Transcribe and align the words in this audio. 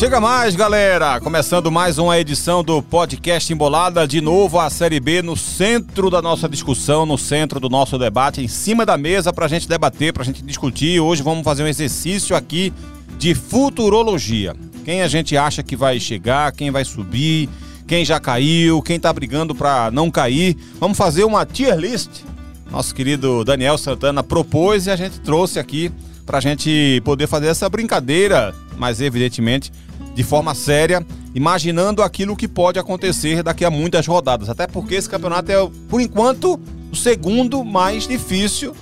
Chega 0.00 0.18
mais, 0.18 0.56
galera! 0.56 1.20
Começando 1.20 1.70
mais 1.70 1.98
uma 1.98 2.18
edição 2.18 2.64
do 2.64 2.80
podcast 2.82 3.52
Embolada, 3.52 4.08
de 4.08 4.18
novo 4.22 4.58
a 4.58 4.70
Série 4.70 4.98
B 4.98 5.20
no 5.20 5.36
centro 5.36 6.08
da 6.08 6.22
nossa 6.22 6.48
discussão, 6.48 7.04
no 7.04 7.18
centro 7.18 7.60
do 7.60 7.68
nosso 7.68 7.98
debate, 7.98 8.40
em 8.40 8.48
cima 8.48 8.86
da 8.86 8.96
mesa 8.96 9.30
para 9.30 9.44
a 9.44 9.48
gente 9.48 9.68
debater, 9.68 10.14
para 10.14 10.22
a 10.22 10.24
gente 10.24 10.42
discutir. 10.42 10.98
Hoje 11.00 11.22
vamos 11.22 11.44
fazer 11.44 11.64
um 11.64 11.66
exercício 11.66 12.34
aqui 12.34 12.72
de 13.18 13.34
futurologia. 13.34 14.56
Quem 14.86 15.02
a 15.02 15.06
gente 15.06 15.36
acha 15.36 15.62
que 15.62 15.76
vai 15.76 16.00
chegar, 16.00 16.50
quem 16.52 16.70
vai 16.70 16.82
subir, 16.82 17.50
quem 17.86 18.02
já 18.02 18.18
caiu, 18.18 18.80
quem 18.80 18.98
tá 18.98 19.12
brigando 19.12 19.54
para 19.54 19.90
não 19.90 20.10
cair. 20.10 20.56
Vamos 20.78 20.96
fazer 20.96 21.24
uma 21.24 21.44
tier 21.44 21.76
list. 21.76 22.22
Nosso 22.70 22.94
querido 22.94 23.44
Daniel 23.44 23.76
Santana 23.76 24.22
propôs 24.22 24.86
e 24.86 24.90
a 24.90 24.96
gente 24.96 25.20
trouxe 25.20 25.58
aqui 25.58 25.92
para 26.24 26.38
a 26.38 26.40
gente 26.40 27.02
poder 27.04 27.26
fazer 27.26 27.48
essa 27.48 27.68
brincadeira, 27.68 28.54
mas 28.78 29.02
evidentemente 29.02 29.70
de 30.14 30.22
forma 30.22 30.54
séria, 30.54 31.04
imaginando 31.34 32.02
aquilo 32.02 32.36
que 32.36 32.48
pode 32.48 32.78
acontecer 32.78 33.42
daqui 33.42 33.64
a 33.64 33.70
muitas 33.70 34.06
rodadas. 34.06 34.48
Até 34.48 34.66
porque 34.66 34.94
esse 34.94 35.08
campeonato 35.08 35.50
é, 35.50 35.70
por 35.88 36.00
enquanto, 36.00 36.60
o 36.92 36.96
segundo 36.96 37.64
mais 37.64 38.06
difícil 38.06 38.74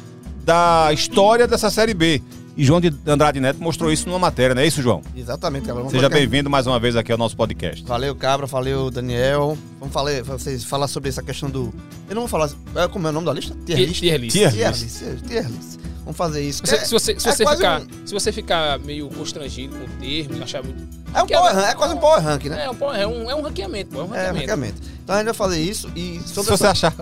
da 0.45 0.88
história 0.92 1.46
dessa 1.46 1.70
Série 1.70 1.95
B. 1.95 2.23
E 2.56 2.64
João 2.64 2.80
de 2.80 2.92
Andrade 3.06 3.38
Neto 3.38 3.62
mostrou 3.62 3.92
isso 3.92 4.09
numa 4.09 4.18
matéria, 4.18 4.52
não 4.52 4.62
é 4.62 4.66
isso, 4.66 4.82
João? 4.82 5.01
Exatamente, 5.14 5.62
Cabra. 5.66 5.82
Vamos 5.82 5.92
Seja 5.92 6.09
bem-vindo 6.09 6.51
mais 6.51 6.66
uma 6.66 6.80
vez 6.80 6.96
aqui 6.96 7.12
ao 7.12 7.18
nosso 7.18 7.37
podcast. 7.37 7.84
Valeu, 7.87 8.16
Cabra. 8.16 8.46
Valeu, 8.46 8.90
Daniel. 8.90 9.56
Vamos 9.79 9.92
falar, 9.95 10.20
vocês 10.24 10.65
falar 10.65 10.88
sobre 10.88 11.09
essa 11.09 11.23
questão 11.23 11.48
do. 11.48 11.73
Eu 12.09 12.16
não 12.16 12.23
vou 12.23 12.29
falar. 12.29 12.51
é, 12.74 12.88
Como 12.88 13.07
é 13.07 13.10
o 13.10 13.13
nome 13.13 13.26
da 13.26 13.32
lista? 13.32 13.54
Tier 13.65 13.79
list? 13.79 14.01
Tier 14.01 14.20
list. 14.20 14.32
Tier 14.37 14.51
list. 14.73 14.98
Tier 15.29 15.46
list. 15.48 15.79
Vamos 16.02 16.16
fazer 16.16 16.42
isso. 16.42 16.63
Se, 16.66 16.74
É- 16.74 16.85
se 16.85 16.90
você, 16.90 17.20
se, 17.20 17.29
é 17.29 17.32
você 17.32 17.46
ficar, 17.46 17.80
um- 17.80 17.87
se 18.07 18.13
você 18.15 18.32
ficar 18.32 18.79
meio 18.80 19.09
constrangido 19.10 19.76
com 19.76 19.85
o 19.85 19.88
termo, 20.01 20.42
achar 20.42 20.60
muito. 20.65 20.82
É, 21.14 21.23
um 21.23 21.26
que 21.26 21.32
power 21.34 21.51
é- 21.51 21.54
rank, 21.54 21.70
é 21.70 21.74
quase 21.74 21.95
um 21.95 21.98
power 21.98 22.23
rank, 22.23 22.45
né? 22.45 22.64
É 22.64 22.70
um, 22.70 22.74
pau- 22.74 22.95
é 22.95 23.06
um, 23.06 23.30
é 23.30 23.34
um 23.34 23.40
ranqueamento, 23.42 23.90
pô, 23.90 24.01
é 24.01 24.04
um 24.04 24.14
É, 24.14 24.18
ranqueamento. 24.26 24.38
ranqueamento. 24.40 24.82
Então 25.02 25.14
a 25.14 25.18
gente 25.18 25.24
vai 25.26 25.34
fazer 25.34 25.60
isso 25.60 25.90
e 25.96 26.20
Se 26.20 26.34
você 26.34 26.66
achar 26.66 26.95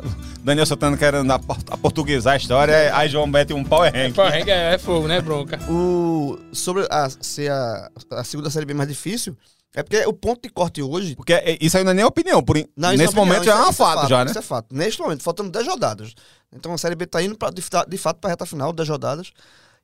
Daniel 0.42 0.64
Santana 0.66 0.96
querendo 0.96 1.30
a 1.30 1.38
por- 1.38 1.56
a 1.70 1.76
portuguesar 1.76 2.34
a 2.34 2.36
história, 2.36 2.96
aí 2.96 3.08
João 3.08 3.26
mete 3.26 3.52
um 3.52 3.64
power 3.64 3.92
rank. 3.92 4.14
Power 4.14 4.32
rank 4.32 4.48
é, 4.48 4.74
é 4.74 4.78
fogo, 4.78 5.08
né, 5.08 5.20
bronca? 5.20 5.58
o 5.68 6.38
sobre 6.52 6.86
a, 6.90 7.08
ser 7.20 7.50
a, 7.50 7.90
a 8.12 8.24
segunda 8.24 8.48
série 8.50 8.64
B 8.64 8.74
mais 8.74 8.88
difícil, 8.88 9.36
é 9.74 9.82
porque 9.82 10.06
o 10.06 10.12
ponto 10.12 10.40
de 10.42 10.48
corte 10.50 10.80
hoje. 10.80 11.16
Porque 11.16 11.32
é- 11.34 11.58
isso 11.60 11.76
aí 11.76 11.82
não 11.84 11.90
é 11.90 11.94
nem 11.94 12.04
opinião. 12.04 12.42
Por, 12.42 12.56
Não, 12.76 12.90
nesse 12.90 13.02
é 13.02 13.06
opinião, 13.08 13.26
momento 13.26 13.44
já 13.44 13.58
é 13.58 13.68
um 13.68 13.72
fato, 13.72 14.08
já, 14.08 14.24
né? 14.24 14.30
Isso 14.30 14.38
é 14.38 14.42
fato. 14.42 14.74
Neste 14.74 15.02
momento, 15.02 15.22
faltando 15.22 15.50
10 15.50 15.66
rodadas. 15.66 16.14
Então 16.54 16.72
a 16.72 16.78
Série 16.78 16.94
B 16.94 17.06
tá 17.06 17.20
indo 17.22 17.36
pra, 17.36 17.50
de, 17.50 17.60
de 17.88 17.98
fato 17.98 18.18
para 18.18 18.30
a 18.30 18.32
reta 18.32 18.46
final, 18.46 18.72
10 18.72 18.88
rodadas. 18.88 19.32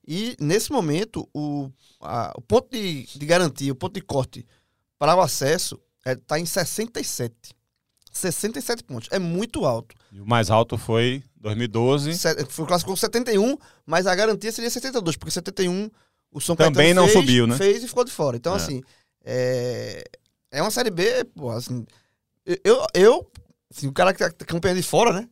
E 0.06 0.36
nesse 0.40 0.72
momento, 0.72 1.28
o, 1.34 1.70
a- 2.00 2.32
o 2.36 2.40
ponto 2.40 2.70
de, 2.70 3.06
de 3.06 3.26
garantia, 3.26 3.72
o 3.72 3.76
ponto 3.76 3.94
de 3.94 4.00
corte 4.00 4.46
para 4.98 5.14
o 5.14 5.20
acesso 5.20 5.80
está 6.04 6.38
em 6.38 6.46
67. 6.46 7.32
67 8.10 8.84
pontos. 8.84 9.08
É 9.12 9.18
muito 9.18 9.64
alto. 9.64 9.94
E 10.12 10.20
o 10.20 10.26
mais 10.26 10.50
alto 10.50 10.76
foi 10.76 11.22
2012. 11.36 12.14
Se- 12.18 12.44
Foi 12.46 12.66
classificou 12.66 12.96
71, 12.96 13.56
mas 13.86 14.06
a 14.06 14.14
garantia 14.14 14.52
seria 14.52 14.70
72, 14.70 15.16
porque 15.16 15.30
71 15.30 15.90
o 16.30 16.40
São 16.40 16.56
Também 16.56 16.72
Caetano 16.94 16.94
não 17.00 17.08
fez, 17.08 17.18
subiu, 17.18 17.46
né? 17.46 17.56
Fez 17.56 17.82
e 17.84 17.88
ficou 17.88 18.04
de 18.04 18.10
fora. 18.12 18.36
Então, 18.36 18.54
É. 18.54 18.56
assim, 18.56 18.82
é, 19.24 20.04
é 20.50 20.60
uma 20.62 20.70
Série 20.70 20.90
B, 20.90 21.24
pô, 21.34 21.50
assim, 21.50 21.86
eu, 22.64 22.84
eu 22.94 23.30
assim, 23.74 23.86
o 23.86 23.92
cara 23.92 24.12
que 24.12 24.18
tá 24.18 24.30
campeão 24.44 24.74
de 24.74 24.82
fora, 24.82 25.12
né? 25.12 25.28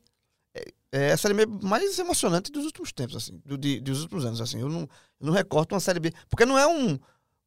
É, 0.92 1.12
a 1.12 1.16
Série 1.16 1.34
B 1.34 1.46
mais 1.62 1.98
emocionante 1.98 2.50
dos 2.50 2.64
últimos 2.64 2.92
tempos, 2.92 3.16
assim, 3.16 3.40
do, 3.46 3.56
de, 3.56 3.80
dos 3.80 4.02
últimos 4.02 4.24
anos, 4.24 4.40
assim. 4.40 4.60
Eu 4.60 4.68
não, 4.68 4.80
eu 4.80 5.26
não 5.26 5.32
recorto 5.32 5.74
uma 5.74 5.80
Série 5.80 6.00
B, 6.00 6.12
porque 6.28 6.44
não 6.44 6.58
é 6.58 6.66
um, 6.66 6.98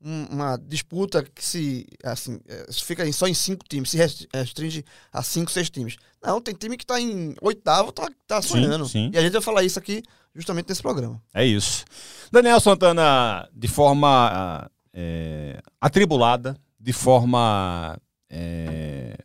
um- 0.01 0.25
uma 0.31 0.57
disputa 0.57 1.21
que 1.23 1.43
se, 1.45 1.85
assim, 2.03 2.39
é, 2.47 2.67
fica 2.71 3.11
só 3.11 3.27
em 3.27 3.33
cinco 3.33 3.65
times, 3.67 3.89
se 3.91 3.97
rest- 3.97 4.27
restringe 4.33 4.85
a 5.11 5.21
cinco, 5.21 5.51
seis 5.51 5.69
times. 5.69 5.97
Não, 6.21 6.39
tem 6.39 6.53
time 6.55 6.77
que 6.77 6.85
tá 6.85 6.99
em 7.01 7.35
oitavo, 7.41 7.91
tá, 7.91 8.09
tá 8.25 8.41
Sim, 8.41 8.47
sonhando. 8.49 8.87
sim. 8.87 9.11
E 9.13 9.17
a 9.17 9.21
gente 9.21 9.33
vai 9.33 9.41
falar 9.41 9.63
isso 9.63 9.77
aqui 9.77 10.01
justamente 10.33 10.69
nesse 10.69 10.81
programa. 10.81 11.21
É 11.33 11.45
isso. 11.45 11.83
Daniel 12.31 12.59
Santana, 12.61 13.47
de 13.53 13.67
forma 13.67 14.69
é, 14.93 15.59
atribulada, 15.81 16.55
de 16.79 16.93
forma. 16.93 17.97
é, 18.29 19.15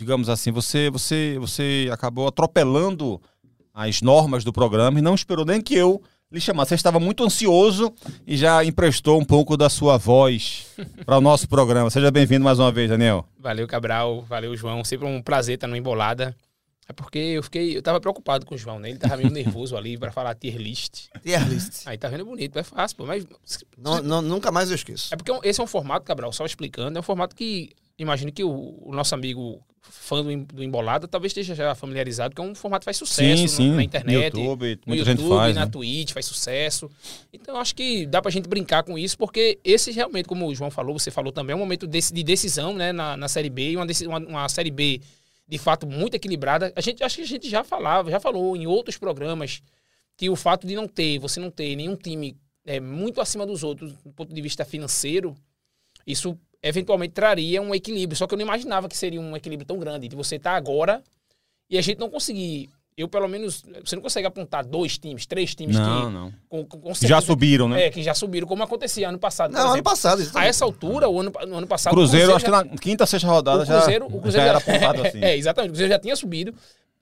digamos 0.00 0.30
assim, 0.30 0.50
você, 0.50 0.88
você, 0.88 1.36
você 1.38 1.90
acabou 1.92 2.26
atropelando 2.26 3.20
as 3.74 4.00
normas 4.00 4.42
do 4.44 4.50
programa 4.50 4.98
e 4.98 5.02
não 5.02 5.14
esperou 5.14 5.44
nem 5.44 5.60
que 5.60 5.74
eu 5.74 6.02
lhe 6.32 6.40
chamasse. 6.40 6.70
Você 6.70 6.76
estava 6.76 6.98
muito 6.98 7.22
ansioso 7.22 7.92
e 8.26 8.34
já 8.34 8.64
emprestou 8.64 9.20
um 9.20 9.24
pouco 9.24 9.58
da 9.58 9.68
sua 9.68 9.98
voz 9.98 10.66
para 11.04 11.18
o 11.18 11.20
nosso 11.20 11.46
programa. 11.46 11.90
Seja 11.90 12.10
bem-vindo 12.10 12.42
mais 12.42 12.58
uma 12.58 12.72
vez, 12.72 12.88
Daniel. 12.88 13.26
Valeu, 13.38 13.66
Cabral. 13.66 14.22
Valeu, 14.22 14.56
João. 14.56 14.82
Sempre 14.84 15.06
um 15.06 15.20
prazer 15.20 15.56
estar 15.56 15.66
no 15.66 15.76
Embolada. 15.76 16.34
É 16.88 16.92
porque 16.94 17.18
eu 17.18 17.42
fiquei. 17.42 17.76
Eu 17.76 17.82
tava 17.82 18.00
preocupado 18.00 18.46
com 18.46 18.54
o 18.54 18.58
João, 18.58 18.78
né? 18.78 18.88
Ele 18.88 18.98
tava 18.98 19.18
meio 19.18 19.28
nervoso 19.30 19.76
ali 19.76 19.98
pra 19.98 20.10
falar 20.10 20.34
tier 20.34 20.56
list. 20.56 21.08
Tier 21.22 21.46
list. 21.46 21.82
Aí 21.86 21.98
tá 21.98 22.08
vendo 22.08 22.24
bonito, 22.24 22.58
é 22.58 22.62
fácil, 22.62 22.96
pô. 22.96 23.04
Mas. 23.04 23.26
Não, 23.76 24.02
não- 24.02 24.22
nunca 24.22 24.50
mais 24.50 24.70
eu 24.70 24.74
esqueço. 24.76 25.12
É 25.12 25.16
porque 25.18 25.30
esse 25.46 25.60
é 25.60 25.62
um 25.64 25.66
formato, 25.66 26.06
Cabral, 26.06 26.32
só 26.32 26.46
explicando, 26.46 26.96
é 26.96 27.00
um 27.00 27.04
formato 27.04 27.36
que 27.36 27.70
imagino 28.02 28.32
que 28.32 28.42
o, 28.44 28.78
o 28.82 28.92
nosso 28.94 29.14
amigo 29.14 29.60
fã 29.82 30.22
do, 30.22 30.44
do 30.54 30.62
Embolada 30.62 31.08
talvez 31.08 31.30
esteja 31.30 31.54
já 31.54 31.74
familiarizado, 31.74 32.34
que 32.34 32.40
é 32.40 32.44
um 32.44 32.54
formato 32.54 32.82
que 32.82 32.84
faz 32.84 32.96
sucesso 32.96 33.62
no- 33.62 33.76
na 33.76 33.82
internet. 33.82 34.34
No 34.34 34.40
YouTube, 34.40 34.64
no 34.86 34.94
muita 34.94 35.10
YouTube, 35.10 35.22
gente 35.22 35.28
faz. 35.36 35.54
na 35.56 35.64
né? 35.64 35.70
Twitch, 35.70 36.12
faz 36.12 36.26
sucesso. 36.26 36.90
Então 37.32 37.56
acho 37.56 37.74
que 37.74 38.06
dá 38.06 38.20
pra 38.22 38.30
gente 38.30 38.48
brincar 38.48 38.82
com 38.82 38.98
isso, 38.98 39.16
porque 39.18 39.58
esse 39.64 39.90
realmente, 39.90 40.26
como 40.26 40.46
o 40.46 40.54
João 40.54 40.70
falou, 40.70 40.98
você 40.98 41.10
falou 41.10 41.32
também, 41.32 41.52
é 41.54 41.56
um 41.56 41.60
momento 41.60 41.86
desse- 41.86 42.12
de 42.12 42.22
decisão 42.22 42.74
né, 42.74 42.92
na, 42.92 43.16
na 43.16 43.28
Série 43.28 43.50
B, 43.50 43.76
uma, 43.76 43.86
uma, 44.06 44.18
uma 44.18 44.48
Série 44.48 44.70
B 44.70 45.00
de 45.48 45.58
fato 45.58 45.86
muito 45.86 46.14
equilibrada. 46.14 46.72
A 46.76 46.80
gente 46.80 47.02
acho 47.02 47.16
que 47.16 47.22
a 47.22 47.26
gente 47.26 47.48
já 47.50 47.64
falava, 47.64 48.10
já 48.10 48.20
falou 48.20 48.56
em 48.56 48.66
outros 48.66 48.96
programas 48.96 49.62
que 50.16 50.28
o 50.30 50.36
fato 50.36 50.66
de 50.66 50.74
não 50.76 50.86
ter, 50.86 51.18
você 51.18 51.40
não 51.40 51.50
ter 51.50 51.74
nenhum 51.74 51.96
time 51.96 52.36
é, 52.66 52.78
muito 52.78 53.20
acima 53.20 53.44
dos 53.46 53.64
outros 53.64 53.94
do 54.04 54.12
ponto 54.12 54.32
de 54.32 54.40
vista 54.42 54.64
financeiro, 54.64 55.34
isso 56.06 56.38
eventualmente 56.62 57.12
traria 57.12 57.60
um 57.62 57.74
equilíbrio. 57.74 58.16
Só 58.16 58.26
que 58.26 58.34
eu 58.34 58.38
não 58.38 58.44
imaginava 58.44 58.88
que 58.88 58.96
seria 58.96 59.20
um 59.20 59.36
equilíbrio 59.36 59.66
tão 59.66 59.78
grande, 59.78 60.08
de 60.08 60.16
você 60.16 60.36
estar 60.36 60.54
agora 60.56 61.02
e 61.68 61.78
a 61.78 61.82
gente 61.82 61.98
não 61.98 62.10
conseguir. 62.10 62.68
Eu, 62.96 63.08
pelo 63.08 63.26
menos, 63.28 63.62
você 63.82 63.96
não 63.96 64.02
consegue 64.02 64.26
apontar 64.26 64.62
dois 64.66 64.98
times, 64.98 65.24
três 65.24 65.54
times 65.54 65.74
Não, 65.76 66.06
que 66.06 66.12
não. 66.12 66.32
com, 66.50 66.66
com, 66.66 66.80
com 66.80 66.94
Já 66.94 67.18
subiram, 67.22 67.66
né? 67.66 67.84
É, 67.86 67.90
que 67.90 68.02
já 68.02 68.12
subiram, 68.12 68.46
como 68.46 68.62
acontecia 68.62 69.08
ano 69.08 69.18
passado. 69.18 69.52
por 69.52 69.58
Não, 69.58 69.72
ano 69.72 69.82
passado. 69.82 70.18
A 70.18 70.22
exatamente. 70.22 70.48
essa 70.50 70.64
altura, 70.66 71.08
o 71.08 71.18
ano, 71.20 71.32
no 71.48 71.56
ano 71.56 71.66
passado. 71.66 71.92
o 71.92 71.96
Cruzeiro, 71.96 72.34
acho 72.34 72.44
que 72.44 72.50
já- 72.50 72.62
na 72.64 72.76
quinta, 72.76 73.06
sexta 73.06 73.26
rodada 73.26 73.62
o 73.62 73.66
Cruzeiro, 73.66 74.06
já, 74.10 74.16
o 74.16 74.20
Cruzeiro 74.20 74.44
já 74.46 74.50
era 74.50 74.58
apontado 74.58 75.02
assim. 75.06 75.24
É, 75.24 75.34
exatamente. 75.34 75.70
O 75.70 75.72
Cruzeiro 75.72 75.92
já 75.94 75.98
tinha 75.98 76.14
subido 76.16 76.52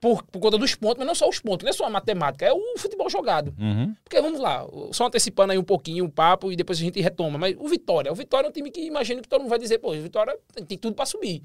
por, 0.01 0.23
por 0.25 0.41
conta 0.41 0.59
dos 0.59 0.75
pontos, 0.75 0.99
mas 0.99 1.07
não 1.07 1.15
só 1.15 1.29
os 1.29 1.41
pontos, 1.41 1.65
não 1.65 1.71
é 1.71 1.73
só 1.73 1.85
a 1.85 1.91
matemática, 1.91 2.47
é 2.47 2.53
o 2.53 2.79
futebol 2.79 3.11
jogado. 3.11 3.55
Uhum. 3.59 3.95
Porque 4.05 4.21
vamos 4.21 4.39
lá, 4.39 4.67
só 4.93 5.07
antecipando 5.07 5.53
aí 5.53 5.59
um 5.59 5.65
pouquinho 5.65 6.05
o 6.05 6.11
papo 6.11 6.53
e 6.53 6.57
depois 6.57 6.79
a 6.79 6.83
gente 6.83 7.01
retoma. 7.01 7.39
Mas 7.39 7.57
o 7.59 7.69
Vitória, 7.69 8.13
o 8.13 8.15
Vitória 8.15 8.47
é 8.47 8.51
um 8.51 8.53
time 8.53 8.71
que 8.71 8.81
imagino 8.81 9.21
que 9.21 9.29
todo 9.29 9.41
mundo 9.41 9.51
vai 9.51 9.59
dizer, 9.59 9.79
pô, 9.79 9.93
o 9.93 10.01
Vitória 10.01 10.39
tem, 10.55 10.65
tem 10.65 10.79
tudo 10.79 10.95
pra 10.95 11.05
subir. 11.05 11.43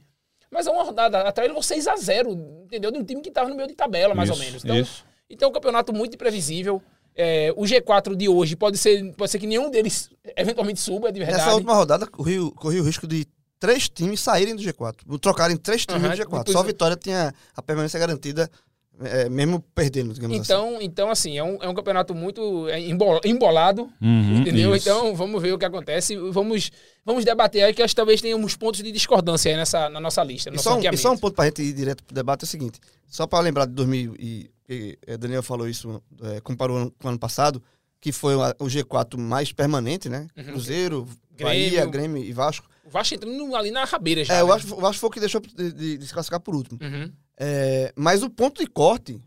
Mas 0.51 0.67
é 0.67 0.71
uma 0.71 0.83
rodada 0.83 1.21
atrás 1.21 1.47
levou 1.47 1.63
6 1.63 1.87
a 1.87 1.95
0 1.95 2.31
entendeu? 2.65 2.91
De 2.91 2.99
um 2.99 3.03
time 3.03 3.21
que 3.21 3.31
tava 3.31 3.49
no 3.49 3.55
meio 3.55 3.67
de 3.67 3.73
tabela, 3.73 4.13
mais 4.13 4.29
Isso, 4.29 4.39
ou 4.39 4.45
menos. 4.45 4.63
Então, 4.63 4.77
isso. 4.77 5.05
então 5.27 5.47
é 5.47 5.49
um 5.49 5.53
campeonato 5.53 5.91
muito 5.91 6.13
imprevisível. 6.13 6.81
É, 7.15 7.51
o 7.55 7.61
G4 7.61 8.15
de 8.15 8.27
hoje 8.27 8.55
pode 8.55 8.77
ser, 8.77 9.13
pode 9.13 9.31
ser 9.31 9.39
que 9.39 9.47
nenhum 9.47 9.69
deles 9.69 10.09
eventualmente 10.35 10.79
suba, 10.79 11.11
de 11.11 11.19
verdade. 11.19 11.39
Nessa 11.39 11.55
última 11.55 11.73
rodada, 11.73 12.07
corri, 12.07 12.37
corri 12.51 12.79
o 12.79 12.83
risco 12.83 13.07
de 13.07 13.25
três 13.63 13.87
times 13.87 14.19
saírem 14.19 14.53
do 14.57 14.61
G4. 14.61 15.17
Trocarem 15.21 15.55
três 15.55 15.85
times 15.85 16.03
Aham, 16.03 16.11
do 16.15 16.17
G4. 16.21 16.23
depois- 16.39 16.51
Só 16.51 16.59
a 16.59 16.63
vitória 16.63 16.97
tinha 16.97 17.33
a 17.55 17.61
permanência 17.61 17.97
garantida, 17.97 18.51
é, 19.01 19.29
mesmo 19.29 19.63
perdendo, 19.73 20.13
digamos 20.13 20.37
assim. 20.41 20.43
Então, 20.51 20.77
então 20.81 21.09
assim, 21.09 21.37
é 21.37 21.43
um, 21.43 21.57
é 21.63 21.69
um 21.69 21.73
campeonato 21.73 22.13
muito 22.13 22.67
é, 22.67 22.77
embol- 22.79 23.21
embolado, 23.23 23.89
Uhum, 24.01 24.41
entendeu? 24.41 24.75
isso. 24.75 24.89
Então, 24.89 25.15
vamos 25.15 25.41
ver 25.41 25.53
o 25.53 25.57
que 25.57 25.63
acontece. 25.63 26.17
Vamos, 26.31 26.71
vamos 27.05 27.23
debater 27.23 27.63
aí 27.63 27.73
que 27.73 27.81
acho 27.81 27.93
que 27.93 27.95
talvez 27.95 28.19
tenhamos 28.21 28.55
pontos 28.57 28.83
de 28.83 28.91
discordância 28.91 29.49
aí 29.49 29.55
nessa, 29.55 29.89
na 29.89 30.01
nossa 30.01 30.21
lista. 30.25 30.49
No 30.51 30.57
E 30.57 30.59
só, 30.59 30.77
um, 30.77 30.81
e 30.83 30.97
só 30.97 31.13
um 31.13 31.17
ponto 31.17 31.33
pra 31.33 31.45
gente 31.45 31.61
ir 31.61 31.71
direto 31.73 32.03
pro 32.03 32.13
debate 32.13 32.43
é 32.43 32.45
o 32.45 32.47
seguinte: 32.47 32.79
só 33.07 33.25
para 33.25 33.39
lembrar 33.39 33.65
de 33.65 33.71
2000, 33.71 34.13
e, 34.19 34.51
e 34.69 34.97
eh, 35.07 35.17
Daniel 35.17 35.41
falou 35.41 35.69
isso, 35.69 36.03
é, 36.21 36.41
comparou 36.41 36.91
com 36.99 37.07
o 37.07 37.09
ano 37.11 37.19
passado, 37.19 37.63
que 38.01 38.11
foi 38.11 38.33
a- 38.35 38.53
o 38.59 38.65
G4 38.65 39.17
mais 39.17 39.53
permanente, 39.53 40.09
né? 40.09 40.27
Uhum. 40.37 40.43
Cruzeiro, 40.43 41.07
Grêmio. 41.35 41.45
Bahia, 41.71 41.85
Grêmio 41.87 42.23
e 42.23 42.31
Vasco. 42.33 42.67
O 42.85 42.89
Vasco 42.89 43.15
entrando 43.15 43.55
ali 43.55 43.71
na 43.71 43.85
rabeira 43.85 44.23
já. 44.25 44.33
É, 44.35 44.43
o 44.43 44.47
né? 44.47 44.53
Vasco, 44.53 44.73
o 44.75 44.81
Vasco 44.81 44.99
foi 44.99 45.07
o 45.07 45.11
que 45.11 45.19
deixou 45.19 45.41
de, 45.41 45.71
de- 45.71 45.97
de 45.97 46.05
se 46.07 46.13
classificar 46.13 46.39
por 46.39 46.53
último. 46.55 46.79
Uhum. 46.81 47.11
É, 47.37 47.93
mas 47.95 48.21
o 48.23 48.29
ponto 48.29 48.61
de 48.61 48.67
corte 48.69 49.19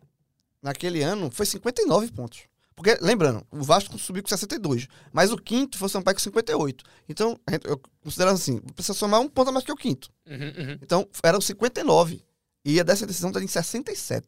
naquele 0.62 1.03
ano 1.03 1.31
foi 1.31 1.47
59 1.47 2.12
pontos. 2.12 2.41
Porque, 2.75 2.99
lembrando, 3.00 3.43
o 3.50 3.62
Vasco 3.62 3.99
subiu 3.99 4.23
com 4.23 4.29
62, 4.29 4.87
mas 5.11 5.32
o 5.32 5.37
quinto 5.38 5.79
foi 5.79 5.87
o 5.87 5.88
Sampaio 5.88 6.14
com 6.14 6.20
58. 6.23 6.85
Então, 7.08 7.38
eu 7.64 7.81
considero 8.05 8.31
assim, 8.32 8.58
precisa 8.75 8.93
somar 8.93 9.19
um 9.20 9.29
ponto 9.29 9.49
a 9.49 9.53
mais 9.53 9.64
que 9.64 9.73
o 9.73 9.76
quinto. 9.76 10.11
Uhum, 10.26 10.37
uhum. 10.37 10.79
Então, 10.82 11.08
eram 11.23 11.41
59. 11.41 12.23
E 12.67 12.79
a 12.79 12.82
dessa 12.82 13.06
decisão 13.06 13.31
está 13.31 13.43
em 13.43 13.47
67. 13.47 14.26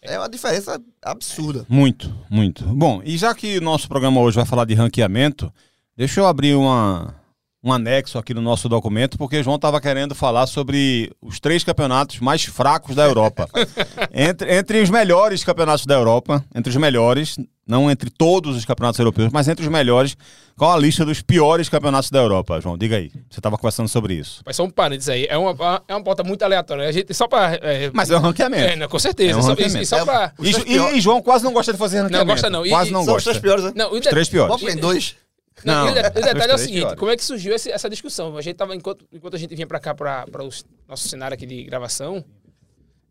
É 0.00 0.18
uma 0.18 0.28
diferença 0.28 0.80
absurda. 1.02 1.66
Muito, 1.68 2.14
muito. 2.30 2.64
Bom, 2.64 3.02
e 3.04 3.16
já 3.18 3.34
que 3.34 3.58
o 3.58 3.60
nosso 3.60 3.88
programa 3.88 4.20
hoje 4.20 4.36
vai 4.36 4.46
falar 4.46 4.64
de 4.64 4.72
ranqueamento, 4.74 5.52
deixa 5.96 6.20
eu 6.20 6.26
abrir 6.26 6.54
uma, 6.54 7.14
um 7.64 7.72
anexo 7.72 8.18
aqui 8.18 8.34
no 8.34 8.42
nosso 8.42 8.68
documento, 8.68 9.16
porque 9.16 9.38
o 9.38 9.42
João 9.42 9.56
estava 9.56 9.80
querendo 9.80 10.14
falar 10.14 10.46
sobre 10.46 11.10
os 11.22 11.40
três 11.40 11.64
campeonatos 11.64 12.20
mais 12.20 12.44
fracos 12.44 12.94
da 12.94 13.04
Europa. 13.06 13.48
entre, 14.12 14.54
entre 14.54 14.82
os 14.82 14.90
melhores 14.90 15.42
campeonatos 15.42 15.86
da 15.86 15.94
Europa, 15.94 16.44
entre 16.54 16.68
os 16.70 16.76
melhores, 16.76 17.36
não 17.66 17.90
entre 17.90 18.10
todos 18.10 18.54
os 18.54 18.66
campeonatos 18.66 18.98
europeus, 18.98 19.30
mas 19.32 19.48
entre 19.48 19.64
os 19.64 19.70
melhores, 19.72 20.14
qual 20.58 20.72
a 20.72 20.78
lista 20.78 21.06
dos 21.06 21.22
piores 21.22 21.70
campeonatos 21.70 22.10
da 22.10 22.18
Europa, 22.18 22.60
João? 22.60 22.76
Diga 22.76 22.96
aí. 22.96 23.10
Você 23.30 23.40
estava 23.40 23.56
conversando 23.56 23.88
sobre 23.88 24.12
isso. 24.12 24.42
Mas 24.44 24.56
só 24.56 24.64
um 24.64 24.70
parênteses 24.70 25.08
aí. 25.08 25.26
É 25.30 25.38
uma, 25.38 25.82
é 25.88 25.94
uma 25.94 26.04
pauta 26.04 26.22
muito 26.22 26.42
aleatória. 26.42 26.86
A 26.86 26.92
gente, 26.92 27.14
só 27.14 27.26
para. 27.26 27.54
É, 27.62 27.90
Mas 27.94 28.10
é 28.10 28.16
um 28.18 28.20
ranqueamento. 28.20 28.62
é, 28.62 28.76
não, 28.76 28.88
com 28.88 28.98
certeza. 28.98 29.38
É 29.38 29.42
um 29.42 29.46
ranqueamento. 29.46 29.78
e, 29.78 29.82
e 29.82 29.86
só 29.86 29.96
É, 30.00 30.04
pra. 30.04 30.32
E, 30.38 30.50
e- 30.50 30.96
e 30.98 31.00
João 31.00 31.22
quase 31.22 31.42
não 31.42 31.52
gosta 31.54 31.72
de 31.72 31.78
fazer 31.78 32.02
ranqueamento. 32.02 32.26
gosta 32.30 32.50
não. 32.50 32.66
E- 32.66 32.68
Quase 32.68 32.90
não 32.92 33.02
São 33.04 33.14
os 33.16 33.24
gosta. 33.24 33.30
três 33.30 33.42
piores, 33.42 33.64
né? 33.64 33.72
Não, 33.74 33.92
Os 33.94 34.00
três 34.00 34.28
piores. 34.28 34.54
Bota 34.60 34.70
em 34.70 34.76
dois. 34.76 35.16
Não, 35.64 35.84
Não, 35.84 35.88
e 35.88 35.90
o, 35.92 35.94
detalhe 35.94 36.50
é 36.52 36.54
o 36.54 36.58
seguinte: 36.58 36.80
piores. 36.80 36.98
como 36.98 37.10
é 37.10 37.16
que 37.16 37.24
surgiu 37.24 37.54
esse- 37.54 37.70
essa 37.70 37.88
discussão? 37.88 38.36
A 38.36 38.42
gente 38.42 38.56
tava, 38.56 38.74
enquanto, 38.74 39.04
enquanto 39.12 39.34
a 39.36 39.38
gente 39.38 39.54
vinha 39.54 39.66
pra 39.66 39.78
cá, 39.78 39.94
pra, 39.94 40.26
pra 40.26 40.42
o 40.44 40.48
nosso 40.88 41.08
cenário 41.08 41.34
aqui 41.34 41.46
de 41.46 41.62
gravação, 41.64 42.24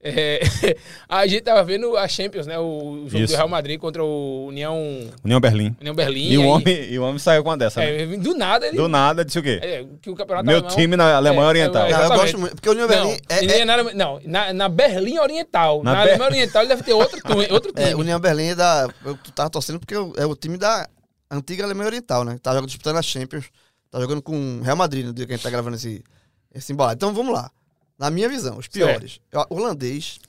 é, 0.06 0.42
a 1.08 1.26
gente 1.26 1.42
tava 1.44 1.64
vendo 1.64 1.96
a 1.96 2.06
Champions, 2.10 2.46
né? 2.46 2.60
O 2.60 3.06
jogo 3.08 3.24
Isso. 3.24 3.34
do 3.34 3.38
Real 3.38 3.48
Madrid 3.48 3.80
contra 3.80 4.04
o 4.04 4.48
União, 4.48 4.78
União 5.24 5.40
Berlim. 5.40 5.74
União 5.80 5.96
Berlim. 5.96 6.30
E 6.32 6.38
o, 6.38 6.42
aí- 6.42 6.48
homem, 6.48 6.84
e 6.92 7.00
o 7.00 7.04
homem 7.04 7.18
saiu 7.18 7.42
com 7.44 7.50
uma 7.50 7.58
dessa, 7.58 7.80
né? 7.80 8.02
é, 8.02 8.06
do 8.08 8.36
nada 8.36 8.68
ele. 8.68 8.76
Do 8.76 8.90
nada, 8.90 9.24
disse 9.24 9.40
o 9.40 9.42
quê? 9.44 9.60
é, 9.64 9.86
que 10.02 10.10
o 10.10 10.16
campeonato 10.16 10.46
Meu 10.46 10.58
alemão- 10.58 10.76
time 10.76 10.98
na 10.98 11.16
Alemanha 11.16 11.46
É, 11.46 11.48
Oriental. 11.48 11.86
é, 11.88 11.92
Não, 11.94 12.04
eu 12.04 12.10
gosto 12.10 12.38
muito. 12.38 12.56
Porque 12.56 12.68
o 12.68 12.74
União 12.74 12.88
Não, 12.90 12.94
Berlim 12.94 13.18
é, 13.30 13.42
nem 13.46 13.64
na, 13.64 13.84
não, 13.94 14.20
na, 14.26 14.52
na 14.52 14.68
Berlim 14.68 15.18
Oriental. 15.20 15.82
Na 15.82 15.94
Na, 15.94 16.02
Ber- 16.04 16.10
Alemanha 16.10 16.30
Oriental 16.32 16.62
ele 16.64 16.70
deve 16.70 16.84
ter 16.84 16.92
outro, 16.94 17.20
tu- 17.24 17.54
outro 17.54 17.72
time. 17.72 17.90
é, 17.92 17.96
União 17.96 18.20
Berlim 18.20 18.48
é 18.50 18.56
da. 18.56 18.90
Eu 19.06 19.18
tava 19.34 19.50
torcendo 19.50 19.80
porque 19.80 19.96
é 19.96 20.26
o 20.26 20.36
time 20.36 20.58
da 20.58 20.86
antiga 21.36 21.64
Alemanha 21.64 21.88
Oriental, 21.88 22.24
né? 22.24 22.38
Tava 22.42 22.62
disputando 22.66 22.98
a 22.98 23.02
Champions. 23.02 23.46
Tá 23.92 24.00
jogando 24.00 24.22
com 24.22 24.60
o 24.60 24.62
Real 24.64 24.76
Madrid 24.78 25.06
no 25.06 25.14
dia 25.14 25.26
que 25.26 25.34
a 25.34 25.36
gente 25.36 25.44
tá 25.44 25.50
gravando 25.50 25.76
esse, 25.76 26.04
esse 26.54 26.74
embolado. 26.74 26.96
Então 26.96 27.14
vamos 27.14 27.34
lá. 27.34 27.52
Na 27.98 28.10
minha 28.10 28.28
visão, 28.28 28.58
os 28.58 28.68
piores. 28.68 29.20
O 29.50 29.56
holandês. 29.56 30.20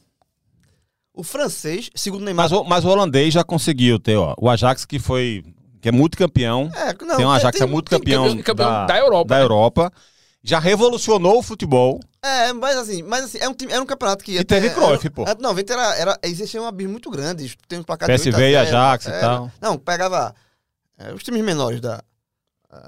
O 1.13 1.23
francês, 1.23 1.91
segundo 1.95 2.25
Neymar. 2.25 2.45
Mas, 2.45 2.53
o- 2.53 2.65
mas 2.65 2.85
o 2.85 2.89
holandês 2.89 3.33
já 3.33 3.45
conseguiu 3.45 3.99
ter, 4.01 4.17
ó. 4.17 4.35
O 4.39 4.49
Ajax 4.51 4.85
que 4.85 4.99
foi. 4.99 5.45
que 5.81 5.89
é 5.89 5.93
multicampeão. 5.93 6.71
É, 6.75 6.93
não, 7.05 7.17
tem 7.17 7.25
um 7.27 7.31
Ajax 7.31 7.57
que 7.57 7.63
é 7.63 7.67
tem- 7.67 7.73
multicampeão 7.73 8.25
campeão- 8.25 8.43
campeão 8.43 8.69
da, 8.71 8.87
da 8.87 8.99
Europa, 8.99 9.29
Da 9.29 9.37
né? 9.37 9.43
Europa. 9.43 9.93
Já 10.43 10.59
revolucionou 10.59 11.39
o 11.39 11.43
futebol. 11.43 12.01
É, 12.23 12.53
mas 12.53 12.77
assim, 12.77 13.03
mas 13.03 13.25
assim, 13.25 13.39
é 13.39 13.49
um 13.49 13.55
time, 13.55 13.73
era 13.73 13.83
um 13.83 13.87
campeonato 13.87 14.23
que. 14.25 14.37
E 14.37 14.45
teve 14.45 14.71
Cruyff, 14.71 15.07
era, 15.07 15.11
pô. 15.11 15.23
Anos 15.27 15.43
90 15.43 15.73
era, 15.73 15.95
era, 15.97 16.19
existia 16.23 16.61
um 16.61 16.67
abismo 16.67 16.93
muito 16.93 17.11
grande. 17.11 17.57
Tem 17.69 17.79
um 17.79 17.83
placar 17.83 18.09
PSV 18.09 18.31
de 18.31 18.37
8 18.37 18.45
a 18.59 18.63
e 18.63 18.67
0, 18.67 18.77
Ajax 18.77 19.07
e 19.07 19.09
era- 19.11 19.21
tal. 19.21 19.53
Não, 19.61 19.79
pegava 19.79 20.35
é, 20.99 21.13
os 21.13 21.23
times 21.23 21.43
menores 21.43 21.81
da. 21.81 22.03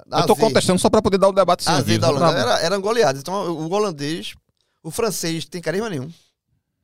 da 0.06 0.20
eu 0.20 0.26
tô 0.26 0.32
AZ. 0.34 0.38
contestando 0.38 0.78
só 0.78 0.88
pra 0.90 1.02
poder 1.02 1.18
dar 1.18 1.28
o 1.28 1.32
debate 1.32 1.64
sem 1.64 1.72
A 1.74 1.80
vivo, 1.80 2.00
da 2.00 2.08
Holanda 2.10 2.38
era, 2.38 2.60
eram 2.60 2.80
goleados. 2.80 3.20
Então, 3.20 3.34
o, 3.50 3.70
holandês, 3.72 4.34
o 4.82 4.90
francês, 4.90 5.44
tem 5.44 5.60
carisma 5.60 5.88
nenhum. 5.90 6.10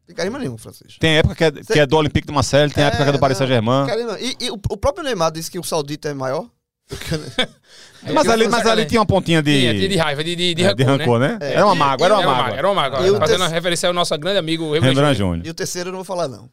Tem 0.06 0.16
carisma 0.16 0.38
nenhum, 0.38 0.54
o 0.54 0.58
francês. 0.58 0.96
Tem 0.98 1.16
época 1.19 1.34
que 1.34 1.44
é, 1.44 1.50
que 1.52 1.78
é 1.80 1.86
do 1.86 1.96
Olympique 1.96 2.26
de 2.26 2.32
Marseille, 2.34 2.72
tem 2.72 2.82
É, 2.84 2.88
época 2.88 3.04
que 3.04 3.08
é 3.08 3.12
do 3.12 3.19
Paris 3.20 3.38
Saint-Germain. 3.38 3.86
E, 4.20 4.46
e 4.46 4.50
o, 4.50 4.54
o 4.70 4.76
próprio 4.76 5.04
Neymar 5.04 5.30
disse 5.30 5.50
que 5.50 5.58
o 5.58 5.62
saudita 5.64 6.08
é 6.08 6.14
maior. 6.14 6.42
o- 6.42 6.50
Mas 8.12 8.28
ali, 8.28 8.48
mas 8.48 8.66
ali 8.66 8.84
tinha 8.84 9.00
uma 9.00 9.06
pontinha 9.06 9.40
de, 9.40 9.60
Tinha, 9.60 9.72
tinha 9.75 9.88
de 9.88 9.96
raiva, 9.96 10.25
de, 10.25 10.34
de, 10.34 10.54
de, 10.54 10.64
é, 10.64 10.75
de 10.75 10.82
rancor, 10.82 11.20
né? 11.20 11.26
rancor, 11.28 11.38
né? 11.40 11.52
É. 11.52 11.54
Era 11.54 11.64
uma 11.66 11.75
mágoa, 11.76 12.04
era 12.04 12.14
uma 12.18 12.26
mágoa. 12.34 12.56
era 12.58 12.68
uma 12.68 12.75
mágoa. 12.75 12.98
O 12.98 13.02
Fazendo 13.04 13.18
terceiro- 13.28 13.48
referência 13.54 13.86
ao 13.86 13.92
nosso 13.94 14.18
grande 14.18 14.38
amigo 14.38 14.72
Rembrandt. 14.75 15.16
Júnior. 15.16 15.46
E 15.46 15.50
o 15.50 15.54
terceiro 15.54 15.88
eu 15.90 15.92
não 15.92 15.98
vou 15.98 16.04
falar, 16.04 16.26
não. 16.26 16.50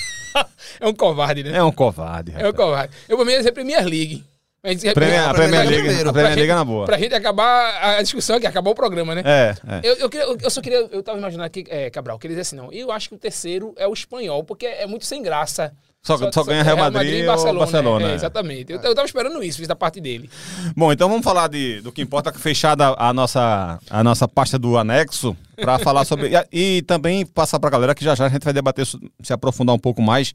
É 0.81 0.87
um 0.87 0.95
covarde, 0.95 1.43
né? 1.45 1.57
É 1.57 1.63
um 1.63 1.73
covarde. 1.73 2.31
É 2.33 2.35
um 2.35 2.37
rapaz. 2.39 2.57
covarde. 2.57 2.95
Eu, 3.09 3.17
pra 3.17 3.27
mim, 3.27 3.33
é 3.33 3.37
sempre 3.37 3.53
Premier 3.65 3.85
League. 3.85 4.25
Mas, 4.65 4.81
Premier- 4.81 5.29
a 5.29 5.35
Premier 5.35 5.67
League, 5.67 5.83
primeiro. 5.83 6.09
a 6.09 6.13
Premier 6.13 6.35
League 6.37 6.49
gente- 6.49 6.57
na 6.57 6.65
boa. 6.65 6.87
Pra 6.87 6.97
gente 6.97 7.13
acabar 7.15 7.97
a 7.99 8.03
discussão 8.03 8.37
aqui, 8.37 8.47
acabar 8.47 8.71
o 8.71 8.75
programa, 8.77 9.13
né? 9.13 9.23
É, 9.25 9.55
é. 9.69 9.81
Eu, 9.83 10.09
eu- 10.09 10.39
eu 10.41 10.51
só 10.51 10.61
queria. 10.61 10.87
Eu 10.93 11.03
tava 11.03 11.19
imaginando 11.19 11.47
aqui, 11.47 11.65
é, 11.69 11.91
Cabral, 11.91 12.17
queria 12.19 12.37
dizer 12.37 12.43
assim, 12.43 12.55
não. 12.57 12.73
Eu 12.73 12.93
acho 12.93 13.09
que 13.09 13.15
o 13.17 13.19
terceiro 13.19 13.75
é 13.77 13.89
o 13.89 13.93
espanhol, 13.93 14.45
porque 14.45 14.67
é 14.67 14.87
muito 14.87 15.05
sem 15.05 15.21
graça. 15.21 15.73
Só, 16.05 16.19
só, 16.33 16.43
ganha 16.43 16.65
Real 16.65 16.77
Madrid, 16.77 17.21
e 17.21 17.29
ou 17.29 17.55
Barcelona. 17.55 18.09
é, 18.09 18.11
é. 18.11 18.15
exatamente. 18.17 18.73
Eu, 18.73 18.81
eu 18.81 18.93
tava 18.93 19.07
esperando 19.07 19.41
isso, 19.41 19.59
fiz 19.59 19.69
da 19.69 19.77
parte 19.77 20.01
dele. 20.01 20.29
Bom, 20.77 20.93
então 20.93 21.09
vamos 21.09 21.23
falar 21.23 21.47
de, 21.47 21.81
do 21.81 21.93
que 21.93 22.03
importa, 22.03 22.33
fechada 22.33 22.93
a 22.99 23.13
nossa, 23.13 23.79
a 23.89 24.03
nossa 24.03 24.27
pasta 24.27 24.59
do 24.59 24.77
anexo, 24.77 25.37
para 25.55 25.79
falar 25.81 26.05
sobre. 26.05 26.33
E, 26.51 26.79
e 26.79 26.83
também 26.83 27.25
passar 27.25 27.61
para 27.61 27.69
a 27.69 27.71
galera 27.71 27.95
que 27.95 28.05
já 28.05 28.17
já 28.17 28.27
a 28.27 28.29
gente 28.29 28.43
vai 28.43 28.53
debater, 28.53 28.85
se 28.85 29.33
aprofundar 29.33 29.77
um 29.77 29.79
pouco 29.79 30.03
mais 30.03 30.35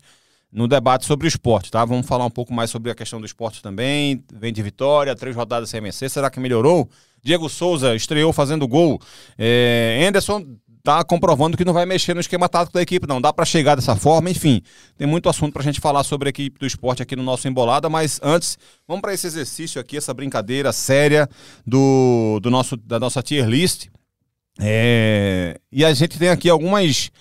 no 0.49 0.69
debate 0.69 1.05
sobre 1.05 1.27
o 1.27 1.29
esporte, 1.29 1.69
tá? 1.69 1.83
Vamos 1.83 2.07
falar 2.07 2.25
um 2.25 2.31
pouco 2.31 2.53
mais 2.53 2.69
sobre 2.69 2.89
a 2.89 2.95
questão 2.95 3.19
do 3.19 3.25
esporte 3.25 3.61
também. 3.61 4.23
Vem 4.33 4.53
de 4.53 4.63
vitória, 4.63 5.13
três 5.17 5.35
rodadas 5.35 5.69
sem 5.69 5.81
vencer. 5.81 6.09
Será 6.09 6.29
que 6.29 6.39
melhorou? 6.39 6.89
Diego 7.21 7.49
Souza 7.49 7.93
estreou 7.93 8.31
fazendo 8.31 8.65
gol. 8.67 9.01
É, 9.37 10.05
Anderson 10.07 10.45
tá 10.88 11.04
comprovando 11.04 11.57
que 11.57 11.66
não 11.66 11.74
vai 11.74 11.86
mexer 11.86 12.13
no 12.13 12.22
esquema 12.22 12.48
tático 12.48 12.74
da 12.74 12.81
equipe, 12.81 13.06
não. 13.06 13.19
Dá 13.19 13.34
para 13.34 13.44
chegar 13.44 13.75
dessa 13.75 13.94
forma, 13.94 14.30
enfim. 14.30 14.62
Tem 14.98 15.06
muito 15.06 15.28
assunto 15.28 15.51
pra 15.51 15.62
gente 15.62 15.81
falar 15.81 16.01
sobre 16.06 16.30
a 16.30 16.31
equipe 16.31 16.57
do 16.57 16.66
esporte 16.66 17.04
aqui 17.04 17.13
no 17.13 17.24
nosso 17.24 17.45
Embolada, 17.45 17.89
mas 17.89 18.22
antes, 18.24 18.57
vamos 18.88 19.01
para 19.01 19.13
esse 19.13 19.28
exercício 19.28 19.81
aqui, 19.81 19.98
essa 19.98 20.13
brincadeira 20.13 20.72
séria 20.72 21.28
do, 21.66 22.39
do 22.42 22.50
nosso, 22.50 22.78
da 22.78 22.98
nossa 23.01 23.22
tier 23.22 23.45
list. 23.45 23.88
É, 24.62 25.60
e 25.69 25.84
a 25.84 25.94
gente 25.94 26.18
tem 26.18 26.30
aqui 26.30 26.50
algumas. 26.50 27.12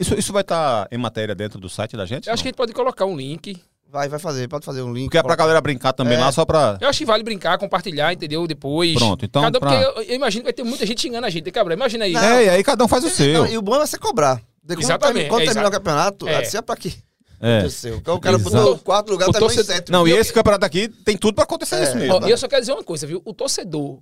Isso, 0.00 0.18
isso 0.18 0.32
vai 0.32 0.42
estar 0.42 0.88
em 0.90 0.98
matéria 0.98 1.32
dentro 1.32 1.60
do 1.60 1.68
site 1.68 1.96
da 1.96 2.04
gente? 2.04 2.26
Eu 2.26 2.34
acho 2.34 2.42
que 2.42 2.48
a 2.48 2.50
não? 2.50 2.54
gente 2.54 2.56
pode 2.56 2.72
colocar 2.72 3.04
um 3.04 3.16
link. 3.16 3.56
Vai, 3.92 4.08
vai 4.08 4.18
fazer, 4.18 4.48
pode 4.48 4.64
fazer 4.64 4.80
um 4.80 4.90
link. 4.92 5.04
Porque 5.04 5.18
é 5.18 5.22
pra 5.22 5.36
galera 5.36 5.60
brincar 5.60 5.92
também 5.92 6.16
É. 6.16 6.20
lá, 6.20 6.32
só 6.32 6.46
pra. 6.46 6.78
Eu 6.80 6.88
acho 6.88 6.98
que 7.00 7.04
vale 7.04 7.22
brincar, 7.22 7.58
compartilhar, 7.58 8.10
entendeu? 8.12 8.46
Depois. 8.46 8.94
Pronto, 8.94 9.22
então 9.26 9.42
Cada, 9.42 9.60
pra- 9.60 9.68
Porque 9.70 10.00
eu, 10.00 10.02
eu 10.08 10.14
imagino 10.16 10.40
que 10.42 10.46
vai 10.46 10.52
ter 10.54 10.62
muita 10.64 10.86
gente 10.86 11.02
xingando 11.02 11.26
a 11.26 11.30
gente, 11.30 11.50
Cabral. 11.50 11.76
Imagina 11.76 12.06
aí. 12.06 12.12
Não, 12.12 12.22
É, 12.22 12.44
e 12.46 12.48
aí 12.48 12.64
cada 12.64 12.82
um 12.82 12.88
faz 12.88 13.04
o 13.04 13.10
seu. 13.10 13.34
Não, 13.42 13.46
e 13.46 13.58
o 13.58 13.60
bom 13.62 13.76
é 13.76 13.86
você 13.86 13.98
cobrar. 13.98 14.36
De 14.64 14.74
quando 14.76 14.80
Exatamente, 14.84 15.28
Quando 15.28 15.42
é, 15.42 15.44
terminar 15.44 15.68
o 15.68 15.70
campeonato, 15.72 16.26
É. 16.26 16.34
é. 16.36 16.40
disse, 16.42 16.56
é 16.56 16.62
pra 16.62 16.74
quê? 16.76 16.92
É. 17.38 17.68
Céu. 17.68 17.96
O 17.98 18.20
cara 18.20 18.36
Exato. 18.36 18.50
botou 18.56 18.78
quarto 18.78 19.10
lugar, 19.10 19.28
O 19.28 19.32
tá 19.32 19.40
torcedor- 19.40 19.66
sétimo. 19.66 19.98
Não, 19.98 20.08
e 20.08 20.12
eu- 20.12 20.18
esse 20.20 20.32
campeonato 20.32 20.64
aqui 20.64 20.88
tem 20.88 21.16
tudo 21.18 21.34
pra 21.34 21.44
acontecer 21.44 21.74
É. 21.76 21.82
isso 21.82 21.96
mesmo. 21.96 22.14
Ó, 22.14 22.26
e 22.26 22.30
eu 22.30 22.38
só 22.38 22.48
quero 22.48 22.62
dizer 22.62 22.72
uma 22.72 22.84
coisa, 22.84 23.06
viu? 23.06 23.20
O 23.26 23.34
torcedor 23.34 23.98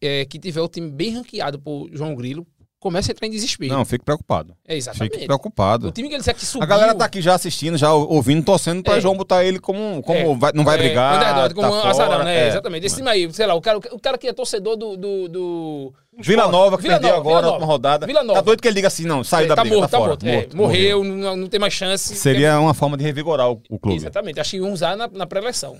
é, 0.00 0.24
que 0.26 0.38
tiver 0.38 0.60
o 0.60 0.68
time 0.68 0.90
bem 0.90 1.10
ranqueado 1.14 1.58
por 1.58 1.88
João 1.92 2.14
Grilo, 2.14 2.46
começa 2.82 3.10
a 3.10 3.12
entrar 3.12 3.26
em 3.26 3.30
desespero. 3.30 3.72
Não, 3.72 3.84
fique 3.84 4.04
preocupado. 4.04 4.54
É, 4.66 4.76
exatamente. 4.76 5.12
Fique 5.14 5.26
preocupado. 5.26 5.88
O 5.88 5.92
time 5.92 6.08
que 6.08 6.14
ele 6.14 6.18
disser 6.20 6.34
que 6.34 6.44
subiu... 6.44 6.64
A 6.64 6.66
galera 6.66 6.94
tá 6.94 7.04
aqui 7.04 7.22
já 7.22 7.34
assistindo, 7.34 7.78
já 7.78 7.92
ouvindo, 7.92 8.44
torcendo 8.44 8.82
pra 8.82 8.96
É. 8.96 9.00
João 9.00 9.16
botar 9.16 9.44
ele 9.44 9.58
como, 9.60 10.02
como 10.02 10.18
É. 10.18 10.34
vai- 10.36 10.52
não 10.54 10.64
vai 10.64 10.74
É, 10.74 10.78
brigar. 10.78 11.16
underdog, 11.16 11.54
como 11.54 11.68
tá 11.70 11.74
um 11.76 11.80
fora, 11.80 11.90
azarão, 11.90 12.24
né? 12.24 12.44
é. 12.44 12.48
Exatamente. 12.48 12.86
Esse 12.86 12.96
time 12.96 13.08
aí, 13.08 13.32
sei 13.32 13.46
lá, 13.46 13.54
o 13.54 13.60
cara, 13.60 13.78
o 13.78 13.98
cara 14.00 14.18
que 14.18 14.26
é 14.26 14.32
torcedor 14.32 14.76
do... 14.76 14.96
do, 14.96 15.28
do... 15.28 15.92
Vila 16.18 16.46
Nova, 16.48 16.76
que 16.76 16.82
Vila 16.82 16.94
perdeu 17.00 17.16
Nova, 17.16 17.20
agora 17.20 17.36
Vila 17.36 17.40
na 17.42 17.48
última 17.52 17.60
Nova. 17.66 17.72
rodada. 17.72 18.06
Vila 18.06 18.22
Nova. 18.22 18.38
Tá 18.40 18.44
doido 18.44 18.60
que 18.60 18.68
ele 18.68 18.74
diga 18.74 18.88
assim, 18.88 19.06
não, 19.06 19.24
saiu 19.24 19.48
da 19.48 19.54
tá 19.56 19.62
briga, 19.62 19.76
morto, 19.76 19.90
tá 19.90 19.98
tá 19.98 20.04
morto. 20.06 20.26
é, 20.26 20.34
morto, 20.34 20.56
morreu, 20.56 21.02
Não, 21.04 21.36
não 21.36 21.46
tem 21.48 21.58
mais 21.58 21.72
chance. 21.72 22.14
Seria 22.16 22.58
uma 22.60 22.74
forma 22.74 22.98
de 22.98 23.04
revigorar 23.04 23.50
o, 23.50 23.62
o 23.70 23.78
clube. 23.78 23.96
Exatamente. 23.96 24.38
Acho 24.38 24.50
que 24.50 24.56
iam 24.58 24.70
usar 24.72 24.94
na, 24.96 25.08
na 25.08 25.26
pré-eleção. 25.26 25.78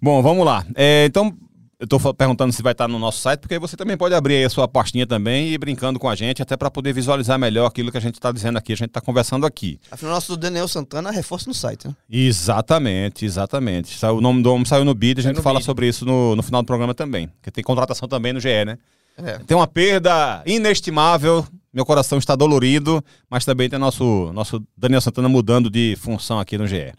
Bom, 0.00 0.22
vamos 0.22 0.46
lá. 0.46 0.64
É, 0.74 1.04
então, 1.06 1.34
eu 1.82 1.88
tô 1.88 1.98
fa- 1.98 2.14
perguntando 2.14 2.52
se 2.52 2.62
vai 2.62 2.70
estar 2.70 2.86
no 2.86 2.96
nosso 2.96 3.20
site, 3.20 3.40
porque 3.40 3.54
aí 3.54 3.60
você 3.60 3.76
também 3.76 3.96
pode 3.96 4.14
abrir 4.14 4.36
aí 4.36 4.44
a 4.44 4.48
sua 4.48 4.68
pastinha 4.68 5.04
também 5.04 5.48
e 5.48 5.54
ir 5.54 5.58
brincando 5.58 5.98
com 5.98 6.08
a 6.08 6.14
gente, 6.14 6.40
até 6.40 6.56
para 6.56 6.70
poder 6.70 6.92
visualizar 6.92 7.36
melhor 7.36 7.66
aquilo 7.66 7.90
que 7.90 7.98
a 7.98 8.00
gente 8.00 8.14
está 8.14 8.30
dizendo 8.30 8.56
aqui, 8.56 8.72
a 8.72 8.76
gente 8.76 8.90
está 8.90 9.00
conversando 9.00 9.44
aqui. 9.44 9.80
Afinal, 9.90 10.14
nosso 10.14 10.36
Daniel 10.36 10.68
Santana 10.68 11.10
reforça 11.10 11.48
no 11.50 11.54
site, 11.54 11.88
né? 11.88 11.94
Exatamente, 12.08 13.24
exatamente. 13.24 13.98
O 14.06 14.20
nome 14.20 14.44
do 14.44 14.52
homem 14.52 14.64
saiu 14.64 14.84
no 14.84 14.94
bid, 14.94 15.18
a 15.18 15.22
gente 15.24 15.42
fala 15.42 15.58
bid. 15.58 15.66
sobre 15.66 15.88
isso 15.88 16.04
no, 16.06 16.36
no 16.36 16.42
final 16.42 16.62
do 16.62 16.66
programa 16.66 16.94
também. 16.94 17.26
Porque 17.26 17.50
tem 17.50 17.64
contratação 17.64 18.08
também 18.08 18.32
no 18.32 18.38
GE, 18.38 18.64
né? 18.64 18.78
É. 19.18 19.38
Tem 19.38 19.56
uma 19.56 19.66
perda 19.66 20.40
inestimável, 20.46 21.44
meu 21.72 21.84
coração 21.86 22.18
está 22.18 22.36
dolorido, 22.36 23.02
mas 23.30 23.44
também 23.44 23.68
tem 23.68 23.78
nosso, 23.78 24.30
nosso 24.34 24.62
Daniel 24.76 25.00
Santana 25.00 25.28
mudando 25.28 25.70
de 25.70 25.96
função 26.00 26.38
aqui 26.38 26.58
no 26.58 26.66
GE. 26.66 26.92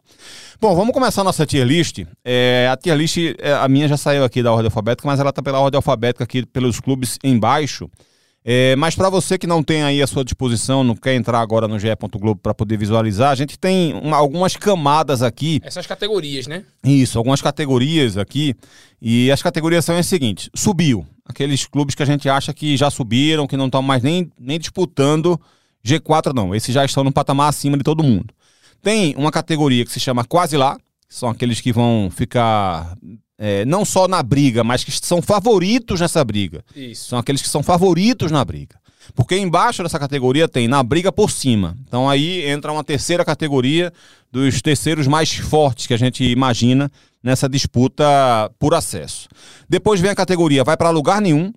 Bom, 0.59 0.75
vamos 0.75 0.93
começar 0.93 1.21
a 1.21 1.23
nossa 1.23 1.45
tier 1.45 1.65
list. 1.65 1.99
É, 2.25 2.67
a 2.71 2.75
tier 2.77 2.95
list, 2.97 3.17
é, 3.37 3.53
a 3.53 3.67
minha 3.67 3.87
já 3.87 3.97
saiu 3.97 4.23
aqui 4.23 4.41
da 4.41 4.51
ordem 4.51 4.65
alfabética, 4.67 5.07
mas 5.07 5.19
ela 5.19 5.29
está 5.29 5.41
pela 5.41 5.59
ordem 5.59 5.77
alfabética 5.77 6.23
aqui 6.23 6.45
pelos 6.45 6.79
clubes 6.79 7.19
embaixo. 7.23 7.89
É, 8.45 8.75
mas 8.75 8.93
para 8.93 9.09
você 9.09 9.37
que 9.37 9.47
não 9.47 9.63
tem 9.63 9.83
aí 9.83 10.01
à 10.01 10.07
sua 10.07 10.21
disposição, 10.23 10.83
não 10.83 10.95
quer 10.95 11.15
entrar 11.15 11.39
agora 11.39 11.65
no 11.65 11.79
GE. 11.79 11.87
Globo 12.19 12.41
para 12.41 12.53
poder 12.53 12.75
visualizar, 12.77 13.31
a 13.31 13.35
gente 13.35 13.57
tem 13.57 13.93
uma- 13.93 14.17
algumas 14.17 14.57
camadas 14.57 15.21
aqui 15.21 15.61
Essas 15.63 15.87
categorias, 15.87 16.45
né? 16.45 16.65
isso, 16.83 17.17
algumas 17.17 17.41
categorias 17.41 18.17
aqui. 18.17 18.53
E 19.01 19.31
as 19.31 19.41
categorias 19.41 19.85
são 19.85 19.95
as 19.95 20.05
seguintes: 20.07 20.49
subiu. 20.53 21.05
Aqueles 21.25 21.65
clubes 21.65 21.95
que 21.95 22.03
a 22.03 22.05
gente 22.05 22.27
acha 22.27 22.53
que 22.53 22.75
já 22.75 22.89
subiram, 22.89 23.47
que 23.47 23.55
não 23.55 23.67
estão 23.67 23.81
mais 23.81 24.03
nem, 24.03 24.31
nem 24.37 24.59
disputando 24.59 25.39
G4, 25.85 26.33
não. 26.33 26.53
Esses 26.53 26.73
já 26.73 26.83
estão 26.83 27.03
no 27.03 27.11
patamar 27.11 27.49
acima 27.49 27.77
de 27.77 27.83
todo 27.83 28.03
mundo. 28.03 28.33
Tem 28.81 29.15
uma 29.15 29.31
categoria 29.31 29.85
que 29.85 29.91
se 29.91 29.99
chama 29.99 30.25
quase 30.25 30.57
lá, 30.57 30.77
são 31.07 31.29
aqueles 31.29 31.61
que 31.61 31.71
vão 31.71 32.09
ficar 32.13 32.97
é, 33.37 33.63
não 33.65 33.85
só 33.85 34.07
na 34.07 34.21
briga, 34.21 34.63
mas 34.63 34.83
que 34.83 34.91
são 34.91 35.21
favoritos 35.21 36.01
nessa 36.01 36.23
briga. 36.23 36.63
Isso. 36.75 37.09
São 37.09 37.19
aqueles 37.19 37.41
que 37.41 37.47
são 37.47 37.63
favoritos 37.63 38.31
na 38.31 38.43
briga. 38.43 38.77
Porque 39.15 39.37
embaixo 39.37 39.83
dessa 39.83 39.99
categoria 39.99 40.47
tem 40.47 40.67
na 40.67 40.81
briga 40.81 41.11
por 41.11 41.29
cima. 41.31 41.75
Então 41.87 42.09
aí 42.09 42.47
entra 42.47 42.71
uma 42.71 42.83
terceira 42.83 43.23
categoria 43.23 43.91
dos 44.31 44.61
terceiros 44.61 45.07
mais 45.07 45.33
fortes 45.35 45.87
que 45.87 45.93
a 45.93 45.97
gente 45.97 46.23
imagina 46.23 46.91
nessa 47.21 47.47
disputa 47.47 48.03
por 48.59 48.73
acesso. 48.73 49.27
Depois 49.69 50.01
vem 50.01 50.11
a 50.11 50.15
categoria 50.15 50.63
vai 50.63 50.75
para 50.75 50.89
lugar 50.89 51.21
nenhum. 51.21 51.53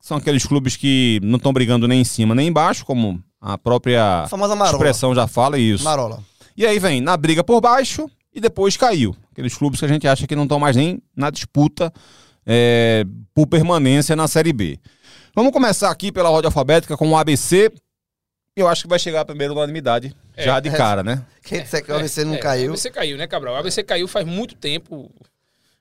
São 0.00 0.16
aqueles 0.16 0.44
clubes 0.44 0.76
que 0.76 1.20
não 1.22 1.36
estão 1.36 1.52
brigando 1.52 1.86
nem 1.86 2.00
em 2.00 2.04
cima 2.04 2.34
nem 2.34 2.48
embaixo, 2.48 2.84
como 2.84 3.22
a 3.40 3.56
própria 3.56 4.26
A 4.74 4.76
expressão 4.76 5.14
já 5.14 5.26
fala 5.26 5.58
isso. 5.58 5.84
Marola. 5.84 6.22
E 6.56 6.66
aí 6.66 6.78
vem 6.78 7.00
na 7.00 7.16
briga 7.16 7.42
por 7.42 7.60
baixo 7.60 8.10
e 8.34 8.40
depois 8.40 8.76
caiu. 8.76 9.14
Aqueles 9.32 9.54
clubes 9.56 9.80
que 9.80 9.86
a 9.86 9.88
gente 9.88 10.06
acha 10.06 10.26
que 10.26 10.36
não 10.36 10.44
estão 10.44 10.58
mais 10.58 10.76
nem 10.76 11.00
na 11.16 11.30
disputa 11.30 11.92
é, 12.46 13.04
por 13.34 13.46
permanência 13.46 14.14
na 14.16 14.28
Série 14.28 14.52
B. 14.52 14.78
Vamos 15.34 15.52
começar 15.52 15.90
aqui 15.90 16.12
pela 16.12 16.30
ordem 16.30 16.46
alfabética 16.48 16.96
com 16.96 17.08
o 17.10 17.16
ABC. 17.16 17.72
Eu 18.54 18.68
acho 18.68 18.82
que 18.82 18.88
vai 18.88 18.98
chegar 18.98 19.24
primeiro 19.24 19.54
unanimidade, 19.54 20.14
É, 20.36 20.44
já 20.44 20.60
de 20.60 20.68
é. 20.68 20.72
cara, 20.76 21.02
né? 21.02 21.24
Quem 21.42 21.62
disser 21.62 21.82
que 21.82 21.90
o 21.90 21.96
ABC 21.96 22.22
não 22.24 22.34
É, 22.34 22.38
caiu. 22.38 22.66
O 22.66 22.70
ABC 22.70 22.90
caiu, 22.90 23.16
né, 23.16 23.26
Cabral? 23.26 23.54
O 23.54 23.56
ABC 23.56 23.82
caiu 23.82 24.06
faz 24.06 24.26
muito 24.26 24.54
tempo. 24.54 25.10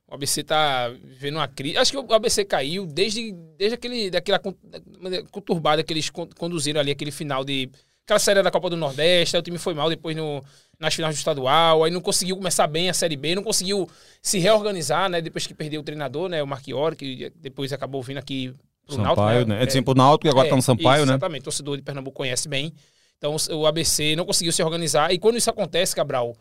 O 0.07 0.13
ABC 0.13 0.43
tá 0.43 0.87
vivendo 1.03 1.35
uma 1.35 1.47
crise. 1.49 1.77
Acho 1.77 1.91
que 1.91 1.97
o 1.97 2.13
ABC 2.13 2.45
caiu 2.45 2.85
desde, 2.85 3.33
desde 3.57 3.75
aquele, 3.75 4.09
daquela 4.09 4.39
con- 4.39 4.55
da- 4.63 5.23
conturbada 5.31 5.83
que 5.83 5.91
eles 5.91 6.09
con- 6.09 6.29
conduziram 6.37 6.79
ali, 6.79 6.91
aquele 6.91 7.11
final 7.11 7.43
de. 7.43 7.69
Aquela 8.05 8.19
série 8.19 8.41
da 8.41 8.51
Copa 8.51 8.69
do 8.69 8.75
Nordeste, 8.77 9.35
aí 9.35 9.39
o 9.39 9.43
time 9.43 9.57
foi 9.57 9.73
mal 9.73 9.87
depois 9.89 10.15
no, 10.17 10.43
nas 10.79 10.93
finais 10.93 11.15
do 11.15 11.19
estadual, 11.19 11.83
aí 11.83 11.91
não 11.91 12.01
conseguiu 12.01 12.35
começar 12.35 12.67
bem 12.67 12.89
a 12.89 12.93
Série 12.93 13.15
B, 13.15 13.35
não 13.35 13.43
conseguiu 13.43 13.87
se 14.21 14.39
reorganizar, 14.39 15.07
né? 15.09 15.21
Depois 15.21 15.45
que 15.45 15.53
perdeu 15.53 15.79
o 15.81 15.83
treinador, 15.83 16.27
né? 16.27 16.41
O 16.41 16.47
Marchiori, 16.47 16.95
que 16.95 17.31
depois 17.35 17.71
acabou 17.71 18.01
vindo 18.01 18.17
aqui 18.17 18.53
pro 18.95 19.05
Sampaio, 19.05 19.17
Náutico, 19.45 19.49
né? 19.49 19.63
É 19.63 19.65
de 19.65 19.81
pro 19.81 19.93
Náutico 19.93 20.27
e 20.27 20.29
agora 20.29 20.49
tá 20.49 20.55
no 20.55 20.61
Sampaio, 20.61 20.97
isso, 21.01 21.05
né? 21.07 21.13
Exatamente, 21.13 21.41
o 21.41 21.43
torcedor 21.45 21.77
de 21.77 21.83
Pernambuco 21.83 22.15
conhece 22.17 22.47
bem. 22.47 22.73
Então 23.17 23.35
o 23.51 23.65
ABC 23.67 24.15
não 24.15 24.25
conseguiu 24.25 24.51
se 24.51 24.63
organizar. 24.63 25.13
E 25.13 25.19
quando 25.19 25.37
isso 25.37 25.49
acontece, 25.49 25.95
Cabral, 25.95 26.35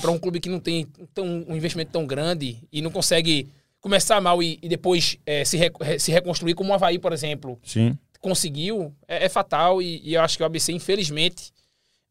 para 0.00 0.10
um 0.10 0.18
clube 0.18 0.38
que 0.40 0.48
não 0.48 0.60
tem 0.60 0.86
tão, 1.12 1.24
um 1.48 1.56
investimento 1.56 1.90
tão 1.90 2.06
grande 2.06 2.58
e 2.72 2.80
não 2.80 2.90
consegue 2.90 3.48
começar 3.80 4.20
mal 4.20 4.42
e, 4.42 4.58
e 4.62 4.68
depois 4.68 5.18
é, 5.26 5.44
se, 5.44 5.56
re- 5.56 5.98
se 5.98 6.10
reconstruir, 6.12 6.54
como 6.54 6.70
o 6.70 6.74
Havaí, 6.74 6.98
por 6.98 7.12
exemplo, 7.12 7.58
Sim. 7.64 7.98
conseguiu, 8.20 8.94
é, 9.08 9.24
é 9.26 9.28
fatal. 9.28 9.82
E, 9.82 10.00
e 10.04 10.14
eu 10.14 10.20
acho 10.22 10.36
que 10.36 10.42
o 10.42 10.46
ABC, 10.46 10.72
infelizmente, 10.72 11.52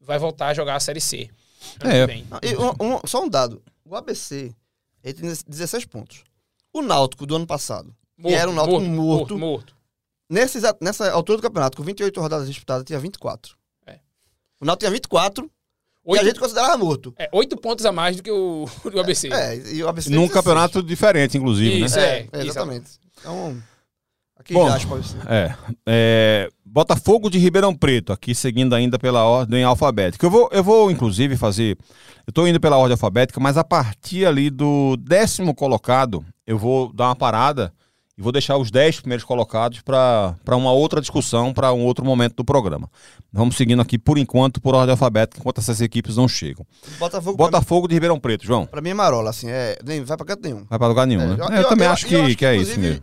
vai 0.00 0.18
voltar 0.18 0.48
a 0.48 0.54
jogar 0.54 0.76
a 0.76 0.80
Série 0.80 1.00
C. 1.00 1.30
É. 1.82 2.04
Ah, 2.30 2.40
e 2.42 2.54
um- 2.56 2.94
um- 2.96 3.00
só 3.06 3.24
um 3.24 3.28
dado. 3.28 3.62
O 3.84 3.96
ABC, 3.96 4.52
ele 5.02 5.14
tem 5.14 5.32
16 5.48 5.84
pontos. 5.86 6.22
O 6.72 6.82
Náutico 6.82 7.24
do 7.26 7.34
ano 7.36 7.46
passado, 7.46 7.94
que 8.20 8.32
era 8.34 8.50
um 8.50 8.54
Náutico 8.54 8.80
morto, 8.80 9.36
morto, 9.36 9.38
morto. 9.38 9.76
Nesse 10.28 10.58
nessa 10.80 11.10
altura 11.10 11.38
do 11.38 11.42
campeonato, 11.42 11.76
com 11.76 11.82
28 11.82 12.20
rodadas 12.20 12.48
disputadas, 12.48 12.84
tinha 12.84 12.98
24. 12.98 13.54
É. 13.86 13.98
O 14.60 14.64
Náutico 14.64 14.80
tinha 14.80 14.90
24 14.90 15.44
e 15.44 15.48
a 15.48 16.12
Oito, 16.12 16.24
gente 16.24 16.40
considerava 16.40 16.76
morto. 16.76 17.14
é, 17.18 17.28
oito 17.32 17.56
pontos 17.56 17.86
a 17.86 17.92
mais 17.92 18.16
do 18.16 18.22
que 18.22 18.30
o 18.30 18.66
do 18.90 19.00
ABC. 19.00 19.32
É, 19.32 19.56
e 19.72 19.82
o 19.82 19.88
ABC 19.88 20.10
Num 20.10 20.22
16. 20.26 20.32
campeonato 20.32 20.82
diferente, 20.82 21.38
inclusive, 21.38 21.84
Isso, 21.84 21.96
né? 21.96 22.04
É, 22.04 22.18
É, 22.20 22.28
é, 22.32 22.46
exatamente. 22.46 22.90
Então, 23.18 23.56
aqui 24.36 24.52
Bom, 24.52 24.68
já 24.68 24.74
acho 24.74 24.86
pode 24.88 25.06
ser. 25.08 25.18
É, 25.26 25.54
é, 25.86 26.48
Botafogo 26.64 27.30
de 27.30 27.38
Ribeirão 27.38 27.74
Preto, 27.74 28.12
aqui 28.12 28.34
seguindo 28.34 28.74
ainda 28.74 28.98
pela 28.98 29.24
ordem 29.24 29.64
alfabética. 29.64 30.26
Eu 30.26 30.30
vou, 30.30 30.48
eu 30.52 30.62
vou 30.64 30.90
inclusive, 30.90 31.36
fazer. 31.36 31.78
Eu 32.26 32.32
tô 32.32 32.46
indo 32.46 32.60
pela 32.60 32.76
ordem 32.76 32.92
alfabética, 32.94 33.38
mas 33.40 33.56
a 33.56 33.64
partir 33.64 34.26
ali 34.26 34.50
do 34.50 34.96
décimo 34.96 35.54
colocado, 35.54 36.24
eu 36.46 36.58
vou 36.58 36.92
dar 36.92 37.08
uma 37.08 37.16
parada 37.16 37.72
e 38.16 38.22
vou 38.22 38.30
deixar 38.32 38.56
os 38.56 38.70
dez 38.70 39.00
primeiros 39.00 39.24
colocados 39.24 39.80
para 39.80 40.34
uma 40.56 40.72
outra 40.72 41.00
discussão, 41.00 41.52
para 41.52 41.72
um 41.72 41.84
outro 41.84 42.04
momento 42.04 42.36
do 42.36 42.44
programa. 42.44 42.88
Vamos 43.32 43.56
seguindo 43.56 43.82
aqui, 43.82 43.98
por 43.98 44.16
enquanto, 44.18 44.60
por 44.60 44.74
ordem 44.74 44.92
alfabética, 44.92 45.40
enquanto 45.40 45.58
essas 45.58 45.80
equipes 45.80 46.16
não 46.16 46.28
chegam. 46.28 46.64
Botafogo, 46.98 47.36
Botafogo 47.36 47.88
de 47.88 47.94
Ribeirão 47.94 48.20
Preto, 48.20 48.44
João. 48.46 48.66
pra 48.66 48.80
mim 48.80 48.90
é 48.90 48.94
marola, 48.94 49.30
assim, 49.30 49.48
é, 49.48 49.76
nem 49.84 50.02
vai 50.04 50.16
pra 50.16 50.26
canto 50.26 50.42
nenhum. 50.44 50.64
Vai 50.70 50.78
para 50.78 50.88
lugar 50.88 51.06
nenhum, 51.06 51.22
É, 51.22 51.26
né? 51.26 51.36
eu- 51.38 51.44
É, 51.48 51.58
Eu, 51.58 51.62
eu- 51.62 51.68
também 51.68 51.86
eu- 51.86 51.92
acho 51.92 52.06
que, 52.06 52.14
acho 52.16 52.36
que 52.36 52.46
é 52.46 52.56
isso 52.56 52.78
mesmo. 52.78 53.02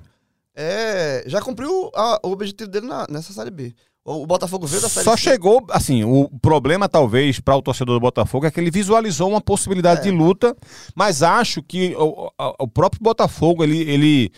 É, 0.56 1.24
já 1.27 1.41
cumpriu 1.41 1.89
a- 1.96 2.20
o 2.24 2.32
objetivo 2.32 2.70
dele 2.70 2.88
na- 2.88 3.08
nessa 3.10 3.32
Série 3.34 3.51
B. 3.51 3.74
O, 4.03 4.25
Botafogo 4.25 4.65
veio 4.65 4.82
da 4.82 4.89
Série 4.89 5.03
Só 5.03 5.15
C. 5.15 5.22
chegou, 5.24 5.63
assim, 5.70 6.03
o 6.03 6.27
problema 6.41 6.89
talvez 6.89 7.39
para 7.39 7.56
o 7.56 7.62
torcedor 7.62 7.96
do 7.96 8.01
Botafogo 8.01 8.46
é 8.48 8.51
que 8.51 8.60
ele 8.60 8.72
visualizou 8.72 9.30
uma 9.30 9.39
possibilidade 9.39 10.01
É. 10.01 10.03
de 10.06 10.12
luta, 10.12 10.56
mas 10.96 11.22
acho 11.22 11.62
que 11.62 11.96
o, 11.96 12.27
o- 12.27 12.32
o 12.62 12.68
próprio 12.68 13.01
Botafogo, 13.01 13.63
ele, 13.63 13.80
ele. 13.82 14.32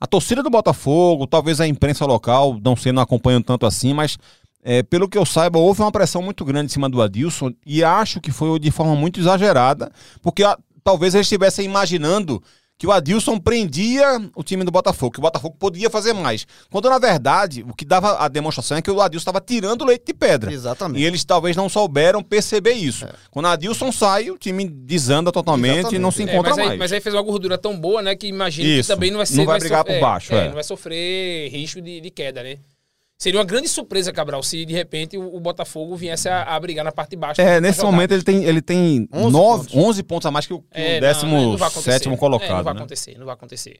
A 0.00 0.06
torcida 0.06 0.42
do 0.42 0.48
Botafogo, 0.50 1.26
talvez 1.26 1.60
a 1.60 1.66
imprensa 1.66 2.06
local, 2.06 2.58
não 2.64 2.74
sei, 2.74 2.90
não 2.92 3.02
acompanham 3.02 3.42
tanto 3.42 3.66
assim, 3.66 3.92
mas 3.92 4.16
é, 4.62 4.82
pelo 4.82 5.08
que 5.08 5.18
eu 5.18 5.26
saiba, 5.26 5.58
houve 5.58 5.82
uma 5.82 5.92
pressão 5.92 6.22
muito 6.22 6.44
grande 6.44 6.66
em 6.66 6.72
cima 6.72 6.88
do 6.88 7.02
Adilson 7.02 7.52
e 7.66 7.84
acho 7.84 8.20
que 8.20 8.30
foi 8.30 8.58
de 8.58 8.70
forma 8.70 8.94
muito 8.96 9.20
exagerada, 9.20 9.90
porque 10.22 10.42
a- 10.42 10.58
talvez 10.82 11.14
eles 11.14 11.26
estivessem 11.26 11.64
imaginando 11.66 12.42
que 12.80 12.86
o 12.86 12.92
Adilson 12.92 13.38
prendia 13.38 14.06
o 14.34 14.42
time 14.42 14.64
do 14.64 14.70
Botafogo, 14.70 15.12
que 15.12 15.18
o 15.18 15.20
Botafogo 15.20 15.54
podia 15.58 15.90
fazer 15.90 16.14
mais. 16.14 16.46
Quando, 16.70 16.88
na 16.88 16.98
verdade, 16.98 17.62
o 17.62 17.74
que 17.74 17.84
dava 17.84 18.16
a 18.16 18.26
demonstração 18.26 18.78
é 18.78 18.80
que 18.80 18.90
o 18.90 19.02
Adilson 19.02 19.20
estava 19.20 19.38
tirando 19.38 19.84
leite 19.84 20.06
de 20.06 20.14
pedra. 20.14 20.50
Exatamente. 20.50 21.02
E 21.02 21.04
eles 21.04 21.22
talvez 21.22 21.54
não 21.54 21.68
souberam 21.68 22.22
perceber 22.22 22.72
isso. 22.72 23.06
Quando 23.30 23.44
o 23.44 23.48
Adilson 23.48 23.92
sai, 23.92 24.30
o 24.30 24.38
time 24.38 24.66
desanda 24.66 25.30
totalmente 25.30 25.94
e 25.94 25.98
não 25.98 26.10
se 26.10 26.22
Exatamente. 26.22 26.30
É, 26.30 26.32
encontra 26.32 26.50
mas, 26.52 26.58
aí, 26.58 26.66
mais. 26.68 26.78
mas 26.78 26.92
aí 26.94 27.00
fez 27.02 27.14
uma 27.14 27.20
gordura 27.20 27.58
tão 27.58 27.78
boa, 27.78 28.00
né? 28.00 28.16
Que 28.16 28.28
imagina 28.28 28.80
que 28.82 28.88
também 28.88 29.10
não 29.10 29.18
vai 29.18 29.26
ser. 29.26 29.36
Não 29.36 29.44
vai 29.44 29.58
brigar 29.60 29.80
sofrer- 29.80 29.96
por 29.96 30.00
baixo, 30.00 30.34
é. 30.34 30.46
Não 30.46 30.54
vai 30.54 30.64
sofrer 30.64 31.50
risco 31.50 31.82
de, 31.82 32.00
de 32.00 32.10
queda, 32.10 32.42
né? 32.42 32.56
Seria 33.22 33.38
uma 33.38 33.44
grande 33.44 33.68
surpresa, 33.68 34.10
Cabral, 34.14 34.42
se 34.42 34.64
de 34.64 34.72
repente 34.72 35.18
o, 35.18 35.36
o 35.36 35.38
Botafogo 35.38 35.94
viesse 35.94 36.26
a, 36.26 36.42
a 36.42 36.58
brigar 36.58 36.82
na 36.82 36.90
parte 36.90 37.10
de 37.10 37.16
baixo. 37.16 37.38
É, 37.38 37.60
nesse 37.60 37.82
momento 37.84 38.12
ele 38.12 38.22
tem, 38.22 38.44
ele 38.44 38.62
tem 38.62 39.06
11 39.12 39.30
nove, 39.30 39.64
pontos. 39.68 39.76
11 39.88 40.02
pontos 40.04 40.26
a 40.26 40.30
mais 40.30 40.46
que 40.46 40.54
o, 40.54 40.60
que 40.60 40.66
É, 40.72 40.92
o 40.92 40.92
não, 40.94 41.00
décimo 41.00 41.32
não 41.42 41.56
vai 41.58 41.68
acontecer. 41.68 41.92
sétimo 41.92 42.14
É, 42.14 42.16
colocado. 42.16 42.48
não 42.56 42.64
vai 42.64 42.72
né? 42.74 42.80
acontecer, 42.80 43.18
não 43.18 43.26
vai 43.26 43.34
acontecer. 43.34 43.76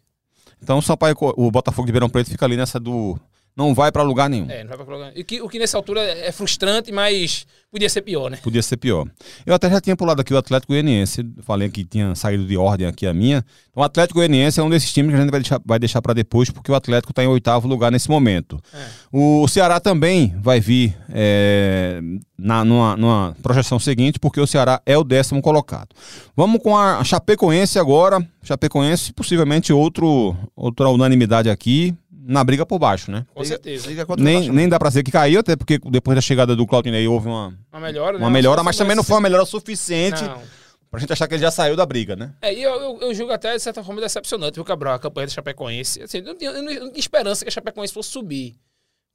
Então 0.62 0.76
o 0.76 0.82
Sampaio, 0.82 1.16
Co- 1.16 1.32
o 1.38 1.50
Botafogo 1.50 1.86
de 1.86 1.88
Ribeirão 1.90 2.10
Preto 2.10 2.28
fica 2.28 2.44
ali 2.44 2.54
nessa 2.54 2.78
do. 2.78 3.18
Não 3.56 3.74
vai 3.74 3.90
pra 3.90 4.02
lugar 4.02 4.30
nenhum. 4.30 4.48
É, 4.48 4.62
não 4.62 4.68
vai 4.68 4.76
pra 4.76 4.86
colocar. 4.86 5.12
E 5.14 5.24
que, 5.24 5.42
o 5.42 5.48
que 5.48 5.58
nessa 5.58 5.76
altura 5.76 6.00
é 6.00 6.32
frustrante, 6.32 6.92
mas 6.92 7.46
podia 7.70 7.88
ser 7.88 8.02
pior, 8.02 8.30
né? 8.30 8.38
Podia 8.42 8.62
ser 8.62 8.76
pior. 8.76 9.06
Eu 9.44 9.54
até 9.54 9.68
já 9.68 9.80
tinha 9.80 9.96
pulado 9.96 10.20
aqui 10.20 10.32
o 10.32 10.38
Atlético 10.38 10.72
Goianiense. 10.72 11.26
Falei 11.42 11.68
que 11.68 11.84
tinha 11.84 12.14
saído 12.14 12.46
de 12.46 12.56
ordem 12.56 12.86
aqui 12.86 13.06
a 13.06 13.12
minha. 13.12 13.44
Então, 13.70 13.82
o 13.82 13.84
Atlético 13.84 14.18
Goianiense 14.18 14.60
é 14.60 14.62
um 14.62 14.70
desses 14.70 14.92
times 14.92 15.10
que 15.10 15.16
a 15.16 15.20
gente 15.20 15.30
vai 15.30 15.40
deixar, 15.40 15.60
vai 15.64 15.78
deixar 15.78 16.00
para 16.00 16.14
depois, 16.14 16.50
porque 16.50 16.70
o 16.70 16.74
Atlético 16.74 17.12
está 17.12 17.22
em 17.22 17.26
oitavo 17.26 17.68
lugar 17.68 17.90
nesse 17.90 18.08
momento. 18.08 18.60
É. 18.72 18.86
O 19.12 19.46
Ceará 19.48 19.78
também 19.80 20.34
vai 20.38 20.60
vir 20.60 20.96
é, 21.10 22.00
na, 22.38 22.64
numa, 22.64 22.96
numa 22.96 23.36
projeção 23.42 23.78
seguinte, 23.78 24.18
porque 24.18 24.40
o 24.40 24.46
Ceará 24.46 24.80
é 24.86 24.96
o 24.96 25.04
décimo 25.04 25.42
colocado. 25.42 25.88
Vamos 26.36 26.62
com 26.62 26.76
a 26.76 27.02
Chapecoense 27.04 27.78
agora. 27.78 28.26
Chapecoense, 28.42 29.12
possivelmente 29.12 29.72
outro, 29.72 30.36
outra 30.56 30.88
unanimidade 30.88 31.50
aqui 31.50 31.94
na 32.30 32.44
briga 32.44 32.64
por 32.64 32.78
baixo, 32.78 33.10
né? 33.10 33.26
Com 33.34 33.44
certeza. 33.44 33.88
O 34.08 34.16
Nem, 34.16 34.48
nem 34.50 34.68
dá 34.68 34.78
pra 34.78 34.88
dizer 34.88 35.02
que 35.02 35.10
caiu, 35.10 35.40
até 35.40 35.56
porque 35.56 35.78
depois 35.90 36.14
da 36.14 36.20
chegada 36.20 36.54
do 36.54 36.66
Claudinei 36.66 37.06
houve 37.08 37.28
uma, 37.28 37.54
Uma 37.72 37.80
melhora, 37.80 38.18
né? 38.18 38.24
uma 38.24 38.30
melhora, 38.30 38.62
mas 38.62 38.76
também 38.76 38.94
não 38.96 39.02
foi 39.02 39.16
uma 39.16 39.22
melhora 39.22 39.44
suficiente 39.44 40.22
Não. 40.22 40.40
pra 40.90 41.00
gente 41.00 41.12
achar 41.12 41.26
que 41.26 41.34
ele 41.34 41.42
já 41.42 41.50
saiu 41.50 41.74
da 41.76 41.84
briga, 41.84 42.14
né? 42.14 42.32
É, 42.40 42.54
e 42.54 42.62
eu, 42.62 42.72
eu, 42.80 42.98
eu 43.00 43.14
julgo 43.14 43.32
até, 43.32 43.54
de 43.56 43.60
certa 43.62 43.82
forma, 43.82 44.00
decepcionante 44.00 44.60
o 44.60 44.64
Cabral, 44.64 44.94
a 44.94 44.98
campanha 44.98 45.26
da 45.26 45.32
Chapecoense. 45.32 46.02
Assim, 46.02 46.18
eu, 46.18 46.24
não 46.24 46.34
tinha, 46.36 46.50
eu 46.50 46.62
não- 46.62 46.70
eu 46.72 46.80
não 46.84 46.90
tinha 46.90 47.00
esperança 47.00 47.44
que 47.44 47.48
a 47.48 47.52
Chapecoense 47.52 47.92
fosse 47.92 48.10
subir. 48.10 48.54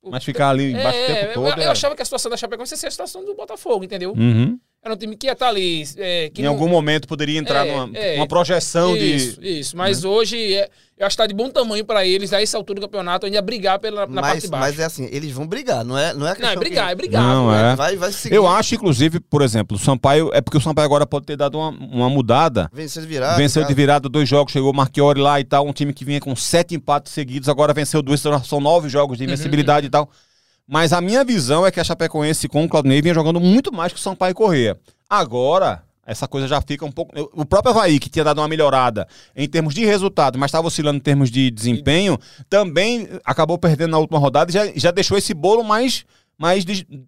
Mas 0.07 0.24
ficar 0.24 0.50
ali 0.50 0.72
embaixo 0.72 1.00
o 1.00 1.01
É, 1.01 1.07
tempo 1.07 1.27
eu, 1.29 1.34
todo. 1.50 1.57
eu 1.62 1.63
é- 1.63 1.72
achava 1.72 1.95
que 1.95 2.01
a 2.01 2.05
situação 2.05 2.29
da 2.29 2.38
Chapecoense 2.38 2.74
ia 2.74 2.77
ser 2.77 2.88
a 2.88 2.91
situação 2.91 3.25
do 3.25 3.34
Botafogo, 3.34 3.84
entendeu? 3.84 4.12
Uhum. 4.15 4.60
Era 4.86 4.94
um 4.94 4.98
time 4.98 5.15
que 5.15 5.25
ia 5.25 5.34
estar 5.34 5.48
ali. 5.48 5.84
é, 5.98 6.30
que 6.32 6.42
Em 6.42 6.46
não- 6.46 6.51
algum 6.51 6.68
momento 6.70 7.08
poderia 7.08 7.39
entrar 7.39 7.65
É, 7.65 7.72
numa 7.75 7.98
é. 7.98 8.18
uma 8.18 8.27
projeção 8.27 8.96
Isso, 8.96 9.42
de. 9.42 9.60
isso. 9.60 9.75
Mas 9.75 10.04
hoje, 10.04 10.54
é, 10.54 10.70
eu 10.96 11.08
acho 11.08 11.15
que 11.18 11.24
tá 11.24 11.25
de 11.25 11.34
bom 11.34 11.50
tamanho 11.50 11.84
pra 11.84 12.06
eles, 12.06 12.32
a 12.32 12.39
essa 12.39 12.56
altura 12.56 12.80
do 12.80 12.86
campeonato, 12.86 13.25
ainda 13.25 13.42
brigar 13.42 13.80
pela, 13.80 14.06
na 14.06 14.22
parte 14.22 14.34
Mas, 14.36 14.44
de 14.44 14.48
baixo. 14.50 14.63
mas 14.63 14.80
é 14.80 14.86
assim, 14.86 15.10
eles 15.12 15.32
vão 15.32 15.48
brigar, 15.48 15.84
não 15.84 15.98
é, 15.98 16.13
não 16.13 16.27
é 16.27 16.38
Não, 16.38 16.50
é 16.50 16.56
brigar, 16.56 16.86
que- 16.86 16.92
é 16.92 16.96
brigar. 16.96 17.24
Não, 17.24 17.51
é. 17.51 17.75
Vai, 17.75 17.96
vai 17.98 18.12
seguir. 18.12 18.36
Eu 18.36 18.48
acho, 18.48 18.75
inclusive, 18.75 19.20
por 19.20 19.42
exemplo, 19.42 19.75
o 19.75 19.80
Sampaio. 19.80 20.30
É 20.32 20.39
porque 20.39 20.60
o 20.60 20.62
Sampaio 20.62 20.86
agora 20.86 21.08
pode 21.08 21.25
ter 21.25 21.36
dado 21.36 21.58
uma, 21.58 21.70
uma 21.72 22.08
mudada. 22.08 22.70
Venceu 22.72 23.01
de 23.01 23.08
virada. 23.08 23.38
venceu 23.38 23.63
de 23.63 23.70
cara. 23.70 23.75
virada 23.75 24.08
dois 24.08 24.30
jogos, 24.30 24.54
chegou 24.54 24.72
o 24.72 24.75
Marchiori 24.75 25.20
lá 25.20 25.39
e 25.39 25.44
tal. 25.44 25.65
Um 25.65 25.74
time 25.74 25.94
que 25.96 26.06
vinha 26.06 26.20
com 26.20 26.36
sete 26.36 26.75
empates 26.75 27.12
seguidos, 27.12 27.50
agora 27.50 27.74
venceu 27.74 28.04
dois, 28.04 28.22
são 28.22 28.60
nove 28.62 28.88
jogos 28.88 29.18
de 29.18 29.24
Uhum. 29.24 29.32
invencibilidade 29.32 29.88
e 29.88 29.89
tal. 29.89 30.08
Mas 30.67 30.91
a 30.93 31.00
minha 31.01 31.24
visão 31.24 31.65
é 31.65 31.72
que 31.72 31.79
a 31.79 31.84
Chapecoense 31.84 32.48
com 32.48 32.63
o 32.65 32.69
Claudinei 32.69 33.01
vinha 33.01 33.13
jogando 33.13 33.39
muito 33.39 33.72
mais 33.72 33.93
que 33.93 34.00
o 34.00 34.01
Sampaio 34.01 34.34
Corrêa. 34.34 34.77
Agora, 35.10 35.84
essa 36.05 36.27
coisa 36.27 36.48
já 36.48 36.60
fica 36.62 36.84
um 36.86 36.91
pouco. 36.91 37.13
O 37.34 37.45
próprio 37.45 37.72
Havaí, 37.72 38.00
que 38.00 38.10
tinha 38.10 38.24
dado 38.25 38.39
uma 38.41 38.48
melhorada 38.48 39.07
em 39.36 39.48
termos 39.48 39.74
de 39.75 39.86
resultado, 39.86 40.38
mas 40.39 40.50
estava 40.50 40.67
oscilando 40.67 40.98
em 40.98 41.01
termos 41.01 41.29
de 41.29 41.51
desempenho, 41.51 42.17
também 42.50 43.07
acabou 43.24 43.57
perdendo 43.57 43.91
na 43.91 44.00
última 44.00 44.17
rodada 44.19 44.50
e 44.50 44.53
já, 44.53 44.65
já 44.75 44.91
deixou 44.91 45.17
esse 45.17 45.34
bolo 45.34 45.63
mais. 45.63 46.03
Mais, 46.38 46.65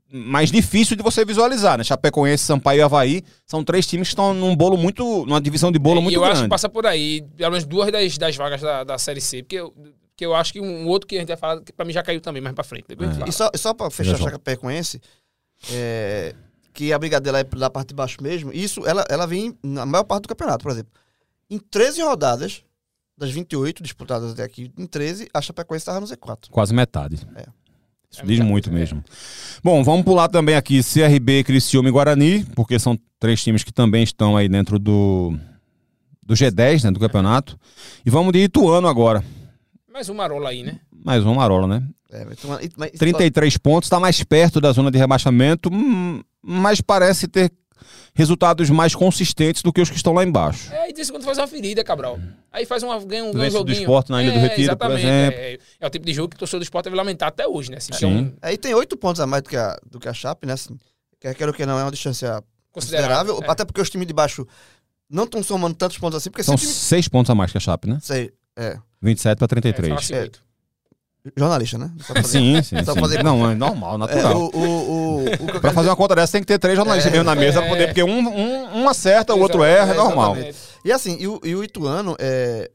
mais 0.09 0.49
difícil 0.49 0.95
de 0.95 1.03
você 1.03 1.25
visualizar, 1.25 1.77
né? 1.77 1.83
Chapecoense, 1.83 2.45
Sampaio 2.45 2.79
e 2.79 2.81
Havaí 2.81 3.23
são 3.45 3.61
três 3.61 3.85
times 3.85 4.07
que 4.07 4.13
estão 4.13 4.33
num 4.33 4.55
bolo 4.55 4.77
muito. 4.77 5.25
numa 5.25 5.41
divisão 5.41 5.69
de 5.69 5.77
bolo 5.77 5.99
É, 5.99 6.01
muito 6.03 6.15
eu 6.15 6.21
grande. 6.21 6.33
acho 6.35 6.43
que 6.43 6.49
passa 6.49 6.69
por 6.69 6.85
aí, 6.85 7.21
pelo 7.35 7.51
menos 7.51 7.65
duas 7.65 7.91
das, 7.91 8.17
das 8.17 8.37
vagas 8.37 8.61
da, 8.61 8.85
da 8.85 8.97
Série 8.97 9.19
C. 9.19 9.43
Porque 9.43 9.57
eu- 9.57 9.73
que 10.17 10.25
eu 10.25 10.35
acho 10.35 10.51
que 10.51 10.59
um 10.59 10.87
outro 10.87 11.07
que 11.07 11.15
a 11.15 11.19
gente 11.19 11.27
vai 11.27 11.37
falar, 11.37 11.61
que 11.61 11.71
pra 11.71 11.85
mim 11.85 11.93
já 11.93 12.01
caiu 12.01 12.19
também, 12.19 12.41
mais 12.41 12.55
pra 12.55 12.63
frente. 12.63 12.87
Gente 12.89 13.29
E 13.29 13.31
só, 13.31 13.51
só 13.55 13.73
pra 13.73 13.91
fechar 13.91 14.15
a. 14.15 14.17
Chapecoense, 14.17 14.99
é, 15.71 16.33
que 16.73 16.91
a 16.91 16.97
briga 16.97 17.21
dela 17.21 17.39
é 17.39 17.43
da 17.43 17.69
parte 17.69 17.89
de 17.89 17.93
baixo 17.95 18.17
mesmo, 18.21 18.51
isso 18.51 18.85
ela, 18.85 19.05
ela 19.09 19.27
vem 19.27 19.55
na 19.63 19.85
maior 19.85 20.03
parte 20.03 20.23
do 20.23 20.29
campeonato, 20.29 20.63
por 20.63 20.71
exemplo. 20.71 20.91
Em 21.49 21.59
13 21.59 22.01
rodadas, 22.01 22.63
das 23.15 23.29
28 23.29 23.83
disputadas 23.83 24.31
até 24.31 24.43
aqui, 24.43 24.71
em 24.75 24.87
13, 24.87 25.29
a 25.31 25.39
Chapecoense 25.39 25.83
estava 25.83 25.99
no 25.99 26.07
Z4. 26.07 26.49
Quase 26.49 26.73
metade. 26.73 27.17
É. 27.35 27.45
Isso 28.09 28.21
É 28.21 28.25
diz 28.25 28.39
muito 28.39 28.69
coisa, 28.69 28.79
mesmo. 28.79 29.03
Bom, 29.63 29.83
vamos 29.83 30.03
pular 30.03 30.27
também 30.29 30.55
aqui 30.55 30.81
CRB, 30.81 31.43
Criciúma 31.43 31.89
e 31.89 31.91
Guarani, 31.91 32.43
porque 32.55 32.79
são 32.79 32.97
três 33.19 33.43
times 33.43 33.63
que 33.63 33.71
também 33.71 34.03
estão 34.03 34.35
aí 34.35 34.49
dentro 34.49 34.79
do, 34.79 35.37
do 36.23 36.33
G10, 36.33 36.85
né, 36.85 36.91
do 36.91 36.99
campeonato. 36.99 37.59
E 38.05 38.09
vamos 38.09 38.33
de 38.33 38.39
Ituano 38.39 38.87
agora. 38.87 39.23
Mais 39.97 40.09
um 40.09 40.13
Marola 40.13 40.49
aí, 40.51 40.61
né? 40.61 40.79
Mais 40.91 41.25
um 41.25 41.33
Marola, 41.33 41.65
né? 41.65 41.83
É, 42.11 42.21
e- 42.61 42.69
mas- 42.77 42.91
33 42.91 43.57
pontos, 43.57 43.87
está 43.87 43.99
mais 43.99 44.23
perto 44.23 44.61
da 44.61 44.71
zona 44.71 44.91
de 44.91 44.97
rebaixamento, 44.99 45.69
hum, 45.73 46.21
mas 46.39 46.79
parece 46.81 47.27
ter 47.27 47.51
resultados 48.13 48.69
mais 48.69 48.93
consistentes 48.93 49.63
do 49.63 49.73
que 49.73 49.81
os 49.81 49.89
que 49.89 49.95
estão 49.95 50.13
lá 50.13 50.23
embaixo. 50.23 50.71
É, 50.71 50.91
e 50.91 50.93
de 50.93 51.03
quando 51.11 51.23
faz 51.23 51.39
uma 51.39 51.47
ferida, 51.47 51.83
Cabral. 51.83 52.19
Aí 52.51 52.63
faz 52.63 52.83
uma, 52.83 52.99
ganha 53.03 53.23
um, 53.23 53.31
ganha 53.31 53.39
um 53.39 53.39
Vence 53.39 53.49
do 53.53 53.57
joguinho. 53.57 53.79
Sport 53.79 54.09
na 54.09 54.21
Ilha 54.21 54.33
do 54.33 54.37
É, 54.37 54.41
Retiro, 54.41 54.77
por 54.77 54.85
exatamente, 54.91 55.07
exemplo. 55.07 55.39
É, 55.39 55.57
é 55.79 55.87
o 55.87 55.89
tipo 55.89 56.05
de 56.05 56.13
jogo 56.13 56.29
que 56.29 56.35
o 56.35 56.39
torcedor 56.39 56.59
do 56.59 56.63
esporte 56.63 56.83
deve 56.85 56.95
lamentar 56.95 57.29
até 57.29 57.47
hoje, 57.47 57.71
né? 57.71 57.77
Assim, 57.77 57.93
é 57.93 57.97
Sim. 57.97 58.33
Aí 58.39 58.55
tem 58.55 58.75
oito 58.75 58.95
pontos 58.97 59.19
a 59.19 59.25
mais 59.25 59.41
do 59.41 59.49
que 59.49 59.57
a, 59.57 59.75
do 59.89 59.99
que 59.99 60.07
a 60.07 60.13
Chape, 60.13 60.45
né? 60.45 60.53
Assim, 60.53 60.77
quer 61.19 61.33
queira 61.33 61.49
ou 61.51 61.55
que 61.57 61.65
não, 61.65 61.79
é 61.79 61.83
uma 61.83 61.91
distância 61.91 62.43
considerável. 62.71 63.33
considerável. 63.33 63.39
é. 63.43 63.51
Até 63.51 63.65
porque 63.65 63.81
os 63.81 63.89
times 63.89 64.05
de 64.07 64.13
baixo 64.13 64.45
não 65.09 65.23
estão 65.23 65.41
somando 65.41 65.75
tantos 65.75 65.97
pontos 65.97 66.17
assim, 66.17 66.29
porque 66.29 66.43
São 66.43 66.55
time... 66.55 66.71
seis 66.71 67.07
pontos 67.07 67.31
a 67.31 67.33
mais 67.35 67.51
que 67.51 67.57
a 67.57 67.61
Chape, 67.61 67.89
né? 67.89 67.97
Sei, 67.99 68.31
é, 68.55 68.77
27 69.01 69.37
para 69.37 69.45
É, 69.45 69.47
33. 69.49 69.89
fala-se 69.89 70.13
É. 70.13 70.29
jornalista, 71.35 71.77
né? 71.77 71.91
Só 71.99 72.13
pra 72.13 72.21
fazer- 72.23 72.39
Sim, 72.39 72.61
sim, 72.63 72.83
Só 72.83 72.93
sim. 72.93 72.99
fazer- 72.99 73.23
Não, 73.23 73.49
é 73.51 73.55
normal, 73.55 73.95
É, 73.95 73.97
natural. 73.97 74.37
o, 74.37 74.57
o, 74.57 74.61
o, 74.61 75.25
o 75.25 75.61
Pra 75.61 75.71
fazer 75.73 75.89
uma 75.89 75.95
conta 75.95 76.15
dessa 76.15 76.31
tem 76.33 76.41
que 76.41 76.47
ter 76.47 76.57
três 76.59 76.75
jornalistas 76.75 77.11
É, 77.11 77.15
mesmo 77.15 77.25
na 77.25 77.35
mesa, 77.35 77.59
pra 77.59 77.67
é. 77.67 77.69
poder, 77.69 77.87
porque 77.87 78.03
um, 78.03 78.19
um, 78.19 78.81
um 78.83 78.89
acerta, 78.89 79.33
o 79.35 79.39
outro 79.39 79.63
erra, 79.63 79.91
é 79.91 79.93
É, 79.93 79.97
normal. 79.97 80.35
exatamente. 80.35 80.57
E 80.85 80.91
assim, 80.91 81.17
e 81.19 81.27
o, 81.27 81.39
e 81.43 81.53
o 81.55 81.63
Ituano 81.63 82.15
é, 82.17 82.71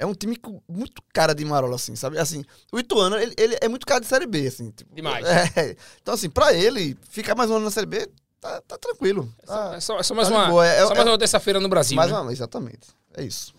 é 0.00 0.04
um 0.06 0.12
time 0.14 0.36
muito 0.68 1.00
cara 1.14 1.32
de 1.34 1.44
marola, 1.44 1.76
assim, 1.76 1.94
sabe? 1.94 2.18
Assim, 2.18 2.44
o 2.72 2.78
Ituano, 2.78 3.16
ele, 3.16 3.34
ele 3.38 3.56
é 3.60 3.68
muito 3.68 3.86
cara 3.86 4.00
de 4.00 4.06
Série 4.06 4.26
B, 4.26 4.46
assim. 4.48 4.70
tipo, 4.70 4.92
Demais. 4.94 5.24
é. 5.26 5.76
Então, 6.02 6.12
assim, 6.14 6.28
pra 6.28 6.52
ele, 6.52 6.96
ficar 7.08 7.34
mais 7.36 7.50
um 7.50 7.54
ano 7.56 7.66
na 7.66 7.70
Série 7.70 7.86
B, 7.86 8.08
tá, 8.40 8.60
tá 8.66 8.76
tranquilo. 8.78 9.32
É 9.42 9.46
só, 9.46 9.54
Tá, 9.70 9.76
é 9.76 9.80
só- 9.80 9.98
é 10.00 10.02
só 10.02 10.14
mais 10.14 10.28
tá 10.28 10.34
uma, 10.34 10.46
boa. 10.48 10.66
É- 10.66 10.84
só 10.84 10.92
é- 10.92 10.96
mais 10.96 11.08
uma 11.08 11.18
terça-feira 11.18 11.60
no 11.60 11.68
Brasil. 11.68 11.94
mais 11.96 12.10
né? 12.10 12.18
uma, 12.18 12.32
exatamente. 12.32 12.88
É 13.16 13.22
isso. 13.22 13.54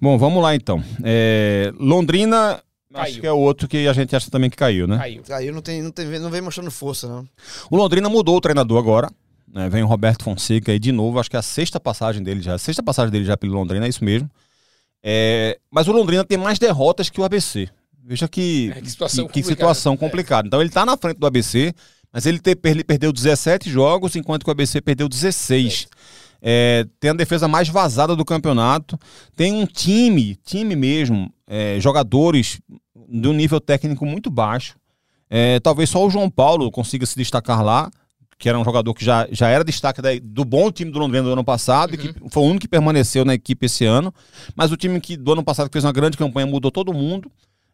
Bom, 0.00 0.16
vamos 0.18 0.42
lá 0.42 0.54
então. 0.54 0.82
É, 1.04 1.72
Londrina, 1.78 2.62
acho 2.94 3.04
Caiu. 3.12 3.20
que 3.20 3.26
é 3.26 3.32
o 3.32 3.38
outro 3.38 3.68
que 3.68 3.86
a 3.86 3.92
gente 3.92 4.14
acha 4.16 4.30
também 4.30 4.48
que 4.50 4.56
caiu, 4.56 4.86
né? 4.86 4.96
Caiu. 4.98 5.22
Aí 5.30 5.50
não, 5.50 5.60
tem, 5.60 5.82
não, 5.82 5.90
tem, 5.90 6.06
não 6.18 6.30
vem 6.30 6.40
mostrando 6.40 6.70
força, 6.70 7.06
não. 7.08 7.28
O 7.70 7.76
Londrina 7.76 8.08
mudou 8.08 8.36
o 8.36 8.40
treinador 8.40 8.78
agora. 8.78 9.10
né? 9.52 9.68
Vem 9.68 9.82
o 9.82 9.86
Roberto 9.86 10.24
Fonseca 10.24 10.72
aí 10.72 10.78
de 10.78 10.90
novo. 10.92 11.18
Acho 11.20 11.28
que 11.30 11.36
é 11.36 11.38
a 11.38 11.42
sexta 11.42 11.78
passagem 11.78 12.22
dele 12.22 12.40
já. 12.40 12.54
A 12.54 12.58
sexta 12.58 12.82
passagem 12.82 13.10
dele 13.12 13.24
já 13.24 13.36
pelo 13.36 13.52
Londrina, 13.52 13.84
é 13.84 13.88
isso 13.88 14.04
mesmo. 14.04 14.30
É, 15.02 15.58
mas 15.70 15.88
o 15.88 15.92
Londrina 15.92 16.24
tem 16.24 16.38
mais 16.38 16.58
derrotas 16.58 17.08
que 17.10 17.20
o 17.20 17.24
ABC. 17.24 17.68
Veja 18.02 18.26
que, 18.26 18.72
É, 18.74 18.80
que 18.80 18.90
situação 18.90 19.26
que, 19.26 19.32
que 19.34 19.40
complicada. 19.42 19.54
situação 19.74 19.92
É. 19.94 19.96
complicada. 19.96 20.46
Então 20.48 20.60
ele 20.60 20.70
tá 20.70 20.84
na 20.86 20.96
frente 20.96 21.18
do 21.18 21.26
ABC, 21.26 21.72
mas 22.12 22.26
ele, 22.26 22.38
te- 22.38 22.58
ele 22.64 22.82
perdeu 22.82 23.12
17 23.12 23.70
jogos, 23.70 24.16
enquanto 24.16 24.42
que 24.44 24.50
o 24.50 24.52
ABC 24.52 24.80
perdeu 24.80 25.08
16. 25.08 25.86
É, 26.42 26.86
tem 26.98 27.10
a 27.10 27.14
defesa 27.14 27.46
mais 27.46 27.68
vazada 27.68 28.16
do 28.16 28.24
campeonato. 28.24 28.98
Tem 29.36 29.52
um 29.52 29.66
time, 29.66 30.36
time 30.44 30.74
mesmo, 30.74 31.32
é, 31.46 31.78
jogadores 31.80 32.60
de 33.08 33.28
um 33.28 33.32
nível 33.32 33.60
técnico 33.60 34.06
muito 34.06 34.30
baixo. 34.30 34.76
É, 35.28 35.60
talvez 35.60 35.90
só 35.90 36.04
o 36.04 36.10
João 36.10 36.28
Paulo 36.30 36.70
consiga 36.70 37.04
se 37.06 37.16
destacar 37.16 37.62
lá, 37.64 37.90
que 38.38 38.48
era 38.48 38.58
um 38.58 38.64
jogador 38.64 38.94
que 38.94 39.04
já, 39.04 39.28
já 39.30 39.48
era 39.48 39.62
destaque 39.62 40.00
da- 40.00 40.08
do 40.22 40.44
bom 40.44 40.72
time 40.72 40.90
do 40.90 40.98
Londrina 40.98 41.24
do 41.24 41.32
ano 41.32 41.44
passado, 41.44 41.94
e 41.94 41.98
que 41.98 42.14
foi 42.30 42.42
o 42.42 42.46
único 42.46 42.60
que 42.62 42.68
permaneceu 42.68 43.24
na 43.24 43.34
equipe 43.34 43.66
esse 43.66 43.84
ano. 43.84 44.12
Mas 44.56 44.72
o 44.72 44.76
time 44.76 44.98
que 45.00 45.16
do 45.16 45.32
ano 45.32 45.44
passado 45.44 45.68
que 45.68 45.72
fez 45.74 45.84
uma 45.84 45.92
grande 45.92 46.16
campanha 46.16 46.46
mudou 46.46 46.70
todo 46.70 46.92
mundo. 46.92 47.30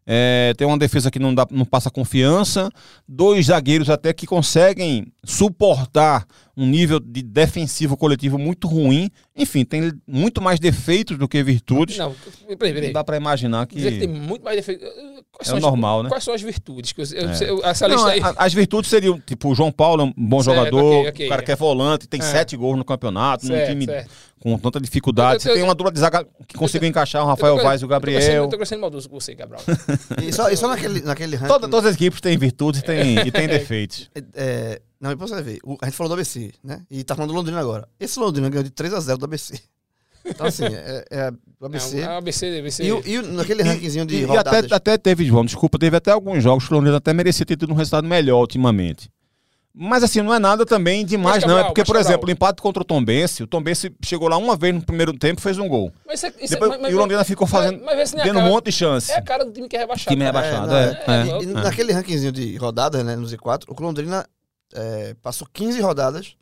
É, 0.06 0.54
tem 0.56 0.66
uma 0.66 0.78
defesa 0.78 1.10
que 1.10 1.18
não, 1.18 1.34
dá, 1.34 1.46
não 1.50 1.64
passa 1.64 1.90
confiança, 1.90 2.70
dois 3.08 3.46
zagueiros 3.46 3.90
até 3.90 4.12
que 4.12 4.26
conseguem 4.26 5.12
suportar 5.24 6.24
um 6.56 6.64
nível 6.66 7.00
de 7.00 7.22
defensivo 7.22 7.96
coletivo 7.96 8.38
muito 8.38 8.68
ruim. 8.68 9.10
Enfim, 9.36 9.64
tem 9.64 9.92
muito 10.06 10.40
mais 10.40 10.58
defeitos 10.58 11.18
do 11.18 11.28
que 11.28 11.42
virtudes. 11.42 11.98
Não, 11.98 12.14
peraí, 12.58 12.72
peraí. 12.72 12.86
Não 12.86 12.92
dá 12.92 13.04
pra 13.04 13.16
imaginar 13.18 13.66
que. 13.66 13.76
Dizer 13.76 13.92
que 13.92 13.98
tem 13.98 14.08
muito 14.08 14.42
mais 14.42 14.56
defeito. 14.56 14.80
Quais 15.30 15.48
É 15.48 15.50
são 15.50 15.56
as- 15.58 15.62
normal, 15.62 16.02
né? 16.02 16.08
Quais 16.08 16.24
são 16.24 16.32
as 16.32 16.40
virtudes? 16.40 16.92
Que 16.92 17.02
eu, 17.02 17.04
É. 17.04 17.50
eu- 17.50 17.62
essa 17.64 17.86
Não, 17.86 17.94
lista 17.96 18.10
aí. 18.12 18.20
a- 18.22 18.34
as 18.38 18.54
virtudes 18.54 18.88
seriam, 18.88 19.20
tipo, 19.20 19.50
o 19.50 19.54
João 19.54 19.70
Paulo 19.70 20.00
é 20.02 20.04
um 20.06 20.12
bom 20.16 20.42
Certo, 20.42 20.56
jogador, 20.56 20.94
ok, 21.00 21.08
ok. 21.10 21.26
o 21.26 21.28
cara 21.28 21.42
que 21.42 21.52
é 21.52 21.56
volante, 21.56 22.08
tem 22.08 22.20
É. 22.20 22.22
sete 22.24 22.56
gols 22.56 22.78
no 22.78 22.84
campeonato, 22.84 23.44
num 23.46 23.54
Certo, 23.54 23.68
time 23.68 23.84
certo. 23.84 24.10
com 24.40 24.56
tanta 24.58 24.80
dificuldade. 24.80 25.34
Eu- 25.34 25.36
eu- 25.36 25.40
Você 25.40 25.52
tem 25.52 25.62
uma 25.62 25.74
dupla 25.74 25.92
de 25.92 25.98
zaga 26.00 26.26
que 26.48 26.56
conseguiu 26.56 26.88
encaixar 26.88 27.22
o 27.22 27.26
Rafael 27.26 27.58
Vaz 27.58 27.82
e 27.82 27.84
o 27.84 27.88
Gabriel. 27.88 28.22
Eu 28.44 28.48
tô 28.48 28.56
crescendo 28.56 28.80
maldoso 28.80 29.10
com 29.10 29.20
você, 29.20 29.34
Gabriel. 29.34 29.62
E 30.26 30.32
só, 30.32 30.48
e 30.48 30.56
só 30.56 30.68
naquele, 30.68 31.02
naquele 31.02 31.36
ranking... 31.36 31.52
Toda- 31.52 31.68
todas 31.68 31.90
as 31.90 31.94
equipes 31.96 32.22
têm 32.22 32.38
virtudes 32.38 32.80
e 32.80 32.84
têm, 32.84 33.18
e 33.26 33.30
têm 33.30 33.46
defeitos. 33.46 34.10
É, 34.34 34.80
não, 35.00 35.10
depois 35.10 35.30
você 35.30 35.34
vai 35.36 35.44
ver. 35.44 35.58
O- 35.64 35.76
a 35.80 35.86
gente 35.86 35.94
falou 35.96 36.08
do 36.08 36.14
ABC, 36.14 36.52
né? 36.64 36.82
E 36.90 37.02
tá 37.04 37.14
falando 37.14 37.30
do 37.30 37.36
Londrina 37.36 37.60
agora. 37.60 37.88
Esse 38.00 38.18
Londrina 38.18 38.48
ganhou 38.48 38.64
de 38.64 38.70
3 38.70 38.92
a 38.94 39.00
0 39.00 39.18
do 39.18 39.24
ABC. 39.24 39.58
Então, 40.28 40.46
assim, 40.46 40.64
é, 40.64 41.04
é 41.10 41.32
o 41.60 41.66
ABC. 41.66 42.00
Não, 42.00 42.10
a 42.12 42.16
ABC, 42.18 42.58
ABC. 42.58 42.82
E, 42.82 42.92
o- 42.92 43.02
e 43.06 43.18
o- 43.18 43.32
naquele 43.32 43.62
rankingzinho 43.62 44.04
de 44.04 44.16
E, 44.16 44.26
e 44.26 44.36
até, 44.36 44.74
até 44.74 44.98
teve, 44.98 45.24
João, 45.24 45.44
desculpa, 45.44 45.78
teve 45.78 45.96
até 45.96 46.10
alguns 46.10 46.42
jogos 46.42 46.66
que 46.66 46.72
o 46.72 46.76
Londrina 46.76 46.96
até 46.96 47.12
merecia 47.12 47.46
ter 47.46 47.56
tido 47.56 47.70
um 47.72 47.76
resultado 47.76 48.08
melhor 48.08 48.40
ultimamente. 48.40 49.08
Mas 49.78 50.02
assim, 50.02 50.22
não 50.22 50.32
é 50.32 50.38
nada 50.38 50.64
também 50.64 51.04
demais, 51.04 51.36
Mas, 51.36 51.44
não. 51.44 51.50
É 51.50 51.56
Cabral, 51.56 51.66
porque, 51.66 51.80
mas, 51.82 51.86
por 51.86 51.92
Cabral. 51.96 52.10
exemplo, 52.10 52.28
o 52.28 52.32
empate 52.32 52.62
contra 52.62 52.82
o 52.82 52.84
Tombense, 52.84 53.42
o 53.42 53.46
Tombense 53.46 53.94
chegou 54.02 54.26
lá 54.26 54.38
uma 54.38 54.56
vez 54.56 54.74
no 54.74 54.80
primeiro 54.82 55.12
tempo 55.12 55.38
e 55.38 55.42
fez 55.42 55.58
um 55.58 55.68
gol. 55.68 55.92
Mas 56.06 56.18
isso 56.20 56.26
é- 56.26 56.30
isso 56.44 56.54
é- 56.54 56.56
Depois, 56.56 56.70
mas- 56.72 56.80
mas- 56.80 56.92
e 56.92 56.94
o 56.94 56.98
Londrina 56.98 57.22
ficou 57.24 57.46
fazendo, 57.46 57.84
mas- 57.84 57.94
mas 57.96 58.14
é 58.14 58.20
a 58.20 58.24
tendo 58.24 58.38
um 58.38 58.48
monte 58.48 58.64
de 58.64 58.72
chance. 58.72 59.12
É 59.12 59.16
a 59.18 59.22
cara 59.22 59.44
do 59.44 59.52
time 59.52 59.68
que 59.68 59.76
é 59.76 59.80
rebaixado. 59.80 60.10
Time 60.16 60.24
cara. 60.24 60.40
rebaixado, 60.40 60.66
não, 60.68 60.76
é. 60.76 60.82
é. 60.86 61.30
é, 61.30 61.42
E- 61.42 61.44
e 61.44 61.50
é. 61.50 61.52
naquele 61.52 61.92
rankingzinho 61.92 62.32
de 62.32 62.56
rodadas, 62.56 63.04
né, 63.04 63.14
no 63.16 63.26
Z4, 63.26 63.64
o 63.68 63.80
Londrina 63.82 64.26
é, 64.74 65.14
passou 65.22 65.46
15 65.52 65.80
rodadas. 65.80 66.36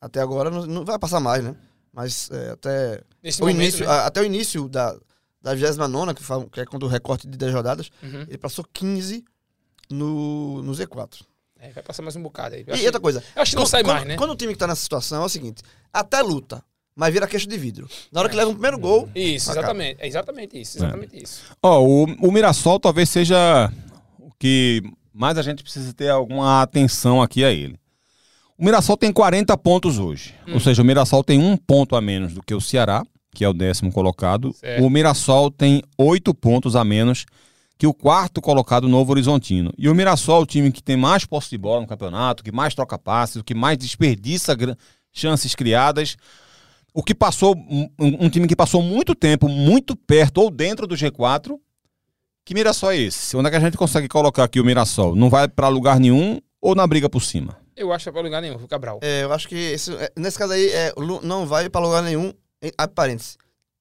Até 0.00 0.20
agora, 0.20 0.50
não, 0.50 0.66
não 0.66 0.84
vai 0.84 0.98
passar 0.98 1.20
mais, 1.20 1.42
né? 1.42 1.56
Mas 1.92 2.30
é, 2.30 2.50
até, 2.50 3.02
Nesse 3.22 3.40
o 3.40 3.46
momento, 3.46 3.60
início, 3.62 3.86
né? 3.86 3.90
a- 3.92 4.06
até 4.06 4.20
o 4.20 4.24
início 4.24 4.68
da, 4.68 4.94
da 5.40 5.54
29 5.54 6.14
que, 6.14 6.22
falam- 6.22 6.48
que 6.48 6.60
é 6.60 6.66
quando 6.66 6.82
o 6.84 6.88
recorte 6.88 7.26
de 7.26 7.36
10 7.38 7.54
rodadas, 7.54 7.90
Uhum. 8.02 8.22
ele 8.28 8.36
passou 8.38 8.64
15 8.72 9.24
no, 9.90 10.62
no 10.62 10.72
Z4. 10.72 11.22
É, 11.58 11.70
vai 11.70 11.82
passar 11.82 12.02
mais 12.02 12.14
um 12.16 12.22
bocado 12.22 12.54
aí. 12.54 12.62
Eu 12.66 12.74
E 12.74 12.76
acho, 12.76 12.84
outra 12.86 13.00
coisa, 13.00 13.24
eu 13.34 13.42
acho 13.42 13.50
que 13.52 13.56
não 13.56 13.62
quando, 13.62 13.70
sai 13.70 13.82
quando- 13.82 13.94
mais, 13.96 14.06
né? 14.08 14.16
quando 14.16 14.30
o 14.32 14.36
time 14.36 14.52
que 14.52 14.58
tá 14.58 14.66
nessa 14.66 14.82
situação 14.82 15.22
é 15.22 15.24
o 15.24 15.28
seguinte, 15.28 15.62
até 15.92 16.20
luta, 16.20 16.62
mas 16.94 17.12
vira 17.12 17.26
queixo 17.26 17.48
de 17.48 17.56
vidro. 17.56 17.88
Na 18.12 18.20
hora 18.20 18.28
que 18.28 18.36
leva 18.36 18.50
um 18.50 18.54
primeiro 18.54 18.78
gol, 18.78 19.08
Isso, 19.14 19.50
Acaba. 19.50 19.66
exatamente. 19.66 20.00
É 20.02 20.06
exatamente 20.06 20.60
isso. 20.60 20.76
Exatamente 20.78 21.22
isso. 21.22 21.42
Ó, 21.62 21.82
o, 21.82 22.04
o 22.04 22.30
Mirassol 22.32 22.78
talvez 22.78 23.08
seja 23.08 23.72
o 24.18 24.30
que 24.38 24.82
mais 25.16 25.38
a 25.38 25.42
gente 25.42 25.62
precisa 25.62 25.92
ter 25.94 26.10
alguma 26.10 26.62
atenção 26.62 27.22
aqui 27.22 27.42
a 27.44 27.50
ele. 27.50 27.78
O 28.58 28.64
Mirassol 28.64 28.96
tem 28.96 29.12
40 29.12 29.56
pontos 29.58 29.98
hoje. 29.98 30.34
Ou 30.52 30.60
seja, 30.60 30.82
o 30.82 30.84
Mirassol 30.84 31.24
tem 31.24 31.38
um 31.38 31.56
ponto 31.56 31.96
a 31.96 32.00
menos 32.00 32.32
do 32.32 32.42
que 32.42 32.54
o 32.54 32.60
Ceará, 32.60 33.02
que 33.34 33.44
é 33.44 33.48
o 33.48 33.52
décimo 33.52 33.92
colocado. 33.92 34.52
Certo. 34.54 34.82
O 34.84 34.88
Mirassol 34.88 35.50
tem 35.50 35.82
oito 35.98 36.34
pontos 36.34 36.74
a 36.76 36.84
menos 36.84 37.26
que 37.78 37.86
o 37.86 37.92
quarto 37.92 38.40
colocado 38.40 38.88
Novo 38.88 39.12
Horizontino. 39.12 39.72
E 39.76 39.88
o 39.88 39.94
Mirassol 39.94 40.40
é 40.40 40.42
o 40.42 40.46
time 40.46 40.72
que 40.72 40.82
tem 40.82 40.96
mais 40.96 41.26
posse 41.26 41.50
de 41.50 41.58
bola 41.58 41.82
no 41.82 41.86
campeonato, 41.86 42.42
que 42.42 42.50
mais 42.50 42.74
troca 42.74 42.98
passes, 42.98 43.36
o 43.36 43.44
que 43.44 43.54
mais 43.54 43.76
desperdiça 43.76 44.56
chances 45.12 45.54
criadas. 45.54 46.16
O 46.94 47.02
que 47.02 47.14
passou, 47.14 47.54
um, 47.54 47.90
um 47.98 48.30
time 48.30 48.48
que 48.48 48.56
passou 48.56 48.82
muito 48.82 49.14
tempo 49.14 49.48
muito 49.48 49.94
perto 49.94 50.38
ou 50.38 50.50
dentro 50.50 50.86
do 50.86 50.94
G4. 50.94 51.58
Que 52.46 52.54
Mirassol 52.54 52.92
é 52.92 52.96
esse? 52.98 53.36
Onde 53.36 53.48
é 53.48 53.50
que 53.50 53.56
a 53.56 53.60
gente 53.60 53.76
consegue 53.76 54.06
colocar 54.06 54.44
aqui 54.44 54.60
o 54.60 54.64
Mirassol? 54.64 55.16
Não 55.16 55.28
vai 55.28 55.48
pra 55.48 55.66
lugar 55.66 55.98
nenhum 55.98 56.40
ou 56.60 56.76
na 56.76 56.86
briga 56.86 57.10
por 57.10 57.20
cima? 57.20 57.58
Eu 57.76 57.92
acho 57.92 58.04
que 58.04 58.08
é 58.08 58.12
pra 58.12 58.20
lugar 58.22 58.40
nenhum, 58.40 58.54
o 58.54 58.68
Cabral. 58.68 59.00
é, 59.02 59.24
eu 59.24 59.32
acho 59.32 59.48
que 59.48 59.56
esse- 59.56 59.92
é, 59.96 60.12
nesse 60.16 60.38
caso 60.38 60.52
aí 60.52 60.68
é, 60.70 60.94
não 61.24 61.44
vai 61.44 61.68
pra 61.68 61.80
lugar 61.80 62.02
nenhum, 62.04 62.32
parênteses, 62.94 63.36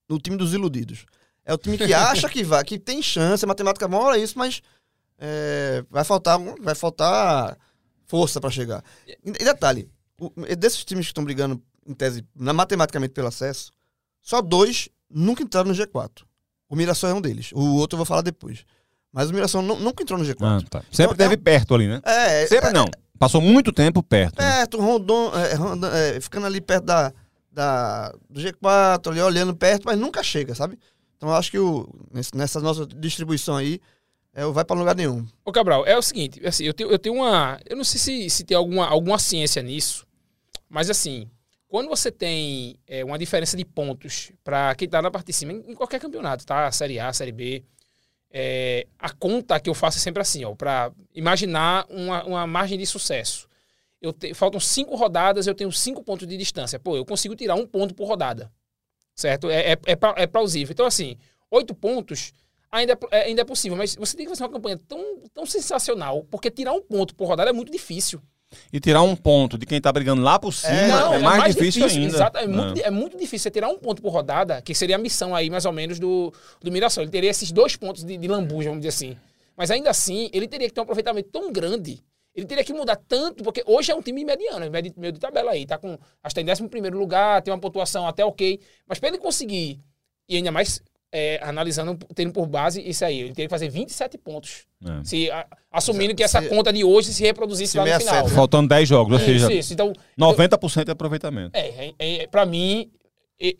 no 0.10 0.18
time 0.20 0.36
dos 0.36 0.52
iludidos. 0.54 1.06
É 1.46 1.54
o 1.54 1.58
time 1.60 1.78
que 1.78 1.94
acha 1.94 2.28
que 2.28 2.44
vai, 2.44 2.64
que 2.64 2.80
tem 2.80 3.02
chance, 3.04 3.46
a 3.46 3.48
matemática 3.48 3.88
mora 3.88 4.18
isso, 4.18 4.38
mas 4.38 4.62
é, 5.20 5.86
vai 5.90 6.04
faltar 6.04 6.40
vai 6.60 6.74
faltar 6.76 7.56
força 8.08 8.42
pra 8.42 8.50
chegar. 8.50 8.84
E, 9.08 9.16
e 9.30 9.32
detalhe, 9.46 9.88
o- 10.20 10.32
desses 10.58 10.84
times 10.84 11.06
que 11.06 11.12
estão 11.12 11.24
brigando 11.24 11.62
em 11.88 11.94
tese, 11.94 12.26
na, 12.36 12.52
matematicamente 12.52 13.14
pelo 13.14 13.28
acesso, 13.28 13.72
só 14.24 14.42
dois 14.42 14.90
nunca 15.10 15.44
entraram 15.44 15.70
no 15.70 15.76
G4. 15.76 16.25
O 16.70 16.76
Mirassol 16.76 17.10
é 17.10 17.14
um 17.14 17.22
deles. 17.22 17.52
O 17.54 17.76
outro 17.76 17.96
eu 17.96 17.98
vou 18.00 18.06
falar 18.06 18.22
depois. 18.22 18.66
Mas 19.12 19.30
o 19.30 19.34
Mirassol 19.34 19.62
nu- 19.62 19.80
nunca 19.80 20.04
entrou 20.04 20.20
no 20.20 20.26
G4. 20.26 20.68
tá. 20.70 20.80
Sempre 20.92 21.14
Então, 21.14 21.16
teve 21.16 21.38
perto 21.38 21.74
ali, 21.76 21.88
né? 21.88 22.02
É, 22.04 22.48
Sempre 22.48 22.70
é, 22.70 22.74
não. 22.74 22.86
Passou 23.18 23.40
muito 23.40 23.72
tempo 23.72 24.04
perto. 24.04 24.40
né? 24.42 24.58
perto, 24.58 24.80
rondon, 24.80 25.32
é, 25.34 25.54
ronda- 25.54 25.98
é, 25.98 26.20
ficando 26.20 26.46
ali 26.48 26.60
perto 26.60 26.84
da, 26.86 27.14
da, 27.52 28.10
do 28.30 28.42
G4, 28.42 29.12
ali 29.12 29.22
olhando 29.22 29.56
perto, 29.56 29.84
mas 29.86 29.98
nunca 29.98 30.22
chega, 30.22 30.54
sabe? 30.54 30.78
Então 31.16 31.30
eu 31.30 31.36
acho 31.36 31.50
que 31.50 31.58
o, 31.58 31.88
nessa 32.34 32.60
nossa 32.60 32.86
distribuição 32.86 33.56
aí, 33.56 33.80
é, 34.34 34.46
vai 34.48 34.66
pra 34.66 34.76
lugar 34.76 34.94
nenhum. 34.96 35.26
Ô, 35.46 35.52
Cabral, 35.54 35.86
é 35.86 35.98
o 35.98 36.02
seguinte, 36.02 36.46
assim, 36.46 36.66
eu 36.66 36.74
tenho, 36.74 36.92
eu 36.92 37.00
tenho 37.00 37.16
uma. 37.16 37.58
Eu 37.66 37.78
não 37.78 37.86
sei 37.86 38.00
se, 38.02 38.30
se 38.30 38.44
tem 38.44 38.58
alguma, 38.58 38.86
alguma 38.86 39.18
ciência 39.18 39.62
nisso, 39.64 40.06
mas 40.70 40.90
assim, 40.90 41.30
quando 41.76 41.90
você 41.90 42.10
tem 42.10 42.78
é, 42.88 43.04
uma 43.04 43.20
diferença 43.20 43.58
de 43.58 43.66
pontos 43.66 44.32
para 44.46 44.74
quem 44.76 44.88
tá 44.88 45.02
na 45.02 45.12
parte 45.12 45.28
de 45.28 45.34
cima, 45.34 45.52
em, 45.52 45.74
qualquer 45.74 46.00
campeonato, 46.00 46.46
tá? 46.46 46.72
Série 46.72 47.02
A, 47.02 47.12
Série 47.12 47.34
B, 47.34 47.66
é, 48.32 48.88
a 48.98 49.10
conta 49.12 49.60
que 49.60 49.70
eu 49.70 49.74
faço 49.74 49.98
é 49.98 50.00
sempre 50.00 50.22
assim, 50.22 50.46
ó, 50.46 50.56
para 50.56 50.90
imaginar 51.14 51.86
uma, 51.90 52.24
uma 52.24 52.48
margem 52.48 52.78
de 52.80 52.86
sucesso. 52.86 53.50
Eu 54.02 54.14
te- 54.14 54.34
faltam 54.34 54.58
cinco 54.58 54.96
rodadas, 54.96 55.48
eu 55.48 55.54
tenho 55.54 55.70
cinco 55.70 56.02
pontos 56.02 56.26
de 56.26 56.38
distância. 56.38 56.80
Pô, 56.80 56.96
eu 56.96 57.04
consigo 57.04 57.36
tirar 57.36 57.56
um 57.56 57.68
ponto 57.68 57.94
por 57.94 58.08
rodada. 58.08 58.50
Certo? 59.14 59.50
É, 59.50 59.74
é, 59.74 59.74
é, 59.74 60.24
é 60.24 60.28
plausível. 60.28 60.72
Então, 60.72 60.86
assim, 60.86 61.18
oito 61.52 61.76
pontos 61.76 62.32
ainda 62.72 62.94
é, 63.12 63.18
é- 63.20 63.24
ainda 63.26 63.42
é 63.42 63.46
possível, 63.46 63.78
mas 63.78 63.96
você 63.98 64.16
tem 64.16 64.26
que 64.26 64.30
fazer 64.30 64.44
uma 64.46 64.50
campanha 64.54 64.80
tão, 64.88 65.20
tão 65.34 65.46
sensacional, 65.46 66.24
porque 66.32 66.50
tirar 66.50 66.72
um 66.72 66.82
ponto 66.82 67.14
por 67.14 67.28
rodada 67.28 67.50
é 67.50 67.54
muito 67.54 67.70
difícil. 67.70 68.22
E 68.72 68.80
tirar 68.80 69.02
um 69.02 69.16
ponto 69.16 69.58
de 69.58 69.66
quem 69.66 69.82
tá 69.82 69.92
brigando 69.92 70.22
lá 70.22 70.40
por 70.40 70.54
cima 70.54 71.16
é, 71.16 71.20
mais, 71.20 71.56
difícil, 71.56 71.86
ainda. 71.86 72.16
Exato, 72.16 72.38
é, 72.38 72.48
muito, 72.48 72.80
É. 72.80 72.84
é 72.84 72.92
muito 72.92 73.18
difícil 73.18 73.40
você 73.40 73.52
tirar 73.52 73.70
um 73.70 73.78
ponto 73.78 74.02
por 74.02 74.10
rodada, 74.10 74.62
que 74.62 74.74
seria 74.74 74.96
a 74.96 75.00
missão 75.00 75.36
aí, 75.36 75.50
mais 75.50 75.66
ou 75.66 75.74
menos, 75.74 76.00
do, 76.00 76.34
do 76.62 76.72
Mirassol. 76.72 77.04
Ele 77.04 77.12
teria 77.12 77.30
esses 77.30 77.52
dois 77.52 77.76
pontos 77.76 78.04
de, 78.04 78.18
de 78.18 78.28
lambuja, 78.28 78.70
vamos 78.70 78.82
dizer 78.86 78.90
assim. 78.90 79.18
Mas 79.58 79.72
ainda 79.72 79.90
assim, 79.90 80.30
ele 80.34 80.48
teria 80.48 80.68
que 80.68 80.74
ter 80.74 80.80
um 80.80 80.84
aproveitamento 80.84 81.30
tão 81.30 81.52
grande. 81.52 82.04
Ele 82.36 82.46
teria 82.46 82.64
que 82.64 82.74
mudar 82.74 82.98
tanto, 83.08 83.44
porque 83.44 83.64
hoje 83.66 83.92
é 83.92 83.96
um 83.96 84.02
time 84.02 84.26
mediano, 84.26 84.70
meio 84.70 84.84
de, 84.84 84.94
meio 84.98 85.14
de 85.14 85.20
tabela 85.20 85.52
aí. 85.52 85.66
Tá 85.66 85.78
com, 85.78 85.98
acho 86.22 86.36
que 86.36 86.36
tá 86.36 86.42
em 86.42 86.52
11 86.52 86.68
primeiro 86.68 86.98
lugar, 86.98 87.42
tem 87.42 87.54
uma 87.54 87.60
pontuação 87.60 88.06
até 88.08 88.26
ok. 88.26 88.60
Mas 88.86 89.00
para 89.00 89.10
ele 89.10 89.18
conseguir, 89.18 89.80
e 90.28 90.36
ainda 90.36 90.52
mais 90.52 90.82
é, 91.18 91.40
analisando, 91.42 91.98
tendo 92.14 92.34
por 92.34 92.46
base 92.46 92.82
isso 92.86 93.06
aí, 93.06 93.22
ele 93.22 93.30
teria 93.30 93.46
que 93.48 93.50
fazer 93.50 93.70
27 93.70 94.18
pontos. 94.18 94.66
É. 94.86 95.04
Se, 95.04 95.32
a- 95.32 95.48
assumindo 95.72 96.14
que 96.14 96.28
Se- 96.28 96.38
essa 96.38 96.48
conta 96.50 96.74
de 96.74 96.84
hoje 96.84 97.14
se 97.14 97.24
reproduzisse 97.24 97.72
se 97.72 97.78
lá 97.78 97.84
no 97.86 97.90
67, 97.90 98.14
final. 98.16 98.30
né? 98.30 98.36
Faltando 98.36 98.68
10 98.68 98.90
jogos, 98.90 99.14
ou 99.14 99.20
seja, 99.20 99.46
Isso, 99.48 99.52
isso. 99.54 99.74
Então, 99.74 99.94
90% 100.20 100.84
de 100.86 100.92
aproveitamento. 100.92 101.52
é, 101.58 101.94
é, 101.98 102.24
é, 102.24 102.28
pra 102.28 102.46
mim, 102.46 102.92
é, 103.42 103.48
é, 103.50 103.54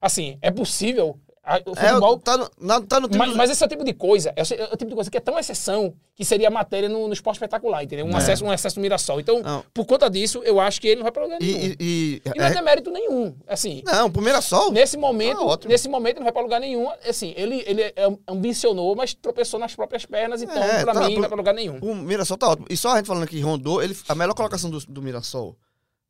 assim, 0.00 0.38
é 0.40 0.50
possível. 0.52 1.18
A- 1.56 1.62
O 1.66 1.72
É, 1.76 1.88
futebol. 1.88 2.18
tá 2.18 2.36
no, 2.36 2.50
na- 2.60 2.80
tá 2.80 3.00
no 3.00 3.08
time 3.08 3.18
mas, 3.18 3.28
dos- 3.28 3.36
mas 3.36 3.50
esse 3.50 3.62
é 3.62 3.66
o 3.66 3.68
tipo 3.68 3.84
de 3.84 3.92
coisa, 3.92 4.32
é 4.36 4.42
o, 4.42 4.44
é 4.54 4.64
o 4.72 4.76
tipo 4.76 4.88
de 4.90 4.94
coisa 4.94 5.10
que 5.10 5.16
é 5.16 5.20
tão 5.20 5.38
exceção 5.38 5.94
que 6.14 6.24
seria 6.24 6.50
matéria 6.50 6.88
no, 6.88 7.06
no 7.06 7.12
esporte 7.12 7.36
espetacular, 7.36 7.82
entendeu? 7.82 8.04
Um, 8.06 8.10
É. 8.12 8.16
acesso, 8.16 8.44
um 8.44 8.50
acesso 8.50 8.76
no 8.76 8.82
Mirassol. 8.82 9.20
Então, 9.20 9.42
Não. 9.42 9.64
por 9.72 9.86
conta 9.86 10.08
disso, 10.10 10.42
eu 10.44 10.60
acho 10.60 10.80
que 10.80 10.88
ele 10.88 10.96
não 10.96 11.02
vai 11.04 11.12
pra 11.12 11.22
lugar 11.24 11.38
nenhum. 11.40 11.58
E, 11.58 11.66
e, 11.66 11.76
e- 11.80 12.22
E 12.34 12.38
não 12.38 12.44
é- 12.46 12.52
tem 12.52 12.62
mérito 12.62 12.90
nenhum. 12.90 13.34
Assim, 13.48 13.82
não, 13.86 14.10
pro 14.10 14.20
Mirassol. 14.22 14.70
nesse 14.72 14.96
momento, 14.96 15.44
ótimo. 15.46 15.70
nesse 15.72 15.88
momento 15.88 16.12
ele 16.16 16.20
não 16.20 16.24
vai 16.26 16.32
pra 16.32 16.42
lugar 16.42 16.60
nenhum. 16.60 16.88
Assim, 17.08 17.32
ele, 17.36 17.62
ele 17.66 17.82
é- 17.82 17.94
ambicionou, 18.28 18.94
mas 18.94 19.14
tropeçou 19.14 19.58
nas 19.58 19.74
próprias 19.74 20.04
pernas, 20.06 20.42
então, 20.42 20.62
É, 20.62 20.82
pra 20.84 20.92
tá, 20.94 21.00
mim, 21.00 21.06
não 21.06 21.12
pro- 21.12 21.20
vai 21.22 21.28
pra 21.28 21.36
lugar 21.38 21.54
nenhum. 21.54 21.78
O 21.80 21.94
Mirassol 21.94 22.36
tá 22.38 22.48
ótimo. 22.48 22.66
E 22.70 22.76
só 22.76 22.92
a 22.92 22.96
gente 22.96 23.06
falando 23.06 23.26
que 23.26 23.40
rondou, 23.40 23.82
ele, 23.82 23.96
a 24.08 24.14
melhor 24.14 24.34
colocação 24.34 24.70
do, 24.70 24.78
do 24.86 25.02
Mirassol 25.02 25.56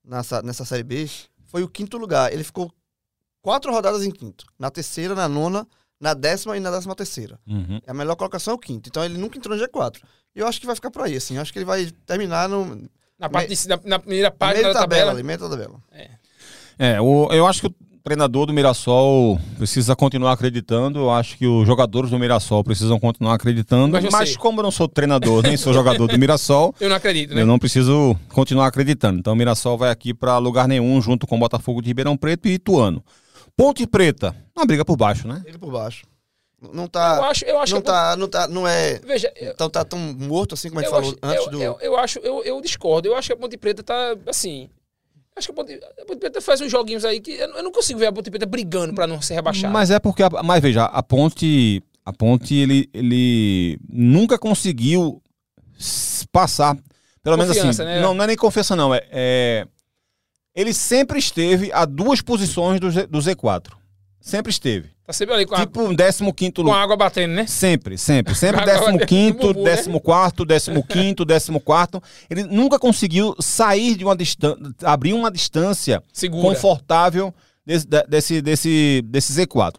nessa, 0.04 0.42
nessa 0.42 0.64
Série 0.64 0.82
B 0.82 1.08
foi 1.46 1.62
o 1.62 1.68
quinto 1.68 1.96
lugar. 1.98 2.32
Ele 2.32 2.44
ficou 2.44 2.70
quatro 3.42 3.72
rodadas 3.72 4.04
em 4.04 4.10
quinto. 4.10 4.44
Na 4.58 4.70
terceira, 4.70 5.14
na 5.14 5.28
nona, 5.28 5.66
na 6.00 6.14
décima 6.14 6.56
e 6.56 6.60
na 6.60 6.70
décima 6.70 6.94
terceira. 6.94 7.38
Uhum. 7.46 7.80
A 7.86 7.94
melhor 7.94 8.16
colocação 8.16 8.52
é 8.52 8.54
o 8.54 8.58
quinto. 8.58 8.88
Então 8.88 9.04
ele 9.04 9.18
nunca 9.18 9.36
entrou 9.38 9.56
no 9.56 9.62
G4. 9.62 9.98
E 10.34 10.40
eu 10.40 10.46
acho 10.46 10.60
que 10.60 10.66
vai 10.66 10.74
ficar 10.74 10.90
por 10.90 11.02
aí, 11.02 11.16
assim. 11.16 11.36
Eu 11.36 11.42
acho 11.42 11.52
que 11.52 11.58
ele 11.58 11.66
vai 11.66 11.86
terminar 12.06 12.48
no 12.48 12.88
Na, 13.18 13.28
parte 13.28 13.54
de, 13.54 13.68
na, 13.68 13.78
na 13.84 13.98
primeira 13.98 14.28
meio 14.30 14.30
da 14.30 14.34
tabela. 14.38 14.74
tabela. 14.74 15.10
ali, 15.12 15.22
meio 15.22 15.38
da 15.38 15.48
tabela. 15.48 15.74
É, 16.78 17.00
o- 17.00 17.28
eu 17.32 17.46
acho 17.46 17.60
que 17.60 17.66
o 17.66 17.74
treinador 18.02 18.46
do 18.46 18.52
Mirassol 18.54 19.38
precisa 19.58 19.94
continuar 19.94 20.32
acreditando. 20.32 21.00
Eu 21.00 21.10
acho 21.10 21.36
que 21.36 21.46
os 21.46 21.66
jogadores 21.66 22.10
do 22.10 22.18
Mirassol 22.18 22.64
precisam 22.64 22.98
continuar 22.98 23.34
acreditando. 23.34 23.92
Mas 23.92 24.10
Mas, 24.10 24.36
como 24.36 24.60
eu 24.60 24.62
não 24.62 24.70
sou 24.70 24.88
treinador, 24.88 25.42
nem 25.42 25.56
sou 25.58 25.74
jogador 25.74 26.06
do 26.06 26.18
Mirassol, 26.18 26.74
Eu 26.80 26.88
não 26.88 26.96
acredito, 26.96 27.34
né? 27.34 27.42
eu 27.42 27.46
não 27.46 27.58
preciso 27.58 28.16
continuar 28.32 28.68
acreditando. 28.68 29.18
Então 29.18 29.34
o 29.34 29.36
Mirassol 29.36 29.76
vai 29.76 29.90
aqui 29.90 30.14
para 30.14 30.38
lugar 30.38 30.66
nenhum, 30.66 31.00
junto 31.02 31.26
com 31.26 31.36
o 31.36 31.38
Botafogo 31.38 31.82
de 31.82 31.88
Ribeirão 31.88 32.16
Preto 32.16 32.48
e 32.48 32.52
Ituano. 32.54 33.04
Ponte 33.60 33.86
Preta, 33.86 34.34
uma 34.56 34.64
briga 34.64 34.84
por 34.84 34.96
baixo, 34.96 35.28
né? 35.28 35.42
Ele 35.44 35.58
por 35.58 35.70
baixo. 35.70 36.04
Não 36.72 36.84
Eu 36.84 36.88
tá. 36.88 37.28
acho, 37.28 37.44
eu 37.44 37.58
acho 37.58 37.74
Não 37.74 37.80
que. 37.80 37.86
tá, 37.86 38.16
não 38.16 38.28
tá. 38.28 38.48
Não 38.48 38.66
é. 38.68 38.98
Veja, 39.00 39.32
eu, 39.36 39.52
Então 39.52 39.68
tá 39.68 39.84
tão 39.84 39.98
morto 39.98 40.54
assim 40.54 40.68
como 40.68 40.80
a 40.80 40.82
gente 40.82 40.92
eu 40.92 40.96
falou 41.02 41.10
acho, 41.10 41.18
antes 41.34 41.44
eu, 41.46 41.50
do. 41.50 41.62
eu, 41.62 41.78
eu 41.80 41.96
acho, 41.98 42.18
eu, 42.20 42.44
eu 42.44 42.60
discordo. 42.60 43.08
Eu 43.08 43.16
acho 43.16 43.28
que 43.28 43.32
a 43.32 43.36
Ponte 43.36 43.56
Preta 43.56 43.82
tá 43.82 44.16
assim. 44.26 44.68
Acho 45.36 45.48
que 45.48 45.52
a 45.52 45.54
Ponte, 45.54 45.80
a 46.00 46.04
Ponte 46.06 46.18
Preta 46.20 46.40
faz 46.40 46.60
uns 46.60 46.70
joguinhos 46.70 47.04
aí 47.04 47.20
que 47.20 47.32
eu, 47.32 47.48
eu 47.56 47.62
não 47.62 47.72
consigo 47.72 47.98
ver 47.98 48.06
a 48.06 48.12
Ponte 48.12 48.30
Preta 48.30 48.46
brigando 48.46 48.94
pra 48.94 49.06
não 49.06 49.22
ser 49.22 49.34
rebaixada. 49.34 49.72
Mas 49.72 49.90
é 49.90 49.98
porque, 49.98 50.22
a- 50.22 50.28
mas 50.42 50.60
veja, 50.62 50.84
a 50.84 51.02
Ponte, 51.02 51.82
a 52.04 52.12
Ponte 52.12 52.54
ele, 52.54 52.88
ele 52.92 53.78
nunca 53.88 54.38
conseguiu 54.38 55.22
passar, 56.30 56.76
pelo 57.22 57.36
menos 57.38 57.56
assim, 57.56 57.82
né? 57.84 58.00
não, 58.00 58.12
não 58.14 58.24
é 58.24 58.26
nem 58.26 58.36
confiança 58.36 58.76
não, 58.76 58.94
é, 58.94 59.02
é- 59.10 59.66
ele 60.54 60.72
sempre 60.74 61.18
esteve 61.18 61.70
a 61.72 61.84
duas 61.84 62.20
posições 62.20 62.80
do, 62.80 62.90
Z, 62.90 63.06
do 63.06 63.18
Z4. 63.18 63.68
Sempre 64.20 64.50
esteve. 64.50 64.90
Tá 65.06 65.12
sempre 65.14 65.34
ali 65.34 65.46
com 65.46 65.54
a, 65.54 65.60
tipo 65.60 65.82
um 65.82 65.96
15 65.96 66.52
com 66.62 66.72
água 66.72 66.96
batendo, 66.96 67.32
né? 67.34 67.46
Sempre, 67.46 67.96
sempre. 67.96 68.34
Sempre 68.36 68.60
Agora 68.60 68.78
décimo 68.78 68.98
tem 68.98 69.06
quinto, 69.06 69.46
bumbum, 69.48 69.62
né? 69.64 69.70
décimo 69.70 70.00
quarto, 70.00 70.44
décimo 70.44 70.84
quinto, 70.84 71.24
décimo 71.26 71.58
quarto. 71.60 72.02
Ele 72.28 72.44
nunca 72.44 72.78
conseguiu 72.78 73.34
sair 73.40 73.96
de 73.96 74.04
uma 74.04 74.14
distância, 74.14 74.62
abrir 74.84 75.14
uma 75.14 75.30
distância 75.30 76.02
Segura. 76.12 76.42
confortável 76.48 77.34
desse, 77.66 77.86
de- 77.86 78.06
desse, 78.06 78.42
desse, 78.42 79.02
desse 79.06 79.32
Z4. 79.32 79.74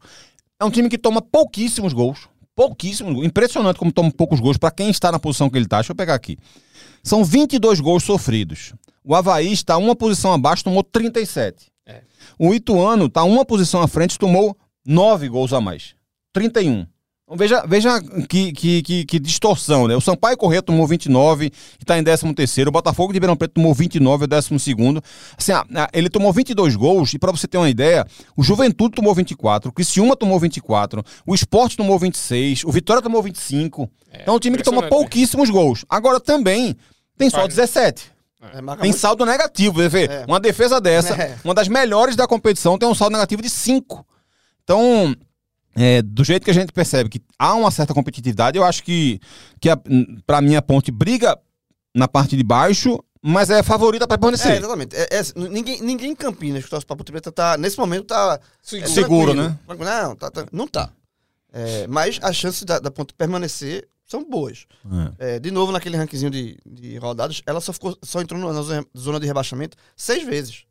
É 0.60 0.66
um 0.66 0.72
time 0.72 0.90
que 0.90 0.98
toma 0.98 1.22
pouquíssimos 1.22 1.94
gols. 1.94 2.28
Pouquíssimos 2.56 3.14
gols. 3.14 3.26
Impressionante 3.26 3.78
como 3.78 3.92
toma 3.92 4.12
poucos 4.12 4.40
gols 4.40 4.58
para 4.58 4.72
quem 4.72 4.90
está 4.90 5.12
na 5.12 5.20
posição 5.20 5.50
que 5.50 5.58
ele 5.58 5.66
está. 5.66 5.78
Deixa 5.78 5.92
eu 5.92 5.96
pegar 5.96 6.16
aqui. 6.16 6.38
São 7.04 7.24
22 7.24 7.80
gols 7.80 8.04
sofridos. 8.04 8.74
O 9.04 9.16
Havaí 9.16 9.52
está 9.52 9.78
uma 9.78 9.96
posição 9.96 10.34
abaixo, 10.34 10.64
tomou 10.64 10.84
37. 10.84 11.72
É. 11.86 12.02
O 12.38 12.54
Ituano 12.54 13.06
está 13.06 13.24
uma 13.24 13.44
posição 13.44 13.82
à 13.82 13.88
frente, 13.88 14.18
tomou 14.20 14.56
9 14.86 15.28
gols 15.30 15.54
a 15.54 15.62
mais. 15.62 15.96
31. 16.34 16.86
Então 17.32 17.38
veja, 17.38 17.66
veja 17.66 18.02
que, 18.28 18.52
que, 18.52 18.82
que, 18.82 19.06
que 19.06 19.18
distorção, 19.20 19.88
né? 19.88 19.96
O 19.96 20.02
Sampaio 20.02 20.36
Corrêa 20.36 20.62
tomou 20.62 20.86
29 20.86 21.46
e 21.46 21.52
está 21.80 21.98
em 21.98 22.04
13 22.04 22.34
terceiro. 22.34 22.70
O 22.70 22.74
Botafogo 22.74 23.14
de 23.14 23.16
Ribeirão 23.16 23.38
Preto 23.38 23.54
tomou 23.54 23.74
29 23.74 24.24
e 24.24 24.26
é 24.26 24.26
o 24.26 24.28
12 24.28 24.60
segundo. 24.60 25.02
Assim, 25.38 25.54
ah, 25.54 25.66
ah, 25.76 25.90
ele 25.94 26.10
tomou 26.10 26.34
22 26.34 26.76
gols 26.76 27.14
e 27.14 27.18
para 27.20 27.32
você 27.32 27.48
ter 27.48 27.58
uma 27.58 27.70
ideia, 27.70 28.06
o 28.36 28.44
Juventude 28.44 28.96
tomou 28.96 29.16
24, 29.16 29.70
o 29.70 29.74
Criciúma 29.74 30.18
tomou 30.18 30.38
24, 30.42 31.02
o 31.26 31.34
Sport 31.34 31.78
tomou 31.78 31.98
26, 31.98 32.66
o 32.66 32.72
Vitória 32.72 33.02
tomou 33.02 33.24
25. 33.24 33.90
então 34.14 34.34
é 34.34 34.38
um 34.38 34.40
time 34.40 34.58
que 34.58 34.64
toma 34.64 34.82
né? 34.82 34.90
pouquíssimos 34.90 35.50
gols. 35.50 35.86
Agora 35.88 36.20
também 36.20 36.76
tem 37.18 37.30
só 37.30 37.38
Faz- 37.38 37.56
17. 37.56 38.12
É, 38.42 38.62
marca 38.62 38.82
Tem 38.82 38.90
muito- 38.92 39.00
saldo 39.02 39.26
negativo, 39.26 39.76
você 39.76 39.90
vê. 39.90 40.06
É. 40.06 40.26
Uma 40.28 40.40
defesa 40.40 40.82
dessa, 40.82 41.14
É. 41.14 41.38
uma 41.44 41.54
das 41.54 41.68
melhores 41.68 42.16
da 42.16 42.28
competição, 42.28 42.78
tem 42.78 42.88
um 42.90 42.96
saldo 42.96 43.14
negativo 43.14 43.42
de 43.42 43.50
5. 43.50 44.06
Então, 44.64 45.16
é, 45.76 46.02
do 46.02 46.24
jeito 46.24 46.44
que 46.44 46.52
a 46.52 46.54
gente 46.54 46.72
percebe 46.72 47.10
que 47.10 47.22
há 47.38 47.54
uma 47.54 47.72
certa 47.72 47.94
competitividade, 47.94 48.58
eu 48.58 48.64
acho 48.64 48.84
que, 48.84 49.20
que 49.60 49.70
a, 49.70 49.78
pra 50.26 50.42
mim 50.42 50.56
a 50.56 50.62
ponte 50.62 50.92
briga 50.92 51.38
na 51.94 52.08
parte 52.08 52.36
de 52.36 52.44
baixo, 52.44 53.00
mas 53.22 53.50
é 53.52 53.62
favorita 53.62 54.08
para 54.08 54.16
É, 54.16 54.18
permanecer. 54.18 54.58
exatamente. 54.58 54.96
É, 54.96 55.08
é, 55.12 55.22
ninguém, 55.36 55.82
ninguém 55.82 56.12
em 56.12 56.16
Campinas 56.16 56.64
que 56.64 56.70
torce 56.70 56.86
pra 56.86 56.96
Ponte 56.96 57.12
Preta 57.12 57.32
tá, 57.32 57.56
nesse 57.58 57.78
momento 57.78 58.06
tá. 58.06 58.40
Segura. 58.64 58.90
é 58.90 58.94
Seguro, 58.94 59.32
tranquilo. 59.34 59.86
né? 59.86 60.02
Não, 60.04 60.16
tá, 60.16 60.32
tá- 60.32 60.46
não 60.52 60.68
tá. 60.68 60.90
É, 61.54 61.86
mas 61.88 62.18
as 62.24 62.36
chances 62.36 62.64
da, 62.64 62.80
da 62.80 62.90
Ponte 62.90 63.14
permanecer 63.14 63.88
são 64.12 64.24
boas. 64.30 64.66
É, 65.18 65.40
de 65.40 65.50
novo, 65.52 65.72
naquele 65.72 65.96
rankzinho 65.98 66.30
de, 66.30 66.58
de 66.66 66.98
rodadas, 66.98 67.42
ela 67.46 67.62
só, 67.62 67.72
ficou, 67.72 67.98
só 68.04 68.22
entrou 68.22 68.40
na 68.40 68.62
zona- 68.62 69.20
de 69.20 69.26
rebaixamento 69.26 69.78
seis 69.96 70.24
vezes. 70.24 70.66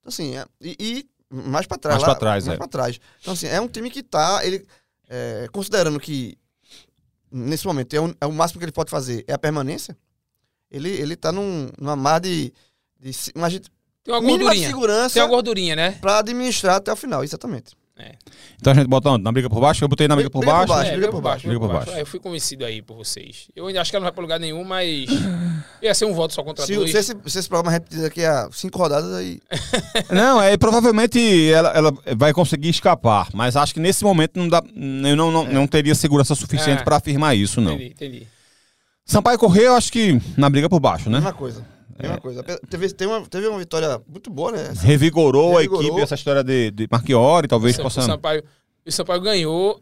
Então, 0.00 0.08
assim, 0.08 0.36
é- 0.36 0.46
e, 0.60 0.76
e 0.80 1.10
mais 1.32 1.66
pra 1.66 1.78
trás. 1.78 1.96
Mais 1.96 2.04
pra 2.04 2.14
trás, 2.18 2.44
mais 2.46 2.54
é. 2.56 2.58
pra 2.58 2.66
trás. 2.68 3.00
Então, 3.20 3.32
assim, 3.34 3.46
é 3.46 3.60
um 3.60 3.68
time 3.68 3.88
que 3.88 4.02
tá. 4.02 4.44
Ele, 4.44 4.66
é, 5.08 5.46
considerando 5.52 6.00
que 6.00 6.36
nesse 7.30 7.66
momento 7.66 7.94
é, 7.94 8.00
um- 8.00 8.14
é 8.20 8.26
o 8.26 8.32
máximo 8.32 8.58
que 8.58 8.64
ele 8.64 8.72
pode 8.72 8.90
fazer 8.90 9.24
é 9.28 9.32
a 9.32 9.38
permanência, 9.38 9.96
ele, 10.70 10.90
ele 10.90 11.14
tá 11.16 11.30
num, 11.32 11.70
numa 11.78 11.94
mar 11.96 12.20
de. 12.20 12.52
de 12.98 13.10
uma 13.34 13.48
gente- 13.48 13.70
Tem 14.02 14.12
uma 14.12 14.20
mínima 14.20 14.38
de 14.38 14.44
gordurinha. 14.44 14.68
segurança 14.68 15.14
Tem 15.14 15.22
uma 15.22 15.28
gordurinha, 15.28 15.76
né? 15.76 15.92
pra 16.00 16.18
administrar 16.18 16.76
até 16.76 16.92
o 16.92 16.96
final, 16.96 17.22
exatamente. 17.22 17.74
Então 18.60 18.72
a 18.72 18.76
gente 18.76 18.86
bota 18.86 19.10
onde? 19.10 19.24
na 19.24 19.32
briga 19.32 19.50
por 19.50 19.60
baixo? 19.60 19.82
Eu 19.84 19.88
botei 19.88 20.06
na 20.06 20.14
briga 20.14 20.30
por 20.30 20.38
Briga 20.40 20.52
por 20.52 20.66
baixo. 20.66 20.72
baixo. 20.72 20.90
É, 20.90 20.92
briga 20.92 20.96
briga 20.98 21.10
por 21.10 21.16
por 21.16 21.22
baixo. 21.22 21.46
Briga 21.46 21.60
por 21.60 21.68
baixo. 21.68 21.86
baixo. 21.86 21.98
É, 21.98 22.02
eu 22.02 22.06
fui 22.06 22.20
convencido 22.20 22.64
aí 22.64 22.80
por 22.82 22.96
vocês. 22.96 23.48
Eu 23.56 23.66
ainda 23.66 23.80
acho 23.80 23.90
que 23.90 23.96
ela 23.96 24.02
não 24.02 24.06
vai 24.06 24.12
pra 24.12 24.22
lugar 24.22 24.38
nenhum, 24.40 24.64
mas. 24.64 25.06
Ia 25.82 25.94
ser 25.94 26.04
um 26.04 26.14
voto 26.14 26.32
só 26.34 26.42
contra 26.42 26.64
Se, 26.64 26.74
dois. 26.74 26.90
se, 26.90 26.96
esse, 26.98 27.16
se 27.26 27.38
esse 27.38 27.48
programa 27.48 27.70
repetir 27.72 28.00
daqui 28.02 28.24
a 28.24 28.48
cinco 28.52 28.78
rodadas, 28.78 29.12
aí. 29.14 29.40
Não, 30.10 30.40
é 30.40 30.56
provavelmente 30.56 31.50
ela, 31.50 31.70
ela 31.70 31.92
vai 32.16 32.32
conseguir 32.32 32.68
escapar, 32.68 33.28
mas 33.34 33.56
acho 33.56 33.74
que 33.74 33.80
nesse 33.80 34.04
momento 34.04 34.38
não 34.38 34.48
dá, 34.48 34.62
eu 34.74 35.16
não, 35.16 35.30
não, 35.30 35.44
não 35.44 35.66
teria 35.66 35.94
segurança 35.94 36.34
suficiente 36.34 36.80
É. 36.80 36.84
para 36.84 36.96
afirmar 36.96 37.34
isso, 37.36 37.60
não. 37.60 37.72
Entendi, 37.74 37.90
entendi. 37.90 38.26
Sampaio 39.04 39.38
Correia, 39.38 39.66
eu 39.66 39.74
acho 39.74 39.90
que 39.92 40.20
na 40.36 40.48
briga 40.48 40.68
por 40.68 40.78
baixo, 40.80 41.10
né? 41.10 41.18
Mesma 41.18 41.32
coisa. 41.32 41.64
Mesma 42.02 42.20
coisa. 42.20 42.42
Teve, 42.42 42.92
teve, 42.92 43.10
uma, 43.10 43.26
teve 43.26 43.46
uma 43.48 43.58
vitória 43.58 44.02
muito 44.08 44.30
boa, 44.30 44.52
né? 44.52 44.72
Revigorou, 44.80 45.54
Revigorou. 45.56 45.82
a 45.82 45.84
equipe, 45.86 46.00
essa 46.02 46.14
história 46.14 46.42
de, 46.44 46.70
de 46.70 46.88
Marchiori, 46.90 47.48
talvez 47.48 47.78
o, 47.78 47.82
possa. 47.82 48.02
Sampaio, 48.02 48.42
o 48.86 48.92
Sampaio 48.92 49.20
ganhou 49.20 49.80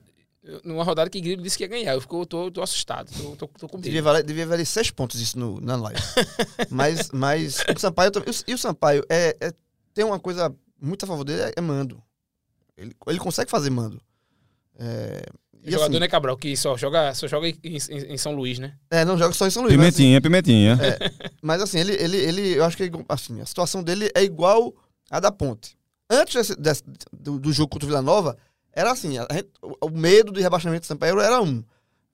Numa 0.64 0.82
rodada 0.84 1.10
que 1.10 1.20
Grilo 1.20 1.42
disse 1.42 1.58
que 1.58 1.64
ia 1.64 1.68
ganhar. 1.68 1.92
Eu 1.92 2.00
fico, 2.00 2.24
tô, 2.24 2.50
tô 2.50 2.62
assustado. 2.62 3.10
Tô, 3.12 3.36
tô, 3.36 3.46
tô 3.46 3.68
com 3.68 3.76
medo. 3.76 3.84
Devia 3.84 4.02
valer, 4.02 4.22
devia 4.22 4.46
valer 4.46 4.64
seis 4.64 4.90
pontos 4.90 5.20
isso 5.20 5.38
no, 5.38 5.60
na 5.60 5.76
live. 5.76 6.00
mas, 6.70 7.10
mas 7.12 7.62
o 7.76 7.78
Sampaio. 7.78 8.10
também- 8.10 8.34
E 8.48 8.54
o 8.54 8.58
Sampaio 8.58 9.04
é, 9.08 9.36
é- 9.40 9.52
tem 9.92 10.04
uma 10.04 10.18
coisa 10.18 10.54
muito 10.80 11.04
a 11.04 11.06
favor 11.06 11.24
dele, 11.24 11.42
é, 11.42 11.52
é 11.56 11.60
mando. 11.60 12.02
Ele, 12.76 12.96
ele 13.06 13.18
consegue 13.18 13.50
fazer 13.50 13.68
mando. 13.68 14.00
É, 14.78 15.22
O 15.49 15.49
e 15.64 15.70
jogador, 15.72 15.90
assim, 15.90 16.00
né, 16.00 16.08
Cabral, 16.08 16.36
que 16.36 16.56
só 16.56 16.76
joga, 16.76 17.12
só 17.14 17.26
joga 17.28 17.48
em, 17.48 17.58
em- 17.64 18.12
em 18.12 18.16
São 18.18 18.32
Luís, 18.34 18.58
né? 18.58 18.74
é, 18.90 19.04
não 19.04 19.16
joga 19.18 19.32
só 19.34 19.46
em 19.46 19.50
São 19.50 19.62
Luís. 19.62 19.76
mas, 19.76 19.88
assim, 19.88 19.96
Pimentinha, 20.20 20.20
pimentinha. 20.20 20.78
Mas 21.42 21.60
assim, 21.62 21.78
ele, 21.78 21.92
ele, 21.94 22.16
ele 22.16 22.54
eu 22.56 22.64
acho 22.64 22.76
que 22.76 22.84
é 22.84 22.90
assim, 23.08 23.40
a 23.40 23.46
situação 23.46 23.82
dele 23.82 24.10
é 24.14 24.22
igual 24.22 24.74
à 25.10 25.20
da 25.20 25.30
Ponte. 25.30 25.76
Antes 26.08 26.34
desse- 26.34 26.56
desse- 26.60 26.82
do, 27.12 27.38
do 27.38 27.52
jogo 27.52 27.68
contra 27.70 27.86
o 27.86 27.88
Vila 27.88 28.02
Nova, 28.02 28.36
era 28.72 28.90
assim, 28.90 29.18
a 29.18 29.26
gente- 29.32 29.48
o, 29.62 29.86
o 29.86 29.90
medo 29.90 30.32
do 30.32 30.40
rebaixamento 30.40 30.82
do 30.82 30.86
Sampaio 30.86 31.20
era 31.20 31.40
um. 31.42 31.62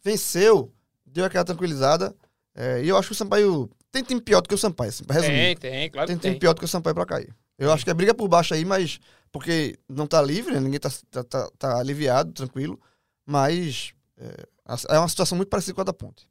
Venceu, 0.05 0.73
deu 1.05 1.25
aquela 1.25 1.45
tranquilizada, 1.45 2.15
é, 2.55 2.83
e 2.83 2.89
eu 2.89 2.97
acho 2.97 3.09
que 3.09 3.13
o 3.13 3.17
Sampaio 3.17 3.69
tem 3.91 4.03
time 4.03 4.21
pior 4.21 4.41
do 4.41 4.49
que 4.49 4.55
o 4.55 4.59
Sampaio, 4.59 4.91
assim, 4.91 5.05
pra 5.05 5.15
resumir. 5.17 5.37
Tem, 5.37 5.71
tem, 5.71 5.91
claro 5.91 6.07
tem 6.07 6.17
que 6.17 6.23
time 6.23 6.35
tem. 6.35 6.39
pior 6.41 6.53
do 6.55 6.59
que 6.61 6.65
o 6.65 6.69
Sampaio 6.69 6.95
pra 6.95 7.07
cair. 7.07 7.35
Eu 7.59 7.73
acho 7.73 7.85
que 7.85 7.91
é 7.91 7.95
briga 7.95 8.15
por 8.15 8.29
baixo 8.29 8.53
aí, 8.55 8.65
mas 8.65 8.99
porque 9.33 9.77
não 9.89 10.07
tá 10.07 10.21
livre, 10.23 10.53
né? 10.55 10.61
ninguém 10.61 10.79
tá, 10.79 10.91
tá, 11.11 11.25
tá- 11.25 11.51
tá 11.59 11.79
aliviado, 11.79 12.33
tranquilo, 12.33 12.79
mas 13.27 13.93
é, 14.17 14.47
é 14.95 14.99
uma 14.99 15.09
situação 15.09 15.37
muito 15.37 15.49
parecida 15.49 15.75
com 15.75 15.81
a 15.81 15.85
da 15.85 15.93
Ponte. 15.93 16.27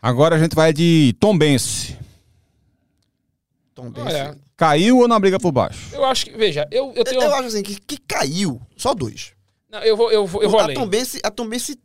Agora 0.00 0.36
a 0.36 0.38
gente 0.38 0.54
vai 0.54 0.72
de 0.72 1.14
Tombense. 1.18 1.98
Tom 3.74 3.90
Benz. 3.90 4.06
Olha, 4.06 4.38
Caiu 4.56 4.98
ou 4.98 5.06
na 5.08 5.18
briga 5.20 5.38
por 5.38 5.52
baixo? 5.52 5.94
eu 5.94 6.04
acho 6.04 6.24
que, 6.26 6.36
veja, 6.36 6.66
eu, 6.70 6.86
eu 6.86 6.94
Eu, 6.96 7.04
tenho. 7.04 7.22
eu 7.22 7.34
acho 7.34 7.46
assim, 7.48 7.62
que, 7.62 7.80
que 7.80 7.96
caiu, 7.96 8.60
só 8.76 8.92
dois. 8.92 9.32
Não, 9.70 9.80
eu 9.80 9.96
vou, 9.96 10.10
eu 10.10 10.26
vou, 10.26 10.42
eu 10.42 10.50
vou 10.50 10.58
a 10.58 10.64
além. 10.64 10.76
Tombense, 10.76 11.20
a 11.22 11.30
Tombense 11.30 11.78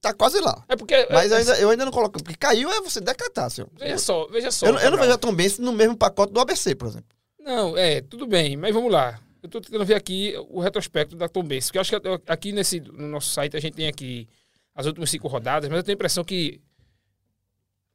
tá 0.00 0.12
quase 0.12 0.40
lá. 0.40 0.64
É 0.68 0.74
porque. 0.74 1.06
Mas 1.10 1.30
é, 1.30 1.34
eu 1.34 1.38
ainda, 1.38 1.60
eu 1.60 1.70
ainda 1.70 1.84
não 1.84 1.92
coloco. 1.92 2.20
Porque 2.22 2.36
caiu 2.36 2.68
é 2.72 2.80
você 2.80 3.00
decretar, 3.00 3.50
senhor. 3.50 3.70
Veja 3.78 3.98
só, 3.98 4.26
veja 4.26 4.50
só. 4.50 4.66
Eu, 4.66 4.72
não- 4.72 4.80
eu 4.80 4.90
não 4.90 4.98
vejo 4.98 5.12
a 5.12 5.18
Tombense 5.18 5.60
no 5.60 5.72
mesmo 5.72 5.96
pacote 5.96 6.32
do 6.32 6.40
ABC, 6.40 6.74
por 6.74 6.88
exemplo. 6.88 7.08
Não, 7.38 7.76
é, 7.76 8.00
tudo 8.00 8.26
bem, 8.26 8.56
mas 8.56 8.74
vamos 8.74 8.90
lá. 8.92 9.20
Eu 9.42 9.48
tô 9.48 9.60
tentando 9.60 9.84
ver 9.84 9.94
aqui 9.94 10.34
o 10.48 10.60
retrospecto 10.60 11.14
da 11.16 11.28
Tom 11.28 11.42
Benz, 11.42 11.66
porque 11.66 11.78
eu 11.78 11.80
acho 11.80 12.00
que 12.00 12.32
aqui 12.32 12.52
nesse, 12.52 12.80
no 12.80 13.08
nosso 13.08 13.30
site 13.30 13.56
a 13.56 13.60
gente 13.60 13.74
tem 13.74 13.86
aqui 13.86 14.28
as 14.74 14.86
últimas 14.86 15.10
cinco 15.10 15.28
rodadas, 15.28 15.68
mas 15.68 15.78
eu 15.78 15.82
tenho 15.82 15.94
a 15.94 15.98
impressão 15.98 16.24
que. 16.24 16.60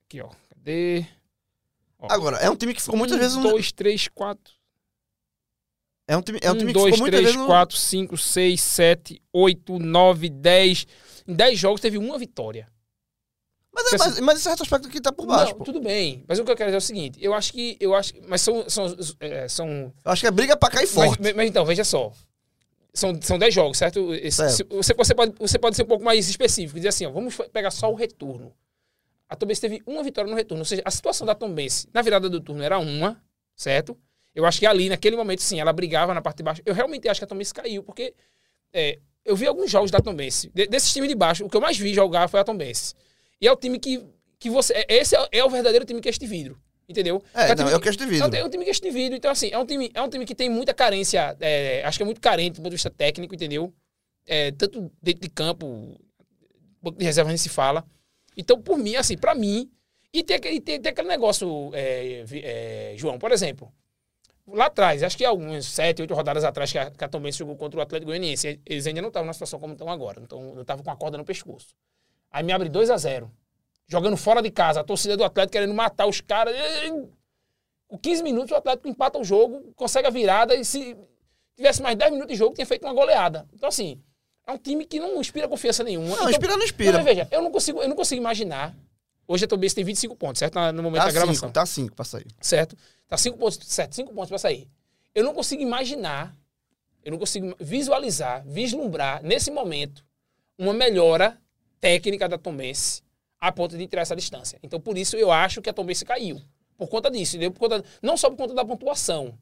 Aqui, 0.05 0.21
ó. 0.21 0.29
Cadê? 0.49 1.05
Ó. 1.99 2.07
Agora, 2.09 2.37
é 2.37 2.49
um 2.49 2.55
time 2.55 2.73
que 2.73 2.81
ficou 2.81 2.97
muitas 2.97 3.17
um, 3.17 3.19
vezes. 3.19 3.37
No, 3.37 3.43
dois, 3.43 3.71
três, 3.71 4.07
quatro. 4.07 4.53
é 6.07 6.15
um 6.15 6.21
time, 6.21 6.39
é 6.41 6.49
um 6.49 6.55
um, 6.55 6.57
time 6.57 6.73
que 6.73 6.79
dois, 6.79 6.95
ficou 6.95 6.99
muitas 6.99 7.19
três, 7.19 7.33
vezes. 7.33 7.41
No, 7.41 7.45
quatro, 7.45 7.77
cinco, 7.77 8.17
seis, 8.17 8.61
sete, 8.61 9.21
oito, 9.31 9.79
nove, 9.79 10.29
dez. 10.29 10.87
Em 11.27 11.33
dez 11.33 11.59
jogos 11.59 11.81
teve 11.81 11.97
uma 11.97 12.17
vitória. 12.17 12.71
Mas, 13.73 13.93
é, 13.93 13.97
mas, 13.97 14.19
mas 14.19 14.39
esse 14.39 14.49
retrospecto 14.49 14.87
aqui 14.87 15.01
tá 15.01 15.11
por 15.11 15.25
baixo, 15.25 15.51
Não, 15.51 15.57
pô. 15.59 15.63
tudo 15.63 15.81
bem. 15.81 16.23
Mas 16.27 16.37
o 16.39 16.45
que 16.45 16.51
eu 16.51 16.55
quero 16.55 16.69
dizer 16.69 16.77
é 16.77 16.77
o 16.77 16.81
seguinte: 16.81 17.17
eu 17.21 17.33
acho 17.33 17.51
que. 17.53 17.75
Eu 17.79 17.95
acho, 17.95 18.13
mas 18.27 18.41
são. 18.41 18.69
são, 18.69 18.85
é, 19.19 19.47
são 19.47 19.91
Eu 20.05 20.11
acho 20.11 20.21
que 20.21 20.27
é 20.27 20.31
briga 20.31 20.55
pra 20.55 20.69
cair 20.69 20.87
forte. 20.87 21.21
Mas, 21.21 21.33
mas 21.33 21.49
então, 21.49 21.65
veja 21.65 21.83
só. 21.83 22.11
São, 22.93 23.19
são 23.21 23.39
10 23.39 23.51
jogos, 23.53 23.77
certo? 23.79 24.13
Esse- 24.13 24.37
Certo. 24.37 24.53
se- 24.55 24.63
Você, 24.65 24.93
você, 24.93 25.15
pode, 25.15 25.33
você 25.39 25.57
pode 25.57 25.75
ser 25.75 25.81
um 25.83 25.87
pouco 25.87 26.03
mais 26.03 26.29
específico. 26.29 26.75
Dizer 26.77 26.89
assim, 26.89 27.05
ó, 27.07 27.11
vamos 27.11 27.35
pegar 27.51 27.71
só 27.71 27.91
o 27.91 27.95
retorno. 27.95 28.53
A 29.27 29.35
Tombense 29.35 29.61
teve 29.61 29.81
uma 29.87 30.03
vitória 30.03 30.29
no 30.29 30.37
retorno. 30.37 30.61
Ou 30.61 30.65
seja, 30.65 30.83
a 30.85 30.91
situação 30.91 31.25
da 31.25 31.33
Tombense 31.33 31.87
na 31.91 32.03
virada 32.03 32.29
do 32.29 32.39
turno 32.39 32.61
era 32.61 32.77
uma, 32.77 33.19
certo? 33.55 33.97
Eu 34.35 34.45
acho 34.45 34.59
que 34.59 34.67
ali, 34.67 34.89
naquele 34.89 35.15
momento, 35.15 35.41
sim, 35.41 35.59
ela 35.59 35.73
brigava 35.73 36.13
na 36.13 36.21
parte 36.21 36.37
de 36.37 36.43
baixo. 36.43 36.61
Eu 36.65 36.73
realmente 36.75 37.07
acho 37.09 37.19
que 37.19 37.23
a 37.23 37.27
Tombense 37.27 37.51
caiu, 37.51 37.81
porque 37.81 38.13
é, 38.71 38.99
eu 39.25 39.35
vi 39.35 39.47
alguns 39.47 39.71
jogos 39.71 39.89
da 39.89 39.99
Tombense. 39.99 40.51
De, 40.53 40.67
desses 40.67 40.93
times 40.93 41.09
de 41.09 41.15
baixo, 41.15 41.43
o 41.43 41.49
que 41.49 41.57
eu 41.57 41.61
mais 41.61 41.75
vi 41.75 41.95
jogar 41.95 42.27
foi 42.27 42.39
a 42.41 42.43
Tombense. 42.43 42.93
E 43.43 43.47
é 43.47 43.51
o 43.51 43.57
time 43.57 43.77
que, 43.77 44.01
que 44.39 44.49
você... 44.49 44.73
é- 44.73 44.85
Esse 44.89 45.15
é, 45.17 45.27
é 45.33 45.43
o 45.43 45.49
verdadeiro 45.49 45.83
time 45.85 45.99
que 45.99 46.07
é 46.07 46.11
este 46.11 46.25
vidro. 46.25 46.57
Entendeu? 46.87 47.21
É, 47.33 47.45
o 47.45 47.47
não, 47.49 47.55
time 47.55 47.71
é 47.71 47.75
o 47.75 47.79
que- 47.79 47.83
que 47.83 47.89
eu 47.89 47.95
te 47.97 48.03
é 48.03 48.07
vidro. 48.07 48.29
um, 48.29 48.35
é 48.35 48.43
um 48.45 48.49
time 48.49 48.63
que 48.65 48.71
é 48.71 48.73
indivíduo, 48.73 49.17
então 49.17 49.31
assim, 49.31 49.49
é 49.51 49.57
um 49.57 49.65
time, 49.65 49.89
é 49.93 50.01
um 50.01 50.09
time 50.09 50.25
que 50.25 50.35
tem 50.35 50.49
muita 50.49 50.73
carência, 50.73 51.35
é, 51.39 51.81
acho 51.85 51.97
que 51.97 52.03
é 52.03 52.05
muito 52.05 52.19
carente 52.21 52.55
do 52.55 52.57
ponto 52.57 52.69
de 52.71 52.75
vista 52.75 52.89
técnico, 52.89 53.33
entendeu? 53.33 53.73
É, 54.27 54.51
tanto 54.51 54.91
dentro 55.01 55.21
de 55.21 55.29
campo, 55.29 55.97
de 56.97 57.03
reserva 57.05 57.29
nem 57.29 57.37
se 57.37 57.47
fala. 57.49 57.85
Então, 58.35 58.61
por 58.61 58.77
mim, 58.77 58.95
assim, 58.97 59.17
pra 59.17 59.33
mim, 59.33 59.71
e 60.13 60.23
tem, 60.23 60.35
aquele- 60.35 60.59
tem, 60.61 60.79
tem 60.81 60.91
aquele 60.91 61.07
negócio, 61.07 61.71
é, 61.73 62.25
é, 62.33 62.93
João, 62.97 63.17
por 63.17 63.31
exemplo, 63.31 63.71
lá 64.45 64.65
atrás, 64.65 65.03
acho 65.03 65.17
que 65.17 65.23
algumas 65.23 65.65
sete, 65.65 66.01
oito 66.01 66.13
rodadas 66.13 66.43
atrás 66.43 66.69
que 66.71 66.77
a, 66.77 66.91
que 66.91 67.03
a 67.03 67.07
Tom 67.07 67.21
Benz 67.21 67.37
jogou 67.37 67.55
contra 67.55 67.79
o 67.79 67.83
Atlético 67.83 68.07
Goianiense, 68.11 68.59
eles 68.65 68.85
ainda 68.85 69.01
não 69.01 69.07
estavam 69.07 69.25
na 69.27 69.33
situação 69.33 69.57
como 69.59 69.71
estão 69.73 69.89
agora, 69.89 70.21
então 70.21 70.53
não 70.53 70.61
estavam 70.61 70.83
com 70.83 70.91
a 70.91 70.95
corda 70.97 71.17
no 71.17 71.23
pescoço. 71.23 71.73
Aí 72.33 72.43
me 72.43 72.51
abre 72.51 72.67
2 72.67 72.89
a 72.89 72.97
0 72.97 73.31
jogando 73.87 74.17
fora 74.17 74.41
de 74.41 74.49
casa, 74.49 74.79
a 74.79 74.83
torcida 74.83 75.15
do 75.15 75.23
Atlético 75.23 75.51
querendo 75.53 75.73
matar 75.73 76.07
os 76.07 76.19
caras. 76.19 76.55
Com 77.87 77.97
15 77.97 78.23
minutos, 78.23 78.51
o 78.51 78.55
Atlético 78.55 78.87
empata 78.87 79.19
o 79.19 79.23
jogo, 79.23 79.71
consegue 79.75 80.07
a 80.07 80.09
virada 80.09 80.55
e 80.55 80.65
se 80.65 80.97
tivesse 81.55 81.81
mais 81.81 81.95
10 81.95 82.11
minutos 82.11 82.33
de 82.33 82.39
jogo, 82.39 82.55
tinha 82.55 82.65
feito 82.65 82.83
uma 82.87 82.93
goleada. 82.93 83.47
Então, 83.53 83.69
assim, 83.69 84.01
é 84.47 84.51
um 84.51 84.57
time 84.57 84.83
que 84.85 84.99
não 84.99 85.19
inspira 85.21 85.47
confiança 85.47 85.83
nenhuma. 85.83 86.07
Não, 86.07 86.15
Então, 86.15 86.29
inspira 86.31 86.57
não 86.57 86.63
inspira. 86.63 86.97
Não, 86.97 87.03
veja, 87.03 87.27
eu 87.29 87.41
não 87.43 87.51
consigo, 87.51 87.81
eu 87.83 87.87
não 87.87 87.95
consigo 87.95 88.19
imaginar. 88.19 88.75
Hoje 89.27 89.45
a 89.45 89.47
Tombense 89.47 89.75
tem 89.75 89.83
25 89.83 90.15
pontos, 90.15 90.39
certo? 90.39 90.55
No 90.73 90.81
momento 90.81 91.01
Tá 91.01 91.05
da 91.07 91.11
gravação. 91.13 91.35
cinco, 91.35 91.53
tá 91.53 91.65
cinco 91.67 91.95
pra 91.95 92.03
sair. 92.03 92.27
Certo? 92.41 92.75
Tá 93.07 93.15
5 93.17 93.37
pontos, 93.37 93.59
certo, 93.67 93.93
5 93.93 94.11
pontos 94.11 94.29
pra 94.29 94.39
sair. 94.39 94.67
Eu 95.13 95.23
não 95.23 95.33
consigo 95.35 95.61
imaginar, 95.61 96.35
eu 97.05 97.11
não 97.11 97.19
consigo 97.19 97.55
visualizar, 97.59 98.43
vislumbrar, 98.45 99.21
nesse 99.23 99.51
momento, 99.51 100.03
uma 100.57 100.73
melhora 100.73 101.39
técnica 101.83 102.29
da 102.29 102.37
Tombense 102.37 103.01
a 103.41 103.51
ponto 103.51 103.77
de 103.77 103.85
tirar 103.87 104.03
essa 104.03 104.15
distância. 104.15 104.57
Então, 104.63 104.79
por 104.79 104.97
isso, 104.97 105.17
eu 105.17 105.29
acho 105.29 105.61
que 105.61 105.69
a 105.69 105.73
Tombense 105.73 106.05
caiu. 106.05 106.39
Por 106.77 106.87
conta 106.87 107.11
disso? 107.11 107.37
Por 107.51 107.59
conta, 107.59 107.83
não 108.01 108.15
só 108.15 108.29
por 108.29 108.37
conta 108.37 108.53
da 108.53 108.63
pontuação. 108.63 109.37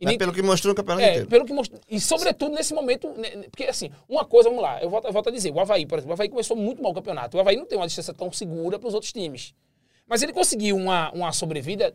E 0.00 0.04
nem- 0.04 0.18
pelo 0.18 0.32
que 0.32 0.42
mostrou 0.42 0.72
no 0.72 0.76
campeonato 0.76 1.06
é, 1.06 1.10
inteiro. 1.10 1.28
pelo 1.28 1.44
que 1.44 1.52
mostrou. 1.52 1.80
E 1.88 2.00
sobretudo 2.00 2.52
nesse 2.56 2.74
momento, 2.74 3.08
né, 3.10 3.36
né, 3.36 3.46
porque 3.48 3.62
assim, 3.62 3.92
uma 4.08 4.24
coisa, 4.24 4.48
vamos 4.48 4.60
lá, 4.60 4.82
eu 4.82 4.90
volto, 4.90 5.06
eu 5.06 5.12
volto 5.12 5.28
a 5.28 5.32
dizer, 5.32 5.52
o 5.52 5.60
Havaí, 5.60 5.86
por 5.86 5.98
exemplo, 5.98 6.10
o 6.10 6.14
Havaí 6.14 6.28
começou 6.28 6.56
muito 6.56 6.82
mal 6.82 6.90
o 6.90 6.94
campeonato. 6.96 7.36
O 7.36 7.40
Havaí 7.40 7.56
não 7.56 7.64
tem 7.64 7.78
uma 7.78 7.86
distância 7.86 8.12
tão 8.12 8.32
segura 8.32 8.76
para 8.76 8.88
os 8.88 8.94
outros 8.94 9.12
times. 9.12 9.54
Mas 10.04 10.20
ele 10.20 10.32
conseguiu 10.32 10.74
uma, 10.76 11.12
uma 11.12 11.30
sobrevida 11.32 11.94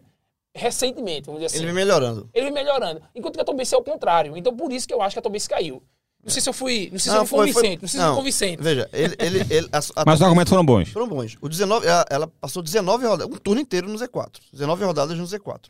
recentemente, 0.56 1.26
vamos 1.26 1.42
dizer 1.42 1.48
assim. 1.48 1.58
Ele 1.58 1.66
vem 1.66 1.76
melhorando. 1.76 2.30
Ele 2.34 2.46
vem 2.46 2.54
melhorando. 2.54 3.02
Enquanto 3.14 3.36
que 3.36 3.42
a 3.42 3.46
Tombense 3.46 3.76
é 3.76 3.78
o 3.78 3.84
contrário. 3.84 4.38
Então 4.38 4.56
por 4.56 4.72
isso 4.72 4.88
que 4.88 4.94
eu 4.94 5.02
acho 5.02 5.14
que 5.14 5.20
a 5.20 5.22
Tombense 5.22 5.50
caiu. 5.50 5.84
Não 6.24 6.30
sei 6.30 6.42
se 6.42 6.50
eu 6.50 6.54
fui, 6.54 6.90
não 6.92 7.00
sei 7.00 7.12
se 7.12 7.18
eu 7.18 7.26
fui 7.26 7.38
foi- 7.38 7.54
foi- 7.54 7.62
convincente, 7.64 7.82
não 7.82 7.88
sei 7.90 8.00
se 8.00 8.06
eu 8.06 8.10
fui 8.10 8.18
convincente. 8.18 8.62
Veja, 8.64 8.90
ele, 8.92 9.16
ele, 9.20 9.40
ele, 9.54 9.70
a, 9.72 9.78
a 10.02 10.04
Mas 10.06 10.16
os 10.16 10.22
argumentos 10.22 10.50
foram 10.50 10.66
bons. 10.66 10.90
foram 10.90 11.08
bons. 11.08 11.38
O 11.42 11.48
19, 11.48 11.88
ela, 11.88 12.06
ela 12.10 12.28
passou 12.28 12.62
19 12.62 13.06
rodadas, 13.06 13.34
um 13.34 13.40
turno 13.40 13.62
inteiro 13.62 13.88
no 13.88 13.98
Z4. 13.98 14.32
19 14.52 14.84
rodadas 14.84 15.18
no 15.18 15.24
Z4. 15.26 15.70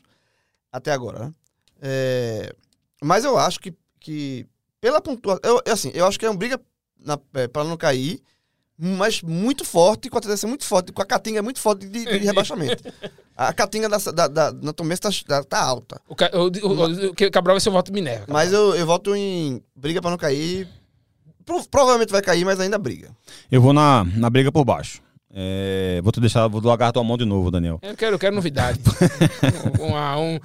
Até 0.72 0.92
agora, 0.92 1.20
né? 1.26 1.34
É, 1.82 2.54
mas 3.02 3.24
eu 3.26 3.38
acho 3.38 3.60
que, 3.60 3.74
que 4.00 4.46
pela 4.82 5.00
pontuação. 5.00 5.40
Eu, 5.44 5.62
eu, 5.66 5.74
assim, 5.74 5.92
eu 5.94 6.06
acho 6.06 6.20
que 6.20 6.26
é 6.26 6.30
uma 6.30 6.36
briga 6.38 6.60
é, 7.36 7.48
para 7.48 7.64
não 7.64 7.78
cair, 7.78 8.20
mas 8.80 9.22
muito 9.22 9.66
forte, 9.66 10.10
com 10.10 10.18
a 10.18 10.22
tendência 10.22 10.48
muito 10.48 10.64
forte, 10.64 10.92
com 10.94 11.02
a 11.02 11.06
catinga 11.06 11.42
muito 11.44 11.60
forte 11.60 11.86
de, 11.88 12.06
de 12.06 12.18
rebaixamento. 12.26 12.82
A 13.36 13.52
catinga 13.54 13.90
da, 13.90 13.98
da, 13.98 14.28
da, 14.28 14.52
na 14.54 14.72
Tombense 14.74 15.02
tá, 15.26 15.44
tá, 15.44 15.62
alta. 15.62 16.00
O, 16.08 16.16
Ca- 16.16 16.32
o, 16.34 16.48
o, 16.48 16.48
o, 16.48 17.10
o 17.12 17.32
Cabral 17.32 17.56
vai 17.56 17.62
ser 17.62 17.70
o 17.70 17.74
voto 17.74 17.92
Minerva. 17.92 18.26
Mas 18.30 18.52
eu, 18.54 18.76
eu 18.76 18.86
voto 18.86 19.16
em 19.16 19.62
briga 19.76 20.02
para 20.02 20.12
não 20.12 20.18
cair. 20.18 20.68
Pro- 21.46 21.68
provavelmente 21.70 22.12
vai 22.12 22.22
cair, 22.22 22.46
mas 22.46 22.60
ainda 22.60 22.78
briga. 22.78 23.10
Eu 23.52 23.62
vou 23.62 23.74
na, 23.74 24.04
na 24.16 24.30
briga 24.30 24.52
por 24.52 24.64
baixo. 24.66 25.02
É, 25.32 26.00
vou 26.04 26.12
te 26.12 26.20
deixar, 26.20 26.48
vou 26.48 26.60
largar 26.64 26.92
tua 26.92 27.04
mão 27.04 27.16
de 27.16 27.24
novo, 27.26 27.52
Daniel. 27.52 27.80
Eu 27.84 27.96
quero, 27.96 28.16
eu 28.16 28.20
quero 28.20 28.36
novidade. 28.36 28.80
Uma- 29.80 30.18
um, 30.18 30.40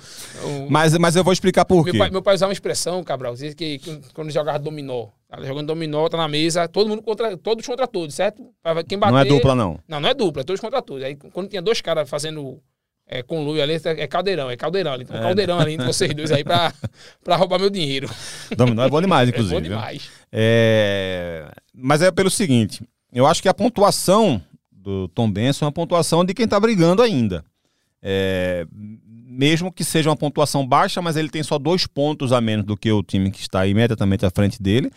um, 0.45 0.67
Mas, 0.69 0.97
mas 0.99 1.17
eu 1.17 1.25
vou 1.25 1.33
explicar 1.33 1.65
por 1.65 1.83
Meu 1.85 1.93
quê. 1.93 1.99
pai, 1.99 2.11
meu 2.11 2.21
pai 2.23 2.35
usava 2.35 2.51
uma 2.51 2.53
expressão, 2.55 3.03
Cabral, 3.03 3.33
dizia 3.33 3.55
que, 3.55 3.79
que 3.79 4.01
quando 4.13 4.31
jogava 4.31 4.59
dominó, 4.59 5.07
tá 5.29 5.43
jogando 5.43 5.67
dominó, 5.69 6.07
tá 6.09 6.17
na 6.19 6.29
mesa, 6.29 6.69
todo 6.69 6.89
mundo 6.89 7.03
contra, 7.03 7.35
todos 7.37 7.67
contra 7.67 7.87
todos, 7.87 8.15
certo? 8.15 8.43
Quem 8.87 8.99
bater, 8.99 9.13
Não 9.13 9.19
é 9.19 9.25
dupla, 9.25 9.55
não. 9.55 9.79
Não, 9.89 10.01
não 10.01 10.09
é 10.09 10.15
dupla, 10.15 10.43
é 10.43 10.45
todos 10.45 10.61
contra 10.61 10.83
todos. 10.83 11.03
Aí 11.03 11.17
quando 11.17 11.49
tinha 11.49 11.63
dois 11.63 11.81
caras 11.81 12.09
fazendo 12.09 12.61
é, 13.09 13.23
conluio 13.23 13.63
ali, 13.63 13.81
é 13.83 14.07
caldeirão, 14.07 14.51
é 14.51 14.57
caldeirão 14.57 14.93
ali. 14.93 15.05
Então, 15.05 15.17
É. 15.17 15.21
caldeirão 15.21 15.59
ali 15.59 15.73
entre 15.75 15.87
vocês 15.87 16.13
dois 16.15 16.31
aí 16.31 16.45
pra, 16.45 16.73
pra 17.25 17.37
roubar 17.37 17.59
meu 17.59 17.71
dinheiro. 17.71 18.09
Dominó 18.57 18.85
é 18.85 18.89
bom 18.91 19.01
demais, 19.01 19.29
É 19.29 19.31
inclusive. 19.33 19.55
bom 19.55 19.61
viu? 19.63 19.71
demais. 19.71 20.11
É, 20.31 21.51
Mas 21.75 22.03
é 22.03 22.11
pelo 22.11 22.31
seguinte, 22.31 22.83
eu 23.13 23.27
acho 23.27 23.41
que 23.43 23.49
a 23.49 23.55
pontuação 23.55 24.41
do 24.85 25.09
Tom 25.09 25.31
Benson 25.31 25.65
é 25.65 25.67
uma 25.67 25.73
pontuação 25.73 26.25
de 26.25 26.35
quem 26.35 26.47
tá 26.47 26.61
brigando 26.61 27.03
ainda. 27.03 27.45
É, 28.03 28.67
Mesmo 29.27 29.73
que 29.73 29.83
seja 29.83 30.11
uma 30.11 30.17
pontuação 30.17 30.65
baixa, 30.65 31.03
mas 31.03 31.17
ele 31.17 31.29
tem 31.29 31.43
só 31.43 31.59
dois 31.59 31.89
pontos 31.89 32.33
a 32.33 32.41
menos 32.41 32.65
do 32.65 32.77
que 32.77 32.93
o 32.93 33.03
time 33.03 33.33
que 33.33 33.41
está 33.41 33.67
imediatamente 33.67 34.25
à 34.25 34.31
frente 34.31 34.63
dele. 34.63 34.93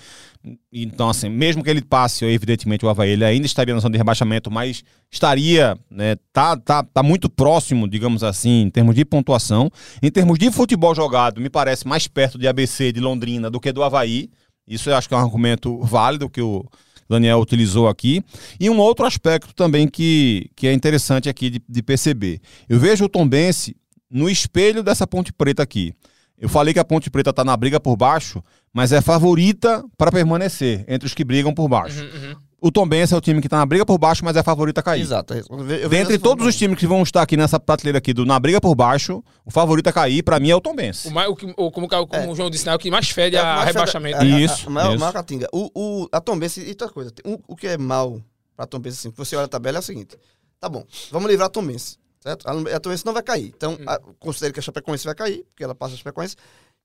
Então, 0.72 1.10
assim, 1.10 1.28
mesmo 1.28 1.64
que 1.64 1.70
ele 1.72 1.82
passe, 1.82 2.24
evidentemente, 2.24 2.86
o 2.86 2.90
Havaí, 2.90 3.12
ele 3.12 3.26
ainda 3.26 3.48
estaria 3.48 3.74
na 3.74 3.80
zona 3.80 3.94
de 3.94 3.98
rebaixamento, 3.98 4.52
mas 4.52 4.84
estaria, 5.10 5.76
né, 5.90 6.18
tá, 6.32 6.56
tá, 6.56 6.84
tá 6.84 7.02
muito 7.02 7.30
próximo, 7.30 7.88
digamos 7.88 8.24
assim, 8.24 8.62
em 8.62 8.70
termos 8.70 8.94
de 8.94 9.04
pontuação. 9.04 9.72
Em 10.04 10.12
termos 10.12 10.38
de 10.38 10.52
futebol 10.52 10.94
jogado, 10.94 11.42
me 11.42 11.50
parece 11.50 11.88
mais 11.88 12.08
perto 12.08 12.38
de 12.38 12.48
ABC, 12.48 12.92
de 12.92 13.00
Londrina, 13.00 13.50
do 13.50 13.60
que 13.60 13.72
do 13.72 13.82
Havaí. 13.82 14.30
Isso 14.68 14.90
eu 14.90 14.96
acho 14.96 15.08
que 15.08 15.16
é 15.16 15.18
um 15.18 15.22
argumento 15.22 15.80
válido 15.80 16.30
que 16.30 16.42
o 16.42 16.64
Daniel 17.10 17.40
utilizou 17.40 17.88
aqui. 17.88 18.24
E 18.60 18.70
um 18.70 18.78
outro 18.80 19.06
aspecto 19.06 19.54
também 19.54 19.88
que, 19.88 20.50
que 20.56 20.68
é 20.68 20.74
interessante 20.74 21.30
aqui 21.30 21.50
de, 21.50 21.62
de 21.68 21.84
perceber. 21.84 22.40
Eu 22.68 22.80
vejo 22.80 23.06
o 23.06 23.10
Tombense 23.10 23.76
no 24.10 24.30
espelho 24.30 24.84
dessa 24.84 25.06
Ponte 25.06 25.34
Preta 25.34 25.64
aqui. 25.64 25.94
Eu 26.40 26.48
falei 26.48 26.74
que 26.74 26.80
a 26.80 26.86
Ponte 26.86 27.10
Preta 27.10 27.32
está 27.32 27.44
na 27.44 27.58
briga 27.58 27.80
por 27.80 27.98
baixo, 27.98 28.44
mas 28.72 28.92
é 28.92 29.02
favorita 29.02 29.84
para 29.98 30.12
permanecer 30.12 30.86
entre 30.88 31.08
os 31.08 31.14
que 31.14 31.24
brigam 31.24 31.54
por 31.54 31.68
baixo. 31.68 32.00
Uhum, 32.00 32.30
uhum. 32.30 32.36
O 32.60 32.72
Tombense 32.72 33.14
é 33.14 33.18
o 33.18 33.22
time 33.22 33.40
que 33.40 33.46
está 33.46 33.58
na 33.58 33.66
briga 33.68 33.86
por 33.86 34.00
baixo, 34.00 34.26
mas 34.26 34.36
é 34.36 34.42
favorito 34.42 34.80
a 34.80 34.82
cair. 34.84 35.02
Exato. 35.02 35.32
é 35.36 35.42
Dentre 35.88 36.18
todos 36.18 36.38
forma. 36.40 36.50
os 36.50 36.56
times 36.56 36.80
que 36.80 36.88
vão 36.88 37.04
estar 37.04 37.22
aqui 37.22 37.38
nessa 37.38 37.60
prateleira 37.60 38.00
aqui 38.00 38.14
do 38.14 38.26
na 38.26 38.40
briga 38.40 38.60
por 38.60 38.74
baixo, 38.74 39.24
o 39.46 39.52
favorito 39.52 39.88
a 39.88 39.94
cair, 39.94 40.24
para 40.24 40.40
mim, 40.40 40.50
é 40.50 40.56
o 40.56 40.60
Tombense. 40.62 41.08
O, 41.08 41.12
mais, 41.12 41.30
o, 41.30 41.36
que- 41.36 41.54
o- 41.56 41.72
como, 41.72 41.88
como 41.88 42.32
o 42.32 42.36
João 42.36 42.50
disse, 42.50 42.66
né, 42.66 42.74
o 42.74 42.80
que 42.80 42.90
mais 42.90 43.10
fede 43.12 43.36
É, 43.36 43.40
a 43.40 43.64
rebaixamento. 43.64 44.18
a- 44.18 44.22
a- 44.22 44.26
Isso, 44.26 44.68
A, 44.68 44.70
maior, 44.72 44.90
isso. 44.92 45.00
maior 45.00 45.14
catinga. 45.14 45.48
O, 45.54 45.70
o, 45.76 46.10
a 46.12 46.20
Tombense, 46.20 46.62
e 46.64 46.70
outra 46.70 46.90
coisa, 46.90 47.12
o, 47.24 47.40
o 47.48 47.56
que 47.56 47.68
é 47.68 47.78
mal 47.78 48.20
pra 48.56 48.66
Tombense, 48.66 48.98
assim, 48.98 49.12
que 49.12 49.18
você 49.18 49.36
olha 49.36 49.46
a 49.46 49.50
tabela 49.50 49.78
é 49.78 49.80
o 49.80 49.84
seguinte. 49.84 50.18
Tá 50.60 50.68
bom, 50.68 50.84
vamos 51.12 51.30
livrar 51.30 51.46
a 51.46 51.50
Tombense, 51.52 51.98
certo? 52.20 52.48
A, 52.50 52.76
a 52.76 52.80
Tombense 52.80 53.06
não 53.06 53.14
vai 53.14 53.22
cair. 53.22 53.54
Então, 53.56 53.74
Hum. 53.74 53.84
a, 53.86 54.00
considere 54.20 54.52
que 54.52 54.60
a 54.60 54.64
Chapecoense 54.64 55.06
vai 55.06 55.14
cair, 55.14 55.44
porque 55.50 55.64
ela 55.64 55.76
passa 55.76 55.94
a 55.94 55.98
Chapecoense. 55.98 56.36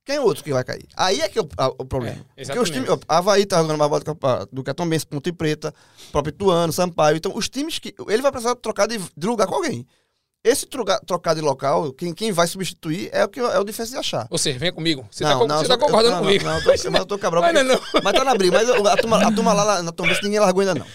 Quem 0.05 0.15
é 0.17 0.21
outro 0.21 0.43
que 0.43 0.51
vai 0.51 0.63
cair? 0.63 0.85
Aí 0.97 1.21
é 1.21 1.29
que 1.29 1.39
é 1.39 1.41
o, 1.41 1.47
a- 1.57 1.67
o 1.69 1.85
problema. 1.85 2.17
É, 2.35 2.43
porque 2.43 2.59
os 2.59 2.69
times, 2.69 2.89
ó, 2.89 2.97
Havaí 3.07 3.45
tá 3.45 3.61
jogando 3.61 3.77
mais 3.77 3.89
bola 3.89 4.01
do 4.03 4.15
que 4.15 4.25
a- 4.25 4.47
do 4.51 4.63
que 4.63 4.69
a 4.69 4.73
Tombense, 4.73 5.05
Ponte 5.07 5.31
Preta, 5.31 5.73
próprio 6.11 6.31
Ituano, 6.31 6.73
Sampaio. 6.73 7.15
Então, 7.17 7.31
os 7.35 7.47
times 7.47 7.79
que... 7.79 7.95
Ele 8.09 8.21
vai 8.21 8.31
precisar 8.31 8.55
trocar 8.55 8.87
de, 8.87 8.97
de 9.15 9.27
lugar 9.27 9.47
com 9.47 9.55
alguém. 9.55 9.87
Esse 10.45 10.65
trocar, 10.65 10.99
trocar 10.99 11.33
de 11.35 11.39
local, 11.39 11.93
quem, 11.93 12.13
quem 12.13 12.33
vai 12.33 12.45
substituir 12.47 13.07
é 13.13 13.23
o, 13.23 13.29
que, 13.29 13.39
é 13.39 13.57
o 13.59 13.63
difícil 13.63 13.93
de 13.93 13.99
achar. 13.99 14.27
Ou 14.29 14.37
seja, 14.37 14.59
venha 14.59 14.73
comigo. 14.73 15.07
Você 15.09 15.23
Não, 15.23 15.39
tá, 15.39 15.47
não, 15.47 15.59
você 15.61 15.67
tá 15.69 15.77
concordando 15.77 16.07
eu- 16.07 16.11
não, 16.17 16.19
comigo. 16.25 16.43
Não, 16.43 16.51
não, 16.51 16.59
eu 16.59 16.63
tô, 16.65 16.91
mas 16.91 16.99
eu 16.99 17.05
tô 17.05 17.17
cabral. 17.17 17.41
Mas 17.43 17.53
porque- 17.53 17.63
não, 17.65 17.75
não. 17.93 18.01
Mas 18.03 18.13
tá 18.13 18.23
na 18.25 18.35
briga. 18.35 18.57
Mas 18.57 18.69
a 18.69 18.97
turma, 18.97 19.25
a 19.25 19.31
turma 19.31 19.53
lá 19.53 19.63
na- 19.75 19.83
na 19.83 19.91
Tombense 19.93 20.21
ninguém 20.21 20.41
largou 20.41 20.59
ainda 20.59 20.75
não. 20.75 20.85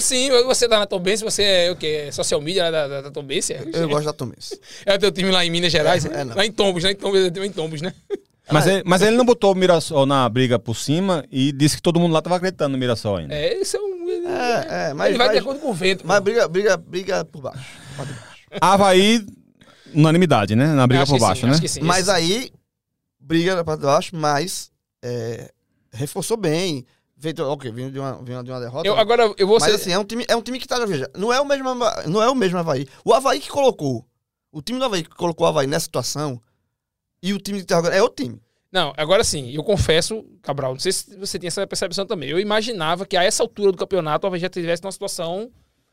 Sim, 0.00 0.28
você 0.44 0.68
tá 0.68 0.80
na 0.80 0.86
Tombense, 0.86 1.22
você 1.22 1.44
é 1.44 1.70
o 1.70 1.76
quê? 1.76 2.06
É 2.08 2.10
social 2.10 2.40
media 2.40 2.64
lá 2.64 2.70
da, 2.72 2.88
da, 2.88 3.00
da 3.02 3.10
Tombense? 3.12 3.52
É, 3.52 3.62
Eu 3.74 3.88
gosto 3.88 4.06
da 4.06 4.12
Tombense. 4.12 4.60
é 4.84 4.96
o 4.96 4.98
teu 4.98 5.12
time 5.12 5.30
lá 5.30 5.44
em 5.44 5.50
Minas 5.50 5.70
Gerais? 5.70 6.04
É, 6.04 6.22
é, 6.22 6.24
não. 6.24 6.34
lá 6.34 6.44
em 6.44 6.50
Tombos, 6.50 6.82
né? 6.82 6.90
Em 6.90 6.96
Tombos, 6.96 7.20
é 7.20 7.46
em 7.46 7.52
Tombos, 7.52 7.80
né? 7.80 7.94
Mas, 8.50 8.66
ele, 8.66 8.82
mas 8.86 9.02
ele 9.02 9.16
não 9.16 9.24
botou 9.24 9.52
o 9.52 9.54
Mirassol 9.54 10.06
na 10.06 10.28
briga 10.28 10.58
por 10.58 10.76
cima 10.76 11.24
e 11.30 11.50
disse 11.50 11.76
que 11.76 11.82
todo 11.82 11.98
mundo 11.98 12.12
lá 12.12 12.20
estava 12.20 12.36
acreditando 12.36 12.72
no 12.72 12.78
Mirassol 12.78 13.16
ainda. 13.16 13.34
É, 13.34 13.60
isso 13.60 13.76
é 13.76 13.80
um... 13.80 13.96
É, 14.08 14.90
é, 14.90 14.94
mas, 14.94 15.08
ele 15.08 15.18
vai 15.18 15.28
de 15.28 15.34
mas, 15.34 15.38
acordo 15.38 15.60
com 15.60 15.70
o 15.70 15.74
vento. 15.74 16.06
mas 16.06 16.18
pô. 16.18 16.24
briga, 16.24 16.48
briga, 16.48 16.76
briga 16.76 17.24
por 17.24 17.42
baixo. 17.42 17.64
Baixo. 17.96 18.14
Havaí, 18.60 19.26
unanimidade, 19.92 20.54
né? 20.54 20.66
Na 20.74 20.86
briga 20.86 21.02
Acho 21.02 21.12
por 21.12 21.16
que 21.16 21.20
sim, 21.20 21.26
baixo, 21.26 21.46
né? 21.46 21.52
acho 21.52 21.60
que 21.60 21.68
sim. 21.68 21.80
Mas 21.80 22.08
aí, 22.08 22.52
briga 23.18 23.64
para 23.64 23.76
baixo, 23.76 24.14
mas 24.14 24.70
é, 25.02 25.50
reforçou 25.92 26.36
bem. 26.36 26.86
Feito, 27.18 27.42
ok, 27.42 27.70
vindo 27.72 27.90
de 27.90 27.98
uma, 27.98 28.16
vindo 28.22 28.44
de 28.44 28.50
uma 28.50 28.60
derrota. 28.60 28.86
Eu, 28.86 28.96
agora, 28.96 29.32
eu 29.38 29.46
vou 29.46 29.58
mas 29.58 29.70
ser... 29.70 29.76
assim, 29.76 29.90
é 29.90 29.98
um 29.98 30.04
time, 30.04 30.24
é 30.28 30.36
um 30.36 30.42
time 30.42 30.60
que 30.60 30.68
tá, 30.68 30.84
veja, 30.84 31.10
não 31.16 31.32
é 31.32 31.40
o 31.40 31.44
mesmo, 31.46 31.74
não 32.06 32.22
é 32.22 32.28
o 32.28 32.34
mesmo 32.34 32.58
Havaí. 32.58 32.86
O 33.04 33.14
Havaí 33.14 33.40
que 33.40 33.48
colocou, 33.48 34.06
o 34.52 34.60
time 34.60 34.78
do 34.78 34.84
Havaí 34.84 35.02
que 35.02 35.10
colocou 35.10 35.46
o 35.46 35.48
Havaí 35.48 35.66
nessa 35.66 35.84
situação 35.84 36.40
e 37.26 37.32
o 37.32 37.38
time 37.38 37.58
que 37.60 37.66
tá 37.66 37.78
agora 37.78 37.94
é 37.94 38.02
o 38.02 38.08
time. 38.08 38.40
Não, 38.70 38.92
agora 38.96 39.24
sim, 39.24 39.50
eu 39.52 39.64
confesso, 39.64 40.24
Cabral, 40.42 40.72
não 40.72 40.78
sei 40.78 40.92
se 40.92 41.16
você 41.16 41.38
tem 41.38 41.48
essa 41.48 41.66
percepção 41.66 42.06
também. 42.06 42.28
Eu 42.28 42.38
imaginava 42.38 43.06
que 43.06 43.16
a 43.16 43.24
essa 43.24 43.42
altura 43.42 43.72
do 43.72 43.78
campeonato 43.78 44.26
o 44.26 44.28
Havaí 44.28 44.40
já 44.40 44.48
tivesse 44.48 44.82
numa 44.82 44.92
situação 44.92 45.50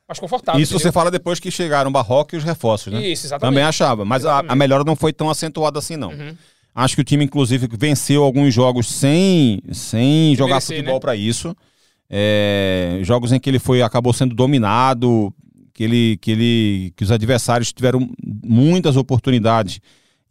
mais 0.08 0.20
confortável. 0.20 0.62
Isso 0.62 0.74
você 0.74 0.78
entendeu? 0.78 0.94
fala 0.94 1.10
depois 1.10 1.40
que 1.40 1.50
chegaram 1.50 1.90
o 1.90 1.94
Barroca 1.94 2.36
e 2.36 2.38
os 2.38 2.44
reforços, 2.44 2.92
né? 2.94 3.08
Isso, 3.08 3.26
exatamente. 3.26 3.52
Também 3.52 3.64
achava, 3.64 4.06
mas 4.06 4.26
a, 4.26 4.40
a 4.40 4.56
melhora 4.56 4.84
não 4.84 4.96
foi 4.96 5.14
tão 5.14 5.30
acentuada 5.30 5.80
assim, 5.80 5.96
não. 5.96 6.10
Uhum. 6.10 6.36
Acho 6.76 6.96
que 6.96 7.02
o 7.02 7.04
time, 7.04 7.24
inclusive, 7.24 7.68
venceu 7.72 8.24
alguns 8.24 8.54
jogos 8.54 8.88
sem, 8.88 9.62
sem 9.72 10.36
jogar 10.36 10.56
merecer, 10.56 10.78
futebol 10.78 10.96
né? 10.96 11.00
para 11.00 11.16
isso. 11.16 11.56
É, 12.10 13.00
jogos 13.04 13.32
em 13.32 13.40
que 13.40 13.50
ele 13.50 13.60
foi 13.60 13.82
acabou 13.82 14.12
sendo 14.12 14.36
dominado, 14.36 15.34
que, 15.74 15.84
ele, 15.84 16.18
que, 16.18 16.32
ele, 16.32 16.94
que 16.96 17.04
os 17.04 17.12
adversários 17.12 17.72
tiveram 17.72 18.10
muitas 18.44 18.98
oportunidades 18.98 19.80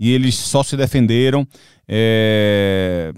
e 0.05 0.11
eles 0.12 0.35
só 0.35 0.65
se 0.65 0.77
defenderam. 0.77 1.47
É, 1.87 3.12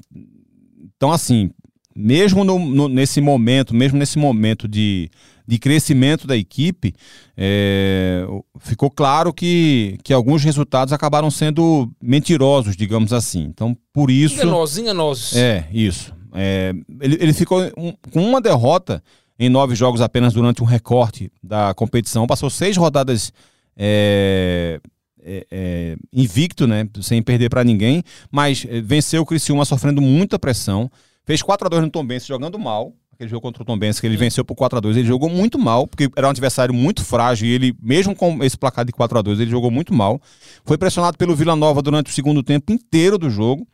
então, 0.96 1.10
assim, 1.10 1.50
mesmo 1.96 2.44
no- 2.44 2.58
no- 2.58 2.88
nesse 2.88 3.20
momento, 3.22 3.74
mesmo 3.74 3.98
nesse 3.98 4.18
momento 4.18 4.68
de, 4.68 5.08
de 5.46 5.58
crescimento 5.58 6.26
da 6.26 6.36
equipe, 6.36 6.92
é, 7.36 8.26
ficou 8.60 8.90
claro 8.90 9.32
que, 9.32 9.96
que 10.04 10.12
alguns 10.12 10.44
resultados 10.44 10.92
acabaram 10.92 11.30
sendo 11.30 11.90
mentirosos, 12.02 12.76
digamos 12.76 13.12
assim. 13.12 13.42
Então, 13.44 13.74
por 13.92 14.10
isso. 14.10 14.34
Enganosos, 14.34 14.76
enganosos. 14.78 15.36
É, 15.36 15.66
isso. 15.72 16.12
É, 16.34 16.74
ele, 17.00 17.16
ele 17.20 17.32
ficou 17.32 17.62
um- 17.78 17.94
com 18.10 18.22
uma 18.28 18.40
derrota 18.40 19.02
em 19.38 19.48
nove 19.48 19.74
jogos 19.74 20.00
apenas 20.00 20.32
durante 20.34 20.62
um 20.62 20.66
recorte 20.66 21.30
da 21.42 21.72
competição. 21.74 22.26
Passou 22.26 22.50
seis 22.50 22.76
rodadas 22.76 23.32
é, 23.76 24.80
é, 25.24 25.46
é, 25.50 25.96
invicto, 26.12 26.66
né? 26.66 26.88
Sem 27.00 27.22
perder 27.22 27.48
para 27.48 27.64
ninguém. 27.64 28.02
Mas 28.30 28.66
é, 28.68 28.80
venceu 28.80 29.22
o 29.22 29.26
Criciúma 29.26 29.64
sofrendo 29.64 30.00
muita 30.00 30.38
pressão. 30.38 30.90
Fez 31.24 31.42
4 31.42 31.66
a 31.66 31.70
2 31.70 31.82
no 31.82 31.90
Tombense, 31.90 32.28
jogando 32.28 32.58
mal. 32.58 32.92
Aquele 33.14 33.30
jogo 33.30 33.42
contra 33.42 33.62
o 33.62 33.66
Tombense, 33.66 34.00
que 34.00 34.06
ele 34.08 34.16
venceu 34.16 34.44
por 34.44 34.56
4 34.56 34.76
a 34.76 34.80
2 34.80 34.96
Ele 34.96 35.06
jogou 35.06 35.30
muito 35.30 35.56
mal, 35.56 35.86
porque 35.86 36.10
era 36.16 36.26
um 36.26 36.30
adversário 36.30 36.74
muito 36.74 37.04
frágil. 37.04 37.46
E 37.46 37.52
ele, 37.52 37.74
mesmo 37.80 38.14
com 38.14 38.42
esse 38.42 38.58
placar 38.58 38.84
de 38.84 38.92
4 38.92 39.18
a 39.18 39.22
2 39.22 39.40
ele 39.40 39.50
jogou 39.50 39.70
muito 39.70 39.94
mal. 39.94 40.20
Foi 40.64 40.76
pressionado 40.76 41.16
pelo 41.16 41.34
Vila 41.34 41.54
Nova 41.54 41.80
durante 41.80 42.10
o 42.10 42.12
segundo 42.14 42.42
tempo 42.42 42.72
inteiro 42.72 43.16
do 43.16 43.30
jogo. 43.30 43.66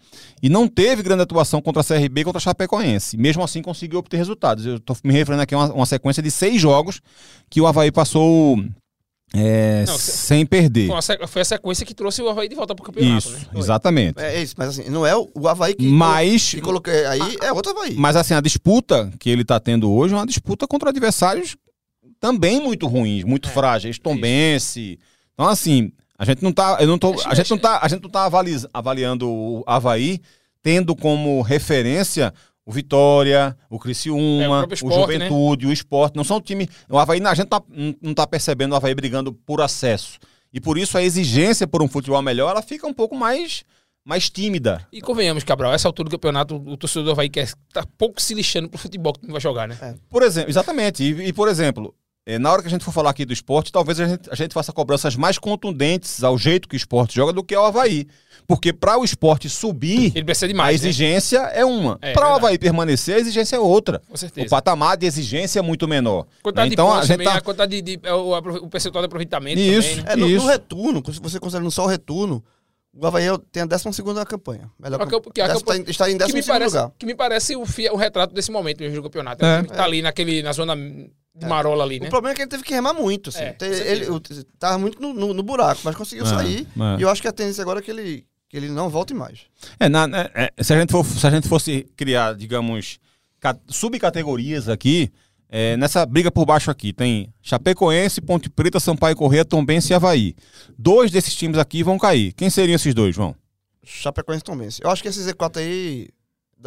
E 0.42 0.48
não 0.48 0.68
teve 0.68 1.02
grande 1.02 1.22
atuação 1.22 1.62
contra 1.62 1.80
a 1.80 1.84
CRB 1.84 2.20
e 2.20 2.24
contra 2.24 2.38
a 2.38 2.40
Chapecoense. 2.40 3.16
Mesmo 3.16 3.42
assim, 3.42 3.62
conseguiu 3.62 3.98
obter 3.98 4.18
resultados. 4.18 4.66
Eu 4.66 4.76
estou 4.76 4.94
me 5.02 5.12
referindo 5.12 5.42
aqui 5.42 5.54
a 5.54 5.58
uma, 5.58 5.72
uma 5.72 5.86
sequência 5.86 6.22
de 6.22 6.30
seis 6.30 6.60
jogos 6.60 7.00
que 7.48 7.62
o 7.62 7.66
Havaí 7.66 7.90
passou 7.90 8.62
é, 9.34 9.84
Não, 9.86 9.96
se- 9.96 10.10
sem 10.12 10.44
perder. 10.44 10.88
Foi, 10.88 11.40
a 11.40 11.42
a 11.42 11.44
sequência 11.44 11.86
que 11.86 11.94
trouxe 11.94 12.20
o 12.20 12.28
Havaí 12.28 12.48
de 12.48 12.54
volta 12.54 12.74
pro 12.74 12.84
campeonato, 12.84 13.28
Isso, 13.28 13.30
né? 13.38 13.46
Exatamente. 13.54 14.20
É 14.20 14.42
isso, 14.42 14.54
mas 14.58 14.70
assim, 14.70 14.90
não 14.90 15.06
é 15.06 15.14
o 15.16 15.48
Havaí 15.48 15.74
que, 15.74 15.86
Mas, 15.86 16.50
que 16.50 16.60
coloquei 16.60 17.06
aí, 17.06 17.36
é 17.40 17.52
outro 17.52 17.70
Havaí. 17.72 17.94
mas 17.96 18.16
assim, 18.16 18.34
a 18.34 18.40
disputa 18.40 19.10
que 19.20 19.30
ele 19.30 19.42
está 19.42 19.60
tendo 19.60 19.90
hoje 19.92 20.14
é 20.14 20.16
uma 20.16 20.26
disputa 20.26 20.66
contra 20.66 20.90
adversários 20.90 21.56
também 22.18 22.60
muito 22.60 22.86
ruins, 22.86 23.24
muito 23.24 23.48
É, 23.48 23.52
frágeis, 23.52 23.98
Tombense. 23.98 24.98
Então, 25.32 25.46
assim, 25.48 25.90
a 26.18 26.24
gente 26.24 26.42
não 26.42 26.52
tá, 26.52 26.76
eu 26.80 26.86
não 26.86 26.98
tô, 26.98 27.14
a 27.24 27.34
gente 27.34 27.50
não 27.50 27.58
tá, 27.58 27.78
a 27.82 27.88
gente 27.88 28.02
não 28.02 28.10
tá 28.10 28.24
avali- 28.24 28.62
avaliando 28.74 29.28
o 29.30 29.64
Havaí 29.66 30.20
tendo 30.62 30.94
como 30.94 31.40
referência 31.40 32.34
o 32.70 32.72
Vitória, 32.72 33.56
o 33.68 33.74
É, 33.74 33.76
o 33.76 33.78
Criciúma, 33.78 34.66
próprio 34.66 34.86
o 34.86 34.88
né? 34.88 34.94
Juventude, 34.96 35.66
o 35.66 35.72
Esporte. 35.72 36.16
Não 36.16 36.24
são 36.24 36.40
time. 36.40 36.68
O 36.88 36.98
Havaí, 36.98 37.20
a 37.24 37.34
gente 37.34 37.48
tá, 37.48 37.60
não- 37.68 37.94
não 38.00 38.14
tá 38.14 38.26
percebendo 38.26 38.72
o 38.72 38.76
Havaí 38.76 38.94
brigando 38.94 39.32
por 39.32 39.60
acesso. 39.60 40.18
E 40.52 40.60
por 40.60 40.78
isso 40.78 40.96
a 40.96 41.02
exigência 41.02 41.66
por 41.66 41.82
um 41.82 41.88
futebol 41.88 42.20
melhor, 42.22 42.50
ela 42.50 42.62
fica 42.62 42.86
um 42.86 42.92
pouco 42.94 43.14
mais, 43.14 43.62
mais 44.04 44.28
tímida. 44.30 44.86
E 44.92 45.00
convenhamos, 45.00 45.44
Cabral, 45.44 45.72
essa 45.72 45.86
altura 45.88 46.08
do 46.08 46.12
campeonato, 46.12 46.56
o 46.56 46.76
torcedor 46.76 47.04
do 47.04 47.10
Havaí 47.12 47.28
quer 47.28 47.48
tá 47.72 47.84
pouco 47.98 48.20
se 48.20 48.34
lixando 48.34 48.68
pro 48.68 48.78
futebol 48.78 49.12
que 49.12 49.30
vai 49.30 49.40
jogar, 49.40 49.68
né? 49.68 49.96
Por 50.08 50.22
exemplo, 50.22 50.50
exatamente. 50.50 51.02
E, 51.04 51.28
e, 51.28 51.32
por 51.32 51.48
exemplo, 51.48 51.94
na 52.38 52.52
hora 52.52 52.62
que 52.62 52.68
a 52.68 52.70
gente 52.70 52.84
for 52.84 52.92
falar 52.92 53.10
aqui 53.10 53.24
do 53.24 53.32
esporte, 53.32 53.72
talvez 53.72 53.98
a 54.00 54.06
gente, 54.06 54.30
a 54.30 54.34
gente 54.34 54.52
faça 54.52 54.72
cobranças 54.72 55.16
mais 55.16 55.38
contundentes 55.38 56.22
ao 56.22 56.36
jeito 56.38 56.68
que 56.68 56.74
o 56.74 56.78
esporte 56.78 57.14
joga 57.16 57.32
do 57.32 57.42
que 57.42 57.54
ao 57.54 57.64
Havaí. 57.66 58.06
Porque 58.46 58.72
para 58.72 58.98
o 58.98 59.04
esporte 59.04 59.48
subir, 59.48 60.12
Ele 60.14 60.24
precisa 60.24 60.48
de 60.48 60.54
a 60.54 60.56
mais, 60.56 60.80
né? 60.82 60.88
exigência 60.88 61.38
é 61.38 61.64
uma. 61.64 61.98
É, 62.02 62.12
para 62.12 62.30
o. 62.30 62.34
Havaí 62.34 62.58
permanecer, 62.58 63.14
a 63.16 63.18
exigência 63.20 63.54
é 63.56 63.60
outra. 63.60 64.02
Com 64.08 64.16
certeza. 64.16 64.46
O 64.46 64.50
patamar 64.50 64.96
de 64.96 65.06
exigência 65.06 65.60
é 65.60 65.62
muito 65.62 65.86
menor. 65.86 66.26
Né? 66.54 66.66
Então 66.66 66.88
de 66.90 66.92
a 66.98 67.00
gente 67.02 67.08
também, 67.12 67.26
tá. 67.28 67.34
a 67.36 67.40
quantidade 67.40 67.80
de, 67.80 67.96
de- 67.96 68.06
é 68.08 68.12
o, 68.12 68.36
o 68.36 68.68
percentual 68.68 69.02
de 69.02 69.06
aproveitamento 69.06 69.60
Isso. 69.60 69.88
também, 69.90 70.04
né? 70.04 70.12
É, 70.12 70.16
no, 70.16 70.28
Isso. 70.28 70.44
no 70.44 70.50
retorno, 70.50 71.02
se 71.12 71.20
você 71.20 71.38
considerando 71.38 71.70
só 71.70 71.84
o 71.84 71.86
retorno, 71.86 72.42
o 72.92 73.06
Havaí 73.06 73.26
tem 73.52 73.62
a 73.62 73.66
12 73.66 74.02
campanha. 74.26 74.68
Melhor 74.80 75.00
A 75.00 75.06
camp- 75.06 75.26
que 75.32 75.40
a 75.40 75.46
está, 75.54 75.76
está 75.76 76.10
em 76.10 76.18
Que 76.18 76.24
me 76.26 76.32
12 76.32 76.48
parece, 76.48 76.76
lugar. 76.76 76.92
que 76.98 77.06
me 77.06 77.14
parece 77.14 77.54
o, 77.56 77.62
o 77.92 77.96
retrato 77.96 78.34
desse 78.34 78.50
momento 78.50 78.78
do 78.90 79.02
campeonato. 79.02 79.44
É. 79.44 79.48
É. 79.48 79.52
um 79.52 79.56
time 79.58 79.68
que 79.68 79.76
tá 79.76 79.84
ali 79.84 80.02
naquele, 80.02 80.42
na 80.42 80.52
zona 80.52 80.74
de 81.34 81.46
marola 81.46 81.84
ali, 81.84 82.00
né? 82.00 82.06
O 82.06 82.10
problema 82.10 82.32
é 82.32 82.36
que 82.36 82.42
ele 82.42 82.50
teve 82.50 82.62
que 82.62 82.72
remar 82.74 82.92
muito. 82.92 83.30
Assim. 83.30 83.38
É, 83.38 83.44
certeza. 83.46 83.84
ele 83.84 84.10
o- 84.10 84.20
tava 84.58 84.78
muito 84.78 85.00
no, 85.00 85.12
no- 85.14 85.32
no 85.34 85.42
buraco, 85.42 85.80
mas 85.84 85.94
conseguiu 85.94 86.24
É, 86.26 86.28
sair. 86.28 86.66
é. 86.76 86.98
E 86.98 87.02
eu 87.02 87.08
acho 87.08 87.22
que 87.22 87.28
a 87.28 87.32
tendência 87.32 87.62
agora 87.62 87.78
é 87.78 87.82
que 87.82 87.90
ele, 87.90 88.26
que 88.48 88.56
ele 88.56 88.68
não 88.68 88.88
volte 88.90 89.14
mais. 89.14 89.40
É, 89.78 89.88
na- 89.88 90.06
na- 90.06 90.30
é, 90.34 90.52
se, 90.62 90.72
a 90.74 90.78
gente 90.80 90.90
for, 90.90 91.04
se 91.06 91.26
a 91.26 91.30
gente 91.30 91.48
fosse 91.48 91.86
criar, 91.96 92.34
digamos, 92.34 92.98
ca- 93.38 93.56
subcategorias 93.68 94.68
aqui, 94.68 95.10
é, 95.48 95.76
nessa 95.76 96.04
briga 96.06 96.30
por 96.30 96.44
baixo 96.44 96.70
aqui, 96.70 96.92
tem 96.92 97.32
Chapecoense, 97.42 98.20
Ponte 98.20 98.48
Preta, 98.50 98.78
Sampaio 98.80 99.16
Corrêa, 99.16 99.44
Tombense 99.44 99.92
e 99.92 99.94
Havaí. 99.94 100.34
Dois 100.78 101.10
desses 101.10 101.34
times 101.34 101.58
aqui 101.58 101.82
vão 101.82 101.98
cair. 101.98 102.32
Quem 102.34 102.48
seriam 102.50 102.76
esses 102.76 102.92
dois, 102.94 103.14
João? 103.14 103.34
Chapecoense 103.84 104.44
também. 104.44 104.68
Eu 104.80 104.90
acho 104.90 105.02
que 105.02 105.08
esse 105.08 105.20
Z4 105.20 105.58
aí, 105.58 106.08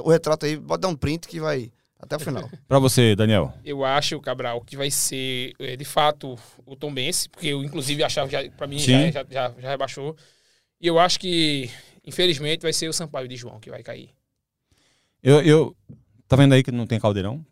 o 0.02 0.10
retrato 0.10 0.46
aí, 0.46 0.58
pode 0.58 0.82
dar 0.82 0.88
um 0.88 0.96
print 0.96 1.28
que 1.28 1.40
vai 1.40 1.72
até 2.04 2.16
o 2.16 2.20
final. 2.20 2.50
Pra 2.68 2.80
você, 2.80 3.16
Daniel. 3.16 3.54
Eu 3.64 3.84
acho, 3.84 4.20
Cabral, 4.20 4.62
que 4.62 4.78
vai 4.78 4.92
ser, 4.92 5.54
é, 5.60 5.76
de 5.76 5.86
fato, 5.86 6.38
o 6.66 6.76
Tom 6.76 6.94
Bense, 6.94 7.30
porque 7.30 7.48
eu, 7.48 7.64
inclusive, 7.64 8.04
achava, 8.04 8.30
já, 8.30 8.50
pra 8.52 8.68
mim, 8.68 8.80
já, 8.80 9.12
já, 9.12 9.26
já, 9.30 9.54
já 9.60 9.70
rebaixou. 9.70 10.16
E 10.80 10.88
eu 10.88 11.00
acho 11.00 11.20
que, 11.20 11.70
infelizmente, 12.06 12.62
vai 12.62 12.74
ser 12.74 12.88
o 12.88 12.94
Sampaio 12.94 13.28
de 13.28 13.36
João 13.36 13.60
que 13.60 13.70
vai 13.70 13.82
cair. 13.82 14.10
Eu, 15.22 15.42
eu. 15.42 15.76
Tá 16.28 16.36
vendo 16.36 16.54
aí 16.54 16.64
que 16.64 16.72
não 16.72 16.86
tem 16.86 17.00
caldeirão? 17.00 17.46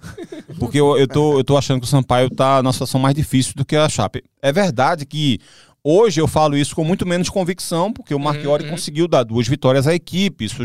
Porque 0.58 0.78
eu, 0.78 0.96
eu, 0.96 1.08
tô, 1.08 1.38
eu 1.38 1.44
tô 1.44 1.56
achando 1.56 1.80
que 1.80 1.86
o 1.86 1.90
Sampaio 1.90 2.30
tá 2.30 2.62
numa 2.62 2.72
situação 2.72 3.00
mais 3.00 3.14
difícil 3.14 3.54
do 3.56 3.64
que 3.64 3.76
a 3.76 3.88
Chape. 3.88 4.22
É 4.40 4.52
verdade 4.52 5.04
que 5.04 5.40
hoje 5.88 6.20
eu 6.20 6.26
falo 6.26 6.56
isso 6.56 6.74
com 6.74 6.82
muito 6.84 7.06
menos 7.06 7.28
convicção, 7.28 7.92
porque 7.92 8.14
o 8.14 8.18
Marchiori 8.18 8.64
uhum. 8.64 8.70
conseguiu 8.70 9.06
dar 9.06 9.22
duas 9.22 9.46
vitórias 9.46 9.86
à 9.86 9.94
equipe. 9.94 10.44
Isso 10.44 10.56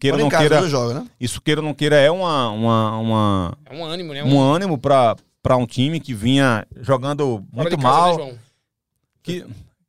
queira 0.00 0.16
não 0.16 0.28
queira. 0.28 0.66
jogos, 0.68 0.94
né? 0.94 1.06
Isso 1.20 1.40
queira 1.40 1.60
ou 1.60 1.66
não 1.66 1.74
queira 1.74 1.96
é 1.96 2.10
uma, 2.10 2.50
uma, 2.50 2.98
uma- 2.98 3.58
É 3.66 3.74
um 3.76 3.84
ânimo, 3.84 4.14
né? 4.14 4.24
um 4.24 4.40
ânimo 4.40 4.78
para 4.78 5.16
para 5.42 5.58
um 5.58 5.66
time 5.66 6.00
que 6.00 6.14
vinha 6.14 6.66
jogando 6.80 7.44
Fora 7.54 7.62
muito 7.64 7.76
de 7.76 7.82
casa, 7.82 7.96
né, 7.98 8.00
mal. 8.00 8.14
João? 8.16 8.38
que, 9.22 9.46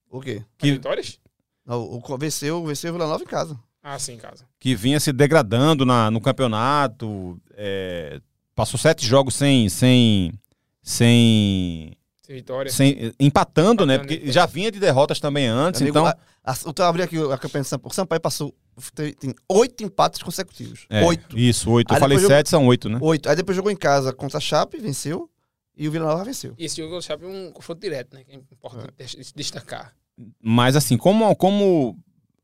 O 0.09 0.19
quê? 0.19 0.43
que, 0.57 0.71
Vitórias? 0.73 1.17
Não, 1.65 1.79
o, 1.81 2.03
o- 2.05 2.17
venceu, 2.17 2.65
venceu 2.65 2.89
o 2.91 2.93
Vila 2.93 3.07
Nova 3.07 3.23
em 3.23 3.27
casa. 3.27 3.57
Ah, 3.81 3.97
sim, 3.97 4.15
em 4.15 4.17
casa. 4.17 4.45
que 4.59 4.75
vinha 4.75 4.99
se 4.99 5.13
degradando 5.13 5.85
na, 5.85 6.11
no 6.11 6.19
campeonato. 6.19 7.39
é, 7.55 8.19
passou 8.53 8.77
sete 8.77 9.05
jogos 9.05 9.33
sem, 9.35 9.69
sem, 9.69 10.33
Sem 10.81 11.93
vitória. 12.33 12.71
sem 12.71 13.13
empatando, 13.19 13.85
né? 13.85 13.95
Empatando, 13.95 14.15
Porque 14.17 14.31
já 14.31 14.45
vinha 14.45 14.71
de 14.71 14.79
derrotas 14.79 15.19
também 15.19 15.47
antes. 15.47 15.81
Amigo, 15.81 15.97
então, 15.97 16.05
a, 16.07 16.15
a, 16.43 16.55
eu 16.77 16.85
abrindo 16.85 17.05
aqui 17.05 17.17
a 17.33 17.37
campanha 17.37 17.63
do 17.63 17.67
Sampaio. 17.67 17.91
O 17.91 17.93
Sampaio 17.93 18.21
passou. 18.21 18.53
Tem, 18.93 19.13
tem 19.13 19.33
oito 19.49 19.83
empates 19.83 20.21
consecutivos. 20.21 20.85
é, 20.89 21.03
Oito. 21.05 21.37
Isso, 21.37 21.69
oito. 21.71 21.91
Eu 21.91 21.95
Aí 21.95 21.99
falei 21.99 22.17
eu- 22.17 22.27
sete, 22.27 22.49
são 22.49 22.65
oito, 22.67 22.89
né? 22.89 22.97
Oito. 23.01 23.29
Aí 23.29 23.35
depois 23.35 23.55
jogou 23.55 23.71
em 23.71 23.75
casa 23.77 24.11
contra 24.13 24.37
a 24.37 24.41
Chape, 24.41 24.77
venceu. 24.77 25.29
E 25.77 25.87
o 25.87 25.91
Vila 25.91 26.05
Nova 26.07 26.23
venceu. 26.23 26.53
E 26.57 26.65
esse 26.65 26.77
jogo 26.77 26.95
do 26.95 27.01
Chape 27.01 27.25
é 27.25 27.27
um 27.27 27.51
confronto 27.51 27.81
direto, 27.81 28.13
né? 28.15 28.23
Que 28.23 28.31
é 28.31 28.35
importante 28.35 28.93
des- 28.97 29.33
destacar. 29.35 29.93
Mas 30.41 30.75
assim, 30.77 30.95
como, 30.97 31.35
como 31.35 31.97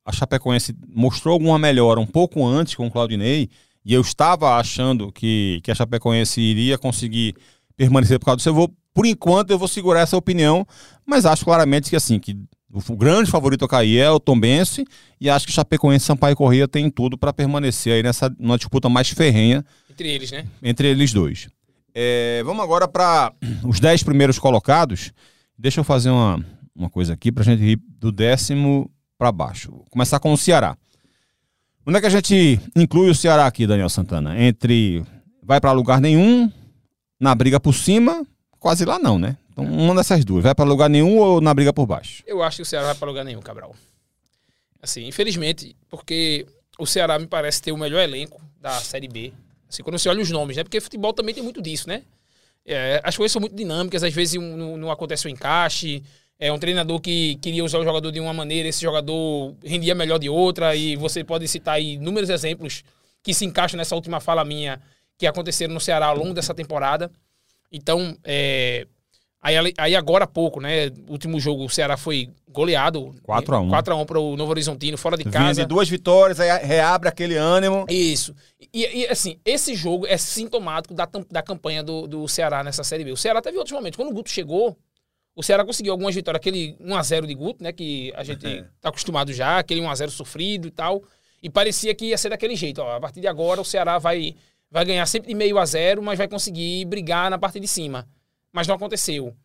a 0.05 0.11
Chapecoense 0.11 0.75
mostrou 0.87 1.33
alguma 1.33 1.57
melhora 1.57 1.99
um 1.99 2.05
pouco 2.05 2.45
antes 2.45 2.75
com 2.75 2.87
o 2.87 2.91
Claudinei, 2.91 3.49
e 3.85 3.93
eu 3.93 4.01
estava 4.01 4.55
achando 4.57 5.11
que, 5.13 5.61
que 5.63 5.71
a 5.71 5.75
Chapecoense 5.75 6.41
iria 6.41 6.77
conseguir 6.77 7.35
permanecer 7.77 8.19
por 8.19 8.25
causa 8.25 8.37
disso, 8.37 8.49
eu 8.49 8.53
vou, 8.53 8.69
por 8.93 9.05
enquanto, 9.05 9.51
eu 9.51 9.57
vou 9.57 9.67
segurar 9.67 10.01
essa 10.01 10.17
opinião, 10.17 10.65
mas 11.05 11.25
acho 11.25 11.45
claramente 11.45 11.89
que 11.89 11.95
assim, 11.95 12.19
que 12.19 12.37
o 12.73 12.95
grande 12.95 13.29
favorito 13.29 13.65
a 13.65 13.67
cair 13.67 13.99
é 13.99 14.09
o 14.09 14.19
Tombense, 14.19 14.85
e 15.19 15.29
acho 15.29 15.45
que 15.45 15.51
Chapecoense 15.51 16.03
e 16.03 16.07
Sampaio 16.07 16.35
Corrêa 16.35 16.67
tem 16.67 16.89
tudo 16.89 17.17
para 17.17 17.33
permanecer 17.33 17.93
aí 17.93 18.03
nessa 18.03 18.33
numa 18.39 18.57
disputa 18.57 18.87
mais 18.87 19.09
ferrenha 19.09 19.65
Entre 19.89 20.09
eles, 20.09 20.31
né? 20.31 20.45
entre 20.63 20.87
eles 20.87 21.11
dois. 21.11 21.49
É, 21.93 22.41
vamos 22.45 22.63
agora 22.63 22.87
para 22.87 23.33
os 23.63 23.79
dez 23.79 24.03
primeiros 24.03 24.39
colocados. 24.39 25.11
Deixa 25.57 25.79
eu 25.81 25.83
fazer 25.83 26.09
uma, 26.09 26.43
uma 26.75 26.89
coisa 26.89 27.13
aqui 27.13 27.31
para 27.31 27.43
a 27.43 27.45
gente 27.45 27.61
ir 27.63 27.79
do 27.99 28.11
décimo 28.11 28.89
para 29.17 29.31
baixo. 29.31 29.71
Vou 29.71 29.85
começar 29.89 30.19
com 30.19 30.31
o 30.31 30.37
Ceará. 30.37 30.77
Onde 31.85 31.97
é 31.97 32.01
que 32.01 32.07
a 32.07 32.11
gente 32.11 32.59
inclui 32.75 33.09
o 33.09 33.15
Ceará 33.15 33.45
aqui, 33.45 33.67
Daniel 33.67 33.89
Santana? 33.89 34.41
Entre 34.41 35.03
vai 35.43 35.59
para 35.59 35.71
lugar 35.71 35.99
nenhum, 35.99 36.49
na 37.19 37.35
briga 37.35 37.59
por 37.59 37.73
cima, 37.73 38.25
quase 38.61 38.85
lá 38.85 38.97
não, 38.99 39.17
né? 39.19 39.35
Então, 39.51 39.65
uma 39.65 39.93
dessas 39.95 40.23
duas. 40.23 40.43
Vai 40.43 40.55
para 40.55 40.63
lugar 40.63 40.89
nenhum 40.89 41.17
ou 41.17 41.41
na 41.41 41.53
briga 41.53 41.73
por 41.73 41.85
baixo? 41.85 42.23
Eu 42.25 42.41
acho 42.41 42.57
que 42.57 42.61
o 42.61 42.65
Ceará 42.65 42.85
vai 42.85 42.95
para 42.95 43.07
lugar 43.07 43.25
nenhum, 43.25 43.41
Cabral. 43.41 43.75
Assim, 44.81 45.05
infelizmente, 45.07 45.75
porque 45.89 46.45
o 46.79 46.85
Ceará 46.85 47.19
me 47.19 47.27
parece 47.27 47.61
ter 47.61 47.71
o 47.71 47.77
melhor 47.77 47.99
elenco 48.01 48.41
da 48.61 48.71
Série 48.79 49.07
B. 49.07 49.33
Assim, 49.69 49.83
quando 49.83 49.97
você 49.99 50.07
olha 50.09 50.21
os 50.21 50.29
nomes, 50.29 50.55
né? 50.57 50.63
Porque 50.63 50.79
futebol 50.79 51.11
também 51.13 51.33
tem 51.33 51.43
muito 51.43 51.61
disso, 51.61 51.87
né? 51.89 52.03
É, 52.65 53.01
as 53.03 53.17
coisas 53.17 53.31
são 53.31 53.39
muito 53.39 53.55
dinâmicas, 53.55 54.03
às 54.03 54.13
vezes 54.13 54.35
um- 54.39 54.55
não, 54.55 54.77
não 54.77 54.91
acontece 54.91 55.25
o 55.27 55.29
encaixe. 55.29 56.03
É 56.39 56.51
um 56.51 56.57
treinador 56.59 56.99
que 56.99 57.35
queria 57.35 57.63
usar 57.63 57.79
o 57.79 57.83
jogador 57.83 58.11
de 58.11 58.19
uma 58.19 58.33
maneira, 58.33 58.67
esse 58.69 58.81
jogador 58.81 59.55
rendia 59.63 59.93
melhor 59.95 60.17
de 60.19 60.29
outra, 60.29 60.75
e 60.75 60.95
você 60.95 61.23
pode 61.23 61.47
citar 61.47 61.75
aí 61.75 61.93
inúmeros 61.93 62.29
exemplos 62.29 62.83
que 63.23 63.33
se 63.33 63.45
encaixam 63.45 63.77
nessa 63.77 63.95
última 63.95 64.19
fala 64.19 64.43
minha 64.45 64.81
que 65.17 65.27
aconteceram 65.27 65.73
no 65.73 65.79
Ceará 65.79 66.07
ao 66.07 66.17
longo 66.17 66.33
dessa 66.33 66.53
temporada. 66.53 67.11
Então, 67.71 68.17
é, 68.23 68.85
aí, 69.41 69.55
aí 69.77 69.95
agora 69.95 70.25
há 70.25 70.27
pouco, 70.27 70.59
né? 70.59 70.87
O 71.07 71.11
último 71.13 71.39
jogo, 71.39 71.65
o 71.65 71.69
Ceará 71.69 71.95
foi 71.97 72.29
goleado. 72.49 73.15
4 73.23 73.55
a 73.55 73.59
1. 73.61 73.69
4x1 73.69 74.05
para 74.05 74.19
o 74.19 74.35
Novo 74.35 74.51
Horizontino, 74.51 74.97
fora 74.97 75.15
de 75.17 75.23
Vinha 75.23 75.33
casa. 75.33 75.61
de 75.61 75.67
duas 75.67 75.87
vitórias, 75.89 76.39
aí 76.39 76.49
reabre 76.65 77.07
aquele 77.07 77.35
ânimo. 77.37 77.85
Isso. 77.89 78.35
E, 78.73 79.03
e, 79.03 79.07
assim, 79.07 79.37
esse 79.45 79.73
jogo 79.75 80.05
é 80.05 80.17
sintomático 80.17 80.93
da, 80.93 81.07
da 81.29 81.41
campanha 81.41 81.81
do, 81.81 82.07
do 82.07 82.27
Ceará 82.27 82.63
nessa 82.63 82.83
Série 82.83 83.03
B. 83.05 83.11
O 83.11 83.17
Ceará 83.17 83.41
teve 83.41 83.57
outros 83.57 83.73
momentos. 83.73 83.95
Quando 83.97 84.09
o 84.09 84.13
Guto 84.13 84.29
chegou, 84.29 84.77
o 85.33 85.41
Ceará 85.41 85.63
conseguiu 85.63 85.93
algumas 85.93 86.13
vitórias. 86.13 86.39
Aquele 86.41 86.75
1x0 86.81 87.25
de 87.25 87.33
Guto, 87.33 87.63
né? 87.63 87.71
Que 87.71 88.11
a 88.17 88.23
gente 88.23 88.45
É. 88.45 88.65
tá 88.81 88.89
acostumado 88.89 89.31
já, 89.31 89.59
aquele 89.59 89.79
1x0 89.81 90.09
sofrido 90.09 90.67
e 90.67 90.71
tal. 90.71 91.01
E 91.41 91.49
parecia 91.49 91.95
que 91.95 92.05
ia 92.07 92.17
ser 92.17 92.29
daquele 92.29 92.55
jeito. 92.55 92.81
Ó, 92.81 92.95
a 92.97 92.99
partir 92.99 93.19
de 93.21 93.27
agora, 93.27 93.59
o 93.61 93.65
Ceará 93.65 93.97
vai, 93.97 94.35
vai 94.71 94.85
ganhar 94.85 95.05
sempre 95.05 95.27
de 95.27 95.35
meio 95.35 95.59
a 95.59 95.65
zero, 95.65 96.01
mas 96.01 96.17
vai 96.17 96.27
conseguir 96.27 96.85
brigar 96.85 97.29
na 97.29 97.37
parte 97.37 97.59
de 97.59 97.67
cima. 97.67 98.07
Mas 98.51 98.67
não 98.67 98.75
aconteceu. 98.75 99.35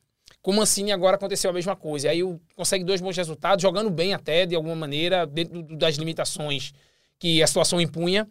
Com 0.41 0.53
o 0.53 0.55
Mancini 0.55 0.93
agora 0.93 1.17
aconteceu 1.17 1.51
a 1.51 1.53
mesma 1.53 1.75
coisa. 1.75 2.09
Aí 2.09 2.21
consegue 2.55 2.85
dois 2.85 3.01
bons 3.01 3.17
resultados, 3.17 3.61
jogando 3.61 3.91
bem 3.91 4.15
até, 4.15 4.47
de 4.47 4.55
alguma 4.55 4.77
maneira, 4.77 5.27
dentro 5.27 5.63
das 5.77 5.97
limitações 5.97 6.73
que 7.19 7.43
a 7.43 7.47
situação 7.47 7.81
impunha. 7.81 8.29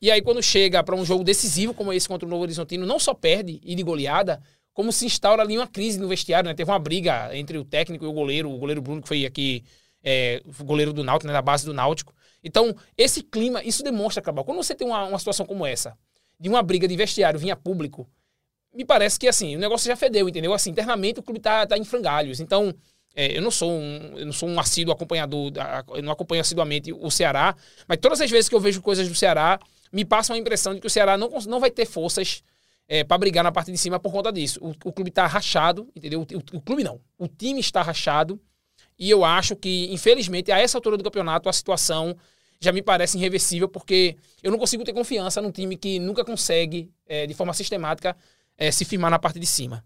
E 0.00 0.10
aí, 0.10 0.20
quando 0.20 0.42
chega 0.42 0.82
para 0.82 0.94
um 0.94 1.04
jogo 1.04 1.24
decisivo 1.24 1.72
como 1.72 1.92
esse 1.92 2.06
contra 2.06 2.26
o 2.26 2.30
Novo 2.30 2.42
Horizontino, 2.42 2.84
não 2.84 2.98
só 2.98 3.14
perde 3.14 3.60
e 3.62 3.74
de 3.74 3.82
goleada, 3.82 4.42
como 4.74 4.92
se 4.92 5.06
instaura 5.06 5.42
ali 5.42 5.56
uma 5.56 5.66
crise 5.66 5.98
no 5.98 6.08
vestiário, 6.08 6.48
né? 6.48 6.54
Teve 6.54 6.70
uma 6.70 6.78
briga 6.78 7.34
entre 7.34 7.56
o 7.56 7.64
técnico 7.64 8.04
e 8.04 8.08
o 8.08 8.12
goleiro, 8.12 8.50
o 8.50 8.58
goleiro 8.58 8.82
Bruno, 8.82 9.00
que 9.00 9.08
foi 9.08 9.24
aqui, 9.24 9.64
é, 10.02 10.42
o 10.44 10.64
goleiro 10.64 10.92
do 10.92 11.02
Náutico, 11.04 11.28
né? 11.28 11.32
Da 11.32 11.40
base 11.40 11.64
do 11.64 11.72
Náutico. 11.72 12.14
Então, 12.42 12.74
esse 12.98 13.22
clima, 13.22 13.62
isso 13.64 13.82
demonstra, 13.82 14.22
Cabral, 14.22 14.44
quando 14.44 14.58
você 14.58 14.74
tem 14.74 14.86
uma, 14.86 15.04
uma 15.06 15.18
situação 15.18 15.46
como 15.46 15.64
essa, 15.64 15.96
de 16.38 16.48
uma 16.48 16.62
briga 16.62 16.86
de 16.88 16.96
vestiário 16.96 17.38
vinha 17.38 17.56
público, 17.56 18.08
me 18.74 18.84
parece 18.84 19.18
que, 19.18 19.28
assim, 19.28 19.56
o 19.56 19.58
negócio 19.58 19.86
já 19.86 19.96
fedeu, 19.96 20.28
entendeu? 20.28 20.52
Assim, 20.52 20.70
internamente 20.70 21.20
o 21.20 21.22
clube 21.22 21.40
tá, 21.40 21.66
tá 21.66 21.78
em 21.78 21.84
frangalhos. 21.84 22.40
Então, 22.40 22.74
é, 23.14 23.36
eu 23.38 23.42
não 23.42 23.50
sou 23.50 23.70
um, 23.70 24.18
eu 24.18 24.26
não 24.26 24.32
sou 24.32 24.48
um 24.48 24.58
assíduo 24.58 24.92
acompanhador, 24.92 25.52
eu 25.94 26.02
não 26.02 26.12
acompanho 26.12 26.40
assiduamente 26.40 26.92
o 26.92 27.10
Ceará, 27.10 27.54
mas 27.86 27.98
todas 27.98 28.20
as 28.20 28.30
vezes 28.30 28.48
que 28.48 28.54
eu 28.54 28.60
vejo 28.60 28.82
coisas 28.82 29.08
do 29.08 29.14
Ceará, 29.14 29.60
me 29.92 30.04
passa 30.04 30.32
uma 30.32 30.38
impressão 30.38 30.74
de 30.74 30.80
que 30.80 30.86
o 30.86 30.90
Ceará 30.90 31.16
não, 31.16 31.28
não 31.46 31.60
vai 31.60 31.70
ter 31.70 31.86
forças 31.86 32.42
é, 32.88 33.04
para 33.04 33.16
brigar 33.16 33.44
na 33.44 33.52
parte 33.52 33.70
de 33.70 33.78
cima 33.78 34.00
por 34.00 34.10
conta 34.10 34.32
disso. 34.32 34.58
O, 34.60 34.70
o 34.88 34.92
clube 34.92 35.10
tá 35.12 35.24
rachado, 35.26 35.88
entendeu? 35.94 36.20
O, 36.20 36.22
o- 36.24 36.58
o 36.58 36.60
clube 36.60 36.82
não. 36.82 37.00
O 37.16 37.28
time 37.28 37.60
está 37.60 37.80
rachado. 37.80 38.40
E 38.98 39.08
eu 39.10 39.24
acho 39.24 39.56
que, 39.56 39.92
infelizmente, 39.92 40.50
a 40.52 40.58
essa 40.58 40.76
altura 40.78 40.96
do 40.96 41.04
campeonato, 41.04 41.48
a 41.48 41.52
situação 41.52 42.16
já 42.64 42.72
me 42.72 42.82
parece 42.82 43.16
irreversível, 43.18 43.68
porque 43.68 44.16
eu 44.42 44.50
não 44.50 44.58
consigo 44.58 44.82
ter 44.84 44.92
confiança 44.92 45.40
num 45.40 45.50
time 45.52 45.76
que 45.76 45.98
nunca 45.98 46.24
consegue, 46.24 46.90
é, 47.06 47.26
de 47.26 47.34
forma 47.34 47.52
sistemática, 47.54 48.16
é, 48.58 48.70
se 48.70 48.84
firmar 48.84 49.10
na 49.10 49.18
parte 49.18 49.38
de 49.38 49.46
cima. 49.46 49.84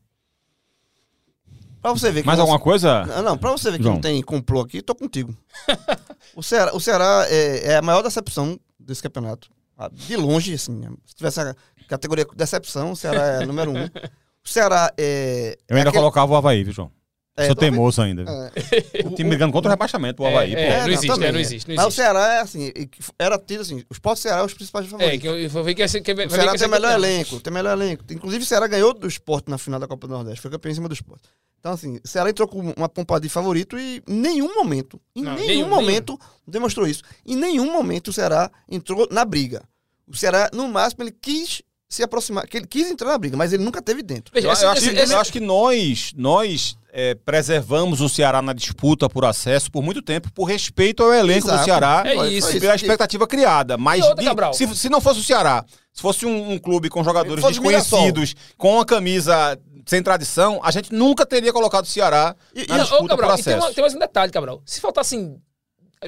Pra 1.80 1.92
você 1.92 2.10
ver 2.10 2.22
que. 2.22 2.26
Mais 2.26 2.38
você- 2.38 2.40
alguma 2.42 2.58
coisa? 2.58 3.04
Não, 3.06 3.22
não, 3.22 3.38
pra 3.38 3.50
você 3.52 3.70
ver 3.70 3.76
que 3.78 3.82
João. 3.84 3.94
não 3.94 4.00
tem 4.00 4.20
complô 4.22 4.60
aqui, 4.60 4.82
tô 4.82 4.94
contigo. 4.94 5.36
o 6.34 6.42
Ceará, 6.42 6.74
o 6.74 6.80
Ceará 6.80 7.26
é, 7.28 7.72
é 7.72 7.76
a 7.76 7.82
maior 7.82 8.02
decepção 8.02 8.58
desse 8.78 9.02
campeonato. 9.02 9.48
Ah, 9.76 9.88
De 9.92 10.16
longe, 10.16 10.54
assim. 10.54 10.82
Se 11.06 11.14
tivesse 11.14 11.40
a 11.40 11.54
categoria 11.86 12.26
decepção, 12.34 12.92
o 12.92 12.96
Ceará 12.96 13.42
é 13.42 13.46
número 13.46 13.70
um. 13.70 13.74
O 14.44 14.48
Ceará 14.48 14.90
é. 14.96 15.58
Eu 15.68 15.76
ainda 15.76 15.88
é 15.88 15.90
aquele- 15.90 16.00
colocava 16.00 16.32
o 16.32 16.36
Havaí, 16.36 16.64
viu, 16.64 16.72
João? 16.72 16.90
É, 17.38 17.46
Sou 17.46 17.54
talvez- 17.54 17.72
teimoso 17.72 18.02
ainda. 18.02 18.22
é. 18.22 19.02
O 19.06 19.14
time 19.14 19.30
brigando 19.30 19.52
contra 19.52 19.68
o 19.68 19.72
rebaixamento, 19.72 20.22
o 20.22 20.26
Havaí. 20.26 20.54
É, 20.54 20.60
é, 20.68 20.80
não 20.80 20.88
existe, 20.88 21.06
também, 21.06 21.28
é, 21.28 21.32
não 21.32 21.40
existe, 21.40 21.68
não 21.68 21.76
Mas 21.76 21.84
o 21.84 21.88
existe. 21.88 22.02
Ceará 22.02 22.34
é 22.34 22.40
assim, 22.40 22.72
era 23.18 23.38
tido 23.38 23.60
assim, 23.62 23.82
os 23.90 23.98
do 23.98 24.16
Ceará 24.16 24.38
são 24.38 24.46
os 24.46 24.54
principais 24.54 24.86
É, 24.86 24.88
favoritos. 24.88 25.20
que 25.20 25.28
eu 25.28 25.38
eu 25.38 25.48
vou 25.50 25.64
ver 25.64 25.74
que 25.74 25.82
que 26.00 26.12
O 26.12 26.30
Ceará 26.30 26.52
que 26.52 26.58
tem 26.58 26.68
melhor 26.68 26.92
campeão. 26.92 27.10
elenco, 27.10 27.40
tem 27.40 27.52
melhor 27.52 27.72
elenco. 27.72 28.04
Inclusive, 28.10 28.42
o 28.42 28.46
Ceará 28.46 28.66
ganhou 28.66 28.92
do 28.92 29.06
esporte 29.06 29.48
na 29.50 29.58
final 29.58 29.78
da 29.80 29.86
Copa 29.86 30.06
do 30.06 30.14
Nordeste, 30.14 30.40
foi 30.40 30.50
campeão 30.50 30.70
em 30.72 30.74
cima 30.74 30.88
do 30.88 30.94
esporte. 30.94 31.28
Então, 31.60 31.72
assim, 31.72 31.98
o 32.04 32.08
Ceará 32.08 32.30
entrou 32.30 32.46
com 32.46 32.60
uma 32.76 32.88
pompa 32.88 33.18
de 33.20 33.28
favorito 33.28 33.78
e 33.78 34.02
em 34.06 34.14
nenhum 34.14 34.54
momento, 34.54 35.00
em 35.16 35.22
Não, 35.22 35.34
nenhum, 35.34 35.46
nenhum, 35.46 35.68
momento, 35.68 36.18
demonstrou 36.46 36.86
isso. 36.86 37.02
Em 37.26 37.34
nenhum 37.36 37.72
momento 37.72 38.08
o 38.08 38.12
Ceará 38.12 38.50
entrou 38.70 39.08
na 39.10 39.24
briga. 39.24 39.62
O 40.06 40.16
Ceará, 40.16 40.48
no 40.52 40.68
máximo, 40.68 41.02
ele 41.02 41.12
quis 41.20 41.62
se 41.88 42.02
aproximar, 42.02 42.46
que 42.46 42.58
ele 42.58 42.66
quis 42.66 42.90
entrar 42.90 43.08
na 43.12 43.18
briga, 43.18 43.36
mas 43.36 43.52
ele 43.52 43.64
nunca 43.64 43.80
teve 43.80 44.02
dentro. 44.02 44.30
Veja, 44.34 44.46
Eu, 44.48 44.52
esse- 44.52 44.64
eu 44.64 44.70
acho, 44.70 44.78
esse- 44.82 44.90
que- 44.94 45.00
esse- 45.00 45.12
eu 45.14 45.18
acho 45.20 45.32
que 45.32 45.40
nós, 45.40 46.12
nós 46.14 46.76
é, 46.92 47.14
preservamos 47.14 48.00
o 48.00 48.08
Ceará 48.08 48.42
na 48.42 48.52
disputa 48.52 49.08
por 49.08 49.24
acesso 49.24 49.70
por 49.70 49.82
muito 49.82 50.02
tempo, 50.02 50.30
por 50.32 50.44
respeito 50.44 51.02
ao 51.02 51.12
elenco 51.14 51.46
do 51.46 51.52
Exato. 51.52 51.64
Ceará 51.64 52.02
É 52.04 52.28
isso. 52.28 52.54
e 52.56 52.60
pela 52.60 52.74
expectativa 52.74 53.26
criada. 53.26 53.78
Mas 53.78 54.04
outra, 54.04 54.50
de- 54.50 54.56
se, 54.56 54.74
se 54.76 54.88
não 54.90 55.00
fosse 55.00 55.20
o 55.20 55.22
Ceará, 55.22 55.64
se 55.92 56.02
fosse 56.02 56.26
um, 56.26 56.52
um 56.52 56.58
clube 56.58 56.88
com 56.90 57.02
jogadores 57.02 57.42
desconhecidos, 57.44 58.34
com 58.58 58.74
uma 58.74 58.84
camisa 58.84 59.58
sem 59.86 60.02
tradição, 60.02 60.60
a 60.62 60.70
gente 60.70 60.92
nunca 60.92 61.24
teria 61.24 61.52
colocado 61.52 61.84
o 61.84 61.88
Ceará 61.88 62.36
E- 62.54 62.66
na 62.68 62.76
e- 62.76 62.80
disputa 62.80 63.04
ô, 63.04 63.08
Cabral, 63.08 63.30
por 63.30 63.40
e 63.40 63.42
tem, 63.44 63.52
acesso. 63.54 63.66
uma- 63.66 63.74
tem 63.74 63.82
mais 63.82 63.94
um 63.94 63.98
detalhe, 63.98 64.30
Cabral. 64.32 64.60
Se 64.66 64.80
faltassem. 64.80 65.40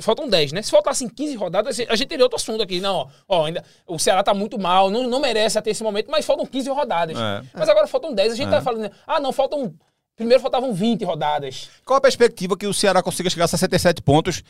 Faltam 0.03 0.28
10, 0.28 0.53
né? 0.53 0.62
Se 0.62 0.70
faltassem 0.70 1.09
15 1.09 1.36
rodadas, 1.36 1.78
a 1.80 1.97
gente 1.97 2.09
teria 2.09 2.24
outro 2.24 2.36
assunto 2.36 2.62
aqui. 2.62 2.80
Não, 2.80 2.95
ó, 2.97 3.09
ó, 3.28 3.47
ainda, 3.47 3.64
o 3.86 3.99
Ceará 3.99 4.22
tá 4.22 4.32
muito 4.32 4.59
mal, 4.59 4.91
não, 4.91 5.09
não 5.09 5.20
merece 5.20 5.59
até 5.59 5.70
esse 5.70 5.82
momento, 5.82 6.11
mas 6.11 6.24
faltam 6.24 6.47
15 6.47 6.68
rodadas. 6.70 7.16
É. 7.18 7.43
Mas 7.55 7.68
agora 7.68 7.86
faltam 7.86 8.14
10. 8.14 8.32
A 8.32 8.36
gente 8.36 8.49
É. 8.49 8.51
tá 8.51 8.62
falando, 8.62 8.91
ah, 9.07 9.18
não, 9.20 9.32
faltam. 9.32 9.74
Primeiro 10.16 10.43
faltavam 10.43 10.74
20 10.74 11.03
rodadas. 11.05 11.70
Qual 11.84 11.97
a 11.97 12.01
perspectiva 12.01 12.55
que 12.55 12.66
o 12.66 12.74
Ceará 12.74 13.03
consiga 13.03 13.30
chegar 13.30 13.47
a 13.47 13.49
67 13.49 14.03
pontos 14.03 14.43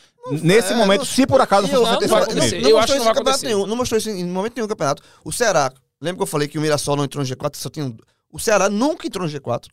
nesse 0.42 0.72
É, 0.72 0.76
momento, 0.76 1.00
não- 1.00 1.04
se 1.06 1.24
por 1.26 1.40
acaso 1.40 1.68
for 1.68 1.74
eu- 1.76 1.82
não, 1.82 2.00
67 2.00 2.10
vai 2.10 2.20
não, 2.20 2.34
não 2.34 2.42
Eu 2.42 2.76
mostrou 2.76 2.78
acho 2.80 2.92
que 2.92 2.98
não 2.98 3.04
vai 3.04 3.14
campeonato 3.14 3.20
acontecer. 3.20 3.46
nenhum, 3.46 3.66
não 3.66 3.76
mostrou 3.76 3.98
isso 3.98 4.10
em 4.10 4.24
momento 4.24 4.56
nenhum 4.56 4.64
no 4.64 4.68
campeonato. 4.68 5.02
O 5.24 5.30
Ceará, 5.32 5.72
Lembra 6.02 6.16
que 6.16 6.22
eu 6.22 6.26
falei 6.26 6.48
que 6.48 6.56
o 6.56 6.62
Mirassol 6.62 6.96
não 6.96 7.04
entrou 7.04 7.22
no 7.22 7.28
G4? 7.28 7.56
Só 7.58 7.68
tinha 7.68 7.84
um... 7.84 7.94
O 8.32 8.38
Ceará 8.38 8.70
nunca 8.70 9.06
entrou 9.06 9.26
no 9.26 9.30
G4. 9.32 9.66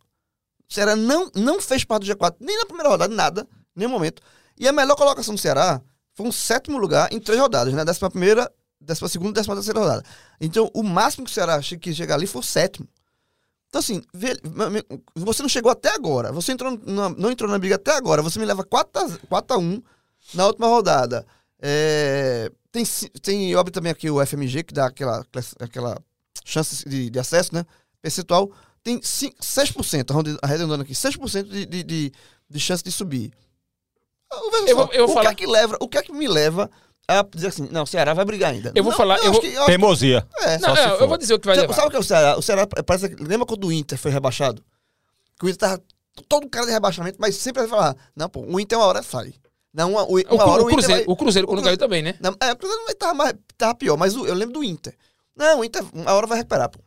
O 0.70 0.74
Ceará 0.74 0.94
não, 0.94 1.32
não 1.34 1.62
fez 1.62 1.86
parte 1.86 2.06
do 2.06 2.14
G4, 2.14 2.36
nem 2.42 2.58
na 2.58 2.66
primeira 2.66 2.90
rodada, 2.90 3.16
nada, 3.16 3.48
nenhum 3.74 3.90
momento. 3.90 4.22
E 4.58 4.68
a 4.68 4.72
melhor 4.72 4.96
colocação 4.96 5.36
do 5.36 5.40
Ceará 5.42 5.82
foi 6.14 6.26
um 6.28 6.32
sétimo 6.32 6.78
lugar 6.78 7.12
em 7.12 7.20
três 7.20 7.40
rodadas, 7.40 7.74
né? 7.74 7.86
Décima 7.86 8.10
primeira, 8.10 8.52
décima 8.82 9.08
segunda 9.08 9.34
décima 9.34 9.56
terceira 9.56 9.80
rodada. 9.80 10.04
Então, 10.42 10.70
o 10.74 10.82
máximo 10.84 11.26
que 11.26 11.32
o 11.32 11.34
Ceará 11.34 11.60
que 11.62 11.94
chegar 11.94 12.16
ali 12.16 12.26
foi 12.28 12.42
o 12.42 12.44
sétimo. 12.44 12.88
Então, 13.70 13.80
assim, 13.80 14.02
você 15.16 15.42
não 15.42 15.50
chegou 15.50 15.72
até 15.72 15.94
agora. 15.94 16.32
Você 16.32 16.54
entrou 16.54 16.80
na- 16.86 17.10
não 17.10 17.30
entrou 17.30 17.50
na 17.52 17.60
briga 17.60 17.76
até 17.76 17.92
agora. 17.96 18.22
Você 18.22 18.40
me 18.40 18.46
leva 18.46 18.64
4 18.64 19.02
a, 19.04 19.18
4 19.28 19.56
a 19.56 19.60
1 19.60 19.82
na 20.34 20.48
última 20.48 20.68
rodada. 20.68 21.26
É, 21.60 22.50
tem, 22.72 22.84
tem, 23.22 23.56
óbvio, 23.56 23.74
também 23.74 23.92
aqui 23.92 24.10
o 24.10 24.22
FMG, 24.26 24.64
que 24.64 24.74
dá 24.74 24.88
aquela, 24.88 25.26
aquela 25.60 25.98
chance 26.46 26.88
de, 26.88 27.10
de 27.10 27.20
acesso, 27.20 27.54
né? 27.54 27.66
Percentual. 28.02 28.50
Tem 28.84 29.02
cin- 29.04 29.34
6%, 29.42 30.12
arrondi- 30.12 30.38
arredondando 30.42 30.84
aqui, 30.84 30.94
6% 30.94 31.44
de, 31.50 31.66
de, 31.66 31.84
de, 31.84 32.14
de 32.50 32.60
chance 32.60 32.82
de 32.84 32.92
subir. 32.92 33.34
Eu 34.32 34.68
só, 34.68 34.76
vou- 34.76 34.90
eu 34.94 35.08
vou 35.08 35.16
o, 35.16 35.18
falar- 35.18 35.34
que 35.36 35.44
é 35.44 35.46
que 35.48 35.52
leva, 35.52 35.78
o 35.80 35.88
que 35.88 35.98
é 35.98 36.02
que 36.04 36.12
me 36.12 36.28
leva 36.28 36.70
a 37.08 37.22
dizer 37.24 37.48
assim, 37.48 37.68
não, 37.72 37.84
o 37.84 37.88
Ceará 37.88 38.14
vai 38.14 38.26
brigar 38.26 38.52
ainda? 38.52 38.72
Eu 38.76 38.84
vou 38.84 38.92
Não, 38.92 38.98
falar- 38.98 39.18
eu 39.18 39.24
acho 39.24 39.32
vou- 39.34 39.42
que- 39.42 39.54
eu 39.54 39.66
Teimosia. 39.66 40.28
é, 40.42 40.58
Não, 40.60 40.76
é, 40.76 41.02
eu 41.02 41.08
vou 41.08 41.18
dizer 41.18 41.34
o 41.34 41.40
que 41.40 41.48
vai 41.48 41.56
levar. 41.56 41.74
sabe 41.74 41.88
o 41.88 41.90
que 41.92 41.96
é 41.96 42.00
o 42.00 42.04
Ceará? 42.04 42.38
O 42.38 42.42
Ceará 42.42 42.68
parece 42.68 43.10
que. 43.10 43.24
Lembra 43.24 43.46
quando 43.46 43.66
o 43.68 43.72
Inter 43.72 43.98
foi 43.98 44.12
rebaixado? 44.12 44.62
Que 45.40 45.46
o 45.46 45.50
Inter 45.50 45.58
tava 45.70 45.82
todo 46.28 46.50
cara 46.50 46.66
de 46.66 46.72
rebaixamento, 46.74 47.18
mas 47.20 47.36
sempre 47.38 47.62
vai 47.62 47.70
falar: 47.70 47.96
não, 48.16 48.28
pô, 48.30 48.42
o 48.42 48.60
Inter 48.60 48.78
uma 48.78 48.86
hora 48.88 49.02
sai. 49.02 49.34
Não, 49.74 49.92
uma, 49.92 50.04
uma 50.04 50.20
O, 50.20 50.50
hora 50.50 50.64
o 50.64 50.66
o 50.66 50.70
Inter 50.72 50.74
Cruzeiro, 50.80 51.06
vai. 51.06 51.14
o 51.14 51.16
Cruzeiro 51.16 51.48
quando 51.48 51.60
o 51.60 51.64
caiu 51.64 51.78
também, 51.78 52.02
né? 52.02 52.16
Não, 52.20 52.36
é, 52.40 52.52
o 52.52 52.56
Cruzeiro 52.58 52.84
não 52.86 52.96
tava, 52.96 53.14
mais, 53.14 53.34
tava 53.58 53.76
pior, 53.76 53.96
mas 53.96 54.16
o- 54.16 54.26
eu 54.26 54.34
lembro 54.34 54.54
do 54.56 54.64
Inter. 54.64 54.96
Não, 55.36 55.60
o 55.60 55.64
Inter 55.64 55.84
uma 55.94 56.12
hora 56.14 56.26
vai 56.28 56.38
recuperar, 56.40 56.70
pô. 56.70 56.80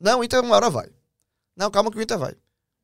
Não, 0.00 0.20
o 0.20 0.24
Inter 0.24 0.40
uma 0.40 0.54
hora 0.54 0.70
vai. 0.70 0.86
Não, 1.56 1.70
calma 1.70 1.90
que 1.90 1.98
o 1.98 2.02
Inter 2.02 2.16
vai. 2.18 2.34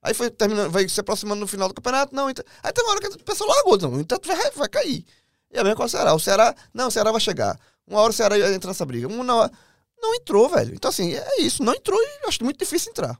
Aí 0.03 0.12
foi 0.14 0.30
terminando, 0.30 0.70
vai 0.70 0.88
se 0.88 0.98
aproximando 1.00 1.40
no 1.40 1.46
final 1.46 1.68
do 1.68 1.74
campeonato. 1.74 2.14
Não, 2.14 2.26
o 2.26 2.30
Inter. 2.30 2.44
Aí 2.62 2.72
tem 2.72 2.84
uma 2.84 2.90
hora 2.92 3.00
que 3.00 3.07
o 3.09 3.18
pessoal 3.24 3.48
largou, 3.50 3.78
não, 3.78 3.96
o 3.96 4.00
Inter 4.00 4.18
vai, 4.24 4.50
vai 4.50 4.68
cair. 4.68 5.05
E 5.53 5.59
a 5.59 5.62
mesma 5.62 5.76
coisa 5.76 5.76
com 5.76 5.84
o 5.84 5.88
Ceará. 6.00 6.14
O 6.14 6.18
Ceará, 6.18 6.55
não, 6.74 6.88
o 6.88 6.90
Ceará 6.90 7.12
vai 7.12 7.20
chegar. 7.20 7.59
Uma 7.86 8.00
hora 8.00 8.11
o 8.11 8.12
Ceará 8.14 8.36
ia 8.36 8.53
entrar 8.55 8.68
nessa 8.70 8.84
briga. 8.86 9.07
Uma 9.07 9.34
hora, 9.34 9.53
não 10.00 10.14
entrou, 10.14 10.48
velho. 10.48 10.74
Então, 10.74 10.88
assim, 10.88 11.12
é 11.14 11.40
isso. 11.40 11.62
Não 11.62 11.72
entrou 11.74 11.98
e 12.00 12.26
acho 12.26 12.42
muito 12.42 12.59
difícil 12.59 12.90
entrar. 12.90 13.16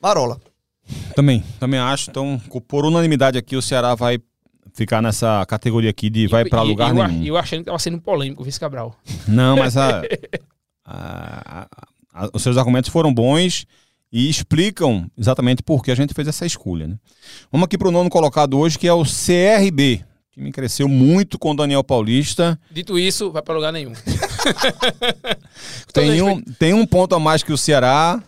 Marola. 0.00 0.40
Também, 1.14 1.44
também 1.60 1.78
acho. 1.78 2.10
Então, 2.10 2.40
por 2.66 2.84
unanimidade 2.84 3.38
aqui, 3.38 3.56
o 3.56 3.62
Ceará 3.62 3.94
vai 3.94 4.18
ficar 4.74 5.00
nessa 5.02 5.44
categoria 5.46 5.90
aqui 5.90 6.08
de 6.10 6.26
vai 6.26 6.44
pra 6.44 6.64
E- 6.64 6.68
lugar 6.68 6.88
eu, 6.96 7.06
nenhum. 7.06 7.24
eu 7.24 7.36
achando 7.36 7.60
que 7.60 7.66
tava 7.66 7.78
sendo 7.78 8.00
polêmico 8.00 8.42
o 8.42 8.44
Vice 8.44 8.58
Cabral. 8.58 8.96
Não, 9.28 9.56
mas 9.56 9.76
a- 9.76 10.02
a- 10.84 11.68
a- 12.14 12.30
os 12.32 12.42
seus 12.42 12.56
argumentos 12.56 12.90
foram 12.90 13.12
bons 13.12 13.66
e 14.12 14.28
explicam 14.28 15.10
exatamente 15.16 15.62
por 15.62 15.82
que 15.82 15.90
a 15.90 15.94
gente 15.94 16.12
fez 16.12 16.28
essa 16.28 16.44
escolha. 16.44 16.86
Né? 16.86 16.98
Vamos 17.50 17.64
aqui 17.64 17.78
para 17.78 17.88
o 17.88 17.90
nono 17.90 18.10
colocado 18.10 18.58
hoje, 18.58 18.78
que 18.78 18.86
é 18.86 18.92
o 18.92 19.04
CRB. 19.04 20.04
O 20.04 20.34
time 20.34 20.52
cresceu 20.52 20.86
muito 20.86 21.38
com 21.38 21.52
o 21.52 21.56
Daniel 21.56 21.82
Paulista. 21.82 22.58
Dito 22.70 22.98
isso, 22.98 23.30
vai 23.30 23.42
pra 23.42 23.54
lugar 23.54 23.72
nenhum. 23.72 23.92
Tem 25.92 26.22
um, 26.22 26.40
tem 26.40 26.72
um 26.72 26.86
ponto 26.86 27.14
a 27.14 27.20
mais 27.20 27.42
que 27.42 27.52
o 27.52 27.58
Ceará 27.58 28.22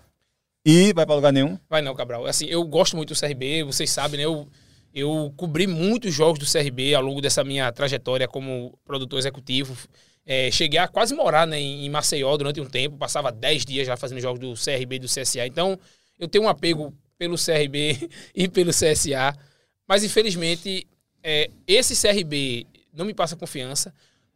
e 0.64 0.92
vai 0.92 1.06
para 1.06 1.14
lugar 1.14 1.32
nenhum. 1.32 1.58
Vai 1.68 1.80
não, 1.80 1.94
Cabral. 1.94 2.26
Assim, 2.26 2.46
eu 2.46 2.62
gosto 2.64 2.94
muito 2.94 3.14
do 3.14 3.18
CRB, 3.18 3.64
vocês 3.64 3.90
sabem, 3.90 4.18
né? 4.18 4.24
Eu, 4.24 4.46
eu 4.94 5.32
cobri 5.36 5.66
muitos 5.66 6.14
jogos 6.14 6.38
do 6.38 6.46
CRB 6.46 6.94
ao 6.94 7.02
longo 7.02 7.22
dessa 7.22 7.42
minha 7.42 7.72
trajetória 7.72 8.28
como 8.28 8.78
produtor 8.84 9.18
executivo. 9.18 9.74
É, 10.26 10.50
cheguei 10.50 10.78
a 10.78 10.88
quase 10.88 11.14
morar 11.14 11.46
né, 11.46 11.60
em 11.60 11.88
Maceió 11.90 12.34
durante 12.36 12.60
um 12.60 12.64
tempo, 12.64 12.96
passava 12.96 13.30
10 13.30 13.64
dias 13.64 13.86
já 13.86 13.96
fazendo 13.96 14.20
jogos 14.20 14.40
do 14.40 14.54
CRB 14.54 14.96
e 14.96 14.98
do 14.98 15.06
CSA. 15.06 15.46
Então, 15.46 15.78
eu 16.18 16.26
tenho 16.26 16.44
um 16.44 16.48
apego 16.48 16.94
pelo 17.18 17.36
CRB 17.36 18.08
e 18.34 18.48
pelo 18.48 18.70
CSA. 18.70 19.36
Mas, 19.86 20.02
infelizmente, 20.02 20.86
é, 21.22 21.50
esse 21.66 21.94
CRB 22.00 22.66
não 22.92 23.04
me 23.04 23.12
passa 23.12 23.36
confiança. 23.36 23.92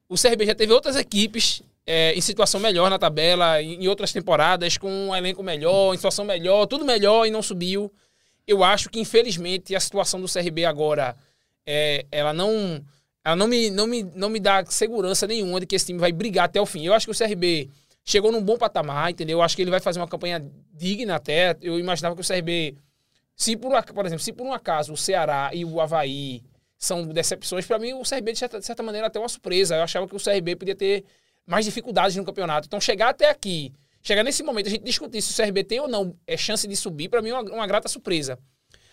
O 0.09 0.15
CRB 0.15 0.47
já 0.47 0.55
teve 0.55 0.73
outras 0.73 0.97
equipes 0.97 1.63
é, 1.87 2.13
em 2.13 2.21
situação 2.21 2.61
melhor 2.61 2.91
na 2.91 2.99
tabela, 2.99 3.63
em, 3.63 3.85
em 3.85 3.89
outras 3.89 4.13
temporadas, 4.13 4.77
com 4.77 5.09
um 5.09 5.17
elenco 5.17 5.43
melhor, 5.43 5.95
em 5.95 5.97
situação 5.97 6.25
melhor, 6.25 6.67
tudo 6.67 6.85
melhor 6.85 7.27
e 7.27 7.31
não 7.31 7.41
subiu. 7.41 7.91
Eu 8.47 8.63
acho 8.63 8.91
que, 8.91 9.01
infelizmente, 9.01 9.75
a 9.75 9.81
situação 9.81 10.21
do 10.21 10.31
CRB 10.31 10.67
agora, 10.67 11.17
é, 11.67 12.05
ela 12.11 12.33
não 12.33 12.85
ela 13.29 13.37
não 13.37 13.47
me, 13.47 13.69
não, 13.69 13.87
me, 13.87 14.03
não 14.15 14.31
me 14.31 14.41
dá 14.41 14.65
segurança 14.65 15.27
nenhuma 15.27 15.61
de 15.61 15.67
que 15.67 15.77
esse 15.77 15.85
time 15.85 15.99
vai 15.99 16.11
brigar 16.11 16.47
até 16.47 16.59
o 16.59 16.65
fim. 16.65 16.87
Eu 16.87 16.95
acho 16.95 17.07
que 17.07 17.13
o 17.13 17.15
CRB 17.15 17.69
chegou 18.03 18.33
num 18.33 18.43
bom 18.43 18.57
patamar, 18.57 19.11
entendeu? 19.11 19.37
Eu 19.37 19.43
acho 19.43 19.55
que 19.55 19.61
ele 19.61 19.71
vai 19.71 19.81
fazer 19.81 20.01
uma 20.01 20.09
campanha 20.09 20.43
digna 20.73 21.17
até. 21.17 21.55
Eu 21.61 21.79
imaginava 21.79 22.17
que 22.17 22.23
o 22.23 22.27
CRB, 22.27 22.75
se 23.37 23.55
por, 23.55 23.71
por 23.85 24.07
exemplo, 24.07 24.25
se 24.25 24.33
por 24.33 24.47
um 24.47 24.53
acaso 24.53 24.95
o 24.95 24.97
Ceará 24.97 25.51
e 25.53 25.63
o 25.63 25.79
Havaí 25.79 26.43
são 26.79 27.07
decepções, 27.07 27.67
para 27.67 27.79
mim 27.79 27.93
o 27.93 28.03
CRB, 28.03 28.33
de 28.33 28.39
certa, 28.39 28.61
de 28.61 28.65
certa 28.65 28.83
maneira, 28.83 29.09
até 29.09 29.19
uma 29.19 29.29
surpresa. 29.29 29.77
Eu 29.77 29.83
achava 29.83 30.09
que 30.09 30.17
o 30.17 30.19
CRB 30.19 30.57
podia 30.57 30.75
ter 30.75 31.05
mais 31.47 31.67
dificuldades 31.67 32.17
no 32.17 32.25
campeonato. 32.25 32.67
Então, 32.67 32.81
chegar 32.81 33.11
até 33.11 33.29
aqui, 33.29 33.75
chegar 34.03 34.23
nesse 34.23 34.43
momento, 34.43 34.69
a 34.69 34.71
gente 34.71 34.85
discutir 34.85 35.21
se 35.21 35.39
o 35.39 35.45
CRB 35.45 35.65
tem 35.65 35.81
ou 35.81 35.89
não 35.89 36.17
é 36.27 36.35
chance 36.35 36.67
de 36.67 36.75
subir, 36.75 37.11
para 37.11 37.21
mim 37.21 37.29
é 37.29 37.35
uma, 37.35 37.43
uma 37.43 37.67
grata 37.67 37.89
surpresa. 37.89 38.39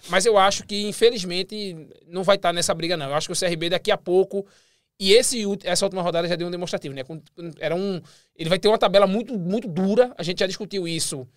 Mas 0.09 0.25
eu 0.25 0.37
acho 0.37 0.65
que, 0.65 0.87
infelizmente, 0.87 1.75
não 2.07 2.23
vai 2.23 2.35
estar 2.35 2.53
nessa 2.53 2.73
briga, 2.73 2.95
não. 2.95 3.07
Eu 3.07 3.15
acho 3.15 3.27
que 3.27 3.33
o 3.33 3.39
CRB 3.39 3.69
daqui 3.69 3.91
a 3.91 3.97
pouco. 3.97 4.45
E 4.99 5.11
esse, 5.11 5.43
essa 5.63 5.85
última 5.85 6.01
rodada 6.01 6.27
já 6.27 6.35
deu 6.35 6.47
um 6.47 6.51
demonstrativo, 6.51 6.95
né? 6.95 7.01
Era 7.59 7.75
um, 7.75 8.01
ele 8.35 8.49
vai 8.49 8.57
ter 8.57 8.67
uma 8.67 8.77
tabela 8.77 9.05
muito, 9.05 9.37
muito 9.37 9.67
dura. 9.67 10.13
A 10.17 10.23
gente 10.23 10.39
já 10.39 10.47
discutiu 10.47 10.87
isso. 10.87 11.27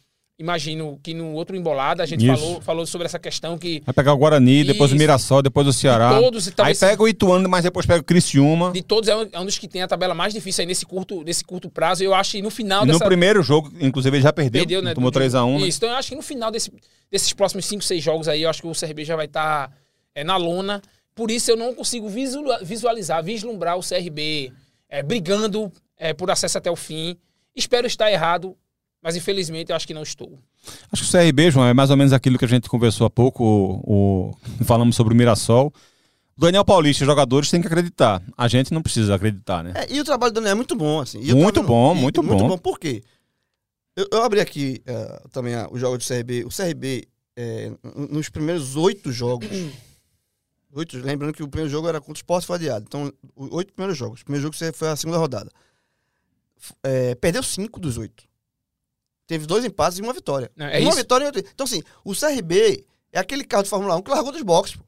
Imagino 0.41 1.01
que 1.03 1.13
no 1.15 1.33
outro 1.33 1.57
embolada 1.57 2.01
a 2.01 2.07
gente 2.07 2.25
Isso. 2.25 2.37
falou, 2.41 2.61
falou 2.61 2.87
sobre 2.87 3.07
essa 3.07 3.19
questão 3.19 3.59
que 3.59 3.83
Vai 3.85 3.93
pegar 3.93 4.13
o 4.13 4.17
Guarani, 4.17 4.63
depois 4.63 4.93
o 4.93 4.95
Isso. 4.95 4.99
Mirassol, 5.01 5.43
depois 5.43 5.67
o 5.67 5.73
Ceará. 5.73 6.15
de 6.15 6.21
todos, 6.21 6.47
Aí 6.47 6.55
talvez 6.55 6.79
pega 6.79 7.03
o 7.03 7.09
Ituano, 7.09 7.49
mas 7.49 7.65
depois 7.65 7.85
pega 7.85 8.01
o 8.01 8.05
Criciúma. 8.05 8.71
de 8.71 8.81
todos 8.81 9.09
é 9.09 9.17
um, 9.17 9.29
é 9.33 9.41
um 9.41 9.45
dos 9.45 9.59
que 9.59 9.67
tem 9.67 9.83
a 9.83 9.89
tabela 9.89 10.15
mais 10.15 10.33
difícil 10.33 10.63
aí 10.63 10.67
nesse 10.67 10.87
curto, 10.87 11.25
nesse 11.25 11.43
curto 11.45 11.69
prazo. 11.69 12.05
Eu 12.05 12.15
acho 12.15 12.31
que 12.33 12.43
no 12.43 12.51
final 12.51 12.85
E 12.85 12.87
no 12.87 12.93
dessa 12.93 13.05
primeiro 13.05 13.43
jogo, 13.43 13.73
inclusive, 13.81 14.17
ele 14.17 14.23
já 14.23 14.33
perdeu. 14.33 14.61
perdeu, 14.61 14.81
né? 14.81 14.95
Tomou 14.95 15.11
do- 15.11 15.15
3x1. 15.19 15.59
né? 15.61 15.67
Isso, 15.67 15.79
então 15.79 15.89
eu 15.89 15.97
acho 15.97 16.09
que 16.11 16.15
no 16.15 16.23
final 16.23 16.53
desse- 16.53 16.71
desses 17.11 17.33
próximos 17.33 17.67
5, 17.67 17.83
6 17.83 18.01
jogos 18.01 18.29
aí, 18.29 18.43
eu 18.43 18.49
acho 18.51 18.63
que 18.63 18.69
o 18.69 18.73
CRB 18.75 19.05
já 19.05 19.17
vai 19.17 19.27
estar 19.27 19.73
na 20.25 20.37
lona. 20.37 20.81
Por 21.17 21.33
isso 21.33 21.51
eu 21.51 21.57
não 21.57 21.75
consigo 21.75 22.09
visual- 22.09 22.61
visualizar, 22.63 23.25
vislumbrar 23.25 23.77
o 23.77 23.83
CRB 23.83 24.53
é, 24.89 25.03
brigando 25.03 25.73
é, 25.97 26.13
por 26.15 26.31
acesso 26.31 26.59
até 26.59 26.71
o 26.71 26.77
fim. 26.77 27.17
Espero 27.57 27.89
estar 27.89 28.09
errado, 28.13 28.55
mas 29.03 29.17
infelizmente 29.17 29.71
eu 29.71 29.77
acho 29.77 29.87
que 29.87 29.95
não 29.95 30.03
estou. 30.03 30.39
Acho 30.93 31.03
que 31.05 31.09
o 31.09 31.21
CRB, 31.21 31.51
João, 31.51 31.67
é 31.67 31.75
mais 31.75 31.91
ou 31.91 31.97
menos 31.97 32.13
aquilo 32.13 32.39
que 32.39 32.45
a 32.45 32.49
gente 32.49 32.69
conversou 32.69 33.07
há 33.07 33.11
pouco, 33.11 33.45
o, 33.45 34.31
o- 34.31 34.65
falamos 34.65 34.97
sobre 34.97 35.15
o 35.15 35.17
Mirassol. 35.17 35.73
O 36.37 36.41
Daniel 36.41 36.65
Paulista, 36.65 37.03
os 37.03 37.07
jogadores 37.07 37.51
têm 37.51 37.61
que 37.61 37.67
acreditar. 37.67 38.23
A 38.37 38.47
gente 38.49 38.73
não 38.73 38.81
precisa 38.83 39.15
acreditar, 39.15 39.63
né? 39.65 39.73
É, 39.75 39.93
e 39.93 40.01
o 40.01 40.05
trabalho 40.05 40.33
do 40.33 40.37
Daniel 40.37 40.53
é 40.53 40.55
muito 40.55 40.77
bom, 40.77 41.01
assim. 41.01 41.21
E 41.21 41.35
Muito 41.35 41.63
bom, 41.63 41.97
e- 41.97 42.01
muito 42.01 42.23
Muito 42.23 42.39
bom. 42.43 42.49
bom, 42.51 42.59
por 42.59 42.79
quê? 42.79 43.03
Eu, 43.97 44.07
eu 44.13 44.23
abri 44.23 44.41
aqui 44.41 44.81
eh, 44.87 45.23
também 45.33 45.55
ah, 45.57 45.67
o 45.71 45.77
jogo 45.79 45.99
do 45.99 46.05
CRB. 46.05 46.45
O 46.45 46.49
CRB, 46.49 47.09
n- 47.37 47.77
nos 48.11 48.29
primeiros 48.29 48.77
oito 48.77 49.11
jogos. 49.11 49.49
oito, 50.73 50.97
lembrando 50.99 51.33
que 51.33 51.43
o 51.43 51.49
primeiro 51.49 51.69
jogo 51.71 51.89
era 51.89 51.99
contra 52.01 52.13
o 52.13 52.17
Sport 52.17 52.45
foi 52.45 52.55
adiado. 52.57 52.85
Então, 52.87 53.13
oito 53.37 53.73
primeiros 53.73 53.99
jogos. 53.99 54.21
O 54.21 54.25
primeiro 54.25 54.43
jogo 54.53 54.73
foi 54.77 54.89
a 54.89 54.95
segunda 54.97 55.19
rodada. 55.19 55.51
Eh, 56.85 57.15
perdeu 57.17 57.43
cinco 57.43 57.81
dos 57.81 57.97
oito. 57.99 58.28
Teve 59.29 59.47
dois 59.47 59.65
empates 59.65 59.99
e 59.99 60.03
uma 60.03 60.13
vitória. 60.13 60.51
É 60.59 60.81
uma 60.81 60.89
isso. 60.89 60.97
vitória 60.97 61.25
e 61.25 61.27
outra. 61.27 61.41
Então, 61.55 61.65
assim, 61.65 61.83
o 62.03 62.13
CRB 62.15 62.85
é 63.13 63.21
aquele 63.21 63.45
carro 63.45 63.63
de 63.63 63.69
Fórmula 63.69 63.95
1 63.97 64.03
que 64.03 64.11
largou 64.11 64.33
dos 64.33 64.43
boxes. 64.43 64.75
pô. 64.77 64.83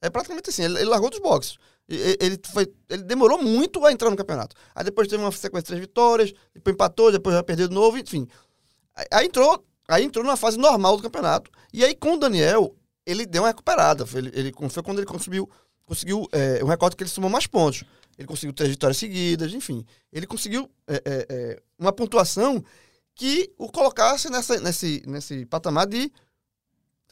É 0.00 0.08
praticamente 0.08 0.48
assim, 0.48 0.62
ele, 0.62 0.76
ele 0.78 0.84
largou 0.88 1.10
dos 1.10 1.18
boxes. 1.18 1.56
Ele, 1.88 2.38
foi, 2.52 2.72
ele 2.88 3.02
demorou 3.02 3.42
muito 3.42 3.84
a 3.84 3.90
entrar 3.92 4.08
no 4.10 4.16
campeonato. 4.16 4.54
Aí 4.74 4.84
depois 4.84 5.08
teve 5.08 5.20
uma 5.22 5.32
sequência 5.32 5.62
de 5.62 5.66
três 5.66 5.80
vitórias, 5.80 6.32
depois 6.54 6.72
empatou, 6.72 7.10
depois 7.10 7.34
já 7.34 7.42
perdeu 7.42 7.66
de 7.66 7.74
novo, 7.74 7.98
enfim. 7.98 8.28
Aí, 8.94 9.06
aí 9.10 9.26
entrou, 9.26 9.62
aí 9.88 10.04
entrou 10.04 10.24
numa 10.24 10.36
fase 10.36 10.56
normal 10.56 10.96
do 10.96 11.02
campeonato. 11.02 11.50
E 11.72 11.84
aí 11.84 11.94
com 11.96 12.14
o 12.14 12.16
Daniel, 12.16 12.76
ele 13.04 13.26
deu 13.26 13.42
uma 13.42 13.48
recuperada. 13.48 14.06
Foi, 14.06 14.20
ele, 14.20 14.30
ele- 14.34 14.52
foi 14.70 14.82
quando 14.84 14.98
ele 15.00 15.06
conseguiu, 15.06 15.50
conseguiu 15.84 16.28
é, 16.30 16.62
um 16.62 16.68
recorde 16.68 16.94
que 16.94 17.02
ele 17.02 17.10
somou 17.10 17.28
mais 17.28 17.48
pontos. 17.48 17.82
Ele 18.16 18.28
conseguiu 18.28 18.52
três 18.52 18.70
vitórias 18.70 18.96
seguidas, 18.96 19.52
enfim. 19.52 19.84
Ele 20.12 20.26
conseguiu 20.28 20.70
é, 20.86 20.94
é, 20.94 21.26
é, 21.28 21.62
uma 21.76 21.92
pontuação 21.92 22.62
que 23.20 23.52
o 23.58 23.70
colocasse 23.70 24.30
nessa, 24.30 24.58
nesse, 24.60 25.02
nesse 25.06 25.44
patamar 25.44 25.86
de, 25.86 26.10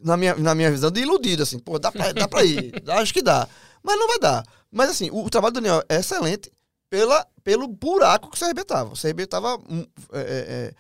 na 0.03 0.17
minha, 0.17 0.35
na 0.37 0.55
minha 0.55 0.71
visão, 0.71 0.91
de 0.91 1.03
iludido, 1.03 1.43
assim. 1.43 1.59
Pô, 1.59 1.79
dá 1.79 1.93
pra, 1.93 2.13
dá 2.13 2.27
pra 2.27 2.43
ir, 2.43 2.73
acho 2.89 3.13
que 3.13 3.21
dá. 3.21 3.47
Mas 3.83 3.99
não 3.99 4.09
vai 4.09 4.19
dar. 4.19 4.43
Mas 4.73 4.89
assim, 4.89 5.11
o, 5.11 5.27
o 5.27 5.29
trabalho 5.29 5.53
do 5.53 5.61
Daniel 5.61 5.83
é 5.87 5.97
excelente 5.97 6.51
pela, 6.89 7.27
pelo 7.45 7.69
buraco 7.69 8.31
que 8.31 8.43
o 8.43 8.47
CRB 8.47 8.65
tava. 8.65 8.95
O 8.95 8.99
CRB 8.99 9.27
tava 9.27 9.59
hum, 9.69 9.87
é, 10.15 10.73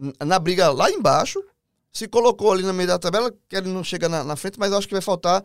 é, 0.00 0.06
é, 0.18 0.24
na 0.24 0.38
briga 0.38 0.70
lá 0.70 0.90
embaixo, 0.90 1.44
se 1.92 2.08
colocou 2.08 2.50
ali 2.50 2.62
no 2.62 2.72
meio 2.72 2.88
da 2.88 2.98
tabela, 2.98 3.30
que 3.50 3.56
ele 3.56 3.68
não 3.68 3.84
chega 3.84 4.08
na, 4.08 4.24
na 4.24 4.34
frente, 4.34 4.58
mas 4.58 4.72
eu 4.72 4.78
acho 4.78 4.88
que 4.88 4.94
vai 4.94 5.02
faltar 5.02 5.44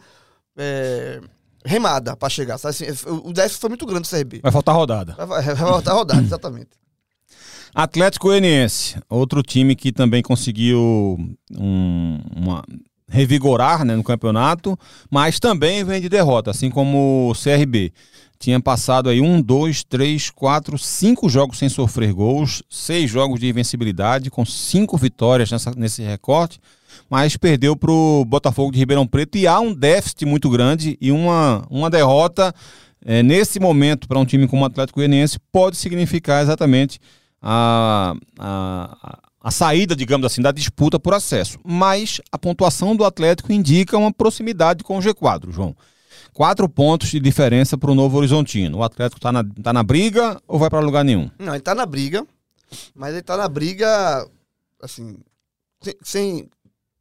é, 0.56 1.20
remada 1.66 2.16
pra 2.16 2.30
chegar. 2.30 2.58
Sabe? 2.58 2.72
Assim, 2.72 3.08
o 3.10 3.34
déficit 3.34 3.60
foi 3.60 3.70
muito 3.70 3.86
grande 3.86 4.08
do 4.08 4.16
CRB. 4.16 4.40
Vai 4.42 4.52
faltar 4.54 4.74
rodada. 4.74 5.14
Vai, 5.16 5.28
vai, 5.28 5.44
vai 5.44 5.56
voltar 5.56 5.92
a 5.92 5.96
rodar, 5.96 6.20
exatamente. 6.24 6.85
Atlético 7.76 8.28
Goianiense, 8.28 8.96
outro 9.10 9.44
time 9.44 9.76
que 9.76 9.92
também 9.92 10.24
conseguiu 10.24 11.20
um, 11.52 12.20
uma, 12.34 12.64
revigorar 13.06 13.84
né, 13.84 13.98
no 13.98 14.04
campeonato, 14.04 14.80
mas 15.12 15.42
também 15.42 15.84
vem 15.84 16.00
de 16.00 16.08
derrota, 16.08 16.52
assim 16.52 16.70
como 16.70 17.30
o 17.30 17.34
CRB. 17.34 17.92
Tinha 18.40 18.62
passado 18.62 19.10
aí 19.10 19.20
um, 19.20 19.42
dois, 19.42 19.84
três, 19.84 20.30
quatro, 20.30 20.78
cinco 20.78 21.28
jogos 21.28 21.58
sem 21.58 21.68
sofrer 21.68 22.14
gols, 22.14 22.64
seis 22.70 23.12
jogos 23.12 23.42
de 23.42 23.50
invencibilidade, 23.50 24.32
com 24.32 24.46
cinco 24.46 24.98
vitórias 24.98 25.52
nessa, 25.52 25.72
nesse 25.76 26.02
recorte, 26.02 26.62
mas 27.10 27.36
perdeu 27.36 27.76
para 27.76 27.92
o 27.92 28.24
Botafogo 28.24 28.72
de 28.72 28.80
Ribeirão 28.80 29.06
Preto 29.06 29.38
e 29.38 29.48
há 29.48 29.60
um 29.60 29.74
déficit 29.74 30.26
muito 30.26 30.50
grande 30.50 30.98
e 31.02 31.12
uma, 31.12 31.66
uma 31.70 31.90
derrota 31.90 32.56
é, 33.04 33.22
nesse 33.22 33.60
momento 33.60 34.08
para 34.08 34.18
um 34.18 34.26
time 34.26 34.48
como 34.48 34.64
o 34.64 34.66
Atlético 34.66 35.00
Goianiense 35.00 35.38
pode 35.52 35.76
significar 35.76 36.42
exatamente 36.42 37.00
a, 37.42 38.16
a, 38.40 39.20
a 39.42 39.52
saída, 39.52 39.96
digamos 39.96 40.26
assim, 40.26 40.42
da 40.42 40.52
disputa 40.52 41.00
por 41.00 41.14
acesso. 41.14 41.60
Mas 41.64 42.20
a 42.32 42.38
pontuação 42.38 42.96
do 42.96 43.06
Atlético 43.06 43.52
indica 43.52 43.98
uma 43.98 44.14
proximidade 44.14 44.84
com 44.84 44.98
o 44.98 45.02
G4, 45.02 45.52
João. 45.52 45.76
Quatro 46.34 46.68
pontos 46.68 47.10
de 47.10 47.20
diferença 47.20 47.78
para 47.78 47.92
o 47.92 47.96
Novo 47.96 48.18
Horizontino. 48.18 48.80
O 48.80 48.84
Atlético 48.84 49.20
está 49.20 49.32
na, 49.32 49.44
tá 49.64 49.72
na 49.72 49.84
briga 49.84 50.42
ou 50.48 50.60
vai 50.60 50.70
para 50.70 50.80
lugar 50.80 51.06
nenhum? 51.06 51.30
Não, 51.40 51.54
ele 51.54 51.60
está 51.60 51.74
na 51.74 51.86
briga, 51.86 52.26
mas 52.94 53.12
ele 53.12 53.20
está 53.20 53.38
na 53.38 53.48
briga, 53.48 54.28
assim, 54.82 55.18
sem, 55.82 55.96
sem 56.04 56.50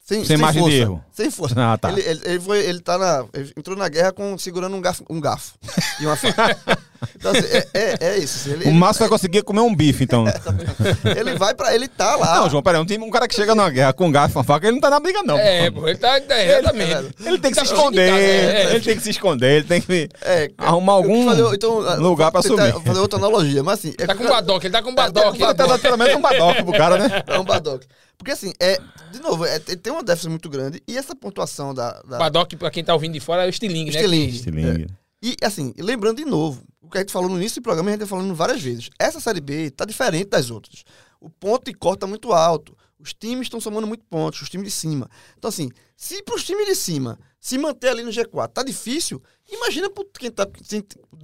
sem, 0.05 0.23
sem, 0.23 0.37
margem 0.37 0.61
força, 0.61 0.77
de 0.77 0.83
erro. 0.83 1.05
Sem 1.11 1.31
força. 1.31 1.55
Ah, 1.65 1.79
tá. 1.79 1.91
ele, 1.91 2.03
ele, 2.03 2.21
ele, 2.25 2.41
foi, 2.41 2.59
ele 2.59 2.81
tá 2.81 2.99
na. 2.99 3.27
Ele 3.33 3.53
entrou 3.57 3.75
na 3.75 3.89
guerra 3.89 4.13
com, 4.13 4.37
segurando 4.37 4.77
um 4.77 4.81
garfo, 4.81 5.03
um 5.09 5.19
garfo 5.19 5.55
e 5.99 6.05
uma 6.05 6.15
faca. 6.15 6.79
Então, 7.17 7.33
assim, 7.33 7.47
é, 7.47 7.69
é, 7.75 7.97
é, 8.01 8.19
isso. 8.19 8.39
Assim, 8.39 8.53
ele, 8.53 8.71
o 8.71 8.73
Márcio 8.73 9.01
vai 9.01 9.09
conseguir 9.09 9.43
comer 9.43 9.61
um 9.61 9.75
bife, 9.75 10.05
então. 10.05 10.25
ele 11.17 11.37
vai 11.37 11.55
pra. 11.55 11.75
Ele 11.75 11.89
tá 11.89 12.17
lá. 12.17 12.41
Não, 12.41 12.51
João, 12.51 12.63
peraí, 12.63 12.81
um, 12.81 12.87
time, 12.87 13.05
um 13.05 13.11
cara 13.11 13.29
que 13.29 13.35
chega 13.35 13.55
numa 13.55 13.71
guerra 13.71 13.93
com 13.93 14.07
um 14.07 14.13
garfo 14.13 14.37
e 14.37 14.39
uma 14.39 14.45
faca, 14.45 14.67
ele 14.67 14.75
não 14.75 14.81
tá 14.81 14.91
na 14.91 15.01
briga, 15.01 15.23
não. 15.23 15.39
É, 15.39 15.71
pô, 15.71 15.89
ele 15.89 15.99
tá. 15.99 16.19
É, 16.19 16.59
exatamente. 16.59 16.93
Ele, 16.93 17.15
ele 17.27 17.39
tem 17.39 17.51
que 17.51 17.59
se 17.59 17.65
esconder. 17.65 18.13
É, 18.13 18.71
ele 18.71 18.81
tem 18.81 18.97
que 18.97 19.03
se 19.03 19.11
esconder, 19.11 19.57
ele 19.57 19.65
tem 19.65 19.81
que 19.81 20.09
é, 20.23 20.51
arrumar 20.59 20.95
algum 20.95 21.27
fazer, 21.27 21.55
então, 21.55 21.79
lugar 22.01 22.31
pra 22.31 22.43
subir. 22.43 22.73
Fazer 22.83 23.01
outra 23.01 23.19
analogia, 23.19 23.63
mas 23.63 23.79
assim. 23.79 23.95
Ele 23.99 24.07
tá 24.07 24.15
com 24.15 24.25
um 24.25 24.29
badoque, 24.29 24.67
ele 24.67 24.73
tá 24.73 24.83
com 24.83 24.91
um 24.91 24.95
badoque. 24.95 25.43
Ele 25.43 25.55
tá 25.55 25.79
pelo 25.79 25.99
menos 25.99 26.15
um 26.15 26.21
badoque 26.21 26.63
pro 26.63 26.73
cara, 26.73 26.99
né? 26.99 27.23
É 27.27 27.39
um 27.39 27.45
badoque. 27.45 27.87
Porque 28.17 28.33
assim, 28.33 28.53
é, 28.61 28.81
de 29.13 29.21
novo, 29.21 29.45
é, 29.45 29.59
tem 29.59 29.93
uma 29.93 30.03
déficit 30.03 30.31
muito 30.31 30.49
grande 30.49 30.83
e 30.87 30.97
essa 30.97 31.15
pontuação 31.15 31.75
da. 31.75 32.01
da... 32.03 32.19
Badoc, 32.19 32.55
pra 32.57 32.71
quem 32.71 32.85
tá 32.85 32.95
ouvindo 32.95 33.13
de 33.13 33.21
fora, 33.21 33.45
é 33.45 33.49
o 33.49 33.53
Stiling, 33.53 33.87
né? 33.87 33.93
Stiling. 33.93 34.33
Stiling. 34.33 34.83
É. 34.85 35.04
E 35.25 35.35
assim, 35.43 35.73
lembrando 35.79 36.19
de 36.19 36.27
novo, 36.27 36.63
o 36.83 36.91
que 36.91 36.99
a 36.99 37.01
gente 37.01 37.11
falou 37.11 37.31
no 37.31 37.37
início 37.39 37.59
do 37.59 37.65
programa, 37.65 37.89
a 37.89 37.93
gente 37.93 38.01
tá 38.01 38.07
falando 38.07 38.35
várias 38.35 38.61
vezes. 38.61 38.91
Essa 38.99 39.19
série 39.19 39.41
B 39.41 39.71
tá 39.71 39.87
diferente 39.87 40.29
das 40.29 40.51
outras. 40.51 40.85
O 41.19 41.31
ponto 41.31 41.65
de 41.65 41.73
corta 41.73 42.01
tá 42.01 42.07
muito 42.07 42.31
alto. 42.31 42.77
Os 42.99 43.15
times 43.15 43.47
estão 43.47 43.59
somando 43.59 43.87
muito 43.87 44.05
pontos, 44.05 44.43
os 44.43 44.51
times 44.51 44.67
de 44.67 44.71
cima. 44.71 45.09
Então, 45.39 45.49
assim, 45.49 45.71
se 45.97 46.23
para 46.23 46.35
os 46.35 46.45
times 46.45 46.67
de 46.67 46.75
cima 46.75 47.19
se 47.41 47.57
manter 47.57 47.89
ali 47.89 48.03
no 48.03 48.11
G4 48.11 48.49
tá 48.49 48.63
difícil, 48.63 49.23
imagina 49.51 49.89
para 49.89 50.05
quem 50.13 50.31
tá, 50.31 50.47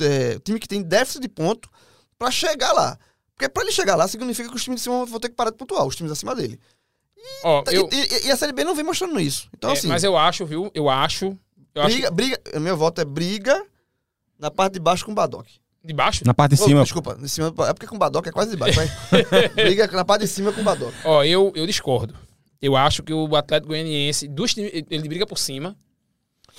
é, 0.00 0.38
time 0.38 0.58
que 0.58 0.66
tem 0.66 0.80
déficit 0.80 1.20
de 1.20 1.28
ponto 1.28 1.68
para 2.18 2.30
chegar 2.30 2.72
lá. 2.72 2.98
Porque 3.34 3.50
para 3.50 3.64
ele 3.64 3.72
chegar 3.72 3.96
lá, 3.96 4.08
significa 4.08 4.48
que 4.48 4.56
os 4.56 4.64
times 4.64 4.80
de 4.80 4.84
cima 4.84 5.04
vão 5.04 5.20
ter 5.20 5.28
que 5.28 5.34
parar 5.34 5.50
de 5.50 5.58
pontuar, 5.58 5.84
os 5.86 5.94
times 5.94 6.10
acima 6.10 6.34
dele. 6.34 6.58
E, 7.18 7.42
tá, 7.42 7.70
eu... 7.70 7.86
e, 7.92 8.28
e, 8.28 8.32
a 8.32 8.36
Série 8.38 8.54
B 8.54 8.64
não 8.64 8.74
vem 8.74 8.84
mostrando 8.84 9.20
isso. 9.20 9.50
Então, 9.54 9.68
é, 9.68 9.72
assim. 9.74 9.88
Mas 9.88 10.02
eu 10.02 10.16
acho, 10.16 10.46
viu? 10.46 10.70
Eu 10.72 10.88
acho. 10.88 11.38
Eu 11.74 11.84
briga, 11.84 12.06
acho... 12.06 12.14
briga. 12.14 12.40
Meu 12.58 12.78
voto 12.78 13.02
é 13.02 13.04
briga 13.04 13.62
na 14.40 14.50
parte 14.50 14.74
de 14.74 14.80
baixo 14.80 15.04
com 15.04 15.12
o 15.12 15.14
Badoc. 15.14 15.46
De 15.82 15.94
baixo? 15.94 16.24
Na 16.26 16.34
parte 16.34 16.52
de 16.52 16.56
cima. 16.58 16.80
Oh, 16.80 16.84
desculpa, 16.84 17.14
de 17.14 17.28
cima, 17.28 17.48
é 17.68 17.72
porque 17.72 17.86
com 17.86 17.96
o 17.96 17.98
Badoc 17.98 18.26
é 18.26 18.32
quase 18.32 18.50
de 18.50 18.56
baixo. 18.56 18.80
briga 19.54 19.86
na 19.88 20.04
parte 20.04 20.22
de 20.22 20.28
cima 20.28 20.52
com 20.52 20.60
o 20.60 20.64
Badoc. 20.64 20.92
Ó, 21.04 21.24
eu, 21.24 21.52
eu 21.54 21.66
discordo. 21.66 22.14
Eu 22.60 22.76
acho 22.76 23.02
que 23.02 23.12
o 23.12 23.34
Atlético 23.34 23.68
Goianiense, 23.68 24.28
dos 24.28 24.52
times, 24.52 24.70
ele 24.90 25.08
briga 25.08 25.26
por 25.26 25.38
cima. 25.38 25.76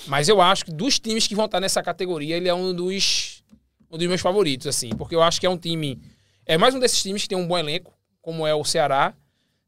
Mas 0.06 0.28
eu 0.28 0.40
acho 0.40 0.64
que 0.64 0.72
dos 0.72 0.98
times 0.98 1.28
que 1.28 1.34
vão 1.34 1.44
estar 1.44 1.60
nessa 1.60 1.82
categoria, 1.82 2.36
ele 2.36 2.48
é 2.48 2.54
um 2.54 2.74
dos, 2.74 3.44
um 3.90 3.96
dos 3.96 4.08
meus 4.08 4.20
favoritos, 4.20 4.66
assim. 4.66 4.90
Porque 4.90 5.14
eu 5.14 5.22
acho 5.22 5.38
que 5.38 5.46
é 5.46 5.50
um 5.50 5.56
time. 5.56 6.00
É 6.44 6.58
mais 6.58 6.74
um 6.74 6.80
desses 6.80 7.00
times 7.00 7.22
que 7.22 7.28
tem 7.28 7.38
um 7.38 7.46
bom 7.46 7.56
elenco, 7.56 7.92
como 8.20 8.44
é 8.46 8.54
o 8.54 8.64
Ceará. 8.64 9.14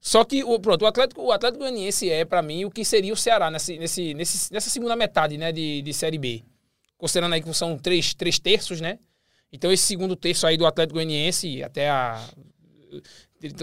Só 0.01 0.25
que 0.25 0.43
o, 0.43 0.59
pronto, 0.59 0.83
o 0.83 0.87
Atlético, 0.87 1.23
o 1.23 1.33
Atlético 1.33 1.61
Goianiense 1.61 2.11
é, 2.11 2.25
para 2.25 2.43
mim, 2.43 2.65
o 2.65 2.71
que 2.71 2.85
seria 2.85 3.13
o 3.13 3.17
Ceará 3.17 3.51
nesse, 3.51 3.79
nesse, 3.79 4.13
nesse, 4.15 4.53
nessa 4.53 4.69
segunda 4.69 4.97
metade 4.97 5.39
né, 5.39 5.53
de, 5.53 5.81
de 5.81 5.95
Série 5.95 6.19
B. 6.19 6.43
Considerando 7.05 7.35
aí 7.35 7.43
que 7.43 7.53
são 7.53 7.77
três, 7.77 8.15
três 8.15 8.39
terços, 8.39 8.81
né? 8.81 8.99
Então, 9.53 9.71
esse 9.71 9.83
segundo 9.83 10.17
terço 10.17 10.47
aí 10.47 10.57
do 10.57 10.65
Atlético 10.65 10.95
Goianiense, 10.95 11.63
até 11.63 11.91
a. 11.91 12.19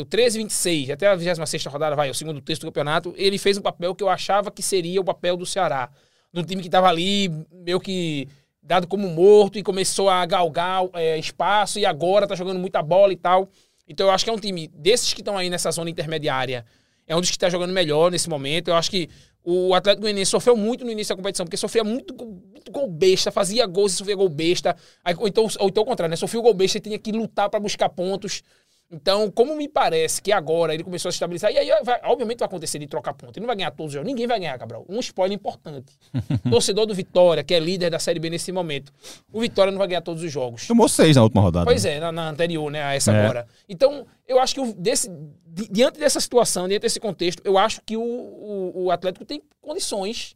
13 0.07 0.37
26, 0.37 0.91
até 0.91 1.07
a 1.07 1.15
26 1.15 1.65
rodada, 1.65 1.95
vai, 1.95 2.11
o 2.11 2.13
segundo 2.13 2.39
terço 2.39 2.61
do 2.61 2.67
campeonato, 2.67 3.15
ele 3.17 3.39
fez 3.39 3.57
um 3.57 3.61
papel 3.63 3.95
que 3.95 4.03
eu 4.03 4.09
achava 4.09 4.51
que 4.51 4.61
seria 4.61 5.01
o 5.01 5.03
papel 5.03 5.35
do 5.35 5.43
Ceará. 5.43 5.89
Um 6.31 6.43
time 6.43 6.61
que 6.61 6.67
estava 6.67 6.87
ali, 6.87 7.29
meio 7.51 7.79
que 7.79 8.27
dado 8.61 8.85
como 8.85 9.09
morto 9.09 9.57
e 9.57 9.63
começou 9.63 10.07
a 10.07 10.23
galgar 10.23 10.83
é, 10.93 11.17
espaço 11.17 11.79
e 11.79 11.85
agora 11.85 12.27
tá 12.27 12.35
jogando 12.35 12.59
muita 12.59 12.83
bola 12.83 13.11
e 13.11 13.17
tal. 13.17 13.49
Então 13.87 14.05
eu 14.05 14.13
acho 14.13 14.23
que 14.23 14.29
é 14.29 14.33
um 14.33 14.39
time 14.39 14.67
desses 14.67 15.15
que 15.15 15.21
estão 15.21 15.35
aí 15.35 15.49
nessa 15.49 15.71
zona 15.71 15.89
intermediária, 15.89 16.63
é 17.07 17.15
um 17.15 17.19
dos 17.19 17.31
que 17.31 17.37
está 17.37 17.49
jogando 17.49 17.73
melhor 17.73 18.11
nesse 18.11 18.29
momento. 18.29 18.67
Eu 18.67 18.75
acho 18.75 18.91
que 18.91 19.09
o 19.43 19.73
Atlético 19.73 20.03
Goianiense 20.03 20.29
sofreu 20.29 20.55
muito 20.55 20.85
no 20.85 20.91
início 20.91 21.15
da 21.15 21.17
competição, 21.17 21.45
porque 21.45 21.57
sofria 21.57 21.83
muito, 21.83 22.15
muito 22.15 22.71
gol 22.71 22.87
besta, 22.87 23.31
fazia 23.31 23.65
gols 23.65 23.93
e 23.93 23.95
sofria 23.95 24.15
gol 24.15 24.29
besta. 24.29 24.75
Aí, 25.03 25.15
ou, 25.17 25.27
então, 25.27 25.47
ou 25.59 25.67
então 25.67 25.83
o 25.83 25.85
contrário, 25.85 26.11
né? 26.11 26.15
Sofria 26.15 26.41
gol 26.41 26.53
besta 26.53 26.77
e 26.77 26.81
tinha 26.81 26.99
que 26.99 27.11
lutar 27.11 27.49
para 27.49 27.59
buscar 27.59 27.89
pontos. 27.89 28.43
Então, 28.91 29.31
como 29.31 29.55
me 29.55 29.69
parece 29.69 30.21
que 30.21 30.33
agora 30.33 30.73
ele 30.73 30.83
começou 30.83 31.07
a 31.07 31.11
se 31.13 31.15
estabilizar, 31.15 31.49
e 31.49 31.57
aí, 31.57 31.69
vai, 31.81 32.01
obviamente, 32.03 32.39
vai 32.39 32.45
acontecer 32.45 32.77
de 32.77 32.87
trocar 32.87 33.13
ponto. 33.13 33.37
Ele 33.37 33.41
não 33.41 33.47
vai 33.47 33.55
ganhar 33.55 33.71
todos 33.71 33.91
os 33.91 33.93
jogos. 33.93 34.07
Ninguém 34.07 34.27
vai 34.27 34.37
ganhar, 34.37 34.59
Cabral. 34.59 34.85
Um 34.89 34.99
spoiler 34.99 35.33
importante. 35.33 35.93
Torcedor 36.51 36.85
do 36.85 36.93
Vitória, 36.93 37.41
que 37.41 37.53
é 37.53 37.59
líder 37.59 37.89
da 37.89 37.99
Série 37.99 38.19
B 38.19 38.29
nesse 38.29 38.51
momento. 38.51 38.91
O 39.31 39.39
Vitória 39.39 39.71
não 39.71 39.79
vai 39.79 39.87
ganhar 39.87 40.01
todos 40.01 40.21
os 40.21 40.29
jogos. 40.29 40.67
Tomou 40.67 40.89
seis 40.89 41.15
na 41.15 41.23
última 41.23 41.41
rodada. 41.41 41.65
Pois 41.65 41.85
é, 41.85 42.01
na, 42.01 42.11
na 42.11 42.29
anterior, 42.29 42.69
né? 42.69 42.83
A 42.83 42.93
essa 42.93 43.13
é. 43.13 43.23
agora. 43.23 43.47
Então, 43.69 44.05
eu 44.27 44.39
acho 44.39 44.55
que 44.55 44.59
o, 44.59 44.73
desse, 44.73 45.09
di, 45.47 45.69
diante 45.71 45.97
dessa 45.97 46.19
situação, 46.19 46.67
diante 46.67 46.81
desse 46.81 46.99
contexto, 46.99 47.41
eu 47.45 47.57
acho 47.57 47.81
que 47.85 47.95
o, 47.95 48.01
o, 48.01 48.83
o 48.85 48.91
Atlético 48.91 49.23
tem 49.23 49.41
condições. 49.61 50.35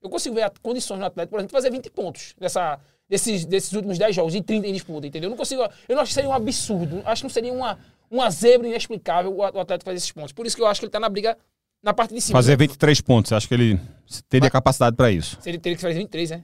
Eu 0.00 0.08
consigo 0.08 0.36
ver 0.36 0.48
condições 0.62 1.00
no 1.00 1.06
Atlético, 1.06 1.32
por 1.32 1.40
exemplo, 1.40 1.52
fazer 1.52 1.72
20 1.72 1.90
pontos 1.90 2.36
nessa, 2.40 2.78
desses, 3.08 3.44
desses 3.44 3.72
últimos 3.72 3.98
10 3.98 4.14
jogos, 4.14 4.34
e 4.36 4.42
30 4.42 4.68
em 4.68 4.72
disputa, 4.72 5.06
entendeu? 5.06 5.26
Eu 5.26 5.30
não 5.30 5.36
consigo. 5.36 5.62
Eu 5.88 5.96
não 5.96 6.02
acho 6.02 6.10
que 6.10 6.14
seria 6.14 6.30
um 6.30 6.34
absurdo. 6.34 7.02
Acho 7.04 7.22
que 7.22 7.24
não 7.24 7.30
seria 7.30 7.52
uma 7.52 7.78
uma 8.10 8.30
zebra 8.30 8.68
inexplicável 8.68 9.34
o 9.34 9.42
Atlético 9.42 9.84
fazer 9.84 9.96
esses 9.96 10.12
pontos. 10.12 10.32
Por 10.32 10.46
isso 10.46 10.56
que 10.56 10.62
eu 10.62 10.66
acho 10.66 10.80
que 10.80 10.86
ele 10.86 10.88
está 10.88 11.00
na 11.00 11.08
briga 11.08 11.36
na 11.82 11.94
parte 11.94 12.14
de 12.14 12.20
cima. 12.20 12.38
Fazer 12.38 12.56
23 12.56 13.00
pontos, 13.00 13.32
acho 13.32 13.46
que 13.46 13.54
ele 13.54 13.80
teria 14.28 14.46
Mas, 14.46 14.52
capacidade 14.52 14.96
para 14.96 15.10
isso. 15.10 15.38
Se 15.40 15.48
ele 15.48 15.58
teria 15.58 15.76
que 15.76 15.82
fazer 15.82 15.94
23, 15.94 16.30
né? 16.30 16.42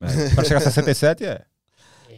É, 0.00 0.34
para 0.34 0.44
chegar 0.44 0.58
a 0.58 0.60
67 0.70 1.24
é. 1.24 1.42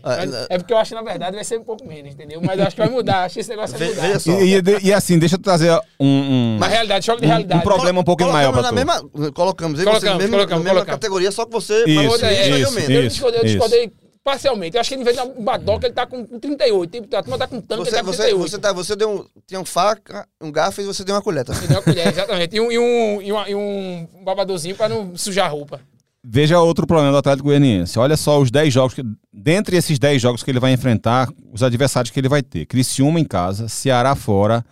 É, 0.05 0.55
é 0.55 0.59
porque 0.59 0.72
eu 0.72 0.78
acho 0.78 0.90
que 0.90 0.94
na 0.94 1.03
verdade 1.03 1.34
vai 1.34 1.42
ser 1.42 1.59
um 1.59 1.64
pouco 1.64 1.84
menos, 1.84 2.14
entendeu? 2.14 2.40
Mas 2.40 2.59
eu 2.59 2.66
acho 2.66 2.76
que 2.76 2.82
vai 2.82 2.90
mudar, 2.90 3.24
acho 3.24 3.34
que 3.34 3.40
esse 3.40 3.51
negócio 3.51 3.76
vai 3.76 3.88
mudar. 3.88 4.20
E, 4.26 4.55
e, 4.55 4.88
e, 4.88 4.92
assim, 4.92 5.18
deixa 5.18 5.34
eu 5.34 5.40
trazer 5.40 5.72
um. 5.99 6.07
um 6.07 6.57
Uma 6.59 6.68
realidade, 6.68 7.05
choque 7.05 7.22
de 7.22 7.26
realidade. 7.26 7.61
Um, 7.61 7.64
problema 7.64 8.01
um 8.01 8.05
pouquinho 8.05 8.32
maior 8.32 8.53
pra 8.53 8.68
tu. 8.68 8.74
Mesma, 8.74 9.01
colocamos, 9.32 9.82
colocamos, 9.82 9.82
você, 9.82 10.14
mesmo, 10.14 10.30
colocamos, 10.30 10.64
na 10.64 10.72
mesma 10.72 10.86
categoria, 10.86 11.32
só 11.32 11.44
que 11.44 11.51
você. 11.51 11.82
Isso, 11.84 12.14
isso, 12.14 12.24
é, 12.24 12.61
isso, 12.61 12.78
eu 12.78 13.09
discordei, 13.09 13.40
eu 13.40 13.44
discordei 13.44 13.92
Parcialmente. 14.27 14.74
Eu 14.74 14.81
acho 14.81 14.89
que 14.89 14.97
ele 14.97 15.05
vez 15.05 15.16
um 15.20 15.45
badoca, 15.45 15.87
ele 15.87 15.95
tá 15.95 16.05
com 16.05 16.24
38. 16.24 17.14
A 17.14 17.22
turma 17.22 17.39
tá 17.39 17.47
com 17.47 17.61
tanto, 17.61 17.85
você, 17.85 17.91
ele 17.91 17.97
tá 17.97 18.03
com 18.03 18.12
você, 18.12 18.22
38. 18.24 18.51
Você, 18.51 18.59
tá, 18.59 18.72
você 18.72 18.97
deu 18.97 19.09
um, 19.09 19.24
tinha 19.47 19.61
um 19.61 19.64
faca, 19.64 20.27
um 20.41 20.51
garfo 20.51 20.81
e 20.81 20.85
você 20.85 21.05
deu 21.05 21.14
uma 21.14 21.22
colher. 21.22 21.45
Você 21.45 21.68
deu 21.68 21.77
uma 21.77 21.83
colher, 21.83 22.09
exatamente. 22.09 22.57
E 22.57 22.61
um, 22.61 22.72
e 22.72 22.77
um, 22.77 23.22
e 23.22 23.33
um, 23.33 23.47
e 23.47 23.55
um 23.55 24.24
babadorzinho 24.24 24.74
pra 24.74 24.89
não 24.89 25.16
sujar 25.16 25.47
a 25.47 25.49
roupa. 25.49 25.81
Veja 26.24 26.59
outro 26.59 26.89
problema 26.89 27.12
do 27.12 27.18
Atlético 27.18 27.45
Goianiense. 27.45 28.01
Olha 28.01 28.16
só 28.16 28.41
os 28.41 28.51
10 28.51 28.74
jogos, 28.74 28.95
que, 28.95 29.03
dentre 29.33 29.77
esses 29.77 29.97
10 29.97 30.20
jogos 30.20 30.43
que 30.43 30.51
ele 30.51 30.59
vai 30.59 30.72
enfrentar, 30.72 31.29
os 31.53 31.62
adversários 31.62 32.11
que 32.11 32.18
ele 32.18 32.29
vai 32.29 32.43
ter. 32.43 32.66
Criciúma 32.66 33.20
em 33.20 33.24
casa, 33.24 33.68
Ceará 33.68 34.16
fora, 34.16 34.66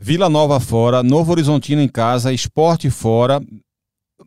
Vila 0.00 0.28
Nova 0.28 0.58
fora, 0.58 1.00
Novo 1.04 1.30
Horizontino 1.30 1.80
em 1.80 1.86
casa, 1.86 2.32
Esporte 2.32 2.90
fora, 2.90 3.40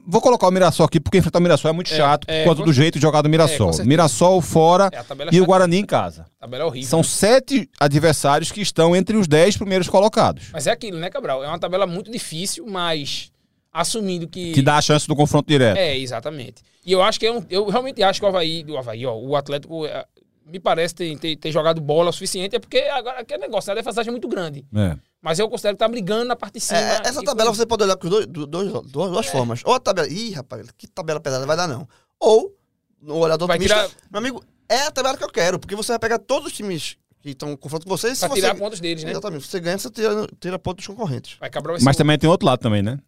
Vou 0.08 0.22
colocar 0.22 0.48
o 0.48 0.52
Mirassol 0.52 0.86
aqui, 0.86 1.00
porque 1.00 1.18
enfrentar 1.18 1.40
o 1.40 1.42
Mirassol 1.42 1.70
é 1.70 1.74
muito 1.74 1.94
é, 1.94 1.98
chato 1.98 2.26
é, 2.28 2.44
por 2.44 2.52
conta 2.52 2.64
do 2.64 2.74
jeito 2.74 2.96
de 2.96 3.02
jogar 3.02 3.22
do 3.22 3.30
Mirassol. 3.30 3.72
É, 3.80 3.84
Mirassol 3.84 4.42
fora 4.42 4.90
é, 4.92 5.04
e 5.32 5.42
o 5.42 5.46
Guarani 5.46 5.78
em 5.78 5.86
casa. 5.86 6.26
A 6.40 6.46
tabela 6.46 6.64
é 6.64 6.68
horrível. 6.68 6.90
São 6.90 7.04
sete 7.04 7.70
adversários 7.80 8.52
que 8.52 8.62
estão 8.62 8.96
entre 8.96 9.18
os 9.18 9.28
dez 9.28 9.58
primeiros 9.58 9.90
colocados. 9.90 10.46
Mas 10.54 10.66
é 10.66 10.72
aquilo, 10.72 10.98
né, 10.98 11.10
Cabral? 11.10 11.44
É 11.44 11.48
uma 11.48 11.60
tabela 11.60 11.86
muito 11.86 12.10
difícil, 12.10 12.66
mas 12.68 13.32
assumindo 13.72 14.28
que. 14.28 14.54
Que 14.54 14.62
dá 14.62 14.78
a 14.78 14.82
chance 14.82 15.08
do 15.08 15.16
confronto 15.16 15.48
direto. 15.48 15.78
É, 15.78 15.98
exatamente. 15.98 16.64
E 16.86 16.92
eu 16.92 17.02
acho 17.02 17.20
que 17.20 17.26
eu, 17.26 17.46
eu 17.50 17.70
realmente 17.70 18.02
acho 18.02 18.20
que 18.20 18.26
o 18.26 18.30
Havaí, 18.30 18.66
o 18.68 18.78
Havaí, 18.78 19.06
ó, 19.06 19.16
o 19.16 19.36
Atlético 19.36 19.86
é, 19.86 20.06
me 20.52 20.60
parece 20.60 20.94
ter, 20.94 21.18
ter, 21.18 21.36
ter, 21.36 21.52
jogado 21.52 21.80
bola 21.80 22.10
o 22.10 22.14
suficiente, 22.14 22.56
é 22.56 22.60
porque 22.60 22.80
agora 22.80 23.20
aquele 23.22 23.42
negócio, 23.42 23.70
né, 23.70 23.74
a 23.74 23.76
defasagem 23.76 24.10
é 24.10 24.12
muito 24.12 24.28
grande. 24.28 24.66
É. 24.76 24.98
Mas 25.22 25.40
eu 25.40 25.48
considero 25.48 25.76
que 25.76 25.80
tá 25.80 25.88
brigando 25.88 26.26
na 26.26 26.36
parte 26.36 26.56
de 26.56 26.60
cima. 26.60 26.80
É, 26.80 27.02
essa 27.06 27.24
tabela 27.24 27.54
você 27.54 27.66
pode 27.66 27.84
olhar 27.84 27.96
com 27.96 28.10
dois, 28.10 28.28
dois, 28.28 28.50
duas, 28.50 29.12
duas 29.12 29.28
é. 29.28 29.30
formas. 29.30 29.62
Ou 29.64 29.74
a 29.74 29.80
tabela. 29.80 30.08
Ih, 30.08 30.32
rapaz, 30.32 30.68
que 30.78 30.88
tabela 30.88 31.20
pesada 31.20 31.46
vai 31.46 31.56
dar, 31.56 31.68
não. 31.68 31.88
Ou, 32.20 32.56
no 33.02 33.16
olhador 33.18 33.48
vai 33.48 33.58
otimista, 33.58 33.88
tirar... 33.88 33.92
meu 34.12 34.20
amigo, 34.20 34.44
é 34.68 34.84
a 34.84 34.92
tabela 34.92 35.18
que 35.18 35.24
eu 35.24 35.30
quero, 35.30 35.60
porque 35.60 35.76
você 35.76 35.94
vai 35.94 36.00
pegar 36.00 36.20
todos 36.20 36.48
os 36.48 36.54
times 36.54 36.98
que 37.22 37.30
estão 37.30 37.56
confronto 37.56 37.86
com. 37.86 37.98
Pra 37.98 37.98
se 37.98 38.30
tirar 38.30 38.54
você, 38.54 38.60
pontos 38.60 38.80
deles, 38.80 39.04
né? 39.04 39.12
Exatamente. 39.12 39.44
Se 39.44 39.52
você 39.52 39.60
ganha, 39.60 39.78
você 39.78 39.90
tira, 39.90 40.28
tira 40.40 40.60
ponto 40.60 40.78
dos 40.78 40.88
concorrentes. 40.88 41.38
Mas 41.82 41.96
também 41.96 42.18
tem 42.18 42.30
outro 42.30 42.48
lado 42.48 42.60
também, 42.60 42.82
né? 42.82 43.00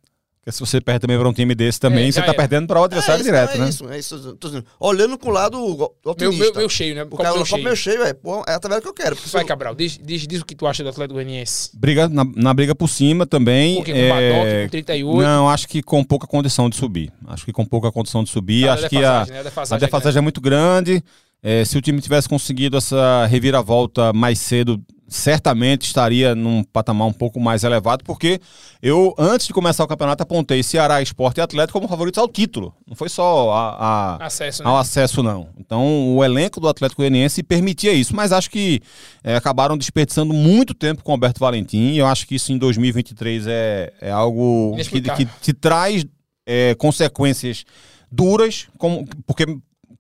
Porque 0.44 0.52
se 0.52 0.60
você 0.60 0.82
perde 0.82 1.00
também 1.00 1.18
para 1.18 1.30
um 1.30 1.32
time 1.32 1.56
desse 1.56 1.80
também, 1.80 2.10
É, 2.10 2.12
você 2.12 2.20
já 2.20 2.26
tá 2.26 2.34
era. 2.34 2.38
perdendo 2.38 2.68
para 2.68 2.82
o 2.82 2.84
adversário 2.84 3.22
é 3.22 3.24
direto, 3.24 3.56
é 3.56 3.60
né? 3.60 3.70
Isso, 3.70 3.90
é 3.90 3.98
isso. 3.98 4.38
Olhando 4.78 5.18
com 5.18 5.30
o 5.30 5.32
lado 5.32 5.58
meu, 5.58 5.96
otimista. 6.04 6.44
meu, 6.44 6.54
meu 6.56 6.68
cheio, 6.70 6.94
né? 6.96 7.04
o 7.04 7.08
Copo 7.08 7.24
cara 7.24 7.34
meu 7.38 7.46
cheio. 7.46 7.64
meio 7.64 7.76
cheio, 7.78 8.04
é, 8.04 8.14
pô, 8.14 8.44
é 8.46 8.54
a 8.54 8.60
tabela 8.60 8.82
que 8.82 8.88
eu 8.90 8.94
quero. 8.94 9.16
Vai, 9.32 9.44
eu- 9.44 9.48
Cabral, 9.48 9.74
diz, 9.74 9.98
diz, 10.04 10.28
diz 10.28 10.42
o 10.42 10.46
que 10.46 10.54
tu 10.54 10.68
acha 10.68 10.84
do 10.84 10.90
Atlético 10.90 11.14
Goianiense. 11.14 11.70
Briga 11.74 12.10
na, 12.10 12.26
na 12.36 12.54
briga 12.54 12.76
por 12.76 12.90
cima 12.90 13.26
também. 13.26 13.76
Porque 13.78 13.94
com 13.94 13.98
é, 13.98 14.10
Badoc, 14.10 14.64
com 14.66 14.70
38. 14.72 15.22
Não, 15.22 15.50
acho 15.50 15.66
que 15.66 15.82
com 15.82 16.04
pouca 16.04 16.28
condição 16.28 16.70
de 16.70 16.76
subir. 16.76 17.10
Acho 17.28 17.46
que 17.46 17.54
com 17.54 17.66
pouca 17.66 17.90
condição 17.90 18.22
de 18.22 18.30
subir. 18.30 18.68
Ah, 18.68 18.74
acho 18.74 18.86
a 18.88 18.90
que 18.90 18.98
a, 18.98 19.26
né? 19.26 19.38
A 19.38 19.40
a 19.40 19.44
defasagem 19.44 19.78
é 19.78 19.88
defasagem 19.88 20.18
é 20.18 20.22
muito 20.22 20.42
grande. 20.42 21.02
É, 21.44 21.66
se 21.66 21.78
o 21.78 21.82
time 21.82 22.00
tivesse 22.00 22.30
conseguido 22.30 22.78
essa 22.78 23.26
reviravolta 23.26 24.14
mais 24.14 24.40
cedo, 24.40 24.82
certamente 25.10 25.86
estaria 25.86 26.34
num 26.34 26.64
patamar 26.64 27.08
um 27.08 27.14
pouco 27.14 27.40
mais 27.40 27.64
elevado, 27.66 28.04
porque 28.04 28.40
eu, 28.82 29.14
antes 29.20 29.46
de 29.46 29.54
começar 29.54 29.84
o 29.84 29.88
campeonato, 29.88 30.24
apontei 30.24 30.64
Ceará, 30.64 31.02
Esporte 31.02 31.38
e 31.38 31.42
Atlético 31.42 31.78
como 31.78 31.88
favoritos 31.90 32.18
ao 32.18 32.28
título. 32.30 32.74
Não 32.88 32.96
foi 32.96 33.10
só 33.10 33.52
a- 33.52 34.16
a, 34.22 34.26
Acesso, 34.26 34.64
né? 34.64 34.70
ao 34.70 34.78
acesso, 34.78 35.22
não. 35.22 35.50
Então, 35.60 36.16
o 36.16 36.24
elenco 36.24 36.60
do 36.60 36.68
Atlético 36.68 37.02
Goianiense 37.02 37.44
permitia 37.44 37.92
isso, 37.94 38.16
mas 38.16 38.32
acho 38.32 38.50
que 38.50 38.82
é, 39.24 39.36
acabaram 39.36 39.78
desperdiçando 39.78 40.34
muito 40.34 40.74
tempo 40.74 41.04
com 41.04 41.12
o 41.12 41.14
Alberto 41.16 41.40
Valentim. 41.42 41.92
E 41.92 41.98
eu 42.00 42.08
acho 42.08 42.26
que 42.26 42.36
isso 42.36 42.52
em 42.54 42.58
2023 42.58 43.46
é, 43.48 43.94
é 44.02 44.12
algo 44.12 44.76
que, 44.78 45.26
que 45.26 45.26
te 45.42 45.54
traz 45.54 46.06
é, 46.48 46.74
consequências 46.76 47.66
duras, 48.12 48.68
como, 48.78 49.06
porque 49.28 49.46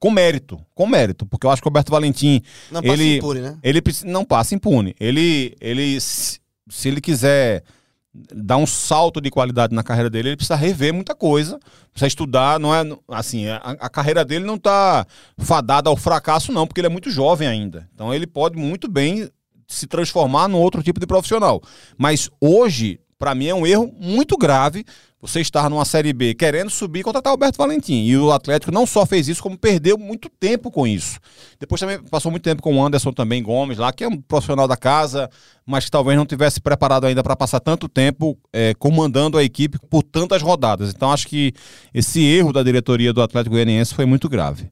com 0.03 0.11
mérito, 0.11 0.59
com 0.75 0.85
mérito, 0.85 1.25
porque 1.25 1.47
eu 1.47 1.49
acho 1.49 1.61
que 1.61 1.67
o 1.67 1.69
Alberto 1.69 1.89
Valentim 1.89 2.41
Não 2.69 2.81
passa 2.81 2.93
ele- 2.93 3.17
impune, 3.19 3.39
né? 3.39 3.57
ele 3.63 3.81
não 4.03 4.25
passa 4.25 4.53
impune. 4.53 4.93
Ele, 4.99 5.55
ele 5.61 5.97
se, 6.01 6.41
se 6.69 6.89
ele 6.89 6.99
quiser 6.99 7.63
dar 8.13 8.57
um 8.57 8.65
salto 8.67 9.21
de 9.21 9.31
qualidade 9.31 9.73
na 9.73 9.81
carreira 9.81 10.09
dele, 10.09 10.27
ele 10.27 10.35
precisa 10.35 10.57
rever 10.57 10.93
muita 10.93 11.15
coisa, 11.15 11.57
precisa 11.89 12.07
estudar, 12.07 12.59
não 12.59 12.75
é 12.75 12.83
assim, 13.07 13.47
a, 13.47 13.55
a 13.79 13.89
carreira 13.89 14.25
dele 14.25 14.43
não 14.43 14.57
tá 14.57 15.07
fadada 15.37 15.89
ao 15.89 15.95
fracasso 15.95 16.51
não, 16.51 16.67
porque 16.67 16.81
ele 16.81 16.87
é 16.87 16.91
muito 16.91 17.09
jovem 17.09 17.47
ainda. 17.47 17.87
Então 17.95 18.13
ele 18.13 18.27
pode 18.27 18.57
muito 18.57 18.89
bem 18.91 19.29
se 19.69 19.87
transformar 19.87 20.49
num 20.49 20.59
outro 20.59 20.83
tipo 20.83 20.99
de 20.99 21.07
profissional. 21.07 21.61
Mas 21.97 22.29
hoje, 22.41 22.99
para 23.23 23.33
mim 23.33 23.47
é 23.47 23.55
um 23.55 23.65
erro 23.65 23.89
muito 24.01 24.35
grave 24.35 24.83
você 25.21 25.39
estar 25.39 25.69
numa 25.69 25.85
Série 25.85 26.11
B 26.11 26.33
querendo 26.33 26.69
subir 26.69 26.99
e 26.99 27.03
contratar 27.03 27.31
o 27.31 27.35
Alberto 27.35 27.57
Valentim. 27.57 28.03
E 28.03 28.17
o 28.17 28.33
Atlético 28.33 28.69
não 28.69 28.85
só 28.85 29.05
fez 29.05 29.29
isso, 29.29 29.41
como 29.41 29.57
perdeu 29.57 29.97
muito 29.97 30.27
tempo 30.27 30.69
com 30.69 30.85
isso. 30.85 31.17
Depois 31.57 31.79
também 31.79 32.03
passou 32.03 32.29
muito 32.29 32.43
tempo 32.43 32.61
com 32.61 32.75
o 32.75 32.85
Anderson 32.85 33.13
também 33.13 33.41
Gomes 33.41 33.77
lá, 33.77 33.93
que 33.93 34.03
é 34.03 34.09
um 34.09 34.19
profissional 34.19 34.67
da 34.67 34.75
casa, 34.75 35.29
mas 35.65 35.85
que 35.85 35.91
talvez 35.91 36.17
não 36.17 36.25
tivesse 36.25 36.59
preparado 36.59 37.05
ainda 37.05 37.23
para 37.23 37.33
passar 37.33 37.61
tanto 37.61 37.87
tempo 37.87 38.37
eh, 38.51 38.73
comandando 38.77 39.37
a 39.37 39.43
equipe 39.43 39.79
por 39.89 40.03
tantas 40.03 40.41
rodadas. 40.41 40.93
Então 40.93 41.09
acho 41.09 41.25
que 41.25 41.53
esse 41.93 42.21
erro 42.25 42.51
da 42.51 42.61
diretoria 42.61 43.13
do 43.13 43.21
Atlético 43.21 43.55
Goianiense 43.55 43.95
foi 43.95 44.05
muito 44.05 44.27
grave. 44.27 44.69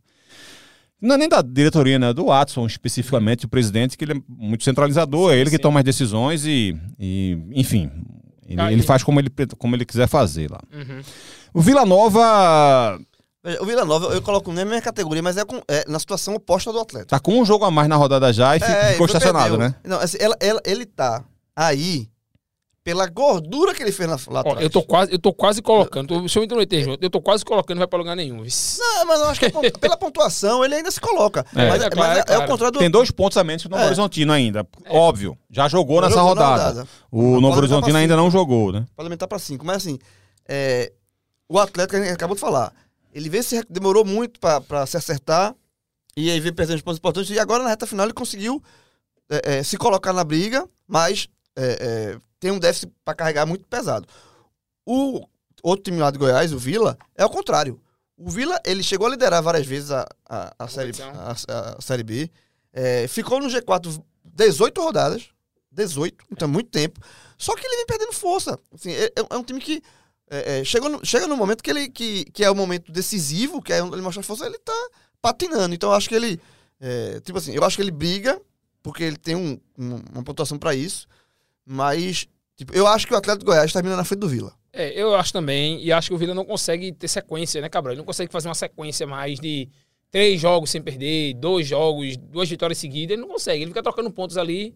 Não 1.02 1.16
é 1.16 1.18
nem 1.18 1.30
da 1.30 1.42
diretoria, 1.42 1.98
né? 1.98 2.12
Do 2.12 2.26
Watson, 2.26 2.66
especificamente, 2.66 3.46
o 3.46 3.50
presidente, 3.50 3.98
que 3.98 4.04
ele 4.04 4.18
é 4.18 4.22
muito 4.28 4.66
centralizador, 4.66 5.32
é 5.32 5.38
ele 5.38 5.50
que 5.50 5.58
toma 5.58 5.80
as 5.80 5.86
decisões 5.86 6.46
e, 6.46 6.78
e, 7.00 7.40
enfim, 7.54 7.90
ele, 8.52 8.62
Ah, 8.62 8.72
ele 8.72 8.84
faz 8.84 9.04
como 9.04 9.20
ele, 9.20 9.30
como 9.58 9.76
ele 9.76 9.86
quiser 9.86 10.08
fazer 10.08 10.50
lá. 10.52 10.60
Uhum. 10.74 11.02
O 11.54 11.62
Vila 11.62 11.86
Nova 11.86 13.00
O 13.60 13.66
Vila 13.66 13.84
Nova 13.84 14.14
eu 14.14 14.22
coloco 14.22 14.52
na 14.54 14.64
mesma 14.64 14.82
categoria, 14.82 15.24
mas 15.24 15.36
é, 15.38 15.44
com- 15.44 15.62
é 15.68 15.84
na 15.88 15.98
situação 15.98 16.36
oposta 16.36 16.72
do 16.72 16.80
Atlético. 16.80 17.10
tá 17.10 17.20
com 17.20 17.40
um 17.40 17.44
jogo 17.46 17.66
a 17.66 17.72
mais 17.72 17.88
na 17.90 17.96
rodada 17.96 18.32
já 18.32 18.56
e 18.56 18.60
É, 18.62 18.92
ficou 18.92 19.08
estacionado, 19.08 19.58
perdeu. 19.58 19.70
né? 19.70 19.76
Não, 19.84 19.98
assim, 20.00 20.18
ela- 20.20 20.38
ela- 20.40 20.62
ele 20.66 20.86
tá 20.86 21.24
aí 21.56 22.08
pela 22.84 23.08
gordura 23.08 23.76
que 23.76 23.84
ele 23.84 23.92
fez 23.92 24.10
na, 24.10 24.16
lá 24.34 24.40
Ó, 24.44 24.50
atrás. 24.50 24.62
eu 24.62 24.70
tô 24.70 24.82
quase, 24.82 25.12
eu 25.14 25.20
tô 25.20 25.32
quase 25.32 25.62
colocando. 25.62 26.08
Tô, 26.08 26.28
se 26.28 26.36
eu 26.38 26.42
me 26.42 26.46
intrometer 26.46 26.84
junto, 26.84 27.04
eu 27.04 27.10
tô 27.12 27.22
quase 27.22 27.46
colocando, 27.46 27.76
não 27.76 27.82
vai 27.82 27.88
pra 27.88 28.00
lugar 28.00 28.16
nenhum. 28.16 28.38
Não, 28.38 29.06
mas 29.06 29.20
eu 29.22 29.28
acho 29.28 29.40
que 29.40 29.50
pon- 29.52 29.62
pela 29.80 29.96
pontuação 29.96 30.66
ele 30.66 30.74
ainda 30.76 30.90
se 30.90 31.00
coloca. 31.00 31.46
É. 31.56 31.70
mas 31.70 31.82
É, 31.82 31.86
mas 31.86 31.94
claro, 31.94 32.14
é, 32.14 32.18
é 32.18 32.20
é 32.22 32.24
claro. 32.26 32.44
o 32.44 32.48
contrário 32.48 32.72
do. 32.74 32.80
Tem 32.80 32.90
dois 32.90 33.12
pontos 33.12 33.38
a 33.38 33.44
menos 33.44 33.62
que 33.62 33.68
o 33.68 33.72
Novo 33.72 33.84
É. 33.84 33.86
Horizontino 33.86 34.34
ainda. 34.34 34.68
Óbvio. 34.90 35.38
Já 35.50 35.68
jogou 35.68 36.02
nessa 36.02 36.16
jogou 36.16 36.30
rodada. 36.30 36.64
rodada. 36.70 36.88
O 37.12 37.22
Novo 37.22 37.36
aumentar 37.36 37.58
Horizontino 37.58 37.98
ainda 37.98 38.14
cinco. 38.16 38.24
não 38.24 38.32
jogou, 38.32 38.72
né? 38.72 38.86
Pode 38.96 39.06
aumentar 39.08 39.28
pra 39.28 39.38
5. 39.38 39.64
Mas 39.66 39.78
assim, 39.78 40.00
é, 40.50 40.92
o 41.48 41.60
Atlético, 41.60 41.98
a 41.98 42.00
gente 42.04 42.14
acabou 42.14 42.36
de 42.36 42.42
falar, 42.42 42.74
ele 43.14 43.30
veio 43.30 43.44
se, 43.44 43.64
demorou 43.70 44.04
muito 44.04 44.40
pra, 44.40 44.60
pra 44.60 44.86
se 44.88 44.98
acertar 44.98 45.54
e 46.18 46.32
aí 46.32 46.40
veio 46.40 46.56
perdendo 46.56 46.78
os 46.78 46.82
pontos 46.82 46.98
importantes. 46.98 47.30
E 47.30 47.38
agora 47.38 47.62
na 47.64 47.70
reta 47.70 47.86
final 47.86 48.08
ele 48.08 48.14
conseguiu 48.14 48.60
é, 49.30 49.60
é, 49.60 49.64
se 49.64 49.78
colocar 49.78 50.12
na 50.14 50.24
briga, 50.24 50.68
mas 50.88 51.28
é, 51.56 52.14
é, 52.16 52.20
tem 52.40 52.52
um 52.52 52.60
déficit 52.60 52.92
pra 53.04 53.14
carregar 53.14 53.46
muito 53.46 53.66
pesado. 53.68 54.08
O 54.86 55.26
outro 55.64 55.84
time 55.84 55.98
lá 56.00 56.10
de 56.12 56.18
Goiás, 56.18 56.54
o 56.54 56.58
Vila, 56.58 56.98
é 57.16 57.26
o 57.26 57.30
contrário. 57.30 57.80
O 58.18 58.30
Vila, 58.30 58.60
ele 58.66 58.84
chegou 58.84 59.08
a 59.08 59.10
liderar 59.10 59.42
várias 59.42 59.66
vezes 59.66 59.92
a, 59.92 60.08
a, 60.30 60.54
a, 60.60 60.68
série, 60.68 60.92
a, 61.02 61.32
a- 61.78 61.82
Série 61.82 62.04
B. 62.04 62.30
É, 62.74 63.08
ficou 63.08 63.40
no 63.40 63.48
G4 63.48 64.02
18 64.24 64.82
rodadas. 64.82 65.30
18, 65.72 66.26
então 66.32 66.48
é 66.48 66.52
muito 66.52 66.70
tempo. 66.70 67.00
Só 67.38 67.56
que 67.56 67.66
ele 67.66 67.78
vem 67.78 67.86
perdendo 67.86 68.12
força. 68.14 68.60
Assim, 68.74 68.92
é, 68.92 69.10
é 69.30 69.36
um 69.38 69.44
time 69.44 69.60
que 69.60 69.82
é, 70.30 70.60
é, 70.60 70.64
chega, 70.66 70.88
no, 70.90 71.04
chega 71.06 71.28
no 71.28 71.38
momento 71.38 71.64
que, 71.64 71.70
ele, 71.70 71.90
que, 71.90 72.26
que 72.26 72.44
é 72.44 72.52
o 72.52 72.56
momento 72.56 72.92
decisivo, 72.92 73.62
que 73.62 73.72
é 73.72 73.82
onde 73.82 73.96
ele 73.96 74.02
mostra 74.02 74.22
força, 74.22 74.46
ele 74.46 74.60
tá 74.60 74.90
patinando. 75.22 75.74
Então 75.74 75.90
eu 75.90 75.96
acho 75.96 76.10
que 76.10 76.16
ele. 76.16 76.40
é, 76.80 77.20
tipo 77.22 77.38
assim, 77.38 77.54
eu 77.54 77.64
acho 77.64 77.78
que 77.78 77.82
ele 77.82 77.92
briga, 77.92 78.40
porque 78.84 79.04
ele 79.04 79.16
tem 79.18 79.36
um- 79.36 79.60
um- 79.78 80.02
uma 80.14 80.24
pontuação 80.24 80.58
pra 80.60 80.76
isso. 80.76 81.08
Mas, 81.66 82.28
tipo, 82.58 82.74
eu 82.76 82.88
acho 82.88 83.08
que 83.08 83.14
o 83.14 83.18
Atlético 83.18 83.46
de 83.46 83.52
Goiás 83.52 83.72
termina 83.72 83.96
na 83.96 84.04
frente 84.04 84.20
do 84.20 84.28
Vila. 84.30 84.54
É, 84.74 84.90
eu 85.00 85.14
acho 85.16 85.34
também, 85.34 85.84
e 85.84 85.92
acho 85.92 86.08
que 86.10 86.14
o 86.14 86.18
Vila 86.18 86.34
não 86.34 86.46
consegue 86.46 86.92
ter 86.94 87.08
sequência, 87.08 87.60
né, 87.62 87.68
Cabral? 87.70 87.92
Ele 87.94 88.00
não 88.00 88.06
consegue 88.06 88.32
fazer 88.32 88.48
uma 88.48 88.56
sequência 88.56 89.06
mais 89.06 89.40
de 89.40 89.68
três 90.10 90.40
jogos 90.40 90.70
sem 90.70 90.82
perder, 90.82 91.34
dois 91.36 91.68
jogos, 91.68 92.16
duas 92.18 92.50
vitórias 92.50 92.78
seguidas. 92.78 93.14
Ele 93.14 93.22
não 93.22 93.30
consegue, 93.30 93.62
ele 93.64 93.72
fica 93.72 93.84
trocando 93.84 94.10
pontos 94.12 94.38
ali. 94.38 94.74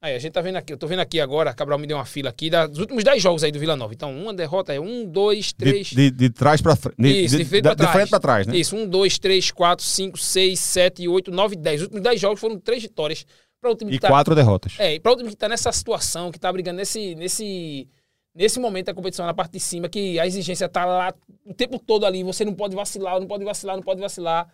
Aí, 0.00 0.14
a 0.14 0.18
gente 0.20 0.30
tá 0.32 0.40
vendo 0.40 0.54
aqui, 0.54 0.72
eu 0.72 0.76
tô 0.78 0.86
vendo 0.86 1.00
aqui 1.00 1.18
agora, 1.18 1.52
Cabral 1.52 1.76
me 1.76 1.84
deu 1.84 1.96
uma 1.96 2.04
fila 2.04 2.30
aqui, 2.30 2.48
dos 2.48 2.78
últimos 2.78 3.02
dez 3.02 3.20
jogos 3.20 3.42
aí 3.42 3.50
do 3.50 3.58
Vila 3.58 3.74
Nova. 3.74 3.92
Então, 3.92 4.16
uma 4.16 4.32
derrota 4.32 4.72
é 4.72 4.78
um, 4.78 5.04
dois, 5.04 5.46
De, 5.46 5.54
três. 5.56 5.88
de, 5.88 6.08
de 6.12 6.30
trás 6.30 6.62
pra 6.62 6.76
frente. 6.76 6.94
De, 7.02 7.24
Isso, 7.24 7.36
de, 7.36 7.42
de 7.42 7.48
frente 7.50 7.62
da- 7.62 7.70
pra 7.70 7.74
de 7.74 7.78
trás. 7.82 7.96
frente 7.96 8.10
pra 8.10 8.20
trás, 8.20 8.46
né? 8.46 8.56
Isso, 8.56 8.76
um, 8.76 8.86
dois, 8.88 9.18
três, 9.18 9.50
quatro, 9.50 9.84
cinco, 9.84 10.16
seis, 10.16 10.60
sete, 10.60 11.08
oito, 11.08 11.32
nove, 11.32 11.56
dez. 11.56 11.80
Os 11.80 11.86
últimos 11.86 12.04
dez 12.04 12.20
jogos 12.20 12.38
foram 12.38 12.60
três 12.60 12.80
vitórias 12.80 13.26
para 13.60 13.70
o 13.70 13.76
time 13.76 13.94
E 13.94 13.98
tá, 13.98 14.08
quatro 14.08 14.34
derrotas. 14.34 14.74
É, 14.78 14.98
para 14.98 15.12
o 15.12 15.16
time 15.16 15.30
que 15.30 15.36
tá 15.36 15.48
nessa 15.48 15.70
situação, 15.72 16.30
que 16.30 16.38
tá 16.38 16.52
brigando 16.52 16.78
nesse, 16.78 17.14
nesse, 17.14 17.88
nesse 18.34 18.60
momento 18.60 18.86
da 18.86 18.94
competição 18.94 19.26
na 19.26 19.34
parte 19.34 19.52
de 19.52 19.60
cima, 19.60 19.88
que 19.88 20.18
a 20.18 20.26
exigência 20.26 20.68
tá 20.68 20.84
lá 20.84 21.14
o 21.44 21.52
tempo 21.54 21.78
todo 21.78 22.06
ali, 22.06 22.22
você 22.22 22.44
não 22.44 22.54
pode 22.54 22.74
vacilar, 22.74 23.18
não 23.18 23.26
pode 23.26 23.44
vacilar, 23.44 23.76
não 23.76 23.82
pode 23.82 24.00
vacilar. 24.00 24.48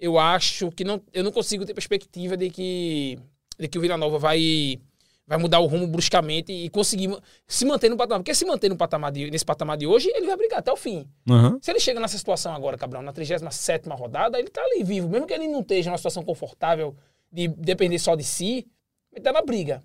Eu 0.00 0.18
acho 0.18 0.70
que 0.72 0.84
não, 0.84 1.00
eu 1.12 1.22
não 1.22 1.30
consigo 1.30 1.64
ter 1.64 1.74
perspectiva 1.74 2.36
de 2.36 2.50
que, 2.50 3.18
de 3.58 3.68
que 3.68 3.78
o 3.78 3.80
Vila 3.80 3.96
Nova 3.96 4.18
vai, 4.18 4.80
vai 5.26 5.38
mudar 5.38 5.60
o 5.60 5.66
rumo 5.66 5.86
bruscamente 5.86 6.52
e 6.52 6.68
conseguir 6.70 7.16
se 7.46 7.64
manter 7.64 7.88
no 7.88 7.96
patamar. 7.96 8.20
Porque 8.20 8.34
se 8.34 8.44
manter 8.44 8.68
no 8.68 8.76
patamar 8.76 9.12
de, 9.12 9.30
nesse 9.30 9.44
patamar 9.44 9.76
de 9.76 9.86
hoje, 9.86 10.10
ele 10.14 10.26
vai 10.26 10.36
brigar 10.36 10.58
até 10.58 10.72
o 10.72 10.76
fim. 10.76 11.06
Aham. 11.30 11.58
Se 11.60 11.70
ele 11.70 11.78
chega 11.78 12.00
nessa 12.00 12.18
situação 12.18 12.54
agora, 12.54 12.76
Cabral, 12.76 13.02
na 13.02 13.12
37 13.12 13.88
rodada, 13.90 14.38
ele 14.38 14.48
tá 14.48 14.60
ali 14.62 14.82
vivo. 14.82 15.08
Mesmo 15.08 15.26
que 15.26 15.34
ele 15.34 15.46
não 15.46 15.60
esteja 15.60 15.90
numa 15.90 15.98
situação 15.98 16.24
confortável 16.24 16.96
de 17.32 17.48
depender 17.48 17.98
só 17.98 18.14
de 18.14 18.24
si, 18.24 18.66
ele 19.12 19.22
tá 19.22 19.32
na 19.32 19.42
briga. 19.42 19.82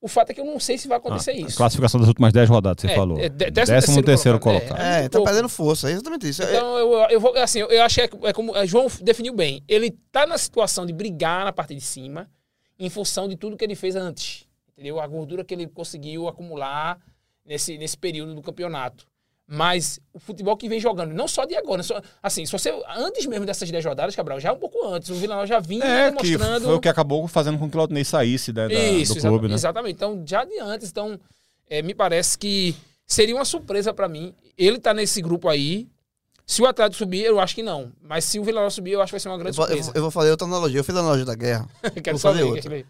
O 0.00 0.08
fato 0.08 0.30
é 0.30 0.34
que 0.34 0.40
eu 0.40 0.44
não 0.44 0.58
sei 0.58 0.76
se 0.76 0.88
vai 0.88 0.98
acontecer 0.98 1.30
Ah, 1.30 1.34
isso. 1.34 1.54
A 1.54 1.56
classificação 1.58 2.00
das 2.00 2.08
últimas 2.08 2.32
10 2.32 2.48
rodadas, 2.48 2.80
você 2.80 2.88
É, 2.88 2.94
falou. 2.96 3.18
é, 3.18 3.28
de- 3.28 3.50
décimo, 3.50 3.54
décimo 3.54 3.74
terceiro, 3.76 4.02
terceiro 4.04 4.40
colocado. 4.40 4.68
colocado. 4.70 4.84
É, 4.84 4.96
É, 4.96 5.00
muito 5.00 5.12
tá 5.12 5.18
pouco. 5.18 5.30
perdendo 5.30 5.48
força, 5.48 5.88
é 5.88 5.92
exatamente 5.92 6.28
isso. 6.28 6.42
É- 6.42 6.56
Então, 6.56 6.76
eu, 6.76 6.92
eu 7.08 7.20
vou, 7.20 7.36
assim, 7.38 7.60
eu 7.60 7.82
acho 7.82 7.94
que 7.94 8.00
é, 8.00 8.28
é 8.28 8.32
como 8.32 8.52
o 8.52 8.66
João 8.66 8.88
definiu 9.00 9.32
bem. 9.32 9.62
Ele 9.68 9.92
tá 10.10 10.26
na 10.26 10.36
situação 10.36 10.84
de 10.84 10.92
brigar 10.92 11.44
na 11.44 11.52
parte 11.52 11.72
de 11.74 11.80
cima 11.80 12.28
em 12.78 12.90
função 12.90 13.28
de 13.28 13.36
tudo 13.36 13.56
que 13.56 13.64
ele 13.64 13.76
fez 13.76 13.94
antes. 13.94 14.44
Entendeu? 14.72 14.98
A 15.00 15.06
gordura 15.06 15.44
que 15.44 15.54
ele 15.54 15.68
conseguiu 15.68 16.26
acumular 16.26 16.98
nesse, 17.46 17.78
nesse 17.78 17.96
período 17.96 18.34
do 18.34 18.42
campeonato. 18.42 19.06
Mas 19.54 20.00
o 20.14 20.18
futebol 20.18 20.56
que 20.56 20.66
vem 20.66 20.80
jogando, 20.80 21.12
não 21.12 21.28
só 21.28 21.44
de 21.44 21.54
agora, 21.54 21.82
só, 21.82 22.00
assim, 22.22 22.46
se 22.46 22.52
você, 22.52 22.72
antes 22.96 23.26
mesmo 23.26 23.44
dessas 23.44 23.70
10 23.70 23.84
rodadas, 23.84 24.16
Cabral, 24.16 24.40
já 24.40 24.50
um 24.50 24.56
pouco 24.56 24.86
antes, 24.86 25.10
o 25.10 25.14
Vila 25.14 25.34
Nova 25.34 25.46
já 25.46 25.60
vinha 25.60 25.84
É, 25.84 26.10
que 26.10 26.22
demonstrando... 26.22 26.64
foi 26.66 26.74
o 26.76 26.80
que 26.80 26.88
acabou 26.88 27.28
fazendo 27.28 27.58
com 27.58 27.64
que 27.64 27.68
o 27.68 27.72
Claudinei 27.72 28.02
saísse 28.02 28.50
né, 28.50 28.66
da- 28.66 28.74
Isso, 28.74 29.14
do 29.14 29.20
clube, 29.20 29.48
né? 29.48 29.54
exatamente. 29.54 29.94
Então, 29.96 30.22
já 30.26 30.42
de 30.44 30.58
antes, 30.58 30.88
então, 30.90 31.20
é, 31.68 31.82
me 31.82 31.94
parece 31.94 32.38
que 32.38 32.74
seria 33.06 33.34
uma 33.34 33.44
surpresa 33.44 33.92
pra 33.92 34.08
mim. 34.08 34.32
Ele 34.56 34.78
tá 34.78 34.94
nesse 34.94 35.20
grupo 35.20 35.48
aí. 35.50 35.86
Se 36.46 36.62
o 36.62 36.66
Atlético 36.66 36.96
subir, 36.96 37.22
eu 37.24 37.38
acho 37.38 37.54
que 37.54 37.62
não. 37.62 37.92
Mas 38.00 38.24
se 38.24 38.38
o 38.40 38.44
Vila 38.44 38.60
Nova 38.60 38.70
subir, 38.70 38.92
eu 38.92 39.02
acho 39.02 39.10
que 39.10 39.14
vai 39.16 39.20
ser 39.20 39.28
uma 39.28 39.34
Eu 39.34 39.38
grande 39.38 39.58
eu 39.58 39.62
surpresa. 39.64 39.86
vou- 39.88 39.92
eu 39.96 40.02
vou 40.02 40.10
fazer 40.10 40.30
outra 40.30 40.46
analogia. 40.46 40.80
Eu 40.80 40.84
fiz 40.84 40.96
a 40.96 41.00
analogia 41.00 41.26
da 41.26 41.34
guerra, 41.34 41.68
Quero 42.02 42.16
vou 42.16 42.18
fazer 42.32 42.40
saber, 42.62 42.84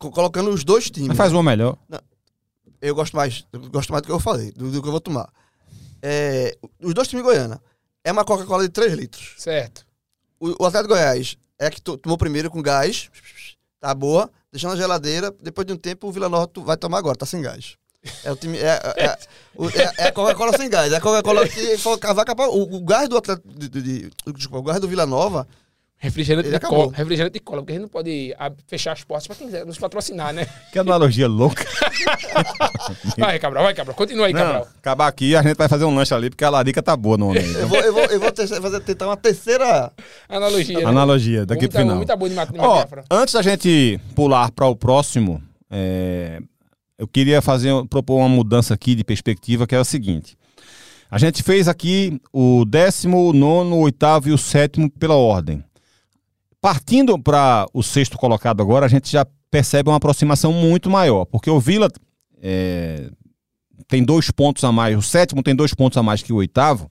outra. 0.00 0.10
colocando 0.10 0.48
os 0.50 0.64
dois 0.64 0.90
times. 0.90 1.08
Mas 1.08 1.16
faz 1.18 1.32
uma 1.34 1.42
melhor. 1.42 1.76
Eu 2.80 2.94
gosto 2.94 3.14
mais, 3.14 3.44
eu 3.52 3.60
gosto 3.68 3.90
mais 3.92 4.02
do 4.02 4.06
que 4.06 4.12
eu 4.12 4.20
falei, 4.20 4.52
do, 4.52 4.70
do 4.70 4.80
que 4.80 4.88
eu 4.88 4.92
vou 4.92 5.00
tomar. 5.00 5.28
É, 6.02 6.56
os 6.82 6.94
dois 6.94 7.08
times 7.08 7.24
Goiânia. 7.24 7.60
É 8.04 8.12
uma 8.12 8.24
Coca-Cola 8.24 8.62
de 8.62 8.68
3 8.70 8.92
litros. 8.94 9.34
Certo. 9.38 9.84
O, 10.40 10.62
o 10.62 10.66
Atlético 10.66 10.94
Goiás 10.94 11.36
é 11.58 11.68
que 11.70 11.80
to- 11.80 11.98
tomou 11.98 12.16
primeiro 12.16 12.50
com 12.50 12.62
gás. 12.62 13.10
Tá 13.80 13.94
boa. 13.94 14.30
deixando 14.52 14.70
na 14.72 14.76
geladeira. 14.76 15.34
Depois 15.42 15.66
de 15.66 15.72
um 15.72 15.76
tempo, 15.76 16.08
o 16.08 16.12
Vila 16.12 16.28
Nova 16.28 16.50
vai 16.58 16.76
tomar 16.76 16.98
agora, 16.98 17.16
tá 17.16 17.26
sem 17.26 17.42
gás. 17.42 17.76
É 18.24 18.30
o 18.32 18.36
time. 18.36 18.56
É, 18.58 18.80
é, 18.96 19.04
é, 19.04 19.18
é- 19.82 19.92
é 19.98 20.08
a 20.08 20.12
Coca-Cola 20.12 20.56
sem 20.56 20.70
gás. 20.70 20.92
É 20.92 20.96
a 20.96 21.00
Coca-Cola 21.00 21.46
que 21.48 21.76
cavar. 22.24 22.48
O, 22.48 22.62
o 22.76 22.84
gás 22.84 23.08
do 23.08 23.16
Atlético. 23.16 23.48
De, 23.48 23.68
de- 23.68 23.82
de- 23.82 24.10
desculpa, 24.34 24.58
o 24.58 24.62
gás 24.62 24.80
do 24.80 24.88
Vila 24.88 25.04
Nova. 25.04 25.46
Refrigerante 26.00 26.48
de 26.48 26.60
cola. 26.60 26.92
Refrigerante 26.94 27.32
de 27.34 27.40
cola, 27.40 27.60
porque 27.60 27.72
a 27.72 27.74
gente 27.74 27.82
não 27.82 27.88
pode 27.88 28.32
ab- 28.38 28.56
fechar 28.68 28.92
as 28.92 29.02
portas 29.02 29.26
pra 29.26 29.34
quem 29.34 29.46
quiser 29.48 29.66
nos 29.66 29.78
patrocinar, 29.78 30.32
né? 30.32 30.46
Que 30.72 30.78
analogia 30.78 31.26
louca. 31.26 31.64
Vai, 33.18 33.38
Cabral, 33.38 33.64
vai, 33.64 33.74
Cabral. 33.74 33.94
Continua 33.96 34.26
aí, 34.26 34.32
Não, 34.32 34.40
Cabral. 34.40 34.68
acabar 34.78 35.06
aqui, 35.08 35.34
a 35.36 35.42
gente 35.42 35.56
vai 35.56 35.68
fazer 35.68 35.84
um 35.84 35.94
lanche 35.94 36.14
ali, 36.14 36.30
porque 36.30 36.44
a 36.44 36.50
larica 36.50 36.82
tá 36.82 36.96
boa 36.96 37.16
no 37.16 37.28
homem. 37.30 37.42
aí. 37.42 37.54
Eu 37.54 37.68
vou, 37.68 37.78
eu 37.80 37.92
vou, 37.92 38.04
eu 38.04 38.20
vou 38.20 38.32
fazer, 38.62 38.80
tentar 38.80 39.06
uma 39.06 39.16
terceira. 39.16 39.92
Analogia. 40.28 40.78
né? 40.78 40.84
Analogia, 40.84 41.44
daqui 41.46 41.62
Muito 41.62 41.72
pro 41.72 41.80
final. 41.80 41.96
Muito 41.96 42.16
boa 42.16 42.28
de 42.28 42.34
mat- 42.36 42.52
de 42.52 42.58
Ó, 42.58 42.74
metáfora. 42.76 43.04
antes 43.10 43.34
da 43.34 43.42
gente 43.42 44.00
pular 44.14 44.50
para 44.52 44.66
o 44.66 44.76
próximo, 44.76 45.42
é, 45.70 46.40
eu 46.98 47.06
queria 47.08 47.42
fazer 47.42 47.72
propor 47.90 48.18
uma 48.18 48.28
mudança 48.28 48.72
aqui 48.74 48.94
de 48.94 49.04
perspectiva, 49.04 49.66
que 49.66 49.74
é 49.74 49.80
o 49.80 49.84
seguinte. 49.84 50.36
A 51.10 51.18
gente 51.18 51.42
fez 51.42 51.68
aqui 51.68 52.20
o 52.32 52.64
décimo, 52.66 53.32
nono, 53.32 53.76
oitavo 53.78 54.28
e 54.28 54.32
o 54.32 54.38
sétimo 54.38 54.90
pela 54.90 55.14
ordem. 55.16 55.64
Partindo 56.60 57.18
para 57.18 57.66
o 57.72 57.82
sexto 57.82 58.18
colocado 58.18 58.60
agora, 58.60 58.86
a 58.86 58.88
gente 58.88 59.10
já 59.10 59.26
percebe 59.50 59.88
uma 59.88 59.96
aproximação 59.96 60.52
muito 60.52 60.90
maior, 60.90 61.24
porque 61.24 61.48
o 61.48 61.60
Vila 61.60 61.88
é, 62.42 63.10
tem 63.86 64.02
dois 64.02 64.30
pontos 64.30 64.64
a 64.64 64.72
mais, 64.72 64.96
o 64.96 65.02
sétimo 65.02 65.42
tem 65.42 65.54
dois 65.54 65.72
pontos 65.72 65.96
a 65.96 66.02
mais 66.02 66.22
que 66.22 66.32
o 66.32 66.36
oitavo, 66.36 66.90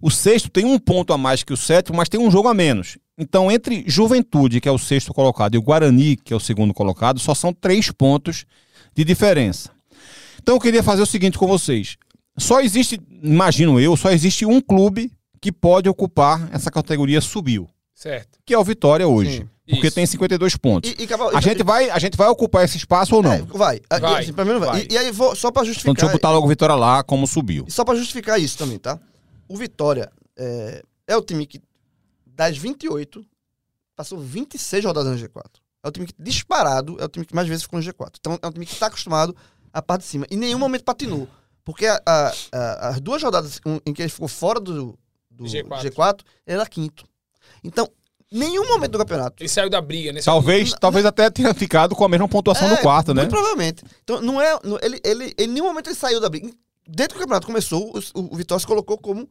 o 0.00 0.10
sexto 0.10 0.48
tem 0.48 0.64
um 0.64 0.78
ponto 0.78 1.12
a 1.12 1.18
mais 1.18 1.42
que 1.42 1.52
o 1.52 1.56
sétimo, 1.56 1.98
mas 1.98 2.08
tem 2.08 2.20
um 2.20 2.30
jogo 2.30 2.48
a 2.48 2.54
menos. 2.54 2.96
Então, 3.18 3.50
entre 3.50 3.84
Juventude, 3.86 4.60
que 4.60 4.68
é 4.68 4.72
o 4.72 4.78
sexto 4.78 5.12
colocado, 5.12 5.54
e 5.54 5.58
o 5.58 5.62
Guarani, 5.62 6.16
que 6.16 6.32
é 6.32 6.36
o 6.36 6.40
segundo 6.40 6.72
colocado, 6.72 7.20
só 7.20 7.34
são 7.34 7.52
três 7.52 7.90
pontos 7.90 8.46
de 8.94 9.04
diferença. 9.04 9.70
Então, 10.42 10.54
eu 10.54 10.60
queria 10.60 10.82
fazer 10.82 11.02
o 11.02 11.06
seguinte 11.06 11.36
com 11.36 11.46
vocês. 11.46 11.98
Só 12.38 12.60
existe, 12.60 12.98
imagino 13.22 13.78
eu, 13.78 13.94
só 13.94 14.10
existe 14.10 14.46
um 14.46 14.60
clube 14.60 15.12
que 15.38 15.52
pode 15.52 15.88
ocupar 15.88 16.48
essa 16.52 16.70
categoria 16.70 17.20
subiu, 17.20 17.68
Certo. 18.00 18.38
que 18.46 18.54
é 18.54 18.58
o 18.58 18.64
Vitória 18.64 19.06
hoje. 19.06 19.38
Sim. 19.38 19.48
Porque 19.68 19.86
Isso. 19.86 19.94
tem 19.94 20.06
52 20.06 20.56
pontos. 20.56 20.90
E, 20.90 21.02
e, 21.02 21.06
Cabral, 21.06 21.30
A 21.36 21.38
e- 21.38 21.42
gente, 21.42 21.62
vai, 21.62 21.90
a 21.90 21.98
gente 21.98 22.16
vai 22.16 22.26
ocupar 22.28 22.64
esse 22.64 22.76
espaço 22.76 23.14
ou 23.14 23.22
não? 23.22 23.32
É, 23.32 23.42
vai. 23.42 23.80
Ah, 23.90 23.98
Vai, 24.00 24.22
assim, 24.24 24.32
pra 24.32 24.44
mim 24.44 24.52
não 24.52 24.58
vai. 24.60 24.68
vai. 24.70 24.82
E, 24.90 24.94
e 24.94 24.98
aí, 24.98 25.12
vou, 25.12 25.36
só 25.36 25.50
pra 25.52 25.60
Então, 25.62 25.66
justificar. 25.66 25.94
deixa 25.94 26.06
eu 26.06 26.12
botar 26.12 26.30
logo 26.30 26.46
o 26.46 26.48
Vitória 26.48 26.74
lá 26.74 27.04
como 27.04 27.26
subiu. 27.26 27.64
E 27.68 27.70
só 27.70 27.84
pra 27.84 27.94
justificar 27.94 28.40
isso 28.40 28.56
também, 28.58 28.78
tá? 28.78 28.98
O 29.46 29.56
Vitória 29.56 30.10
é, 30.36 30.82
é 31.06 31.16
o 31.16 31.22
time 31.22 31.46
que, 31.46 31.60
das 32.26 32.56
28, 32.56 33.24
passou 33.94 34.18
26 34.18 34.84
rodadas 34.84 35.12
no 35.20 35.28
G4. 35.28 35.44
É 35.84 35.88
o 35.88 35.92
time 35.92 36.06
que, 36.06 36.14
disparado, 36.18 36.96
é 36.98 37.04
o 37.04 37.08
time 37.08 37.24
que 37.26 37.34
mais 37.34 37.46
vezes 37.46 37.62
ficou 37.62 37.78
no 37.78 37.84
G4. 37.84 38.14
Então, 38.18 38.38
é 38.42 38.46
um 38.46 38.50
time 38.50 38.66
que 38.66 38.74
tá 38.76 38.86
acostumado 38.86 39.36
à 39.72 39.80
parte 39.80 40.02
de 40.02 40.08
cima. 40.08 40.26
Em 40.30 40.36
nenhum 40.36 40.58
momento 40.58 40.82
patinou. 40.84 41.28
Porque 41.64 41.86
a- 41.86 42.00
a- 42.04 42.32
a- 42.52 42.88
as 42.88 43.00
duas 43.00 43.22
rodadas 43.22 43.60
em- 43.64 43.80
em 43.86 43.92
que 43.92 44.02
ele 44.02 44.08
ficou 44.08 44.26
fora 44.26 44.58
do, 44.58 44.98
do 45.30 45.44
G4. 45.44 45.82
G4, 45.82 46.20
ele 46.46 46.56
era 46.56 46.66
quinto. 46.66 47.04
Então, 47.64 47.88
nenhum 48.30 48.66
momento 48.68 48.92
do 48.92 48.98
campeonato. 48.98 49.42
Ele 49.42 49.48
saiu 49.48 49.68
da 49.70 49.80
briga, 49.80 50.12
né? 50.12 50.20
Talvez, 50.22 50.72
talvez 50.80 51.04
até 51.06 51.28
tenha 51.30 51.52
ficado 51.54 51.94
com 51.96 52.04
a 52.04 52.08
mesma 52.08 52.28
pontuação 52.28 52.68
É, 52.68 52.76
do 52.76 52.82
quarto, 52.82 53.12
né? 53.14 53.22
Muito 53.22 53.30
provavelmente. 53.32 53.82
Então, 54.04 54.20
não 54.20 54.40
é. 54.40 54.58
não- 54.64 54.78
ele, 54.82 55.00
ele, 55.04 55.34
em 55.38 55.46
nenhum 55.46 55.66
momento 55.66 55.88
ele 55.88 55.96
saiu 55.96 56.20
da 56.20 56.28
briga. 56.28 56.50
Desde 56.88 57.14
que 57.14 57.18
o 57.18 57.20
campeonato 57.20 57.46
começou, 57.46 57.92
o, 58.14 58.34
o 58.34 58.36
Vitória 58.36 58.60
se 58.60 58.66
colocou 58.66 58.98
como 58.98 59.28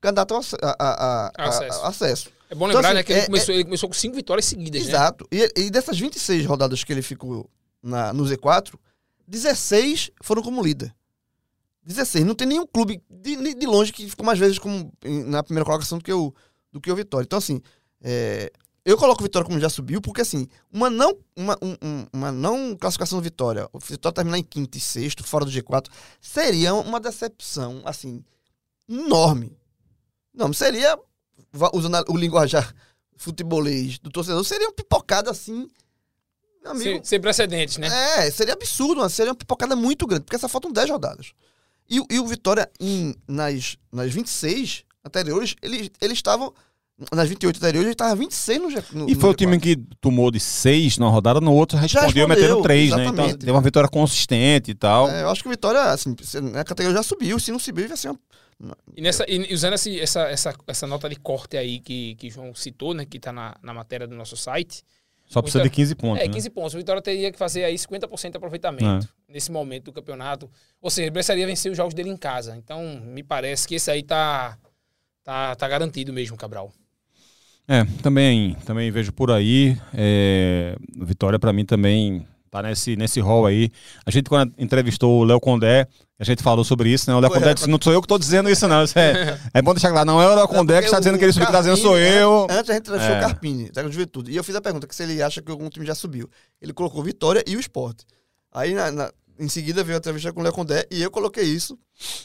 candidato 0.00 0.34
a, 0.34 0.40
a- 0.62 0.76
a- 0.78 1.32
a- 1.38 1.48
Acesso. 1.48 1.80
a- 1.80 1.88
acesso. 1.88 2.30
É 2.48 2.54
bom 2.54 2.66
lembrar, 2.66 2.80
Então, 2.80 2.90
assim, 2.90 2.94
né, 2.96 3.02
que 3.04 3.12
ele, 3.12 3.20
é- 3.20 3.26
começou, 3.26 3.54
ele 3.54 3.64
começou 3.64 3.88
com 3.88 3.94
cinco 3.94 4.16
vitórias 4.16 4.44
seguidas, 4.46 4.82
né? 4.82 4.88
Exato. 4.88 5.26
E, 5.30 5.52
e 5.56 5.70
dessas 5.70 5.98
26 5.98 6.44
rodadas 6.46 6.82
que 6.82 6.92
ele 6.92 7.02
ficou 7.02 7.48
na, 7.82 8.12
no 8.12 8.24
Z4, 8.24 8.74
16 9.28 10.10
foram 10.22 10.42
como 10.42 10.62
líder. 10.62 10.92
16. 11.84 12.24
Não 12.24 12.34
tem 12.34 12.46
nenhum 12.46 12.66
clube 12.66 13.00
de, 13.08 13.54
de 13.54 13.66
longe 13.66 13.92
que 13.92 14.08
ficou 14.08 14.24
mais 14.26 14.38
vezes 14.38 14.58
como 14.58 14.92
na 15.04 15.42
primeira 15.42 15.64
colocação 15.64 15.98
do 15.98 16.04
que 16.04 16.12
o, 16.12 16.34
do 16.72 16.80
que 16.80 16.90
o 16.90 16.96
Vitória. 16.96 17.24
Então, 17.24 17.38
assim, 17.38 17.60
é, 18.02 18.50
eu 18.84 18.96
coloco 18.96 19.20
o 19.20 19.24
Vitória 19.24 19.46
como 19.46 19.60
já 19.60 19.68
subiu, 19.68 20.00
porque 20.00 20.20
assim, 20.22 20.48
uma 20.72 20.88
não, 20.88 21.16
uma, 21.36 21.56
um- 21.62 21.76
um- 21.82 22.06
uma 22.12 22.32
não 22.32 22.76
classificação 22.76 23.18
do 23.18 23.22
Vitória, 23.22 23.68
o 23.72 23.78
Vitória 23.78 24.14
terminar 24.14 24.38
em 24.38 24.42
quinto 24.42 24.76
e 24.78 24.80
sexto, 24.80 25.22
fora 25.24 25.44
do 25.44 25.50
G4, 25.50 25.86
seria 26.20 26.74
uma 26.74 26.98
decepção, 27.00 27.82
assim, 27.84 28.24
enorme. 28.88 29.56
Não, 30.34 30.52
seria, 30.52 30.98
usando 31.74 32.04
o 32.08 32.16
linguajar 32.16 32.74
futebolês 33.16 33.98
do 33.98 34.10
torcedor, 34.10 34.42
seria 34.44 34.68
um 34.68 34.72
pipocada 34.72 35.30
assim, 35.30 35.68
amigo. 36.64 36.82
Sem, 36.82 37.04
sem 37.04 37.20
precedentes, 37.20 37.76
né? 37.76 37.88
É, 38.18 38.30
seria 38.30 38.54
absurdo, 38.54 39.06
seria 39.10 39.32
uma 39.32 39.36
pipocada 39.36 39.76
muito 39.76 40.06
grande, 40.06 40.24
porque 40.24 40.38
só 40.38 40.48
faltam 40.48 40.72
10 40.72 40.88
rodadas. 40.88 41.32
E, 41.88 42.00
o- 42.00 42.06
e 42.10 42.18
o 42.18 42.26
Vitória, 42.26 42.70
em, 42.80 43.14
nas, 43.28 43.76
nas 43.92 44.12
26 44.12 44.84
anteriores, 45.04 45.54
eles 45.62 45.90
eles 46.00 46.18
estavam. 46.18 46.52
Nas 47.14 47.26
28 47.30 47.56
anteriores, 47.56 47.86
ele 47.86 47.92
estava 47.94 48.14
26 48.14 48.60
no, 48.60 48.68
no 48.68 49.08
E 49.08 49.14
no 49.14 49.20
foi 49.20 49.30
o 49.30 49.32
G4. 49.32 49.36
time 49.38 49.58
que 49.58 49.74
tomou 50.02 50.30
de 50.30 50.38
seis 50.38 50.98
na 50.98 51.08
rodada, 51.08 51.40
no 51.40 51.54
outro 51.54 51.78
respondeu, 51.78 52.04
respondeu, 52.26 52.28
metendo 52.28 52.62
três, 52.62 52.90
né? 52.94 53.06
Então 53.06 53.32
teve 53.38 53.50
uma 53.50 53.62
vitória 53.62 53.88
consistente 53.88 54.70
e 54.70 54.74
tal. 54.74 55.08
É, 55.08 55.22
eu 55.22 55.30
acho 55.30 55.40
que 55.42 55.48
o 55.48 55.50
Vitória, 55.50 55.80
assim, 55.80 56.14
se- 56.22 56.36
a 56.36 56.62
categoria 56.62 56.98
já 56.98 57.02
subiu. 57.02 57.40
Se 57.40 57.50
não 57.50 57.58
subir, 57.58 57.88
vai 57.88 57.96
ser 57.96 58.10
uma. 58.10 58.76
E, 58.94 59.00
nessa, 59.00 59.24
e 59.26 59.54
usando 59.54 59.72
esse- 59.72 59.98
essa, 59.98 60.20
essa, 60.28 60.54
essa 60.66 60.86
nota 60.86 61.08
de 61.08 61.16
corte 61.16 61.56
aí 61.56 61.80
que, 61.80 62.16
que 62.16 62.26
o 62.28 62.30
João 62.30 62.54
citou, 62.54 62.92
né? 62.92 63.06
Que 63.06 63.18
tá 63.18 63.32
na, 63.32 63.56
na 63.62 63.72
matéria 63.72 64.06
do 64.06 64.14
nosso 64.14 64.36
site. 64.36 64.82
Só 65.26 65.40
precisa 65.40 65.62
de 65.62 65.70
Vitória- 65.70 65.76
15 65.86 65.94
pontos. 65.94 66.22
é, 66.22 66.26
né? 66.26 66.34
15 66.34 66.50
pontos. 66.50 66.74
O 66.74 66.76
Vitória 66.76 67.00
teria 67.00 67.32
que 67.32 67.38
fazer 67.38 67.64
aí 67.64 67.76
50% 67.78 68.32
de 68.32 68.36
aproveitamento 68.36 69.08
nesse 69.26 69.50
momento 69.50 69.84
do 69.84 69.92
campeonato. 69.94 70.50
Ou 70.82 70.90
seja, 70.90 71.04
ele 71.06 71.12
precisaria 71.12 71.46
vencer 71.46 71.70
os 71.72 71.78
jogos 71.78 71.94
dele 71.94 72.10
em 72.10 72.16
casa. 72.18 72.54
Então, 72.58 73.00
me 73.06 73.22
parece 73.22 73.66
que 73.66 73.76
esse 73.76 73.90
aí 73.90 74.02
tá, 74.02 74.58
tá, 75.30 75.54
tá 75.56 75.68
garantido 75.68 76.12
mesmo, 76.12 76.36
Cabral. 76.36 76.72
É, 77.68 77.84
também, 78.02 78.56
também 78.66 78.90
vejo 78.90 79.12
por 79.12 79.30
aí. 79.30 79.76
É, 79.94 80.74
Vitória, 80.96 81.38
pra 81.38 81.52
mim, 81.52 81.64
também 81.64 82.26
tá 82.50 82.60
nesse, 82.62 82.96
nesse 82.96 83.20
rol 83.20 83.46
aí. 83.46 83.70
A 84.04 84.10
gente, 84.10 84.28
quando 84.28 84.52
entrevistou 84.58 85.20
o 85.20 85.24
Léo 85.24 85.38
Condé, 85.38 85.86
a 86.18 86.24
gente 86.24 86.42
falou 86.42 86.64
sobre 86.64 86.90
isso, 86.90 87.08
né? 87.08 87.16
O 87.16 87.20
Léo 87.20 87.30
Condé 87.30 87.50
é. 87.50 87.54
disse: 87.54 87.68
não 87.68 87.78
sou 87.80 87.92
eu 87.92 88.02
que 88.02 88.08
tô 88.08 88.18
dizendo 88.18 88.50
isso, 88.50 88.66
não. 88.66 88.82
Isso 88.82 88.98
é, 88.98 89.38
é 89.54 89.62
bom 89.62 89.72
deixar 89.72 89.90
claro. 89.92 90.04
Não 90.04 90.20
é 90.20 90.26
o 90.28 90.34
Léo 90.34 90.48
Condé 90.48 90.80
que 90.80 90.86
está 90.86 90.98
dizendo 90.98 91.16
que 91.16 91.24
ele 91.24 91.32
subiu, 91.32 91.48
tá 91.52 91.60
dizendo 91.60 91.76
sou 91.76 91.96
eu. 91.96 92.48
Antes, 92.50 92.56
antes 92.58 92.70
a 92.70 92.74
gente 92.74 92.82
entrevistou 92.88 93.14
É. 93.14 93.18
o 93.18 93.20
Carpini, 93.22 93.70
da 93.70 93.82
Juventude. 93.88 94.32
E 94.32 94.36
eu 94.36 94.42
fiz 94.42 94.56
a 94.56 94.60
pergunta 94.60 94.86
que 94.88 94.94
se 94.94 95.04
ele 95.04 95.22
acha 95.22 95.40
que 95.40 95.50
algum 95.52 95.68
time 95.70 95.86
já 95.86 95.94
subiu. 95.94 96.28
Ele 96.60 96.72
colocou 96.72 97.04
Vitória 97.04 97.44
e 97.46 97.56
o 97.56 97.60
Sport. 97.60 98.00
Aí, 98.52 98.74
na- 98.74 98.90
na- 98.90 99.12
em 99.38 99.48
seguida, 99.48 99.82
veio 99.84 99.96
a 99.96 100.00
entrevista 100.00 100.32
com 100.32 100.40
o 100.40 100.42
Léo 100.42 100.52
Condé 100.52 100.86
e 100.90 101.00
eu 101.00 101.10
coloquei 101.10 101.44
isso. 101.44 101.78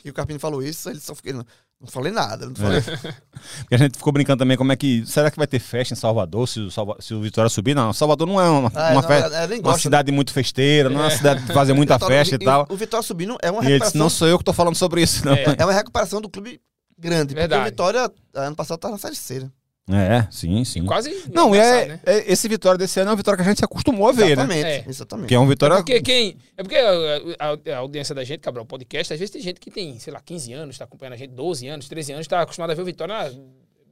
E 0.03 0.09
o 0.09 0.13
Carpini 0.13 0.39
falou 0.39 0.61
isso, 0.63 0.89
ele 0.89 0.99
só 0.99 1.13
fiquei. 1.15 1.31
Não, 1.33 1.45
não 1.81 1.87
falei 1.87 2.11
nada. 2.11 2.47
Não 2.47 2.55
falei. 2.55 2.81
Porque 2.81 3.75
a 3.75 3.77
gente 3.77 3.97
ficou 3.97 4.11
brincando 4.13 4.39
também 4.39 4.57
como 4.57 4.71
é 4.71 4.75
que. 4.75 5.05
Será 5.05 5.29
que 5.29 5.37
vai 5.37 5.45
ter 5.47 5.59
festa 5.59 5.93
em 5.93 5.97
Salvador 5.97 6.47
se 6.47 6.59
o, 6.59 6.71
Salva- 6.71 6.97
se 6.99 7.13
o 7.13 7.21
Vitória 7.21 7.49
subir? 7.49 7.75
Não, 7.75 7.91
Salvador 7.93 8.27
não 8.27 8.39
é 8.41 8.49
uma, 8.49 8.71
Ah, 8.73 8.91
uma 8.91 9.01
não, 9.01 9.07
festa. 9.07 9.27
ela- 9.27 9.37
ela 9.37 9.47
nem 9.47 9.59
Uma 9.59 9.63
gosta. 9.71 9.81
cidade 9.81 10.11
muito 10.11 10.31
festeira, 10.33 10.89
não 10.89 11.01
é 11.01 11.03
uma 11.03 11.11
cidade 11.11 11.43
de 11.45 11.53
fazer 11.53 11.73
muita 11.73 11.95
Vitória- 11.95 12.17
festa 12.17 12.35
e 12.35 12.39
tal. 12.39 12.65
O 12.69 12.75
Vitória 12.75 13.03
subindo 13.05 13.37
é 13.41 13.51
uma 13.51 13.61
E 13.63 13.65
ele 13.67 13.79
disse: 13.79 13.93
recuperação. 13.93 13.99
não 13.99 14.09
sou 14.09 14.27
eu 14.27 14.37
que 14.37 14.43
tô 14.43 14.53
falando 14.53 14.75
sobre 14.75 15.01
isso, 15.01 15.25
não. 15.25 15.33
É. 15.33 15.55
É 15.57 15.65
uma 15.65 15.73
recuperação 15.73 16.21
do 16.21 16.29
clube 16.29 16.59
grande. 16.97 17.33
Verdade. 17.35 17.61
Porque 17.61 17.67
o 17.67 17.71
Vitória, 17.87 18.11
ano 18.35 18.55
passado, 18.55 18.77
estava 18.77 18.93
na 18.93 18.97
Série 18.97 19.15
C. 19.15 19.39
né? 19.41 19.49
É, 19.87 20.27
sim, 20.31 20.65
sim. 20.65 20.83
Quase. 20.83 21.11
Não, 21.31 21.53
e 21.55 21.59
passar, 21.59 21.75
é, 21.75 21.85
né? 21.85 21.99
é- 22.07 22.31
esse 22.31 22.47
Vitória 22.47 22.75
desse 22.77 22.99
ano 22.99 23.09
é 23.09 23.11
uma 23.11 23.17
vitória 23.17 23.37
que 23.37 23.43
a 23.43 23.47
gente 23.47 23.59
se 23.59 23.65
acostumou 23.65 24.09
a 24.09 24.11
ver, 24.11 24.25
né? 24.25 24.31
Exatamente. 24.43 24.65
É. 24.65 24.85
Exatamente. 24.87 25.27
Que 25.27 25.35
é 25.35 25.39
um 25.39 25.43
É 25.43 25.47
Vitória. 25.47 25.75
porque 25.77 26.01
quem. 26.01 26.37
É 26.57 26.63
porque 26.63 26.75
a, 26.75 26.91
a- 27.51 27.73
a 27.75 27.77
audiência 27.77 28.15
da 28.15 28.23
gente, 28.23 28.39
Cabral, 28.39 28.65
podcast, 28.65 29.13
às 29.13 29.19
vezes 29.19 29.31
tem 29.31 29.41
gente 29.43 29.59
que 29.59 29.69
tem, 29.69 29.99
sei 29.99 30.11
lá, 30.11 30.19
15 30.25 30.51
anos, 30.53 30.77
tá 30.77 30.85
acompanhando 30.85 31.13
a 31.13 31.17
gente, 31.17 31.31
12 31.35 31.67
anos, 31.67 31.87
13 31.87 32.13
anos, 32.13 32.25
tá 32.27 32.41
acostumado 32.41 32.71
a 32.71 32.73
ver 32.73 32.81
o 32.81 32.85
Vitória 32.85 33.31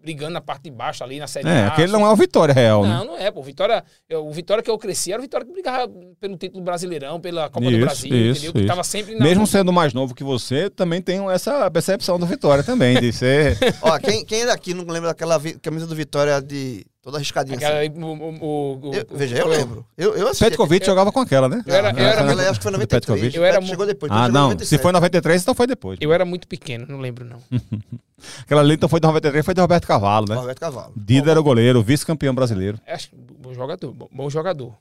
brigando 0.04 0.34
na 0.34 0.42
parte 0.42 0.64
de 0.64 0.72
baixo 0.72 1.04
ali, 1.04 1.18
na 1.18 1.28
série 1.28 1.48
É, 1.48 1.62
A, 1.64 1.68
aquele 1.68 1.92
não 1.94 2.06
é 2.06 2.10
o 2.12 2.16
Vitória 2.16 2.54
real, 2.54 2.84
né? 2.84 2.90
Não, 2.90 3.06
não 3.06 3.18
é, 3.18 3.32
pô. 3.32 3.40
O 3.40 3.44
Vitória, 3.44 3.84
é, 4.10 4.18
o 4.18 4.30
Vitória 4.32 4.62
que 4.62 4.70
eu 4.70 4.78
cresci 4.78 5.12
era 5.14 5.20
o 5.20 5.24
Vitória 5.24 5.48
que 5.48 5.54
brigava 5.54 5.90
pelo 6.20 6.38
título 6.38 6.62
brasileirão, 6.64 7.20
pela 7.22 7.50
Copa 7.50 7.66
do 7.66 7.72
Isso, 7.72 7.80
Brasil, 7.80 8.10
isso, 8.16 8.32
entendeu? 8.32 8.54
Que 8.54 8.60
isso. 8.60 8.68
tava 8.68 8.84
sempre 8.84 9.16
na. 9.16 9.24
Mesmo 9.24 9.48
sendo 9.48 9.72
mais 9.72 9.94
novo 9.94 10.14
que 10.14 10.24
você, 10.24 10.70
também 10.70 11.02
tem 11.02 11.26
essa 11.32 11.72
percepção 11.72 12.20
do 12.20 12.26
Vitória 12.26 12.64
também, 12.64 13.00
de 13.00 13.14
ser. 13.14 13.58
Ó, 13.82 13.98
quem, 13.98 14.26
quem 14.26 14.46
daqui 14.46 14.74
não 14.74 14.84
lembra 14.86 15.10
daquela 15.10 15.38
vi- 15.40 15.58
camisa 15.60 15.88
do 15.88 15.96
Vitória 15.96 16.42
de 16.42 16.86
toda 17.04 17.18
arriscadinha 17.18 17.58
Aquela, 17.58 17.82
assim? 17.82 17.90
o, 18.02 18.06
o, 18.06 18.90
o, 18.90 18.94
Eu- 18.96 19.06
o- 19.12 19.18
veja, 19.18 19.38
eu 19.38 19.46
o- 19.46 19.50
lembro. 19.50 19.86
Eu, 19.98 20.16
eu 20.16 20.28
assisti. 20.30 20.46
Petkovic 20.46 20.86
jogava 20.86 21.12
com 21.12 21.20
aquela, 21.20 21.48
né? 21.50 21.62
Eu 21.68 21.76
era- 21.76 21.90
eu 21.90 21.94
Não, 21.94 22.00
era 22.02 22.22
aquela 22.24 22.50
acho 22.50 22.60
que 22.60 22.64
foi 22.64 22.72
do 22.72 22.78
93. 22.78 22.88
Petkovic. 23.06 23.36
Eu 23.38 23.44
era 23.46 23.60
Pet 23.60 23.70
chegou 23.70 23.86
depois. 23.86 24.12
Ah, 24.12 24.28
não. 24.30 24.44
97. 24.50 24.70
Se 24.70 24.78
foi 24.82 24.92
93, 24.94 25.42
então 25.42 25.54
foi 25.54 25.68
depois. 25.68 26.00
Eu 26.02 26.12
era 26.14 26.24
muito 26.26 26.48
pequeno, 26.48 26.86
não 26.88 27.00
lembro, 27.00 27.26
não. 27.26 27.40
Aquela 28.42 28.62
ali 28.62 28.76
então 28.76 28.88
foi 28.88 29.00
de 29.02 29.06
93, 29.06 29.44
foi 29.46 29.54
de 29.54 29.60
Roberto 29.62 29.86
Cavalo, 29.86 30.26
né? 30.30 30.36
Roberto 30.36 30.60
Cavalo. 30.60 30.94
Dida 30.96 31.30
era 31.32 31.40
o 31.40 31.44
goleiro, 31.44 31.84
vice-campeão 31.84 32.34
brasileiro. 32.34 32.80
Acho 32.88 33.10
que 33.10 33.16
bom 33.16 33.54
jogador, 33.54 33.92
bom, 33.94 34.08
bom 34.12 34.30
jogador. 34.30 34.74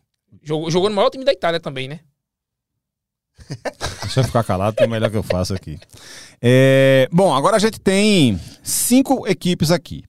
Jogou, 0.43 0.71
jogou 0.71 0.89
no 0.89 0.95
maior 0.97 1.11
time 1.11 1.25
da 1.25 1.33
Itália 1.33 1.59
também, 1.61 1.89
né? 1.89 2.01
Deixa 4.03 4.21
eu 4.21 4.25
ficar 4.25 4.45
calado, 4.45 4.77
que 4.77 4.83
é 4.83 4.87
melhor 4.87 5.11
que 5.11 5.17
eu 5.17 5.23
faço 5.23 5.55
aqui. 5.55 5.79
É, 6.41 7.09
bom, 7.11 7.35
agora 7.35 7.57
a 7.57 7.59
gente 7.59 7.81
tem 7.81 8.39
cinco 8.63 9.27
equipes 9.27 9.71
aqui. 9.71 10.05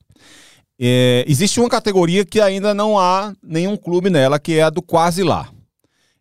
É, 0.78 1.24
existe 1.28 1.60
uma 1.60 1.68
categoria 1.68 2.24
que 2.24 2.40
ainda 2.40 2.74
não 2.74 2.98
há 2.98 3.32
nenhum 3.42 3.76
clube 3.76 4.10
nela, 4.10 4.38
que 4.38 4.54
é 4.54 4.62
a 4.62 4.70
do 4.70 4.82
quase 4.82 5.22
lá. 5.22 5.48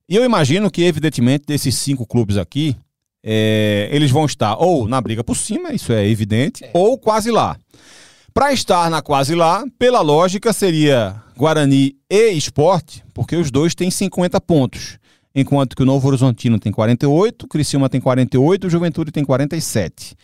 E 0.08 0.16
eu 0.16 0.24
imagino 0.24 0.70
que, 0.70 0.84
evidentemente, 0.84 1.46
desses 1.48 1.76
cinco 1.76 2.06
clubes 2.06 2.38
aqui, 2.38 2.76
é, 3.24 3.90
eles 3.92 4.12
vão 4.12 4.26
estar 4.26 4.56
ou 4.58 4.88
na 4.88 5.00
briga 5.00 5.24
por 5.24 5.36
cima, 5.36 5.72
isso 5.72 5.94
é 5.94 6.08
evidente, 6.08 6.64
ou 6.74 6.98
quase 6.98 7.32
lá. 7.32 7.58
Para 8.34 8.52
estar 8.52 8.90
na 8.90 9.02
quase 9.02 9.36
lá, 9.36 9.64
pela 9.78 10.02
lógica, 10.02 10.52
seria 10.52 11.16
Guarani 11.38 11.96
e 12.10 12.32
Esporte, 12.32 13.04
porque 13.14 13.36
os 13.36 13.50
dois 13.50 13.74
têm 13.76 13.90
50 13.90 14.42
pontos. 14.42 14.98
Enquanto 15.36 15.76
que 15.76 15.82
o 15.82 15.86
Novo 15.86 16.08
Horizontino 16.08 16.60
tem 16.60 16.72
48, 16.72 17.44
o 17.44 17.48
Criciúma 17.48 17.90
tem 17.90 18.02
48, 18.02 18.68
o 18.68 18.70
Juventude 18.70 19.12
tem 19.12 19.24
47. 19.24 20.16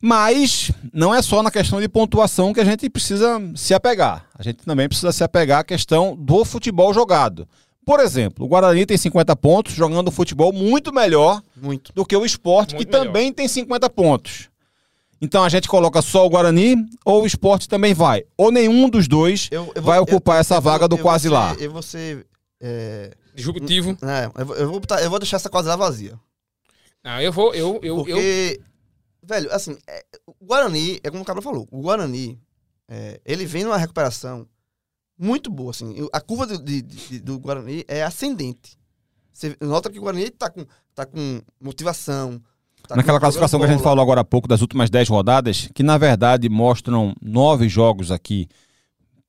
Mas 0.00 0.70
não 0.92 1.14
é 1.14 1.20
só 1.22 1.42
na 1.42 1.50
questão 1.50 1.80
de 1.80 1.88
pontuação 1.88 2.52
que 2.52 2.60
a 2.60 2.64
gente 2.64 2.88
precisa 2.88 3.40
se 3.56 3.74
apegar. 3.74 4.26
A 4.38 4.42
gente 4.42 4.58
também 4.64 4.88
precisa 4.88 5.10
se 5.12 5.24
apegar 5.24 5.60
à 5.60 5.64
questão 5.64 6.16
do 6.16 6.44
futebol 6.44 6.94
jogado. 6.94 7.48
Por 7.84 8.00
exemplo, 8.00 8.44
o 8.44 8.48
Guarani 8.48 8.84
tem 8.86 8.96
50 8.96 9.34
pontos, 9.36 9.72
jogando 9.74 10.10
futebol 10.10 10.52
muito 10.52 10.92
melhor 10.92 11.42
Muito. 11.56 11.90
do 11.94 12.04
que 12.04 12.14
o 12.16 12.24
esporte, 12.24 12.74
Muito 12.74 12.86
que 12.86 12.92
melhor. 12.92 13.06
também 13.06 13.32
tem 13.32 13.48
50 13.48 13.88
pontos. 13.90 14.48
Então 15.20 15.42
a 15.42 15.48
gente 15.48 15.66
coloca 15.66 16.00
só 16.00 16.24
o 16.24 16.30
Guarani 16.30 16.76
ou 17.04 17.22
o 17.22 17.26
esporte 17.26 17.68
também 17.68 17.92
vai. 17.94 18.22
Ou 18.36 18.52
nenhum 18.52 18.88
dos 18.88 19.08
dois 19.08 19.48
Eu- 19.50 19.72
eu 19.74 19.82
vou- 19.82 19.82
vai 19.82 19.98
ocupar 19.98 20.36
eu- 20.36 20.40
essa 20.42 20.56
eu 20.56 20.60
vaga 20.60 20.86
do 20.86 20.98
quase 20.98 21.24
ser- 21.28 21.34
lá. 21.34 21.56
Eu 21.58 21.72
vou 21.72 21.82
ser. 21.82 22.24
É, 22.60 23.10
Disruptivo. 23.34 23.96
é, 24.02 24.30
eu, 24.40 24.46
vou, 24.46 24.56
eu, 24.56 24.70
vou 24.70 24.80
botar- 24.80 25.00
eu 25.02 25.10
vou 25.10 25.18
deixar 25.18 25.36
essa 25.38 25.48
quase 25.48 25.66
lá 25.68 25.74
vazia. 25.76 26.12
Não, 27.04 27.20
eu 27.20 27.32
vou, 27.32 27.54
eu, 27.54 27.80
eu, 27.82 27.82
eu, 27.82 27.96
Porque, 27.96 28.60
velho, 29.28 29.52
assim, 29.52 29.76
é, 29.86 30.04
o 30.26 30.44
Guarani, 30.44 30.98
é 31.04 31.10
como 31.10 31.22
o 31.22 31.24
Cabra 31.26 31.42
falou, 31.42 31.68
o 31.70 31.82
Guarani, 31.82 32.40
é, 32.88 33.20
ele 33.24 33.44
vem 33.44 33.64
numa 33.64 33.76
recuperação 33.76 34.46
muito 35.18 35.50
boa, 35.50 35.70
assim. 35.70 36.08
A 36.12 36.20
curva 36.20 36.46
do, 36.46 36.58
de- 36.58 36.80
de- 36.82 37.20
do 37.20 37.38
Guarani 37.38 37.84
é 37.86 38.02
ascendente. 38.02 38.78
Você 39.32 39.56
nota 39.60 39.90
que 39.90 39.98
o 39.98 40.02
Guarani 40.02 40.30
tá 40.30 40.48
com, 40.48 40.64
tá 40.94 41.04
com 41.04 41.40
motivação. 41.60 42.40
tá 42.88 42.96
Naquela 42.96 43.18
com- 43.18 43.22
classificação 43.24 43.58
que 43.60 43.66
a 43.66 43.68
gente 43.68 43.82
falou 43.82 44.02
agora 44.02 44.20
há 44.22 44.24
pouco, 44.24 44.48
das 44.48 44.62
últimas 44.62 44.88
10 44.90 45.08
rodadas, 45.08 45.68
que 45.74 45.82
na 45.82 45.98
verdade 45.98 46.48
mostram 46.48 47.14
nove 47.20 47.68
jogos 47.68 48.10
aqui, 48.10 48.48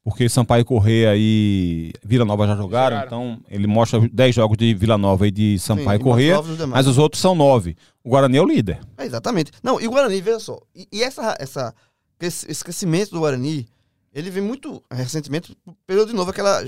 porque 0.04 0.28
Sampaio 0.30 0.64
Correia 0.66 1.14
e 1.16 1.91
Vila 2.04 2.26
Nova 2.26 2.47
já 2.47 2.56
jogaram, 2.56 2.97
Jogaram. 2.97 3.34
então 3.34 3.41
ele 3.50 3.68
mostra 3.68 4.00
10 4.12 4.34
jogos 4.36 4.58
de 4.58 4.74
Vila 4.74 4.97
Nova 4.97 5.28
e 5.28 5.32
de 5.32 5.60
Sim, 5.60 5.66
Sampaio 5.66 6.00
e 6.00 6.04
Correia, 6.04 6.36
nove 6.36 6.47
dos 6.50 6.58
demais. 6.58 6.86
mas 6.86 6.88
os 6.88 6.97
outros 6.97 7.22
são 7.22 7.36
nove. 7.36 7.76
O 8.04 8.10
Guarani 8.10 8.38
é 8.38 8.41
o 8.41 8.45
líder. 8.47 8.80
É, 8.97 9.06
exatamente. 9.06 9.52
Não, 9.62 9.80
e 9.80 9.88
o 9.88 9.91
Guarani, 9.91 10.20
veja 10.22 10.39
só. 10.39 10.60
E, 10.74 10.88
e 10.91 11.04
essa, 11.04 11.36
essa, 11.39 11.74
esse, 12.20 12.50
esse 12.50 12.64
crescimento 12.64 13.12
do 13.12 13.20
Guarani, 13.20 13.68
ele 14.14 14.30
vem 14.32 14.41
muito 14.41 14.82
recentemente, 14.89 15.56
pelo 15.86 16.06
de 16.06 16.14
novo 16.14 16.32
aquela 16.32 16.62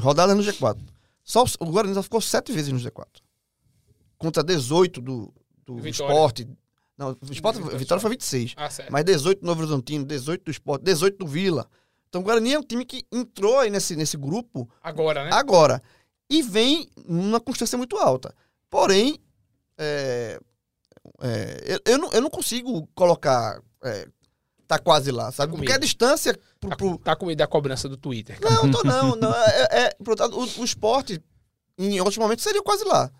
rodada 0.00 0.34
no 0.34 0.42
G4. 0.42 0.76
Só, 1.24 1.44
o 1.60 1.66
Guarani 1.66 1.94
só 1.94 2.02
ficou 2.02 2.20
sete 2.20 2.52
vezes 2.52 2.72
no 2.72 2.78
G4. 2.80 3.06
Contra 4.18 4.42
18 4.42 5.00
do, 5.00 5.32
do 5.64 5.76
Vitória. 5.76 6.12
esporte. 6.12 6.48
Não, 6.98 7.08
o 7.10 7.32
esporte, 7.32 7.56
Vitória. 7.58 7.78
Vitória 7.78 8.00
foi 8.00 8.10
26. 8.10 8.54
Ah, 8.56 8.68
certo. 8.68 8.92
Mas 8.92 9.04
18 9.04 9.40
do 9.40 9.46
Novo 9.46 9.60
Horizontino, 9.60 10.04
18 10.04 10.44
do 10.44 10.50
esporte, 10.50 10.82
18 10.84 11.16
do 11.18 11.26
Vila. 11.26 11.66
Então 12.12 12.20
o 12.20 12.24
Guarani 12.24 12.52
é 12.52 12.58
um 12.58 12.62
time 12.62 12.84
que 12.84 13.06
entrou 13.10 13.58
aí 13.58 13.70
nesse, 13.70 13.96
nesse 13.96 14.18
grupo 14.18 14.68
Agora, 14.82 15.24
né? 15.24 15.30
agora. 15.32 15.82
E 16.28 16.42
vem 16.42 16.86
numa 17.08 17.40
constância 17.40 17.78
muito 17.78 17.96
alta. 17.96 18.34
Porém, 18.68 19.18
é, 19.78 20.38
é, 21.22 21.64
eu, 21.64 21.80
eu, 21.86 21.98
não, 21.98 22.12
eu 22.12 22.20
não 22.20 22.28
consigo 22.28 22.86
colocar. 22.94 23.62
É, 23.82 24.06
tá 24.66 24.78
quase 24.78 25.10
lá, 25.10 25.32
sabe? 25.32 25.56
Porque 25.56 25.72
a 25.72 25.78
distância 25.78 26.38
pro. 26.60 26.68
Tá, 26.68 26.76
pro- 26.76 26.98
tá 26.98 27.16
com 27.16 27.24
medo 27.24 27.38
da 27.38 27.46
cobrança 27.46 27.88
do 27.88 27.96
Twitter. 27.96 28.38
cara. 28.38 28.56
Não, 28.56 28.70
tô 28.70 28.82
não. 28.84 29.16
não 29.16 29.34
é, 29.34 29.68
é- 29.70 29.96
lado, 30.18 30.38
o, 30.38 30.60
o 30.60 30.64
esporte, 30.64 31.18
em 31.78 31.98
outros 31.98 32.18
momentos, 32.18 32.44
seria 32.44 32.62
quase 32.62 32.84
lá. 32.84 33.10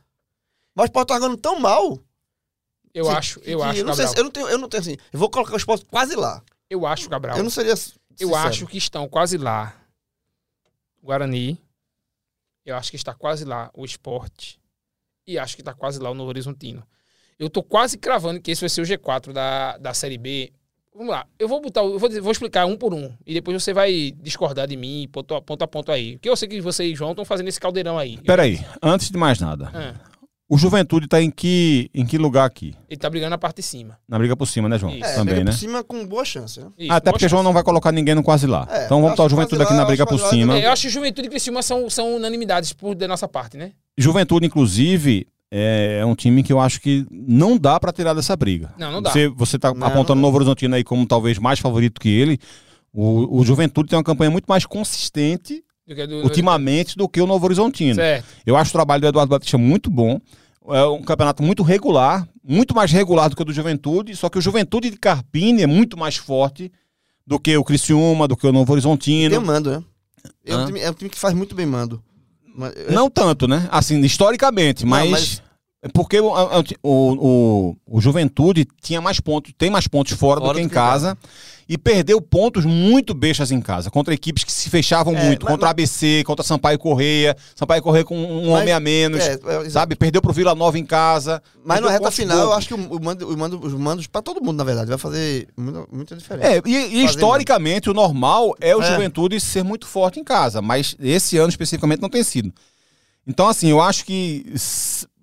Mas 0.74 0.84
o 0.84 0.86
esporte 0.88 1.08
tá 1.08 1.14
jogando 1.14 1.38
tão 1.38 1.58
mal. 1.58 1.98
Eu 2.92 3.06
que- 3.06 3.10
acho, 3.10 3.40
eu 3.40 3.60
que 3.60 3.64
acho, 3.64 3.78
eu 3.80 3.84
não, 3.86 3.94
sei 3.94 4.04
eu 4.16 4.24
não 4.24 4.30
tenho, 4.30 4.48
eu 4.50 4.58
não 4.58 4.68
tenho 4.68 4.82
assim. 4.82 4.96
Eu 5.10 5.18
vou 5.18 5.30
colocar 5.30 5.54
o 5.54 5.56
esporte 5.56 5.86
quase 5.86 6.14
lá. 6.14 6.42
Eu 6.68 6.86
acho, 6.86 7.08
Cabral. 7.08 7.36
Eu 7.38 7.42
não 7.42 7.50
seria. 7.50 7.74
Eu 8.18 8.28
sincero. 8.28 8.48
acho 8.48 8.66
que 8.66 8.78
estão 8.78 9.08
quase 9.08 9.36
lá. 9.38 9.74
Guarani. 11.02 11.58
Eu 12.64 12.76
acho 12.76 12.90
que 12.90 12.96
está 12.96 13.12
quase 13.14 13.44
lá 13.44 13.70
o 13.74 13.84
esporte. 13.84 14.60
E 15.26 15.38
acho 15.38 15.56
que 15.56 15.62
está 15.62 15.74
quase 15.74 15.98
lá 16.00 16.10
o 16.10 16.14
Novo 16.14 16.28
Horizontino. 16.28 16.86
Eu 17.38 17.50
tô 17.50 17.62
quase 17.62 17.98
cravando 17.98 18.40
que 18.40 18.50
esse 18.50 18.60
vai 18.60 18.68
ser 18.68 18.82
o 18.82 18.84
G4 18.84 19.32
da, 19.32 19.76
da 19.78 19.94
Série 19.94 20.18
B. 20.18 20.52
Vamos 20.94 21.10
lá. 21.10 21.26
Eu 21.38 21.48
vou 21.48 21.60
botar. 21.60 21.80
Eu 21.80 21.98
vou, 21.98 22.10
vou 22.22 22.30
explicar 22.32 22.66
um 22.66 22.76
por 22.76 22.92
um. 22.94 23.12
E 23.26 23.34
depois 23.34 23.60
você 23.60 23.72
vai 23.72 24.12
discordar 24.20 24.68
de 24.68 24.76
mim, 24.76 25.08
ponto 25.10 25.34
a 25.34 25.40
ponto, 25.42 25.62
a 25.62 25.66
ponto 25.66 25.90
aí. 25.90 26.12
Porque 26.18 26.28
eu 26.28 26.36
sei 26.36 26.48
que 26.48 26.60
você 26.60 26.84
e 26.84 26.94
João 26.94 27.12
estão 27.12 27.24
fazendo 27.24 27.48
esse 27.48 27.58
caldeirão 27.58 27.98
aí. 27.98 28.18
Peraí, 28.22 28.64
antes 28.82 29.10
de 29.10 29.16
mais 29.16 29.40
nada, 29.40 29.70
Ah, 29.74 29.94
o 30.54 30.58
Juventude 30.58 31.06
tá 31.08 31.22
em 31.22 31.30
que, 31.30 31.90
em 31.94 32.04
que 32.04 32.18
lugar 32.18 32.44
aqui? 32.44 32.74
ele 32.90 32.98
tá 32.98 33.08
brigando 33.08 33.30
na 33.30 33.38
parte 33.38 33.56
de 33.56 33.62
cima. 33.62 33.98
Na 34.06 34.18
briga 34.18 34.36
por 34.36 34.46
cima, 34.46 34.68
né, 34.68 34.78
João? 34.78 34.92
Isso. 34.94 35.04
É, 35.04 35.14
Também, 35.14 35.34
pega 35.36 35.44
né? 35.46 35.50
por 35.52 35.56
cima 35.58 35.82
com 35.82 36.06
boa 36.06 36.24
chance, 36.26 36.60
né? 36.60 36.66
Isso, 36.78 36.92
Até 36.92 37.04
boa 37.06 37.12
porque 37.14 37.24
chance. 37.24 37.30
João 37.30 37.42
não 37.42 37.52
vai 37.54 37.62
colocar 37.62 37.90
ninguém 37.90 38.14
no 38.14 38.22
quase 38.22 38.46
lá. 38.46 38.68
É, 38.70 38.84
então 38.84 38.98
vamos 39.00 39.12
botar 39.12 39.24
o 39.24 39.28
Juventude 39.30 39.62
aqui 39.62 39.72
lá, 39.72 39.78
na 39.78 39.84
briga 39.86 40.04
por 40.06 40.18
cima. 40.20 40.58
É, 40.58 40.66
eu 40.66 40.70
acho 40.72 40.82
que 40.82 40.88
Juventude 40.90 41.28
e 41.28 41.30
Criciúma 41.30 41.62
são, 41.62 41.88
são 41.88 42.16
unanimidades 42.16 42.72
por, 42.74 42.94
da 42.94 43.08
nossa 43.08 43.26
parte, 43.26 43.56
né? 43.56 43.72
Juventude, 43.96 44.44
inclusive, 44.46 45.26
é, 45.50 46.00
é 46.02 46.04
um 46.04 46.14
time 46.14 46.42
que 46.42 46.52
eu 46.52 46.60
acho 46.60 46.80
que 46.82 47.06
não 47.10 47.56
dá 47.56 47.80
pra 47.80 47.90
tirar 47.90 48.12
dessa 48.12 48.36
briga. 48.36 48.74
Não, 48.76 48.92
não 48.92 49.00
dá. 49.02 49.10
Você, 49.10 49.28
você 49.28 49.58
tá 49.58 49.72
Não, 49.72 49.86
apontando 49.86 50.18
o 50.18 50.22
Novo 50.22 50.36
Horizontino 50.36 50.74
aí 50.74 50.84
como 50.84 51.06
talvez 51.06 51.38
mais 51.38 51.58
favorito 51.60 51.98
que 52.00 52.10
ele. 52.10 52.38
O, 52.92 53.38
o 53.40 53.44
Juventude 53.44 53.88
tem 53.88 53.96
uma 53.96 54.04
campanha 54.04 54.30
muito 54.30 54.44
mais 54.46 54.66
consistente 54.66 55.64
Do 55.86 55.94
que 55.94 56.06
do- 56.06 56.16
ultimamente 56.24 56.94
do 56.96 57.08
que 57.08 57.22
o 57.22 57.26
Novo 57.26 57.46
Horizontino. 57.46 57.94
Certo. 57.94 58.26
Eu 58.44 58.54
acho 58.54 58.68
o 58.68 58.72
trabalho 58.72 59.00
do 59.00 59.06
Eduardo 59.08 59.30
Batista 59.30 59.56
muito 59.56 59.90
bom. 59.90 60.20
É 60.68 60.84
um 60.86 61.02
campeonato 61.02 61.42
muito 61.42 61.62
regular, 61.62 62.26
muito 62.42 62.74
mais 62.74 62.90
regular 62.92 63.28
do 63.28 63.36
que 63.36 63.42
o 63.42 63.44
do 63.44 63.52
Juventude, 63.52 64.14
só 64.14 64.28
que 64.28 64.38
o 64.38 64.42
Juventude 64.42 64.90
de 64.90 64.96
Carpini 64.96 65.62
é 65.62 65.66
muito 65.66 65.96
mais 65.98 66.16
forte 66.16 66.70
do 67.26 67.38
que 67.38 67.56
o 67.56 67.64
Criciúma, 67.64 68.28
do 68.28 68.36
que 68.36 68.46
o 68.46 68.52
Novo 68.52 68.72
Horizontino. 68.72 69.34
Tem 69.36 69.44
mando, 69.44 69.70
né? 69.70 69.84
É 70.44 70.56
um, 70.56 70.66
time, 70.66 70.80
é 70.80 70.90
um 70.90 70.94
time 70.94 71.10
que 71.10 71.18
faz 71.18 71.34
muito 71.34 71.54
bem 71.54 71.66
mando. 71.66 72.02
Mas- 72.54 72.74
Não 72.90 73.10
tanto, 73.10 73.48
né? 73.48 73.68
Assim, 73.70 74.00
historicamente, 74.02 74.84
Não, 74.84 74.90
mas. 74.90 75.10
mas- 75.10 75.42
é 75.84 75.88
Porque 75.88 76.20
o, 76.20 76.28
o, 76.28 76.56
o, 76.84 77.76
o 77.96 78.00
Juventude 78.00 78.64
tinha 78.80 79.00
mais 79.00 79.18
pontos, 79.18 79.52
tem 79.58 79.68
mais 79.68 79.88
pontos 79.88 80.12
fora, 80.12 80.38
do 80.38 80.46
Fora 80.46 80.58
que 80.58 80.62
do 80.64 80.68
que 80.68 80.72
em 80.72 80.74
casa. 80.74 81.18
E 81.68 81.78
perdeu 81.78 82.20
pontos 82.20 82.64
muito 82.64 83.14
bestas 83.14 83.50
em 83.50 83.60
casa. 83.60 83.90
Contra 83.90 84.12
equipes 84.12 84.44
que 84.44 84.52
se 84.52 84.68
fechavam 84.68 85.14
É, 85.16 85.24
muito. 85.24 85.44
mas- 85.44 85.52
contra 85.52 85.68
a 85.68 85.70
ABC, 85.70 86.22
contra 86.26 86.44
Sampaio 86.44 86.78
Correia. 86.78 87.36
Sampaio 87.54 87.82
Correia 87.82 88.04
com 88.04 88.16
um 88.18 88.50
Mas- 88.50 88.62
homem 88.62 88.72
a 88.74 88.80
menos. 88.80 89.20
é, 89.20 89.38
é, 89.66 89.70
sabe? 89.70 89.94
Perdeu 89.96 90.20
pro 90.20 90.32
Vila 90.32 90.54
Nova 90.54 90.78
em 90.78 90.84
casa. 90.84 91.42
Mas 91.64 91.80
na 91.80 91.90
reta 91.90 92.10
final, 92.10 92.36
eu 92.36 92.42
bobos. 92.46 92.58
acho 92.58 92.68
que 92.68 92.74
o, 92.74 92.96
o 92.96 93.02
mando, 93.02 93.28
o 93.32 93.38
mando, 93.38 93.60
os 93.64 93.74
mandos, 93.74 94.06
pra 94.06 94.20
todo 94.20 94.42
mundo, 94.44 94.56
na 94.58 94.64
verdade, 94.64 94.88
vai 94.88 94.98
fazer 94.98 95.48
muita, 95.56 95.86
muita 95.92 96.16
diferença. 96.16 96.48
É, 96.48 96.60
e, 96.66 96.74
e 97.00 97.04
historicamente 97.04 97.88
o 97.88 97.94
normal 97.94 98.54
é 98.60 98.74
o 98.76 98.82
É. 98.82 98.90
Juventude 98.90 99.40
ser 99.40 99.62
muito 99.62 99.86
forte 99.86 100.18
em 100.20 100.24
casa, 100.24 100.60
mas 100.60 100.96
esse 101.00 101.38
ano 101.38 101.48
especificamente 101.48 102.00
não 102.02 102.08
tem 102.10 102.22
sido. 102.24 102.52
Então, 103.26 103.48
assim, 103.48 103.68
eu 103.68 103.80
acho 103.80 104.04
que 104.04 104.44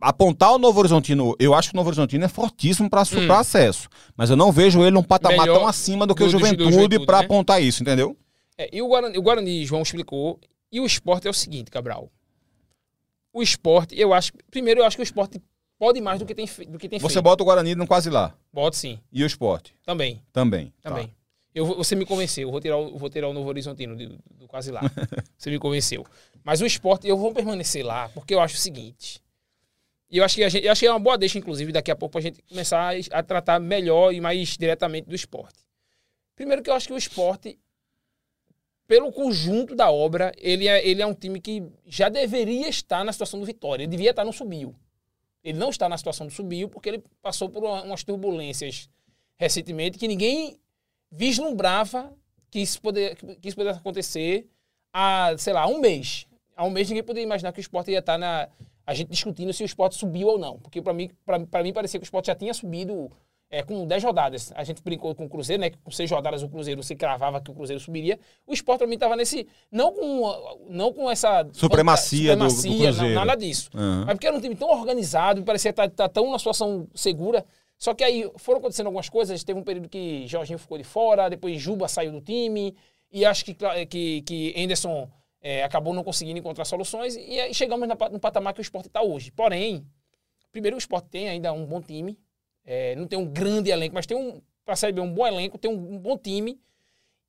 apontar 0.02 0.54
o 0.54 0.58
Novo 0.58 0.80
Horizontino, 0.80 1.36
eu 1.40 1.54
acho 1.54 1.70
que 1.70 1.76
o 1.76 1.78
Novo 1.78 1.90
Horizontino 1.90 2.24
é 2.26 2.28
fortíssimo 2.28 2.90
para 2.90 3.02
Hum. 3.02 3.32
acesso, 3.34 3.90
mas 4.16 4.30
eu 4.30 4.36
não 4.36 4.52
vejo 4.52 4.82
ele 4.82 4.92
num 4.92 5.04
patamar 5.04 5.40
Melhor 5.46 5.60
tão 5.60 5.68
acima 5.68 6.06
do 6.08 6.16
que 6.16 6.24
do- 6.24 6.28
o 6.28 6.30
Juventude 6.30 6.72
Juventude, 6.72 7.06
para 7.06 7.20
né? 7.20 7.26
apontar 7.26 7.62
isso, 7.62 7.82
entendeu? 7.84 8.16
É, 8.58 8.70
e 8.76 8.82
o 8.82 8.88
Guarani, 8.88 9.18
o 9.18 9.22
Guarani, 9.22 9.66
João 9.66 9.82
explicou. 9.82 10.40
E 10.72 10.80
o 10.80 10.86
esporte 10.86 11.28
é 11.28 11.30
o 11.30 11.34
seguinte, 11.34 11.72
Cabral. 11.72 12.12
O 13.34 13.42
esporte, 13.42 13.98
eu 14.00 14.14
acho. 14.14 14.32
Primeiro, 14.50 14.82
eu 14.82 14.86
acho 14.86 14.96
que 14.98 15.02
o 15.02 15.04
esporte 15.04 15.42
pode 15.78 16.02
mais 16.02 16.20
do 16.20 16.26
que 16.26 16.34
tem, 16.36 16.46
do 16.68 16.78
que 16.78 16.90
tem 16.90 17.00
Você 17.00 17.14
feito. 17.14 17.24
bota 17.24 17.44
o 17.44 17.46
Guarani 17.46 17.76
no 17.76 17.88
quase 17.88 18.10
lá. 18.10 18.34
Bota 18.52 18.76
sim, 18.76 19.00
E 19.12 19.24
o 19.24 19.26
esporte 19.28 19.74
também. 19.86 20.22
também. 20.34 20.74
tá. 20.82 20.90
Também. 20.90 21.14
Eu, 21.54 21.66
vou- 21.66 21.78
você 21.78 21.96
me 21.96 22.06
convenceu. 22.06 22.48
Eu 22.48 22.52
vou 22.52 22.60
tirar, 22.62 22.78
o- 22.78 22.98
vou 22.98 23.10
tirar 23.10 23.28
o 23.28 23.34
Novo 23.34 23.50
Horizontino 23.50 23.96
do, 23.96 24.10
do 24.36 24.48
quase 24.48 24.72
lá. 24.72 24.82
você 25.38 25.50
me 25.50 25.58
convenceu. 25.60 26.06
Mas 26.44 26.62
o 26.62 26.66
esporte, 26.66 27.08
eu 27.08 27.18
vou 27.18 27.34
permanecer 27.34 27.86
lá, 27.86 28.10
porque 28.10 28.34
eu 28.34 28.40
acho 28.40 28.56
o 28.56 28.60
seguinte. 28.60 29.22
E 30.10 30.18
eu 30.18 30.24
acho 30.24 30.36
que 30.36 30.44
a 30.44 30.50
gente, 30.50 30.66
eu 30.66 30.72
acho 30.72 30.80
que 30.80 30.88
é 30.88 30.92
uma 30.92 31.00
boa 31.00 31.18
deixa, 31.18 31.38
inclusive, 31.38 31.72
daqui 31.72 31.92
a 31.92 31.96
pouco, 31.96 32.14
pra 32.14 32.22
gente 32.22 32.42
começar 32.44 32.94
a, 32.96 33.20
a 33.20 33.24
tratar 33.24 33.60
melhor 33.60 34.12
e 34.14 34.20
mais 34.20 34.58
diretamente 34.58 35.08
do 35.08 35.16
esporte. 35.16 35.60
Primeiro 36.36 36.64
que 36.64 36.70
eu 36.70 36.74
acho 36.74 36.88
que 36.88 36.94
o 36.94 36.98
esporte, 36.98 37.60
pelo 38.88 39.12
conjunto 39.12 39.76
da 39.76 39.92
obra, 39.92 40.32
ele 40.38 40.68
é, 40.68 40.86
ele 40.88 41.02
é 41.02 41.06
um 41.06 41.14
time 41.14 41.40
que 41.40 41.64
já 41.86 42.10
deveria 42.10 42.68
estar 42.68 43.04
na 43.04 43.12
situação 43.14 43.40
do 43.40 43.46
Vitória. 43.46 43.84
Ele 43.84 43.92
devia 43.92 44.10
estar 44.10 44.26
no 44.26 44.34
subiu. 44.34 44.76
Ele 45.44 45.58
não 45.60 45.70
está 45.70 45.88
na 45.88 45.98
situação 45.98 46.26
do 46.26 46.34
subiu 46.34 46.68
porque 46.68 46.90
ele 46.90 47.04
passou 47.22 47.50
por 47.50 47.64
uma- 47.64 47.84
umas 47.84 48.04
turbulências 48.04 48.90
recentemente 49.38 49.98
que 49.98 50.08
ninguém 50.08 50.60
vislumbrava 51.12 52.12
que 52.50 52.60
isso, 52.60 52.82
poder, 52.82 53.16
que 53.16 53.48
isso 53.48 53.56
pudesse 53.56 53.80
acontecer 53.80 54.48
há, 54.92 55.36
sei 55.38 55.54
lá, 55.54 55.68
um 55.68 55.80
mês. 55.80 56.26
Há 56.56 56.66
um 56.66 56.70
mês 56.72 56.90
ninguém 56.90 57.04
poderia 57.04 57.26
imaginar 57.26 57.54
que 57.54 57.60
o 57.60 57.62
esporte 57.62 57.92
ia 57.92 58.00
estar 58.00 58.18
na. 58.18 58.50
A 58.90 58.94
gente 58.96 59.10
discutindo 59.10 59.54
se 59.54 59.62
o 59.62 59.68
esporte 59.68 59.96
subiu 59.96 60.30
ou 60.30 60.40
não. 60.40 60.58
Porque 60.58 60.82
para 60.82 60.94
mim, 60.94 61.12
pra, 61.24 61.40
pra 61.40 61.62
mim 61.62 61.72
parecia 61.72 62.00
que 62.00 62.04
o 62.04 62.08
esporte 62.08 62.26
já 62.26 62.34
tinha 62.34 62.52
subido 62.56 63.12
é, 63.48 63.62
com 63.62 63.86
10 63.86 64.04
rodadas. 64.04 64.52
A 64.56 64.64
gente 64.64 64.82
brincou 64.82 65.14
com 65.14 65.26
o 65.26 65.30
Cruzeiro, 65.30 65.62
né? 65.62 65.70
que 65.70 65.78
Com 65.78 65.92
6 65.92 66.10
rodadas 66.10 66.42
o 66.42 66.50
Cruzeiro 66.50 66.82
se 66.82 66.96
cravava 66.96 67.40
que 67.40 67.52
o 67.52 67.54
Cruzeiro 67.54 67.80
subiria. 67.80 68.20
O 68.48 68.52
esporte, 68.52 68.80
pra 68.80 68.88
mim, 68.88 68.98
tava 68.98 69.16
nesse. 69.16 69.46
Não 69.72 69.94
com, 69.94 70.58
não 70.68 70.92
com 70.92 71.08
essa. 71.08 71.48
Supremacia 71.54 72.36
do- 72.36 72.46
do 72.46 72.50
supremacia, 72.50 72.86
Cruzeiro. 72.88 73.14
Não, 73.14 73.26
nada 73.26 73.40
disso. 73.40 73.70
Aham. 73.76 74.06
Mas 74.08 74.16
porque 74.16 74.26
era 74.26 74.36
um 74.36 74.42
time 74.42 74.56
tão 74.56 74.72
organizado, 74.72 75.44
parecia 75.44 75.70
estar 75.70 75.88
tá, 75.88 76.10
tão 76.10 76.26
numa 76.26 76.40
situação 76.40 76.88
segura. 76.96 77.46
Só 77.78 77.94
que 77.94 78.04
aí 78.04 78.28
foram 78.38 78.58
acontecendo 78.58 78.88
algumas 78.88 79.08
coisas. 79.08 79.44
Teve 79.44 79.60
um 79.60 79.64
período 79.64 79.88
que 79.88 80.26
Jorginho 80.26 80.58
ficou 80.58 80.80
de 80.80 80.84
fora, 80.84 81.30
depois 81.30 81.62
Juba 81.62 81.88
saiu 81.88 82.12
do 82.12 82.22
time. 82.22 82.76
E 83.12 83.24
acho 83.24 83.46
que, 83.46 83.56
que, 83.88 84.24
que 84.24 84.56
Anderson 84.58 85.08
é, 85.42 85.64
acabou 85.64 85.94
não 85.94 86.04
conseguindo 86.04 86.40
encontrar 86.40 86.66
soluções. 86.66 87.16
E 87.16 87.40
aí 87.40 87.54
chegamos 87.54 87.88
na 87.88 87.96
no 88.10 88.20
patamar 88.20 88.54
que 88.54 88.60
o 88.60 88.62
esporte 88.62 88.88
está 88.88 89.02
hoje. 89.02 89.32
Porém, 89.32 89.86
primeiro 90.52 90.76
o 90.76 90.80
esporte 90.80 91.10
tem 91.10 91.30
ainda 91.30 91.52
um 91.54 91.66
bom 91.66 91.82
time. 91.82 92.18
É, 92.66 92.96
não 92.96 93.08
tem 93.08 93.18
um 93.18 93.26
grande 93.26 93.70
elenco, 93.72 93.96
mas 93.96 94.06
tem 94.06 94.18
um, 94.18 94.42
para 94.66 94.92
B, 94.92 95.02
um 95.02 95.14
bom 95.14 95.26
elenco, 95.26 95.58
tem 95.58 95.72
um, 95.72 95.96
um 95.96 95.98
bom 95.98 96.18
time. 96.18 96.60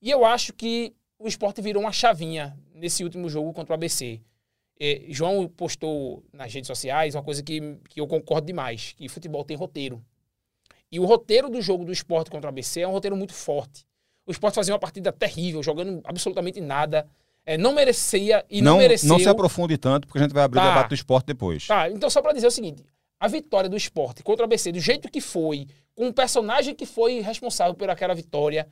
E 0.02 0.10
eu 0.10 0.24
acho 0.24 0.52
que 0.52 0.94
o 1.18 1.28
esporte 1.28 1.60
virou 1.62 1.82
uma 1.82 1.92
chavinha 1.92 2.58
nesse 2.74 3.04
último 3.04 3.28
jogo 3.28 3.52
contra 3.52 3.72
o 3.72 3.74
ABC. 3.74 4.20
É, 4.78 5.04
João 5.08 5.46
postou 5.46 6.24
nas 6.32 6.52
redes 6.52 6.66
sociais 6.66 7.14
uma 7.14 7.22
coisa 7.22 7.42
que, 7.42 7.76
que 7.88 8.00
eu 8.00 8.06
concordo 8.06 8.46
demais, 8.46 8.94
que 8.96 9.08
futebol 9.08 9.44
tem 9.44 9.56
roteiro. 9.56 10.02
E 10.90 10.98
o 10.98 11.04
roteiro 11.04 11.48
do 11.48 11.60
jogo 11.60 11.84
do 11.84 11.92
esporte 11.92 12.30
contra 12.30 12.48
o 12.48 12.50
ABC 12.50 12.80
é 12.80 12.88
um 12.88 12.92
roteiro 12.92 13.16
muito 13.16 13.34
forte. 13.34 13.86
O 14.26 14.30
esporte 14.30 14.54
fazia 14.54 14.72
uma 14.72 14.80
partida 14.80 15.12
terrível, 15.12 15.62
jogando 15.62 16.00
absolutamente 16.04 16.60
nada. 16.60 17.08
É, 17.46 17.56
não 17.58 17.72
merecia 17.72 18.44
e 18.50 18.60
não, 18.62 18.72
Não, 18.72 18.78
mereceu. 18.78 19.08
não 19.08 19.18
se 19.18 19.28
aprofunde 19.28 19.76
tanto, 19.78 20.06
porque 20.06 20.18
a 20.18 20.22
gente 20.22 20.32
vai 20.34 20.44
abrir 20.44 20.58
o 20.58 20.62
Tá. 20.62 20.68
debate 20.68 20.88
do 20.90 20.94
esporte 20.94 21.26
depois. 21.26 21.66
Tá, 21.66 21.90
então 21.90 22.08
só 22.10 22.20
pra 22.22 22.32
dizer 22.32 22.46
o 22.46 22.50
seguinte: 22.50 22.84
a 23.18 23.26
vitória 23.28 23.68
do 23.68 23.76
esporte 23.76 24.22
contra 24.22 24.44
o 24.44 24.46
ABC, 24.46 24.70
do 24.72 24.78
jeito 24.80 25.10
que 25.10 25.20
foi, 25.20 25.66
com 25.94 26.08
o 26.08 26.12
personagem 26.14 26.74
que 26.74 26.86
foi 26.86 27.20
responsável 27.20 27.74
por 27.74 27.88
aquela 27.90 28.14
vitória, 28.14 28.68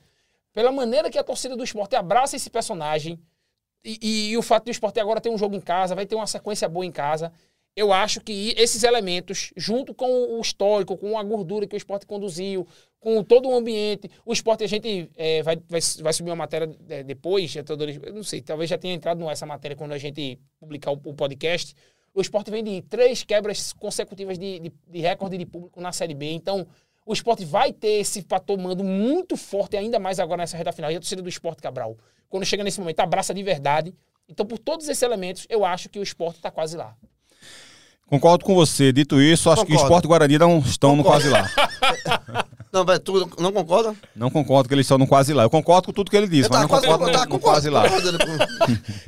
pela 0.53 0.71
maneira 0.71 1.11
que 1.11 1.19
a 1.19 1.25
torcida 1.25 1.57
do 1.57 1.65
esporte 1.65 1.97
abraça 1.97 2.37
esse 2.37 2.51
personagem, 2.51 3.19
e, 3.85 3.99
e- 4.03 4.31
e 4.31 4.37
o 4.37 4.43
fato 4.43 4.65
do 4.65 4.71
esporte 4.71 5.01
agora 5.01 5.21
ter 5.21 5.31
um 5.31 5.39
jogo 5.39 5.55
em 5.57 5.61
casa, 5.61 5.95
vai 5.95 6.05
ter 6.07 6.15
uma 6.15 6.27
sequência 6.27 6.69
boa 6.69 6.85
em 6.85 6.93
casa. 6.93 7.33
Eu 7.77 7.93
acho 7.93 8.21
que 8.21 8.55
esses 8.57 8.83
elementos, 8.83 9.53
junto 9.57 9.95
com 9.95 10.37
o 10.37 10.41
histórico, 10.41 10.97
com 10.97 11.17
a 11.17 11.23
gordura 11.23 11.67
que 11.67 11.75
o 11.75 11.79
esporte 11.79 12.07
conduziu, 12.07 12.67
com 13.01 13.23
todo 13.23 13.49
o 13.49 13.55
ambiente, 13.57 14.11
o 14.25 14.33
esporte, 14.33 14.65
a 14.65 14.67
gente 14.67 15.11
é, 15.17 15.43
vai, 15.43 15.57
vai, 15.69 15.81
vai 16.01 16.13
subir 16.13 16.31
uma 16.31 16.37
matéria 16.37 16.69
é, 16.89 17.03
depois, 17.03 17.55
eu 17.55 17.65
não 18.13 18.25
sei, 18.25 18.41
talvez 18.41 18.69
já 18.69 18.77
tenha 18.77 18.95
entrado 18.95 19.19
no 19.19 19.31
essa 19.31 19.47
matéria 19.47 19.77
quando 19.77 19.93
a 19.93 19.99
gente 19.99 20.39
publicar 20.59 20.91
o, 20.91 21.01
o 21.05 21.15
podcast. 21.15 21.75
O 22.13 22.21
esporte 22.21 22.51
vem 22.51 22.65
de 22.65 22.83
três 22.83 23.23
quebras 23.23 23.73
consecutivas 23.73 24.39
de, 24.39 24.59
de, 24.59 24.73
de 24.89 25.01
recorde 25.01 25.39
de 25.39 25.47
público 25.47 25.81
na 25.81 25.93
Série 25.93 26.15
B. 26.15 26.33
Então, 26.33 26.67
o 27.07 27.13
esporte 27.13 27.45
vai 27.45 27.73
ter 27.73 28.01
esse 28.01 28.23
fator 28.23 28.59
mando 28.59 28.83
muito 28.83 29.37
forte, 29.37 29.77
ainda 29.77 29.99
mais 29.99 30.19
agora 30.19 30.43
nessa 30.43 30.57
reta 30.57 30.73
final. 30.73 30.91
E 30.91 30.97
a 30.97 31.01
torcida 31.01 31.23
do 31.23 31.29
esporte, 31.29 31.63
Cabral, 31.63 31.97
quando 32.29 32.45
chega 32.45 32.65
nesse 32.65 32.81
momento, 32.81 33.01
abraça 33.01 33.33
de 33.33 33.43
verdade. 33.43 33.95
Então, 34.29 34.45
por 34.45 34.59
todos 34.59 34.89
esses 34.89 35.03
elementos, 35.03 35.47
eu 35.49 35.65
acho 35.65 35.89
que 35.89 35.99
o 35.99 36.03
esporte 36.03 36.37
está 36.37 36.51
quase 36.51 36.77
lá. 36.77 36.97
Concordo 38.07 38.45
com 38.45 38.55
você. 38.55 38.93
Dito 38.93 39.21
isso, 39.21 39.51
acho 39.51 39.65
que 39.65 39.73
o 39.73 39.77
Concordo. 39.77 39.87
esporte 39.87 40.05
e 40.05 40.07
o 40.07 40.09
Guarani 40.09 40.39
não 40.39 40.59
estão 40.59 40.97
no 40.97 41.05
quase 41.05 41.29
lá. 41.29 41.49
Não, 42.73 42.85
vai, 42.85 42.99
tu 42.99 43.29
não 43.39 43.51
concorda? 43.53 43.95
Não 44.15 44.31
concordo 44.31 44.69
que 44.69 44.75
eles 44.75 44.85
estão 44.85 44.99
no 44.99 45.07
quase 45.07 45.33
lá. 45.33 45.43
Eu 45.45 45.51
concordo 45.51 45.87
com 45.87 45.93
tudo 45.93 46.11
que 46.11 46.17
ele 46.17 46.29
disse, 46.29 46.51
mas 46.51 46.61
não 46.61 46.69
tava 46.69 46.83
concordo 46.83 47.05
quase- 47.05 47.19
eu 47.19 47.27
no, 47.29 47.33
no 47.35 47.41
quase 47.41 47.71
lá. 47.71 47.85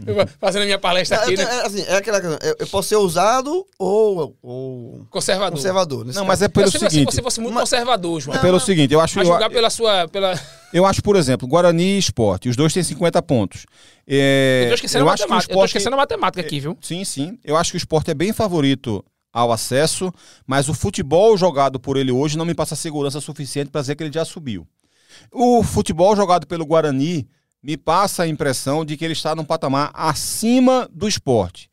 Eu 0.07 0.27
Fazendo 0.41 0.63
a 0.63 0.65
minha 0.65 0.79
palestra 0.79 1.19
aqui, 1.19 1.35
É, 1.35 1.37
né? 1.37 1.43
é, 1.45 1.67
assim, 1.67 1.83
é 1.87 1.97
aquela 1.97 2.21
coisa, 2.21 2.39
eu, 2.43 2.57
eu 2.61 2.67
posso 2.67 2.89
ser 2.89 2.97
ousado 2.97 3.67
ou, 3.79 4.37
ou 4.43 5.07
Conservador. 5.11 5.53
conservador. 5.57 6.05
Não, 6.07 6.13
caso. 6.13 6.25
mas 6.27 6.43
é 6.43 6.49
pelo 6.49 6.67
eu 6.67 6.71
seguinte. 6.71 7.05
você 7.13 7.23
fosse 7.23 7.41
muito 7.41 7.55
Mas- 7.55 7.63
conservador, 7.65 8.21
João. 8.21 8.37
É 8.37 8.41
pelo 8.41 8.59
seguinte, 8.61 8.95
eu 8.95 9.01
acho, 9.01 9.19
eu, 9.21 9.25
julgar 9.27 9.51
pela 9.51 9.69
sua. 9.71 10.09
Pela... 10.09 10.39
eu 10.73 10.87
acho, 10.87 11.03
por 11.03 11.17
exemplo, 11.17 11.47
Guarani 11.47 11.97
e 11.97 11.99
Esporte, 11.99 12.49
os 12.49 12.57
dois 12.57 12.73
têm 12.73 12.83
50 12.83 13.21
pontos. 13.23 13.67
É, 14.09 14.63
Eu 14.65 14.69
tô 14.71 14.75
esquecendo, 14.77 15.05
eu 15.05 15.09
a 15.11 15.13
acho 15.13 15.23
que 15.25 15.29
o 15.29 15.31
matemática. 15.31 15.53
Eu 15.53 15.55
tô 15.57 15.59
esporte- 15.61 15.69
esquecendo 15.71 15.95
a 15.95 15.99
matemática 15.99 16.41
aqui, 16.41 16.61
viu? 16.61 16.77
Sim, 16.81 17.05
sim. 17.05 17.39
Eu 17.45 17.57
acho 17.57 17.71
que 17.73 17.77
o 17.77 17.79
esporte 17.79 18.11
é 18.11 18.15
bem 18.15 18.33
favorito 18.33 19.05
ao 19.33 19.53
acesso, 19.53 20.13
mas 20.47 20.69
o 20.69 20.75
futebol 20.75 21.37
jogado 21.37 21.79
por 21.79 21.97
ele 21.97 22.11
hoje 22.11 22.37
não 22.37 22.45
me 22.45 22.55
passa 22.55 22.75
segurança 22.75 23.21
suficiente 23.21 23.71
para 23.71 23.81
dizer 23.81 23.97
que 23.97 24.03
ele 24.03 24.13
já 24.13 24.25
subiu. 24.25 24.67
O 25.31 25.63
futebol 25.63 26.15
jogado 26.17 26.47
pelo 26.47 26.67
Guarani 26.67 27.29
me 27.63 27.77
passa 27.77 28.23
a 28.23 28.29
impressão 28.29 28.85
de 28.85 28.97
que 28.97 29.05
ele 29.05 29.13
está 29.13 29.35
num 29.35 29.45
patamar 29.45 29.91
acima 29.93 30.89
do 30.93 31.07
esporte. 31.07 31.69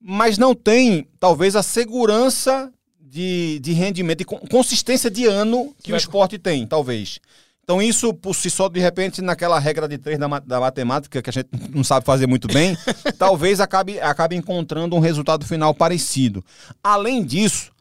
Mas 0.00 0.36
não 0.36 0.54
tem, 0.54 1.08
talvez, 1.18 1.56
a 1.56 1.62
segurança 1.62 2.70
de, 3.00 3.58
de 3.60 3.72
rendimento 3.72 4.20
e 4.20 4.24
con- 4.24 4.40
consistência 4.50 5.10
de 5.10 5.24
ano 5.24 5.74
que 5.82 5.92
o 5.92 5.96
esporte 5.96 6.38
tem, 6.38 6.66
talvez. 6.66 7.18
Então, 7.64 7.80
isso 7.80 8.12
por 8.12 8.34
si 8.34 8.50
só, 8.50 8.68
de 8.68 8.78
repente, 8.78 9.22
naquela 9.22 9.58
regra 9.58 9.88
de 9.88 9.96
três 9.96 10.18
da, 10.18 10.28
ma- 10.28 10.38
da 10.38 10.60
matemática, 10.60 11.22
que 11.22 11.30
a 11.30 11.32
gente 11.32 11.48
não 11.74 11.82
sabe 11.82 12.04
fazer 12.04 12.26
muito 12.26 12.46
bem, 12.46 12.76
talvez 13.18 13.58
acabe, 13.58 13.98
acabe 13.98 14.36
encontrando 14.36 14.94
um 14.94 15.00
resultado 15.00 15.46
final 15.46 15.74
parecido. 15.74 16.44
Além 16.82 17.24
disso, 17.24 17.72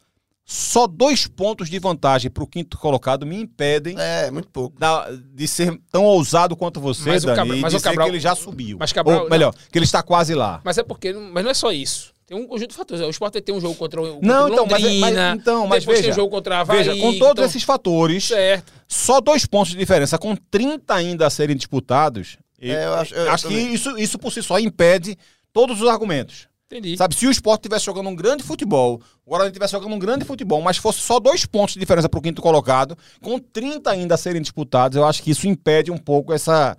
só 0.45 0.88
dois 0.88 1.27
pontos 1.27 1.69
de 1.69 1.79
vantagem 1.79 2.31
para 2.31 2.43
o 2.43 2.47
quinto 2.47 2.77
colocado 2.77 3.25
me 3.25 3.36
impedem 3.41 3.95
É, 3.99 4.31
muito 4.31 4.47
pouco. 4.49 4.79
da- 4.79 5.09
de 5.11 5.47
ser 5.49 5.77
tão 5.91 6.05
ousado 6.05 6.55
quanto 6.55 6.79
você, 6.79 7.09
Mas 7.09 7.23
o 7.23 7.27
Dani, 7.27 7.38
Cabral- 7.38 7.57
e 7.57 7.61
mas 7.61 7.73
o 7.73 7.81
Cabral- 7.81 8.07
que 8.07 8.11
ele 8.13 8.19
já 8.21 8.36
subiu. 8.36 8.77
Mas 8.79 8.93
Cabral- 8.93 9.23
Ou, 9.23 9.29
melhor, 9.29 9.53
que 9.69 9.77
ele 9.77 9.86
está 9.86 10.01
quase 10.01 10.34
lá. 10.34 10.61
Mas 10.63 10.77
é 10.77 10.84
porque. 10.84 11.11
Mas 11.11 11.43
não 11.43 11.51
é 11.51 11.53
só 11.53 11.71
isso. 11.73 12.12
Tem 12.26 12.38
um 12.38 12.47
conjunto 12.47 12.69
de 12.69 12.76
fatores. 12.76 13.03
O 13.05 13.09
Sport 13.09 13.34
tem 13.41 13.53
um 13.53 13.59
jogo 13.61 13.76
contra 13.76 14.01
o 14.01 14.13
contra 14.15 14.28
Não, 14.28 14.47
então, 14.49 14.65
mas, 14.65 14.82
é- 14.84 14.86
Londrina. 14.88 15.30
mas, 15.32 15.39
então, 15.41 15.67
mas 15.67 15.80
depois 15.84 15.97
veja, 15.99 16.09
tem 16.09 16.11
o 16.11 16.15
jogo 16.15 16.32
contra 16.36 16.57
a 16.57 16.59
Havaí. 16.61 16.78
veja, 16.78 16.91
com 16.95 17.11
todos 17.17 17.32
então- 17.34 17.45
esses 17.45 17.63
fatores, 17.63 18.28
Certo. 18.28 18.71
só 18.88 19.19
dois 19.19 19.45
pontos 19.45 19.71
de 19.71 19.78
diferença, 19.78 20.17
com 20.17 20.36
30 20.36 20.93
ainda 20.95 21.28
a 21.28 21.30
serem 21.30 21.55
disputados, 21.55 22.38
É, 22.61 22.86
eu 22.86 22.93
acho- 22.93 23.13
eu 23.13 23.32
acho 23.32 23.47
que 23.49 23.53
isso, 23.53 23.97
isso 23.97 24.17
por 24.17 24.32
si 24.32 24.41
só 24.41 24.57
impede 24.57 25.17
todos 25.51 25.82
os 25.82 25.88
argumentos. 25.89 26.47
Entendi. 26.71 26.97
Sabe, 26.97 27.13
se 27.13 27.28
o 27.28 27.30
esporte 27.32 27.59
estivesse 27.59 27.86
jogando 27.86 28.09
um 28.09 28.15
grande 28.15 28.41
futebol, 28.41 28.99
o 29.26 29.30
Guarani 29.30 29.49
estivesse 29.49 29.74
jogando 29.74 29.93
um 29.93 29.99
grande 29.99 30.26
futebol, 30.26 30.59
mas 30.61 30.78
fosse 30.78 31.01
só 31.01 31.19
dois 31.19 31.45
pontos 31.45 31.74
de 31.76 31.80
diferença 31.80 32.09
para 32.09 32.17
o 32.17 32.21
quinto 32.21 32.41
colocado, 32.41 32.97
com 33.21 33.38
30 33.38 33.91
ainda 33.91 34.15
a 34.15 34.17
serem 34.17 34.41
disputados, 34.41 34.95
eu 34.97 35.05
acho 35.05 35.21
que 35.21 35.30
isso 35.30 35.45
impede 35.45 35.91
um 35.91 35.97
pouco 35.99 36.34
essa, 36.34 36.76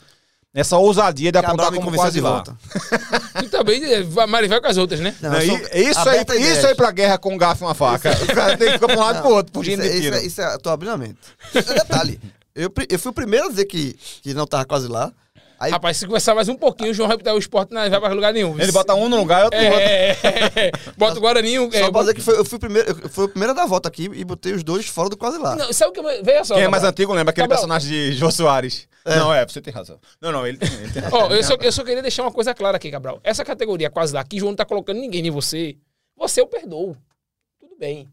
essa 0.55 0.79
ousadia 0.79 1.33
de 1.33 1.39
apontar 1.39 1.73
como 1.73 1.93
quase 1.93 2.15
de 2.15 2.21
lá. 2.21 2.31
volta. 2.31 2.57
E 3.43 3.49
também 3.49 3.83
é, 3.85 4.03
vai- 4.03 4.27
com 4.61 4.67
as 4.69 4.77
outras, 4.77 5.01
né? 5.01 5.15
Não, 5.21 5.31
Não, 5.33 5.41
e- 5.43 5.47
sou 5.47 5.57
isso 5.57 6.09
aí, 6.09 6.21
ideias. 6.21 6.59
isso 6.59 6.67
aí 6.69 6.75
pra 6.75 6.91
guerra 6.93 7.19
com 7.19 7.35
um 7.35 7.37
garfo 7.37 7.65
e 7.65 7.67
uma 7.67 7.75
faca. 7.75 8.13
O 8.23 8.27
cara 8.35 8.57
tem 8.57 8.69
que 8.69 8.75
ficar 8.75 8.87
pra 8.87 8.97
um 8.97 9.01
lado 9.01 9.19
e 9.19 9.23
pro 9.23 9.31
outro, 9.33 9.53
fugindo 9.53 9.83
isso, 9.85 9.93
é- 9.93 9.99
isso, 9.99 10.15
é- 10.15 10.27
isso 10.27 10.41
é, 10.41 10.55
eu 10.55 10.59
tô 10.61 10.71
abrindo 10.71 10.93
a 10.93 10.97
mente. 10.97 11.19
É 11.53 11.61
detalhe. 11.61 12.21
Eu, 12.55 12.73
eu 12.89 12.99
fui 13.01 13.11
o 13.11 13.15
primeiro 13.15 13.47
a 13.47 13.51
dizer 13.51 13.65
que, 13.65 13.97
que 14.23 14.33
não 14.33 14.47
tava 14.47 14.65
quase 14.65 14.87
lá. 14.87 15.13
Aí, 15.59 15.71
Rapaz, 15.71 15.97
se 15.97 16.07
começar 16.07 16.35
mais 16.35 16.49
um 16.49 16.57
pouquinho, 16.57 16.91
o 16.91 16.95
João 16.95 17.09
vai 17.09 17.17
botar 17.17 17.33
o 17.33 17.39
esporte 17.39 17.73
não 17.73 17.89
vai 17.89 18.01
pra 18.01 18.13
lugar 18.13 18.33
nenhum. 18.33 18.59
Ele 18.61 18.73
bota 18.73 18.95
um 18.95 19.09
no 19.09 19.17
lugar 19.17 19.43
e 19.43 19.45
outro 19.45 19.61
no 19.61 19.67
outro. 19.67 19.81
É, 19.81 20.11
é, 20.11 20.17
é. 20.67 20.73
bota 20.97 21.19
o 21.19 21.21
Guarani. 21.21 21.57
só 21.57 21.79
É, 21.79 21.91
pra 21.91 22.01
dizer 22.01 22.15
que 22.15 22.21
foi, 22.21 22.39
eu 22.39 22.45
fui 22.45 22.57
o 22.57 22.61
primeiro, 22.61 23.01
eu 23.03 23.09
fui 23.09 23.25
o 23.25 23.29
primeiro 23.29 23.53
a 23.53 23.55
dar 23.55 23.67
volta 23.67 23.89
aqui 23.89 24.11
e 24.13 24.25
botei 24.25 24.53
os 24.53 24.65
dois 24.65 24.87
fora 24.87 25.09
do 25.09 25.17
quase 25.17 25.39
lá. 25.39 25.55
Não, 25.55 25.73
sabe 25.73 25.91
o 25.91 25.93
que 25.93 26.01
eu. 26.01 26.25
Veja 26.25 26.45
só. 26.45 26.55
Quem 26.55 26.65
é 26.65 26.69
mais 26.69 26.83
antigo 26.83 27.13
lembra 27.13 27.31
aquele 27.31 27.45
Cabral. 27.45 27.59
personagem 27.61 27.89
de 27.89 28.13
Jô 28.15 28.31
Soares. 28.31 28.89
Não, 29.07 29.33
é, 29.33 29.47
você 29.47 29.61
tem 29.61 29.73
razão. 29.73 29.99
Não, 30.21 30.33
não, 30.33 30.47
ele 30.47 30.59
tem, 30.59 30.73
ele 30.75 30.93
tem 30.93 31.03
razão. 31.03 31.21
Ó, 31.21 31.29
eu, 31.29 31.43
só, 31.43 31.55
eu 31.61 31.73
só 31.73 31.85
queria 31.85 32.03
deixar 32.03 32.23
uma 32.23 32.33
coisa 32.33 32.55
clara 32.55 32.77
aqui, 32.77 32.91
Cabral. 32.91 33.21
Essa 33.23 33.45
categoria 33.45 33.91
quase 33.91 34.15
lá, 34.15 34.25
que 34.25 34.39
João 34.39 34.53
não 34.53 34.57
tá 34.57 34.65
colocando 34.65 34.99
ninguém 34.99 35.27
em 35.27 35.31
você, 35.31 35.77
você 36.17 36.41
eu 36.41 36.47
perdoo. 36.47 36.97
Tudo 37.61 37.77
bem. 37.79 38.09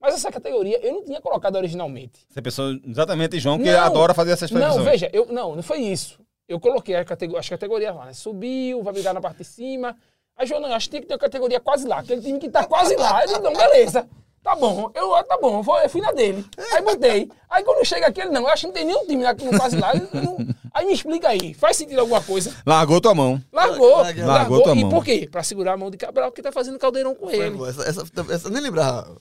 Mas 0.00 0.14
essa 0.14 0.32
categoria 0.32 0.84
eu 0.84 0.94
não 0.94 1.04
tinha 1.04 1.20
colocado 1.20 1.54
originalmente. 1.54 2.26
Você 2.28 2.42
pensou 2.42 2.76
exatamente 2.84 3.36
em 3.36 3.40
João, 3.40 3.56
que 3.56 3.70
Não. 3.70 3.80
adora 3.80 4.12
fazer 4.12 4.32
essas 4.32 4.50
previsões. 4.50 4.76
Não, 4.76 4.84
veja, 4.84 5.08
eu, 5.12 5.26
não, 5.26 5.54
não 5.54 5.62
foi 5.62 5.78
isso. 5.78 6.18
Eu 6.48 6.58
coloquei 6.60 6.94
a 6.96 7.04
catego- 7.04 7.36
as 7.36 7.48
categorias 7.48 7.94
lá, 7.94 8.06
né? 8.06 8.12
Subiu, 8.12 8.82
vai 8.82 8.92
brigar 8.92 9.14
na 9.14 9.20
parte 9.20 9.38
de 9.38 9.44
cima. 9.44 9.96
Aí, 10.36 10.46
João, 10.46 10.60
não, 10.60 10.72
acho 10.74 10.86
que 10.86 10.92
tem 10.92 11.00
que 11.02 11.06
ter 11.06 11.14
uma 11.14 11.18
categoria 11.20 11.60
quase 11.60 11.86
lá. 11.86 12.00
Aquele 12.00 12.20
time 12.20 12.38
que 12.38 12.48
tá 12.48 12.64
quase 12.64 12.96
lá. 12.96 13.22
Eu 13.22 13.26
disse, 13.28 13.40
não, 13.40 13.52
beleza. 13.52 14.08
Tá 14.42 14.56
bom, 14.56 14.90
eu, 14.92 15.14
ah, 15.14 15.22
tá 15.22 15.38
bom, 15.40 15.58
eu, 15.58 15.62
vou- 15.62 15.78
eu 15.78 15.88
fui 15.88 16.00
na 16.00 16.10
dele. 16.10 16.44
Aí 16.72 16.82
botei. 16.82 17.30
Aí 17.48 17.62
quando 17.62 17.84
chega 17.86 18.08
aqui, 18.08 18.22
ele, 18.22 18.30
não, 18.30 18.40
eu 18.40 18.48
acho 18.48 18.62
que 18.62 18.66
não 18.66 18.74
tem 18.74 18.84
nenhum 18.84 19.06
time 19.06 19.22
lá 19.22 19.34
que 19.36 19.44
não 19.44 19.56
quase 19.56 19.76
lá. 19.78 19.92
não- 19.94 20.36
aí 20.74 20.84
me 20.84 20.92
explica 20.94 21.28
aí, 21.28 21.54
faz 21.54 21.76
sentido 21.76 22.00
alguma 22.00 22.20
coisa? 22.20 22.52
Largou 22.66 23.00
tua 23.00 23.14
mão. 23.14 23.40
Largou. 23.52 23.98
Largou. 23.98 24.26
Largou. 24.26 24.62
tua 24.64 24.74
e 24.74 24.80
mão. 24.80 24.90
por 24.90 25.04
quê? 25.04 25.28
Pra 25.30 25.44
segurar 25.44 25.74
a 25.74 25.76
mão 25.76 25.92
de 25.92 25.96
Cabral, 25.96 26.32
que 26.32 26.42
tá 26.42 26.50
fazendo 26.50 26.76
caldeirão 26.76 27.14
com 27.14 27.30
ele. 27.30 27.56
Essa, 27.68 27.82
essa, 27.88 28.02
essa, 28.34 28.50
nem 28.50 28.60
lembrava. 28.60 29.16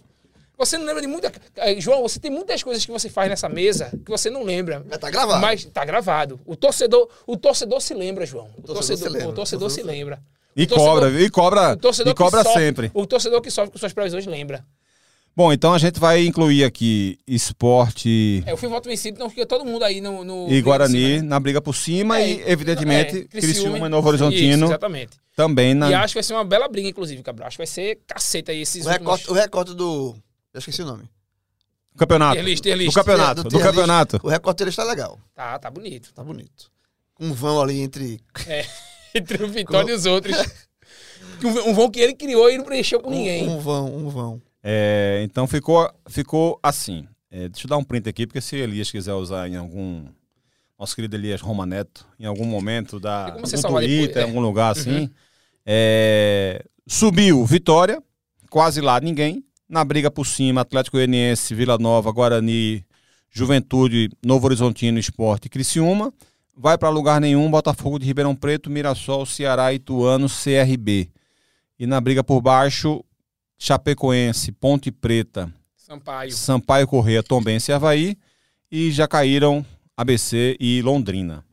Você 0.61 0.77
não 0.77 0.85
lembra 0.85 1.01
de 1.01 1.07
muita. 1.07 1.31
Eh, 1.55 1.81
João, 1.81 2.03
você 2.03 2.19
tem 2.19 2.29
muitas 2.29 2.61
coisas 2.61 2.85
que 2.85 2.91
você 2.91 3.09
faz 3.09 3.27
nessa 3.29 3.49
mesa 3.49 3.91
que 4.05 4.11
você 4.11 4.29
não 4.29 4.43
lembra. 4.43 4.85
Mas 4.87 4.99
tá 4.99 5.09
gravado. 5.09 5.41
Mas 5.41 5.65
tá 5.65 5.83
gravado. 5.83 6.39
O 6.45 6.55
torcedor, 6.55 7.09
o 7.25 7.35
torcedor 7.35 7.81
se 7.81 7.95
lembra, 7.95 8.25
João. 8.27 8.45
O 8.57 8.61
torcedor 8.61 8.75
torcedor, 8.75 8.97
se 8.97 9.09
lembra. 9.09 9.29
o 9.29 9.33
torcedor 9.33 9.69
se 9.71 9.81
lembra. 9.81 10.21
E 10.55 10.67
torcedor- 10.67 10.93
cobra, 10.93 11.09
viu? 11.09 11.25
E 11.25 11.29
cobra, 11.31 11.77
e 12.05 12.13
cobra 12.13 12.43
sofre, 12.43 12.61
sempre. 12.61 12.91
O 12.93 13.07
torcedor 13.07 13.41
que 13.41 13.49
sofre 13.49 13.71
com 13.71 13.79
suas 13.79 13.91
previsões 13.93 14.25
lembra. 14.27 14.63
Bom, 15.35 15.51
então 15.53 15.73
a 15.73 15.77
gente 15.79 15.97
vai 15.99 16.25
incluir 16.25 16.65
aqui 16.65 17.17
esporte 17.25 18.43
É, 18.45 18.51
eu 18.51 18.57
fui 18.57 18.67
voto 18.67 18.89
vencido, 18.89 19.15
então 19.15 19.29
fica 19.29 19.45
todo 19.45 19.63
mundo 19.63 19.83
aí 19.83 20.01
no. 20.01 20.23
no 20.25 20.51
e 20.51 20.61
Guarani 20.61 21.17
né? 21.17 21.21
na 21.21 21.39
briga 21.39 21.61
por 21.61 21.73
cima 21.73 22.19
É, 22.19 22.29
e, 22.29 22.43
evidentemente, 22.45 23.17
é, 23.19 23.23
Criciúma 23.39 23.85
e 23.85 23.89
Novo 23.89 24.13
Isso, 24.13 24.23
Horizontino 24.25 24.67
exatamente. 24.67 25.17
também 25.33 25.73
na... 25.73 25.89
E 25.89 25.93
acho 25.93 26.13
que 26.13 26.15
vai 26.15 26.23
ser 26.23 26.33
uma 26.33 26.43
bela 26.43 26.67
briga, 26.67 26.89
inclusive, 26.89 27.23
Cabral. 27.23 27.47
Acho 27.47 27.55
que 27.55 27.61
vai 27.61 27.67
ser 27.67 27.99
caceta 28.05 28.51
aí 28.51 28.61
esses 28.61 28.85
O 28.85 28.89
últimos... 28.89 28.99
recorte, 29.19 29.31
o 29.31 29.33
recorte 29.33 29.73
do. 29.73 30.15
Eu 30.53 30.59
esqueci 30.59 30.81
o 30.81 30.85
nome. 30.85 31.09
Campeonato. 31.97 32.33
Tier 32.33 32.45
list, 32.45 32.63
tier 32.63 32.77
list. 32.77 32.93
Do 32.93 32.95
campeonato. 32.95 33.43
Do 33.43 33.49
Do 33.49 33.55
list. 33.57 33.65
campeonato. 33.67 34.19
O 34.23 34.29
recorde 34.29 34.63
está 34.63 34.83
legal. 34.83 35.19
Tá, 35.33 35.59
tá 35.59 35.69
bonito. 35.69 36.13
Tá 36.13 36.23
bonito. 36.23 36.71
Um 37.19 37.33
vão 37.33 37.61
ali 37.61 37.81
entre. 37.81 38.19
É. 38.47 38.65
Entre 39.13 39.43
o 39.43 39.47
Vitória 39.49 39.91
e 39.91 39.93
os 39.93 40.05
outros. 40.05 40.37
Um, 41.43 41.73
vão 41.73 41.91
que 41.91 41.99
ele 41.99 42.13
criou 42.15 42.49
e 42.49 42.57
não 42.57 42.63
preencheu 42.63 43.01
com 43.01 43.09
ninguém. 43.09 43.45
Um, 43.45 43.57
um 43.57 43.59
vão, 43.59 43.93
um 43.93 44.09
vão. 44.09 44.41
É, 44.63 45.21
então 45.25 45.45
ficou, 45.47 45.91
ficou 46.07 46.57
assim. 46.63 47.05
É, 47.29 47.49
deixa 47.49 47.65
eu 47.65 47.69
dar 47.69 47.77
um 47.77 47.83
print 47.83 48.07
aqui, 48.07 48.25
porque 48.25 48.39
se 48.39 48.55
Elias 48.55 48.89
quiser 48.89 49.13
usar 49.13 49.49
em 49.49 49.57
algum. 49.57 50.05
Nosso 50.79 50.95
querido 50.95 51.15
Elias 51.15 51.41
Roma 51.41 51.65
Neto, 51.65 52.07
em 52.17 52.25
algum 52.25 52.45
momento 52.45 52.99
da 52.99 53.25
Tem 53.25 53.33
como 53.33 53.45
você 53.47 53.55
algum 53.57 53.79
Twitter, 53.79 54.07
depois, 54.07 54.15
é. 54.17 54.21
em 54.21 54.23
algum 54.23 54.39
lugar 54.39 54.71
assim. 54.71 55.09
é, 55.65 56.63
subiu 56.87 57.45
Vitória, 57.45 58.01
quase 58.49 58.79
lá 58.81 58.99
ninguém. 58.99 59.43
Na 59.71 59.85
briga 59.85 60.11
por 60.11 60.27
cima, 60.27 60.59
Atlético 60.59 60.97
Goianiense, 60.97 61.55
Vila 61.55 61.77
Nova, 61.77 62.11
Guarani, 62.11 62.85
Juventude, 63.29 64.09
Novo 64.21 64.45
Horizontino, 64.47 64.99
Esporte 64.99 65.45
e 65.45 65.49
Criciúma. 65.49 66.13
Vai 66.53 66.77
para 66.77 66.89
lugar 66.89 67.21
nenhum, 67.21 67.49
Botafogo 67.49 67.97
de 67.97 68.05
Ribeirão 68.05 68.35
Preto, 68.35 68.69
Mirassol, 68.69 69.25
Ceará, 69.25 69.71
Ituano, 69.71 70.27
CRB. 70.27 71.09
E 71.79 71.87
na 71.87 72.01
briga 72.01 72.21
por 72.21 72.41
baixo, 72.41 73.01
Chapecoense, 73.57 74.51
Ponte 74.51 74.91
Preta, 74.91 75.49
Sampaio. 75.77 76.31
Sampaio 76.33 76.85
Correia, 76.85 77.23
Tombense 77.23 77.71
e 77.71 77.73
Havaí. 77.73 78.17
E 78.69 78.91
já 78.91 79.07
caíram 79.07 79.65
ABC 79.95 80.57
e 80.59 80.81
Londrina. 80.81 81.45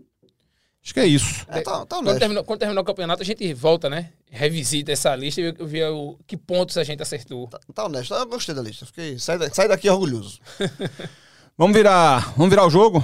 Acho 0.83 0.93
que 0.93 0.99
é 0.99 1.07
isso. 1.07 1.47
É, 1.49 1.61
tá, 1.61 1.87
tá 1.87 2.03
Quando 2.03 2.19
terminou, 2.19 2.43
quando 2.43 2.59
terminar 2.59 2.81
o 2.81 2.85
campeonato, 2.85 3.23
a 3.23 3.25
gente 3.25 3.55
volta, 3.55 3.89
né? 3.89 4.11
Revisita 4.31 4.93
essa 4.93 5.15
lista 5.17 5.41
e 5.41 5.53
vê, 5.53 5.85
o, 5.87 6.19
que 6.27 6.37
pontos 6.37 6.77
a 6.77 6.85
gente 6.85 7.03
acertou. 7.03 7.49
Tá, 7.49 7.59
tá 7.75 7.85
honesto. 7.87 8.13
Eu 8.15 8.27
gostei 8.27 8.55
da 8.55 8.61
lista. 8.63 8.85
Fiquei, 8.87 9.19
sai, 9.19 9.39
da- 9.39 9.49
sai 9.51 9.69
daqui 9.69 9.89
orgulhoso. 9.89 10.39
Vamos 11.57 11.77
virar, 11.77 12.35
vamos 12.37 12.51
virar 12.51 12.65
o 12.65 12.71
jogo? 12.71 13.03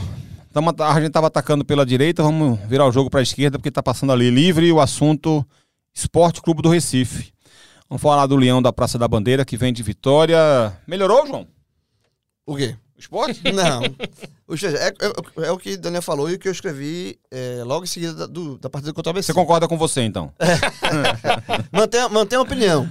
Tamo, 0.52 0.72
a 0.78 0.94
gente 0.94 1.08
estava 1.08 1.26
atacando 1.26 1.64
pela 1.64 1.84
direita, 1.84 2.22
vamos 2.22 2.56
virar 2.68 2.86
o 2.86 2.92
jogo 2.92 3.10
para 3.10 3.18
a 3.18 3.22
esquerda, 3.24 3.58
porque 3.58 3.68
está 3.68 3.82
passando 3.82 4.12
ali 4.12 4.30
livre 4.30 4.70
o 4.70 4.80
assunto 4.80 5.44
Esporte 5.92 6.40
Clube 6.40 6.62
do 6.62 6.68
Recife. 6.68 7.32
Vamos 7.88 8.00
falar 8.00 8.26
do 8.28 8.36
Leão 8.36 8.62
da 8.62 8.72
Praça 8.72 8.96
da 8.96 9.08
Bandeira, 9.08 9.44
que 9.44 9.56
vem 9.56 9.72
de 9.72 9.82
vitória. 9.82 10.38
Melhorou, 10.86 11.26
João? 11.26 11.48
O 12.46 12.54
quê? 12.54 12.76
Esporte? 13.04 13.40
Não. 13.52 13.82
Ou 14.46 14.56
seja, 14.56 14.76
é, 14.78 14.88
é- 14.88 15.46
é 15.46 15.50
o 15.52 15.58
que 15.58 15.72
o 15.74 15.78
Daniel 15.78 16.02
falou 16.02 16.28
e 16.30 16.34
o 16.34 16.38
que 16.38 16.48
eu 16.48 16.52
escrevi 16.52 17.18
é, 17.30 17.62
logo 17.64 17.84
em 17.84 17.88
seguida 17.88 18.12
da, 18.14 18.26
do- 18.26 18.58
da 18.58 18.68
partida 18.70 18.92
contra 18.92 19.10
o 19.10 19.12
ABC. 19.12 19.26
Você 19.26 19.34
concorda 19.34 19.68
com 19.68 19.76
você, 19.78 20.02
então? 20.02 20.32
Mantenha, 21.72 22.08
mantenha 22.08 22.38
a 22.40 22.42
opinião. 22.42 22.90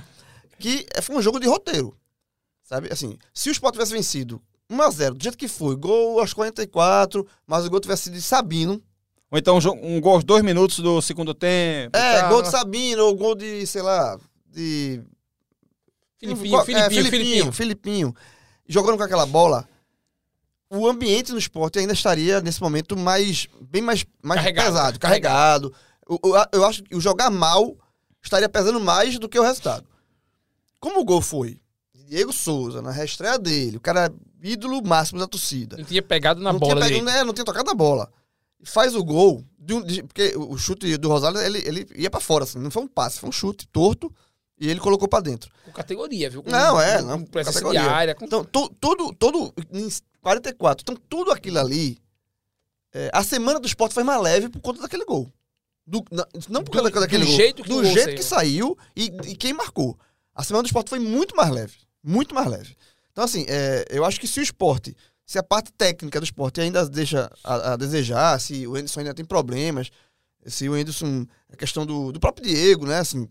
Que 0.60 0.85
é- 0.95 1.02
foi 1.02 1.15
um 1.15 1.22
jogo 1.22 1.40
de 1.40 1.48
roteiro. 1.48 1.95
Sabe? 2.64 2.90
Assim, 2.91 3.18
se 3.34 3.49
o 3.49 3.52
Sport 3.52 3.73
tivesse 3.73 3.91
vencido 3.91 4.41
1x0, 4.72 5.11
do 5.14 5.22
jeito 5.23 5.38
que 5.38 5.48
foi, 5.48 5.76
gol 5.76 6.19
aos 6.19 6.34
44, 6.34 7.27
mas 7.45 7.65
o 7.65 7.69
gol 7.69 7.80
tivesse 7.80 8.03
sido 8.03 8.14
de 8.14 8.22
Sabino. 8.22 8.81
Ou 9.30 9.38
então 9.38 9.57
um 9.81 9.99
gol 9.99 10.14
aos 10.15 10.23
dois 10.23 10.44
minutos 10.44 10.80
do 10.80 11.02
segundo 11.02 11.34
tempo. 11.34 11.98
É, 11.98 12.22
tá, 12.22 12.30
gol 12.30 12.41
de 12.44 12.49
Sabino, 12.49 13.03
ou 13.06 13.15
gol 13.15 13.35
de, 13.35 13.65
sei 13.68 13.81
lá, 13.81 14.18
de. 14.48 15.02
Filipinho, 16.19 16.52
Qual- 16.52 16.65
Filipinho, 16.65 16.85
é, 16.85 16.90
Filipinho. 16.90 17.22
Filipinho, 17.22 17.52
Filipinho. 17.52 18.15
Jogando 18.68 18.95
com 18.98 19.03
aquela 19.03 19.26
bola, 19.26 19.68
o 20.73 20.87
ambiente 20.87 21.31
no 21.31 21.37
esporte 21.37 21.79
ainda 21.79 21.93
estaria, 21.93 22.41
nesse 22.41 22.61
momento, 22.61 22.97
mais 22.97 23.47
bem 23.61 23.81
mais, 23.81 24.05
mais 24.21 24.39
Carregado, 24.41 24.65
pesado, 24.67 24.99
carregado. 24.99 25.73
O- 26.07 26.19
o- 26.29 26.45
Eu, 26.51 26.65
acho 26.65 26.83
que 26.83 26.95
o 26.95 27.01
jogar 27.01 27.29
mal 27.29 27.75
estaria 28.21 28.49
pesando 28.49 28.79
mais 28.79 29.17
do 29.19 29.29
que 29.29 29.39
o 29.39 29.43
resultado. 29.43 29.85
Como 30.79 30.99
o 30.99 31.05
gol 31.05 31.21
foi 31.21 31.59
Diego 32.07 32.33
Souza, 32.33 32.81
na 32.81 32.91
reestreia 32.91 33.37
dele, 33.39 33.77
o 33.77 33.81
cara 33.81 34.07
é 34.07 34.47
ídolo 34.49 34.81
máximo 34.85 35.19
da 35.19 35.27
torcida. 35.27 35.77
Não 35.77 35.85
tinha 35.85 36.01
pegado 36.01 36.41
na 36.41 36.51
não, 36.51 36.59
bola 36.59 36.75
tinha 36.85 36.99
pegado, 36.99 37.05
né, 37.05 37.23
não 37.23 37.33
tinha 37.33 37.45
tocado 37.45 37.69
a 37.69 37.73
bola. 37.73 38.11
Faz 38.65 38.95
o 38.95 39.03
gol, 39.03 39.43
de 39.57 39.73
um- 39.73 39.81
de- 39.81 40.03
porque 40.03 40.33
o 40.37 40.57
chute 40.57 40.97
do 40.97 41.09
Rosário, 41.09 41.39
ele, 41.39 41.59
ele 41.65 41.87
ia 41.95 42.09
pra 42.09 42.19
fora, 42.19 42.43
assim, 42.43 42.59
não 42.59 42.71
foi 42.71 42.83
um 42.83 42.87
passe, 42.87 43.19
foi 43.19 43.29
um 43.29 43.31
chute 43.31 43.67
torto 43.67 44.13
e 44.59 44.69
ele 44.69 44.79
colocou 44.79 45.07
pra 45.07 45.19
dentro. 45.21 45.49
Com 45.65 45.71
categoria, 45.71 46.29
viu? 46.29 46.43
Com, 46.43 46.49
Não, 46.49 46.79
é, 46.79 46.99
com 46.99 47.05
não, 47.07 47.23
presença 47.23 47.59
de 47.59 47.63
categoria. 47.65 47.91
área. 47.91 48.15
Com... 48.15 48.25
Então, 48.25 48.43
tudo, 48.43 49.13
todo, 49.15 49.53
em 49.71 49.89
44, 50.23 50.81
então 50.83 50.95
tudo 51.09 51.31
aquilo 51.31 51.59
ali, 51.59 51.97
é, 52.93 53.09
a 53.13 53.23
semana 53.23 53.59
do 53.59 53.67
esporte 53.67 53.93
foi 53.93 54.03
mais 54.03 54.21
leve 54.21 54.49
por 54.49 54.59
conta 54.61 54.81
daquele 54.81 55.05
gol. 55.05 55.31
Do- 55.85 56.03
na- 56.11 56.25
não 56.49 56.63
por 56.63 56.71
Do- 56.71 56.81
conta 56.83 56.99
daquele 57.01 57.25
do 57.25 57.27
gol, 57.29 57.35
jeito 57.35 57.61
que 57.63 57.69
do 57.69 57.83
jeito 57.83 58.03
saiu. 58.05 58.15
que 58.15 58.23
saiu 58.23 58.77
e, 58.95 59.03
e 59.31 59.35
quem 59.35 59.53
marcou. 59.53 59.97
A 60.33 60.43
semana 60.43 60.63
do 60.63 60.67
esporte 60.67 60.89
foi 60.89 60.99
muito 60.99 61.35
mais 61.35 61.51
leve, 61.51 61.77
muito 62.01 62.33
mais 62.33 62.47
leve. 62.47 62.75
Então, 63.11 63.23
assim, 63.23 63.45
é, 63.47 63.85
eu 63.89 64.03
acho 64.05 64.19
que 64.19 64.27
se 64.27 64.39
o 64.39 64.43
esporte, 64.43 64.95
se 65.25 65.37
a 65.37 65.43
parte 65.43 65.71
técnica 65.73 66.19
do 66.19 66.23
esporte 66.23 66.59
ainda 66.61 66.87
deixa 66.89 67.29
a, 67.43 67.73
a 67.73 67.75
desejar, 67.75 68.39
se 68.39 68.65
o 68.65 68.75
Anderson 68.75 69.01
ainda 69.01 69.13
tem 69.13 69.25
problemas, 69.25 69.89
se 70.45 70.67
o 70.67 70.73
Anderson, 70.73 71.25
a 71.51 71.55
questão 71.55 71.85
do, 71.85 72.11
do 72.11 72.19
próprio 72.19 72.47
Diego, 72.47 72.85
né, 72.87 72.99
assim, 72.99 73.27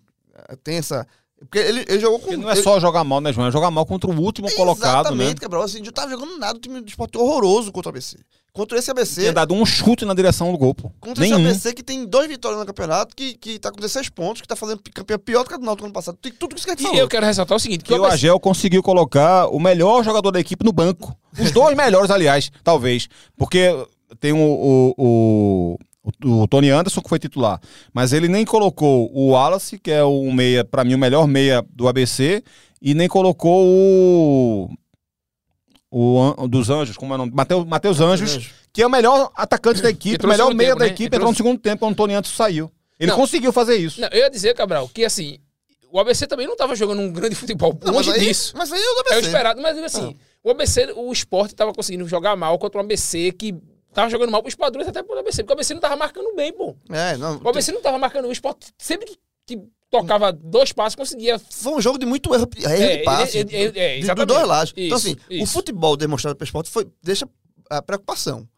tem 0.62 0.77
essa... 0.77 1.06
Porque 1.43 1.59
ele, 1.59 1.85
ele 1.89 2.01
jogou 2.01 2.19
com... 2.19 2.27
Porque 2.27 2.36
não 2.39 2.48
é 2.51 2.55
ele- 2.55 2.62
só 2.62 2.78
jogar 2.81 3.05
mal, 3.05 3.20
né, 3.20 3.32
João? 3.32 3.47
É 3.47 3.51
jogar 3.51 3.70
mal 3.70 3.85
contra 3.85 4.09
o 4.10 4.19
último 4.20 4.51
colocado, 4.55 4.94
né? 4.94 5.24
Exatamente, 5.24 5.40
Cabral. 5.40 5.62
Assim, 5.62 5.81
não 5.81 5.93
tava 5.93 6.10
jogando 6.10 6.39
nada, 6.39 6.56
o 6.56 6.60
time 6.60 6.81
do 6.81 6.89
esporte 6.89 7.19
horroroso 7.19 7.70
contra 7.73 7.89
o 7.89 7.90
ABC. 7.90 8.16
Contra 8.52 8.78
esse 8.78 8.90
ABC, 8.90 9.20
Tinha 9.23 9.32
dado 9.32 9.55
um 9.55 9.64
chute 9.64 10.05
na 10.05 10.12
direção 10.12 10.52
do 10.52 10.59
gol, 10.59 10.74
pô. 10.74 10.90
contra 11.01 11.24
Nenhum. 11.24 11.39
esse 11.39 11.47
ABC 11.48 11.73
que 11.74 11.82
tem 11.82 12.05
dois 12.05 12.28
vitórias 12.28 12.60
no 12.60 12.66
campeonato, 12.66 13.16
que, 13.16 13.32
que 13.35 13.59
tá 13.59 13.70
com 13.70 13.77
16 13.77 14.10
pontos, 14.10 14.43
que 14.43 14.48
tá 14.48 14.55
fazendo 14.55 14.81
campeão 14.94 15.19
pior 15.19 15.43
do 15.43 15.48
que 15.48 15.55
o 15.55 15.59
do 15.59 15.64
Náutico 15.64 15.86
ano 15.86 15.93
passado. 15.94 16.19
Tem 16.20 16.31
tudo 16.31 16.55
isso 16.55 16.64
que 16.66 16.70
a 16.70 16.74
gente 16.74 16.82
E 16.82 16.86
falou. 16.86 16.98
eu 17.01 17.09
quero 17.09 17.24
ressaltar 17.24 17.56
o 17.56 17.60
seguinte: 17.60 17.82
que 17.82 17.93
o 17.93 17.97
ABC 17.97 18.12
Agel 18.14 18.39
conseguiu 18.39 18.82
colocar 18.82 19.47
o 19.48 19.59
melhor 19.59 20.05
jogador 20.05 20.31
da 20.31 20.39
equipe 20.40 20.64
no 20.66 20.73
banco. 20.73 21.16
Os 21.40 21.51
dois 21.51 21.74
melhores, 21.77 22.10
aliás, 22.10 22.51
talvez. 22.62 23.09
Porque 23.39 23.74
tem 24.20 24.32
o, 24.35 24.36
o, 24.36 24.94
o, 24.98 25.78
o- 26.03 26.43
o 26.43 26.49
Tony 26.49 26.70
Anderson, 26.70 27.01
que 27.01 27.09
foi 27.09 27.19
titular. 27.19 27.61
Mas 27.93 28.12
ele 28.12 28.29
nem 28.29 28.45
colocou 28.45 29.11
o 29.15 29.31
Wallace, 29.31 29.79
que 29.79 29.91
é 29.91 30.03
o 30.03 30.33
meia, 30.33 30.65
pra 30.65 30.85
mim, 30.85 30.95
o 30.95 30.99
melhor 30.99 31.27
meia 31.27 31.65
do 31.70 31.87
ABC, 31.89 32.43
e 32.81 32.95
nem 32.95 33.09
colocou 33.09 33.65
o. 33.66 34.70
O 35.95 36.49
dos 36.49 36.70
Anjos, 36.70 36.97
como 36.97 37.12
é 37.12 37.16
o 37.16 37.19
nome? 37.19 37.33
Mateu- 37.35 37.66
Matheus 37.66 38.01
Anjos, 38.01 38.51
que 38.73 38.81
é 38.81 38.87
o 38.87 38.91
melhor 38.91 39.31
atacante 39.37 39.83
da 39.83 39.91
equipe, 39.91 40.24
o 40.24 40.29
melhor 40.29 40.55
meia 40.55 40.70
tempo, 40.70 40.79
da 40.79 40.87
né? 40.87 40.91
equipe, 40.91 41.07
Entrou 41.09 41.19
entrou 41.19 41.31
no- 41.33 41.37
segundo 41.37 41.59
tempo 41.61 41.81
quando 41.81 41.93
o 41.93 41.97
Tony 41.97 42.15
Anderson 42.15 42.35
saiu. 42.35 42.70
Ele 42.99 43.11
Não. 43.11 43.19
conseguiu 43.19 43.53
fazer 43.53 43.77
isso. 43.77 44.01
Não, 44.01 44.09
eu 44.09 44.20
ia 44.20 44.31
dizer, 44.31 44.55
Cabral, 44.55 44.89
que 44.89 45.05
assim, 45.05 45.39
o 45.91 46.01
ABC 46.01 46.27
também 46.27 46.47
não 46.47 46.57
tava 46.57 46.74
jogando 46.74 47.01
um 47.03 47.12
grande 47.12 47.35
futebol. 47.35 47.79
Não, 47.85 47.93
longe 47.93 48.09
mas 48.09 48.19
aí, 48.19 48.27
disso. 48.27 48.55
Mas 48.57 48.73
aí 48.73 48.81
é 48.81 48.91
o 48.91 48.95
do 48.95 49.01
É 49.01 49.03
o 49.03 49.12
ABC. 49.12 49.27
esperado, 49.27 49.61
mas 49.61 49.79
assim, 49.79 50.16
o 50.43 50.51
ABC, 50.51 50.93
o 50.97 51.12
esporte 51.12 51.55
tava 51.55 51.74
conseguindo 51.74 52.09
jogar 52.09 52.35
mal 52.37 52.59
contra 52.59 52.79
o 52.81 52.85
ABC 52.85 53.31
que 53.33 53.55
tava 53.93 54.10
jogando 54.10 54.31
mal 54.31 54.43
pros 54.43 54.55
padrões 54.55 54.89
até 54.89 55.02
pro 55.02 55.19
ABC, 55.19 55.43
porque 55.43 55.52
o 55.52 55.56
ABC 55.56 55.74
não 55.74 55.81
tava 55.81 55.97
marcando 55.97 56.35
bem, 56.35 56.52
pô. 56.52 56.77
É, 56.90 57.16
não. 57.16 57.40
O 57.43 57.48
ABC 57.48 57.73
não 57.73 57.81
tava 57.82 57.98
marcando, 57.98 58.27
o 58.28 58.32
esporte 58.32 58.73
sempre 58.78 59.06
que, 59.06 59.19
que 59.47 59.62
tocava 59.90 60.32
dois 60.32 60.73
passos 60.73 60.97
conseguia. 60.97 61.39
Foi 61.39 61.73
um 61.74 61.81
jogo 61.81 61.98
de 61.98 62.06
muito 62.06 62.35
erro, 62.35 62.48
erro 62.56 62.73
É, 62.73 62.97
de 62.98 63.05
passe. 63.05 63.39
ele- 63.39 63.55
ele- 63.55 63.78
é, 63.78 64.01
de- 64.01 64.24
dois 64.27 64.47
lados. 64.48 64.73
então, 64.77 64.97
Isso, 64.98 65.09
assim, 65.09 65.16
o 65.31 65.35
isso. 65.44 65.52
futebol 65.52 65.97
demonstrado 65.97 66.36
pelo 66.36 66.47
esporte 66.47 66.70
foi, 66.70 66.89
deixa 67.02 67.28
a 67.70 67.82
preocupação. 67.82 68.48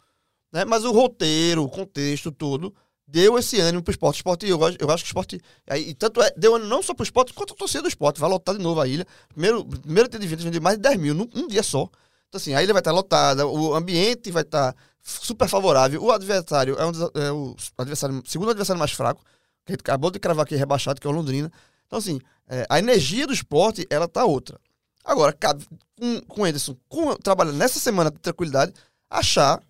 Né? 0.52 0.64
Mas 0.64 0.84
o 0.84 0.92
roteiro, 0.92 1.64
o 1.64 1.68
contexto 1.68 2.30
todo, 2.30 2.72
deu 3.06 3.36
esse 3.36 3.60
ânimo 3.60 3.82
pro 3.82 3.90
esporte. 3.90 4.16
O 4.16 4.20
esporte, 4.20 4.48
eu, 4.48 4.58
eu 4.78 4.90
acho 4.90 5.02
que 5.02 5.08
o 5.08 5.10
esporte. 5.10 5.40
Aí, 5.68 5.90
e 5.90 5.94
tanto 5.94 6.22
é, 6.22 6.32
deu 6.36 6.54
ânimo 6.54 6.70
não 6.70 6.80
só 6.82 6.94
pro 6.94 7.02
esporte, 7.02 7.32
quanto 7.32 7.52
a 7.54 7.56
torcida 7.56 7.82
do 7.82 7.88
esporte. 7.88 8.20
Vai 8.20 8.30
lotar 8.30 8.56
de 8.56 8.62
novo 8.62 8.80
a 8.80 8.86
ilha. 8.86 9.04
Primeiro, 9.28 9.64
primeiro 9.64 10.08
dia 10.08 10.20
de 10.20 10.26
vendas, 10.28 10.44
vendeu 10.44 10.62
mais 10.62 10.76
de 10.76 10.82
10 10.82 10.96
mil 10.98 11.12
num 11.14 11.28
um 11.34 11.48
dia 11.48 11.62
só. 11.64 11.88
Então, 12.28 12.38
assim, 12.38 12.54
a 12.54 12.62
ilha 12.62 12.72
vai 12.72 12.80
estar 12.80 12.92
lotada, 12.92 13.46
o 13.46 13.74
ambiente 13.74 14.30
vai 14.30 14.42
estar 14.42 14.74
super 15.04 15.48
favorável. 15.48 16.02
O 16.02 16.10
adversário 16.10 16.76
é, 16.78 16.86
um, 16.86 16.92
é 17.20 17.32
o 17.32 17.54
adversário, 17.76 18.22
segundo 18.26 18.50
adversário 18.50 18.80
mais 18.80 18.92
fraco, 18.92 19.22
que 19.66 19.74
acabou 19.74 20.10
de 20.10 20.18
cravar 20.18 20.44
aqui 20.44 20.56
rebaixado, 20.56 21.00
que 21.00 21.06
é 21.06 21.10
o 21.10 21.12
Londrina. 21.12 21.52
Então, 21.86 21.98
assim, 21.98 22.18
é, 22.48 22.66
a 22.68 22.78
energia 22.78 23.26
do 23.26 23.32
esporte, 23.32 23.86
ela 23.90 24.08
tá 24.08 24.24
outra. 24.24 24.58
Agora, 25.04 25.32
cabe 25.32 25.66
com, 25.98 26.20
com 26.22 26.40
o 26.40 26.44
Anderson, 26.44 26.76
com, 26.88 27.14
trabalhando 27.16 27.56
nessa 27.56 27.78
semana 27.78 28.10
de 28.10 28.18
tranquilidade, 28.18 28.72
achar 29.08 29.62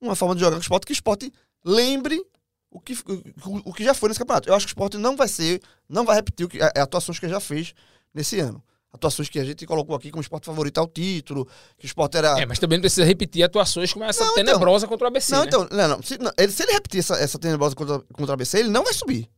uma 0.00 0.16
forma 0.16 0.34
de 0.34 0.40
jogar 0.40 0.56
com 0.56 0.60
o 0.60 0.62
esporte 0.62 0.86
que 0.86 0.92
o 0.92 0.94
esporte 0.94 1.32
lembre 1.62 2.24
o 2.70 2.80
que, 2.80 2.94
o, 2.94 3.70
o 3.70 3.72
que 3.72 3.84
já 3.84 3.92
foi 3.92 4.08
nesse 4.08 4.18
campeonato. 4.18 4.48
Eu 4.48 4.54
acho 4.54 4.66
que 4.66 4.70
o 4.70 4.74
esporte 4.74 4.96
não 4.96 5.16
vai 5.16 5.28
ser, 5.28 5.60
não 5.88 6.04
vai 6.04 6.16
repetir 6.16 6.46
o 6.46 6.48
que, 6.48 6.62
a, 6.62 6.72
a 6.74 6.82
atuações 6.82 7.18
que 7.18 7.28
já 7.28 7.40
fez 7.40 7.74
nesse 8.14 8.40
ano. 8.40 8.62
Atuações 8.92 9.28
que 9.28 9.38
a 9.38 9.44
gente 9.44 9.64
colocou 9.66 9.94
aqui 9.94 10.10
como 10.10 10.20
esporte 10.20 10.46
favorito 10.46 10.78
ao 10.78 10.88
título, 10.88 11.46
que 11.78 11.84
o 11.84 11.86
esporte 11.86 12.16
era. 12.16 12.40
É, 12.40 12.44
mas 12.46 12.58
também 12.58 12.76
não 12.78 12.82
precisa 12.82 13.04
repetir 13.04 13.42
atuações 13.44 13.92
como 13.92 14.04
essa 14.04 14.24
Não, 14.24 14.32
então. 14.32 14.44
tenebrosa 14.44 14.86
contra 14.88 15.04
o 15.04 15.08
ABC. 15.08 15.32
não, 15.32 15.40
né? 15.42 15.46
então, 15.46 15.68
não, 15.70 15.88
não. 15.88 16.02
Se, 16.02 16.18
não, 16.18 16.32
ele, 16.36 16.50
se 16.50 16.62
ele 16.64 16.72
repetir 16.72 16.98
essa, 16.98 17.14
essa 17.14 17.38
tenebrosa 17.38 17.76
contra, 17.76 18.00
contra 18.00 18.30
o 18.30 18.32
ABC, 18.32 18.58
ele 18.58 18.68
não 18.68 18.82
vai 18.82 18.92
subir. 18.92 19.30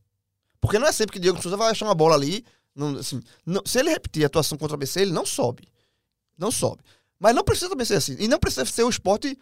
Porque 0.61 0.79
não 0.79 0.87
é 0.87 0.93
sempre 0.93 1.13
que 1.13 1.19
Diego 1.21 1.41
Souza 1.43 1.57
vai 1.57 1.71
achar 1.71 1.85
uma 1.85 1.95
bola 1.95 2.15
ali. 2.15 2.45
Não, 2.75 2.97
assim, 2.99 3.21
não- 3.45 3.63
se 3.67 3.79
ele 3.79 3.91
repetir 3.91 4.23
a 4.25 4.27
atuação 4.27 4.57
contra 4.57 4.73
o 4.75 4.77
ABC, 4.77 5.01
ele 5.03 5.13
não 5.13 5.27
sobe. 5.27 5.69
Não 6.39 6.51
sobe. 6.51 6.83
Mas 7.21 7.35
não 7.35 7.45
precisa 7.45 7.69
também 7.69 7.85
ser 7.85 7.97
assim. 7.97 8.17
E 8.19 8.27
não 8.29 8.39
precisa 8.39 8.65
ser 8.65 8.85
o 8.85 8.89
esporte 8.89 9.39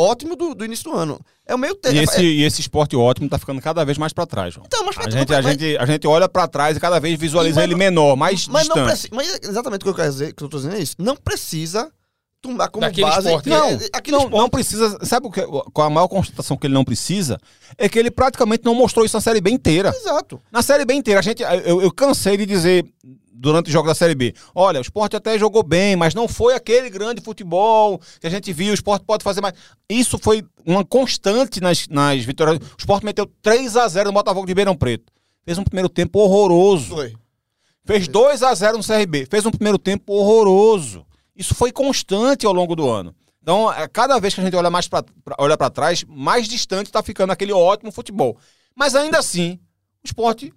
ótimo 0.00 0.36
do, 0.36 0.54
do 0.54 0.64
início 0.64 0.84
do 0.90 0.96
ano. 0.96 1.20
É 1.46 1.54
o 1.54 1.58
meio 1.58 1.74
tempo. 1.74 1.94
E 1.94 1.98
esse, 1.98 2.22
e 2.22 2.44
esse 2.44 2.60
esporte 2.60 2.94
ótimo 2.94 3.28
tá 3.28 3.38
ficando 3.38 3.60
cada 3.60 3.84
vez 3.84 3.98
mais 3.98 4.12
pra 4.12 4.24
trás, 4.26 4.54
João. 4.54 4.64
Então, 4.66 4.84
mas, 4.84 4.96
A 4.98 5.10
gente, 5.10 5.34
a, 5.34 5.42
mas- 5.42 5.52
gente, 5.58 5.76
a 5.78 5.86
gente 5.86 6.06
olha 6.06 6.28
pra 6.28 6.46
trás 6.46 6.76
e 6.76 6.80
cada 6.80 7.00
vez 7.00 7.18
visualiza 7.18 7.56
mas 7.56 7.64
ele 7.64 7.72
não- 7.72 7.78
menor, 7.78 8.16
mais 8.16 8.46
mas 8.46 8.68
não 8.68 8.76
distante. 8.76 9.08
precisa. 9.08 9.08
Mas 9.14 9.28
é 9.44 9.48
exatamente 9.50 9.80
o 9.80 9.84
que 9.84 9.88
eu 9.90 9.94
quero 9.94 10.10
dizer, 10.10 10.32
que 10.34 10.44
eu 10.44 10.48
tô 10.48 10.56
dizendo 10.58 10.76
é 10.76 10.80
isso. 10.80 10.94
Não 10.98 11.16
precisa 11.16 11.90
tomar 12.40 12.68
como 12.68 12.82
Daquele 12.86 13.06
base. 13.08 13.26
esporte. 13.26 13.48
é, 13.48 13.52
Não, 13.52 13.66
é, 13.70 13.74
aquele 13.92 14.16
não, 14.16 14.24
esporte. 14.24 14.40
não 14.42 14.48
precisa. 14.48 14.98
Sabe 15.04 15.26
o 15.26 15.30
que, 15.30 15.42
qual 15.72 15.86
a 15.86 15.90
maior 15.90 16.06
constatação 16.06 16.56
que 16.56 16.66
ele 16.66 16.74
não 16.74 16.84
precisa? 16.84 17.40
É 17.76 17.88
que 17.88 17.98
ele 17.98 18.10
praticamente 18.10 18.64
não 18.64 18.74
mostrou 18.74 19.04
isso 19.04 19.16
na 19.16 19.20
Série 19.20 19.40
B 19.40 19.50
inteira. 19.50 19.92
Exato. 19.96 20.40
Na 20.52 20.62
Série 20.62 20.84
B 20.84 20.94
inteira, 20.94 21.18
a 21.18 21.22
gente, 21.22 21.42
eu, 21.64 21.82
eu 21.82 21.90
cansei 21.92 22.36
de 22.36 22.46
dizer 22.46 22.84
durante 23.38 23.68
o 23.68 23.72
jogo 23.72 23.86
da 23.86 23.94
Série 23.94 24.14
B, 24.14 24.34
olha, 24.54 24.78
o 24.78 24.82
esporte 24.82 25.16
até 25.16 25.38
jogou 25.38 25.62
bem, 25.62 25.94
mas 25.94 26.14
não 26.14 26.26
foi 26.26 26.54
aquele 26.54 26.90
grande 26.90 27.20
futebol 27.22 28.00
que 28.20 28.26
a 28.26 28.30
gente 28.30 28.52
viu, 28.52 28.72
o 28.72 28.74
esporte 28.74 29.04
pode 29.04 29.22
fazer 29.22 29.40
mais. 29.40 29.54
Isso 29.88 30.18
foi 30.18 30.44
uma 30.66 30.84
constante 30.84 31.60
nas, 31.60 31.86
nas 31.88 32.24
vitórias. 32.24 32.58
O 32.58 32.76
esporte 32.78 33.04
meteu 33.04 33.26
3 33.40 33.76
a 33.76 33.86
0 33.86 34.08
no 34.08 34.14
Botafogo 34.14 34.44
de 34.44 34.50
Ribeirão 34.50 34.76
Preto. 34.76 35.12
Fez 35.44 35.56
um 35.56 35.64
primeiro 35.64 35.88
tempo 35.88 36.18
horroroso. 36.18 36.96
Foi. 36.96 37.14
Fez 37.84 38.08
2 38.08 38.42
a 38.42 38.54
0 38.54 38.76
no 38.76 38.84
CRB. 38.84 39.26
Fez 39.30 39.46
um 39.46 39.50
primeiro 39.50 39.78
tempo 39.78 40.12
horroroso. 40.12 41.06
Isso 41.34 41.54
foi 41.54 41.70
constante 41.72 42.44
ao 42.44 42.52
longo 42.52 42.74
do 42.74 42.88
ano. 42.88 43.14
Então, 43.40 43.72
é, 43.72 43.88
cada 43.88 44.18
vez 44.18 44.34
que 44.34 44.40
a 44.40 44.44
gente 44.44 44.56
olha 44.56 44.68
mais 44.68 44.88
para 44.88 45.06
olha 45.38 45.56
para 45.56 45.70
trás, 45.70 46.04
mais 46.06 46.46
distante 46.46 46.86
está 46.86 47.02
ficando 47.02 47.32
aquele 47.32 47.52
ótimo 47.52 47.90
futebol. 47.90 48.36
Mas 48.74 48.94
ainda 48.94 49.18
assim, 49.18 49.58
o 50.04 50.06
esporte 50.06 50.52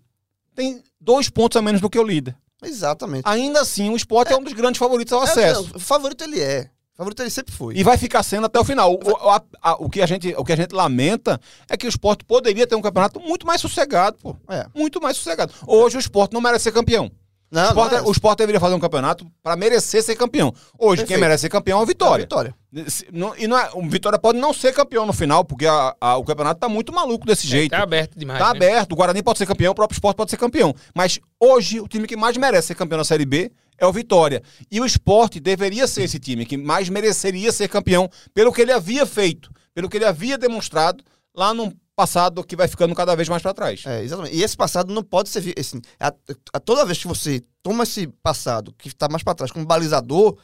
tem 0.54 0.84
dois 1.00 1.30
pontos 1.30 1.56
a 1.56 1.62
menos 1.62 1.80
do 1.80 1.90
que 1.90 1.98
o 1.98 2.04
líder. 2.04 2.36
Exatamente. 2.64 3.24
Ainda 3.26 3.62
assim, 3.62 3.90
o 3.90 3.96
esporte 3.96 4.34
é, 4.34 4.38
um 4.38 4.44
dos 4.44 4.54
grandes 4.54 4.80
favoritos 4.80 5.12
ao 5.14 5.22
acesso. 5.22 5.68
É, 5.70 5.74
não, 5.74 5.80
favorito 5.80 6.24
ele 6.24 6.40
é. 6.40 6.70
Favorito 6.96 7.22
ele 7.22 7.30
sempre 7.32 7.52
foi. 7.54 7.76
E 7.76 7.84
vai 7.84 7.98
ficar 7.98 8.22
sendo 8.22 8.46
até 8.46 8.60
o 8.60 8.64
final. 8.66 8.94
O, 8.94 8.98
o- 9.10 9.30
a- 9.30 9.42
a- 9.62 9.76
o 9.84 9.90
que 9.90 10.02
a 10.02 10.06
gente, 10.06 10.34
o 10.38 10.44
que 10.44 10.52
a 10.54 10.56
gente 10.56 10.72
lamenta 10.76 11.40
é 11.68 11.76
que 11.76 11.88
o 11.88 11.90
esporte 11.90 12.24
poderia 12.24 12.68
ter 12.68 12.76
um 12.76 12.82
campeonato 12.82 13.20
muito 13.20 13.48
mais 13.48 13.60
sossegado, 13.62 14.18
pô. 14.22 14.36
É. 14.50 14.68
Muito 14.76 15.02
mais 15.02 15.18
sossegado. 15.18 15.52
Hoje 15.66 15.98
o 15.98 16.00
esporte 16.00 16.34
não 16.34 16.42
merece 16.42 16.66
ser 16.66 16.72
campeão. 16.72 17.10
Não, 17.52 17.64
o, 17.64 17.68
esporte, 17.68 17.92
não 17.92 18.00
é. 18.00 18.02
o 18.04 18.12
esporte 18.12 18.38
deveria 18.40 18.60
fazer 18.62 18.76
um 18.76 18.80
campeonato 18.80 19.30
para 19.44 19.56
merecer 19.58 20.02
ser 20.02 20.16
campeão. 20.16 20.54
Hoje, 20.80 21.02
quem 21.02 21.08
Perfeito. 21.08 21.20
merece 21.20 21.42
ser 21.42 21.50
campeão 21.50 21.80
é 21.80 21.82
o 21.82 21.84
É 21.84 21.88
Vitória. 21.88 22.24
Vitória. 22.24 22.56
Se- 22.88 23.06
não- 23.12 23.36
e 23.38 23.46
não 23.48 23.58
é, 23.60 23.70
o 23.74 23.82
Vitória 23.90 24.18
pode 24.18 24.40
não 24.40 24.54
ser 24.54 24.74
campeão 24.74 25.06
no 25.06 25.12
final, 25.12 25.44
porque 25.44 25.66
a- 25.66 25.94
a- 26.00 26.16
o 26.18 26.24
campeonato 26.24 26.60
tá 26.62 26.70
muito 26.70 26.94
maluco 26.94 27.26
desse 27.28 27.46
jeito. 27.46 27.72
Tá 27.72 27.84
aberto 27.84 28.18
demais. 28.18 28.40
Tá 28.40 28.46
né? 28.46 28.52
aberto, 28.52 28.94
o 28.94 28.96
Guarani 28.96 29.22
pode 29.22 29.38
ser 29.38 29.46
campeão, 29.46 29.74
o 29.74 29.76
próprio 29.76 29.96
esporte 29.96 30.16
pode 30.16 30.32
ser 30.32 30.38
campeão. 30.38 30.74
Mas 30.96 31.20
hoje, 31.40 31.82
o 31.82 31.88
time 31.90 32.08
que 32.08 32.16
mais 32.16 32.38
merece 32.38 32.68
ser 32.68 32.76
campeão 32.76 32.98
na 33.00 33.04
Série 33.04 33.26
B 33.26 33.52
é 33.78 33.86
o 33.86 33.92
Vitória. 33.92 34.42
E 34.72 34.80
o 34.80 34.86
esporte 34.86 35.40
deveria 35.40 35.88
ser 35.88 36.04
esse 36.04 36.20
time 36.20 36.46
que 36.46 36.56
mais 36.56 36.88
mereceria 36.88 37.52
ser 37.52 37.68
campeão 37.68 38.10
pelo 38.34 38.54
que 38.54 38.62
ele 38.62 38.72
havia 38.72 39.06
feito, 39.06 39.52
pelo 39.74 39.90
que 39.90 39.98
ele 39.98 40.06
havia 40.06 40.38
demonstrado 40.38 41.04
lá 41.36 41.54
no 41.54 41.74
passado 41.96 42.44
que 42.44 42.56
vai 42.56 42.68
ficando 42.68 42.96
cada 42.96 43.16
vez 43.16 43.28
mais 43.30 43.42
para 43.42 43.54
trás. 43.54 43.84
É, 43.86 44.04
exatamente. 44.04 44.36
E 44.36 44.44
esse 44.44 44.56
passado 44.58 44.94
não 44.94 45.04
pode 45.04 45.30
ser. 45.30 45.54
Assim, 45.60 45.82
a, 46.00 46.14
a- 46.54 46.60
toda 46.60 46.86
vez 46.86 46.98
que 46.98 47.08
você 47.08 47.44
toma 47.62 47.84
esse 47.84 48.08
passado, 48.24 48.74
que 48.78 48.88
está 48.88 49.08
mais 49.10 49.24
para 49.24 49.36
trás, 49.36 49.52
como 49.52 49.66
balizador, 49.66 50.38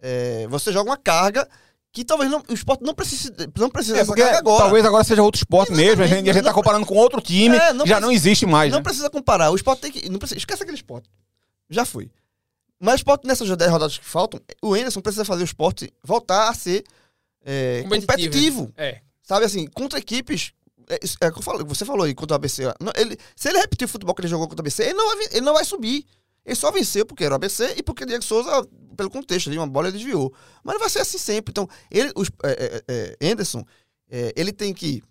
é, 0.00 0.46
você 0.48 0.72
joga 0.72 0.90
uma 0.90 0.96
carga 0.96 1.48
que 1.92 2.04
talvez 2.04 2.30
não, 2.30 2.42
o 2.48 2.52
esporte 2.52 2.84
não 2.84 2.94
precise, 2.94 3.32
não 3.58 3.70
precisa 3.70 3.96
É, 3.96 4.00
dessa 4.00 4.14
carga 4.14 4.38
agora. 4.38 4.64
talvez 4.64 4.84
agora 4.84 5.02
seja 5.02 5.22
outro 5.22 5.38
esporte 5.38 5.72
mesmo, 5.72 6.02
a 6.02 6.06
gente, 6.06 6.26
e 6.26 6.30
a 6.30 6.32
gente 6.34 6.42
tá 6.42 6.50
Não- 6.50 6.54
comparando 6.54 6.84
com 6.84 6.94
outro 6.94 7.22
time, 7.22 7.56
É, 7.56 7.72
não 7.72 7.86
já 7.86 7.94
precisa- 7.94 8.00
não 8.00 8.12
existe 8.12 8.44
mais, 8.44 8.70
não 8.70 8.80
né? 8.80 8.84
precisa 8.84 9.08
comparar. 9.08 9.50
O 9.50 9.56
esporte 9.56 9.80
tem 9.80 9.90
que. 9.92 10.08
Não 10.10 10.18
precisa, 10.18 10.36
esquece 10.38 10.62
aquele 10.62 10.76
esporte. 10.76 11.08
Já 11.70 11.84
foi. 11.86 12.10
Mas 12.78 12.94
o 12.94 12.96
esporte, 12.96 13.26
nessas 13.26 13.48
10 13.48 13.70
rodadas 13.70 13.96
que 13.96 14.04
faltam, 14.04 14.38
o 14.62 14.74
Anderson 14.74 15.00
precisa 15.00 15.24
fazer 15.24 15.42
o 15.42 15.46
esporte 15.46 15.90
voltar 16.04 16.50
a 16.50 16.54
ser 16.54 16.84
é, 17.42 17.80
Competitivo, 17.84 18.06
competitivo. 18.66 18.72
É. 18.76 19.00
Sabe 19.22 19.46
assim, 19.46 19.66
contra 19.68 19.98
equipes. 19.98 20.52
É, 20.88 20.98
é 21.20 21.28
o 21.28 21.32
que 21.32 21.38
eu 21.38 21.42
falei, 21.42 21.64
você 21.66 21.84
falou 21.84 22.04
aí 22.04 22.14
contra 22.14 22.34
o 22.34 22.36
ABC. 22.36 22.62
não, 22.80 22.92
ele, 22.96 23.18
se 23.34 23.48
ele 23.48 23.58
repetir 23.58 23.86
o 23.86 23.88
futebol 23.88 24.14
que 24.14 24.20
ele 24.22 24.28
jogou 24.28 24.46
contra 24.48 24.62
o 24.62 24.64
ABC, 24.64 24.82
ele 24.84 24.94
não, 24.94 25.06
vai, 25.16 25.26
ele 25.32 25.40
não 25.40 25.54
vai 25.54 25.64
subir. 25.64 26.04
Ele 26.44 26.54
só 26.54 26.70
venceu 26.70 27.04
porque 27.04 27.24
era 27.24 27.34
o 27.34 27.36
ABC 27.36 27.74
e 27.76 27.82
porque 27.82 28.04
o 28.04 28.06
Diego 28.06 28.22
Souza, 28.22 28.50
pelo 28.96 29.10
contexto 29.10 29.48
ali, 29.48 29.58
uma 29.58 29.66
bola 29.66 29.88
ele 29.88 29.96
desviou. 29.98 30.32
Mas 30.62 30.74
não 30.74 30.80
vai 30.80 30.88
ser 30.88 31.00
assim 31.00 31.18
sempre. 31.18 31.50
Então, 31.50 31.68
ele, 31.90 32.12
os, 32.14 32.28
é, 32.44 32.84
é, 32.88 33.16
é, 33.20 33.32
Anderson, 33.32 33.64
é, 34.08 34.32
ele 34.36 34.52
tem 34.52 34.72
que 34.72 35.02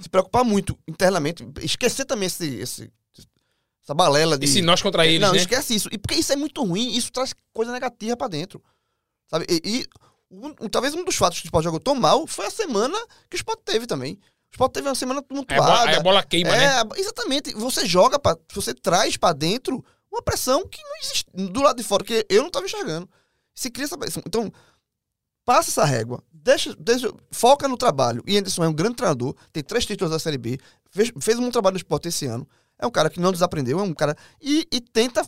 se 0.00 0.08
preocupar 0.08 0.44
muito 0.44 0.78
internamente, 0.86 1.44
esquecer 1.62 2.04
também 2.04 2.26
esse, 2.26 2.46
esse- 2.56 2.90
essa 3.82 3.94
balela 3.94 4.38
de. 4.38 4.44
Esse 4.46 4.62
nós 4.62 4.80
contra 4.80 5.04
eles, 5.06 5.20
não, 5.20 5.32
né? 5.32 5.38
esquece 5.40 5.74
isso. 5.74 5.88
E 5.92 5.98
porque 5.98 6.14
isso 6.14 6.32
é 6.32 6.36
muito 6.36 6.62
ruim, 6.64 6.92
isso 6.96 7.10
traz 7.12 7.34
coisa 7.52 7.70
negativa 7.72 8.16
pra 8.16 8.28
dentro. 8.28 8.62
Sabe? 9.28 9.46
E, 9.50 9.60
e 9.64 9.86
um- 10.30 10.68
talvez 10.68 10.94
um 10.94 11.04
dos 11.04 11.16
fatos 11.16 11.38
que 11.40 11.46
o 11.46 11.48
Sport 11.48 11.64
jogou 11.64 11.80
tão 11.80 11.94
mal 11.94 12.26
foi 12.26 12.46
a 12.46 12.50
semana 12.50 12.96
que 13.28 13.36
o 13.36 13.38
Sport 13.38 13.60
teve 13.64 13.86
também. 13.86 14.18
O 14.54 14.56
Sport 14.56 14.72
teve 14.72 14.88
uma 14.88 14.94
semana 14.94 15.20
bola, 15.20 15.44
tumultuada. 15.44 15.90
aí 15.90 15.96
a 15.96 16.00
bola 16.00 16.22
queima, 16.22 16.50
né? 16.50 16.64
É, 16.80 17.00
exatamente. 17.00 17.52
Você 17.54 17.84
joga, 17.86 18.20
pra, 18.20 18.36
você 18.52 18.72
traz 18.72 19.16
pra 19.16 19.32
dentro 19.32 19.84
uma 20.12 20.22
pressão 20.22 20.64
que 20.68 20.80
não 20.80 20.96
existe 21.02 21.26
do 21.34 21.60
lado 21.60 21.76
de 21.76 21.82
fora, 21.82 22.04
que 22.04 22.24
eu 22.28 22.44
não 22.44 22.50
tava 22.50 22.64
enxergando. 22.64 23.08
Se 23.52 23.68
cria 23.68 23.84
essa 23.84 23.98
pressão. 23.98 24.22
Então, 24.24 24.52
passa 25.44 25.70
essa 25.70 25.84
régua, 25.84 26.22
deixa, 26.32 26.72
deixa- 26.78 27.12
foca 27.32 27.66
no 27.66 27.76
trabalho. 27.76 28.22
E 28.28 28.38
Anderson 28.38 28.62
é 28.62 28.68
um 28.68 28.72
grande 28.72 28.94
treinador, 28.94 29.34
tem 29.52 29.62
três 29.62 29.84
títulos 29.84 30.12
da 30.12 30.20
Série 30.20 30.38
B, 30.38 30.56
fez, 30.88 31.10
fez 31.20 31.36
um 31.36 31.42
bom 31.42 31.50
trabalho 31.50 31.74
no 31.74 31.78
esporte 31.78 32.06
esse 32.06 32.26
ano. 32.26 32.46
É 32.78 32.86
um 32.86 32.90
cara 32.90 33.10
que 33.10 33.18
não 33.20 33.32
desaprendeu, 33.32 33.78
é 33.80 33.82
um 33.82 33.92
cara. 33.92 34.16
E, 34.40 34.66
e 34.70 34.80
tenta 34.80 35.22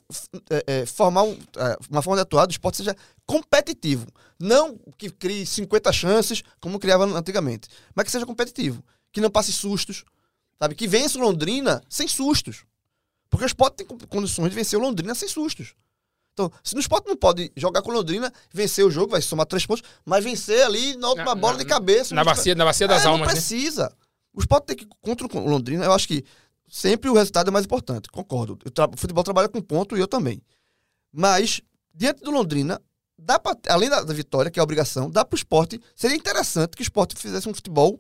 é, 0.51 0.65
é, 0.67 0.87
formar 0.87 1.23
um, 1.25 1.37
é, 1.57 1.77
uma 1.91 2.03
forma 2.03 2.17
de 2.17 2.23
atuar 2.23 2.47
do 2.47 2.51
esporte 2.53 2.77
seja 2.77 2.95
competitivo. 3.25 4.07
Não 4.39 4.79
que 4.97 5.11
crie 5.11 5.45
50 5.45 5.93
chances, 5.93 6.43
como 6.61 6.79
criava 6.79 7.05
antigamente, 7.05 7.69
mas 7.95 8.05
que 8.05 8.11
seja 8.13 8.27
competitivo. 8.27 8.85
Que 9.17 9.21
não 9.23 9.31
passe 9.31 9.51
sustos, 9.51 10.05
sabe? 10.61 10.75
Que 10.75 10.87
vença 10.87 11.17
o 11.17 11.23
Londrina 11.23 11.83
sem 11.89 12.07
sustos. 12.07 12.67
Porque 13.31 13.45
o 13.45 13.47
esporte 13.47 13.77
tem 13.77 13.87
condições 13.87 14.51
de 14.51 14.55
vencer 14.55 14.79
o 14.79 14.83
Londrina 14.83 15.15
sem 15.15 15.27
sustos. 15.27 15.73
Então, 16.35 16.53
se 16.63 16.75
no 16.75 16.83
esporte 16.83 17.07
não 17.09 17.17
pode 17.17 17.51
jogar 17.57 17.81
com 17.81 17.91
o 17.91 17.95
Londrina, 17.95 18.31
vencer 18.53 18.85
o 18.85 18.91
jogo, 18.91 19.13
vai 19.13 19.23
somar 19.23 19.47
três 19.47 19.65
pontos, 19.65 19.83
mas 20.05 20.23
vencer 20.23 20.63
ali 20.67 20.95
na 20.99 21.09
última 21.09 21.35
Na- 21.35 21.35
bola 21.35 21.55
na- 21.55 21.61
de 21.61 21.65
cabeça. 21.65 22.15
Na 22.15 22.23
bacia, 22.23 22.55
na 22.55 22.67
bacia 22.67 22.87
das 22.87 23.05
é, 23.05 23.07
almas, 23.07 23.21
Não 23.21 23.27
né? 23.29 23.33
precisa. 23.33 23.91
O 24.35 24.41
esporte 24.41 24.67
tem 24.67 24.77
que, 24.77 24.87
contra 25.01 25.27
o 25.27 25.49
Londrina, 25.49 25.87
eu 25.87 25.95
acho 25.95 26.07
que 26.07 26.23
sempre 26.69 27.09
o 27.09 27.15
resultado 27.15 27.49
é 27.49 27.51
mais 27.51 27.65
importante. 27.65 28.11
Concordo. 28.11 28.57
Tra- 28.71 28.85
o 28.93 28.99
futebol 28.99 29.25
trabalha 29.25 29.49
com 29.49 29.63
ponto 29.63 29.97
e 29.97 30.01
eu 30.01 30.07
também. 30.07 30.43
Mas, 31.11 31.63
diante 31.95 32.21
do 32.23 32.31
Londrina, 32.31 32.79
dá 33.19 33.39
pra, 33.39 33.57
além 33.71 33.89
da, 33.89 34.03
da 34.03 34.13
vitória, 34.13 34.51
que 34.51 34.59
é 34.59 34.61
a 34.61 34.65
obrigação, 34.65 35.09
dá 35.11 35.25
pro 35.25 35.39
esporte. 35.39 35.81
Seria 35.95 36.15
interessante 36.19 36.73
que 36.77 36.83
o 36.83 36.85
esporte 36.85 37.17
fizesse 37.17 37.49
um 37.49 37.55
futebol 37.55 37.99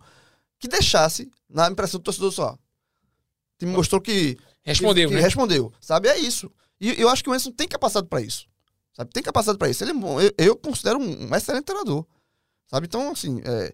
que 0.58 0.68
deixasse 0.68 1.30
na 1.48 1.70
impressão 1.70 2.00
do 2.00 2.04
torcedor 2.04 2.32
só. 2.32 2.52
O 2.54 3.58
time 3.58 3.72
mostrou 3.72 4.00
que 4.00 4.36
Respondeu, 4.66 5.08
que, 5.08 5.14
né? 5.14 5.20
que 5.20 5.24
respondeu. 5.24 5.72
Sabe? 5.80 6.08
É 6.08 6.18
isso. 6.18 6.50
E 6.80 7.00
eu 7.00 7.08
acho 7.08 7.22
que 7.22 7.30
o 7.30 7.34
Enson 7.34 7.52
tem 7.52 7.68
capacidade 7.68 8.08
pra 8.08 8.20
isso. 8.20 8.46
Sabe? 8.92 9.10
Tem 9.12 9.22
capacidade 9.22 9.58
pra 9.58 9.68
isso. 9.68 9.84
Ele 9.84 9.92
é. 9.92 9.94
Eu, 10.26 10.46
eu 10.48 10.56
considero 10.56 10.98
um, 10.98 11.28
um 11.30 11.34
excelente 11.36 11.64
treinador. 11.64 12.04
Sabe? 12.66 12.86
Então, 12.86 13.12
assim, 13.12 13.40
é, 13.44 13.72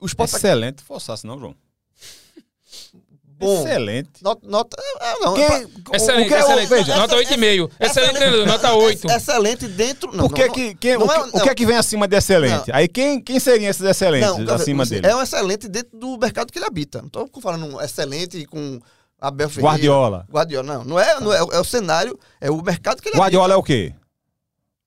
o 0.00 0.06
esporte 0.06 0.32
tá 0.32 0.38
Excelente, 0.38 0.82
forçasse 0.82 1.26
não, 1.26 1.38
João. 1.38 1.56
bom. 3.42 3.66
Excelente. 3.66 4.10
Nota. 4.22 4.46
nota 4.48 4.76
é, 5.00 5.18
não, 5.20 5.34
Quem- 5.34 5.44
é 5.44 5.48
pra- 5.48 5.96
Excelente, 5.96 6.24
o 6.24 6.28
que 6.28 6.34
é 6.34 6.38
excelente. 6.40 6.68
veja, 6.68 6.96
nota 6.96 7.14
8,5. 7.16 7.70
Excelente 7.80 8.14
treinador, 8.14 8.46
nota 8.46 8.72
8. 8.74 9.10
é- 9.10 9.16
Excelente 9.16 9.68
dentro. 9.68 10.10
Não, 10.16 10.28
Por 10.28 10.34
que 10.34 10.46
não, 10.46 10.54
que, 10.54 10.74
quem- 10.76 10.98
não 10.98 11.06
o, 11.06 11.10
é- 11.12 11.22
que, 11.30 11.36
o 11.36 11.40
que 11.42 11.48
é 11.50 11.54
que 11.54 11.66
vem 11.66 11.76
acima 11.76 12.06
de 12.08 12.16
excelente? 12.16 12.70
Aí 12.72 12.88
quem, 12.88 13.20
quem 13.20 13.38
seriam 13.38 13.68
esses 13.70 13.82
excelentes 13.84 14.48
acima 14.48 14.86
dele? 14.86 15.06
É 15.06 15.14
um 15.14 15.22
excelente 15.22 15.68
dentro 15.68 15.98
do 15.98 16.16
mercado 16.18 16.50
que 16.52 16.58
ele 16.58 16.66
habita. 16.66 17.02
Não 17.02 17.08
tô 17.08 17.28
falando 17.40 17.66
um 17.66 17.80
excelente 17.80 18.44
com 18.46 18.80
Abel 19.20 19.48
Ferreira. 19.48 19.68
Guardiola. 19.70 20.26
Guardiola, 20.32 20.74
não. 20.78 20.84
Não 20.84 20.98
é, 20.98 21.20
não 21.20 21.32
é, 21.32 21.38
é 21.38 21.60
o 21.60 21.64
cenário, 21.64 22.18
é 22.40 22.50
o 22.50 22.60
mercado 22.62 23.00
que 23.02 23.08
ele 23.08 23.16
Guardiola 23.18 23.54
é 23.54 23.56
o 23.56 23.62
quê? 23.62 23.92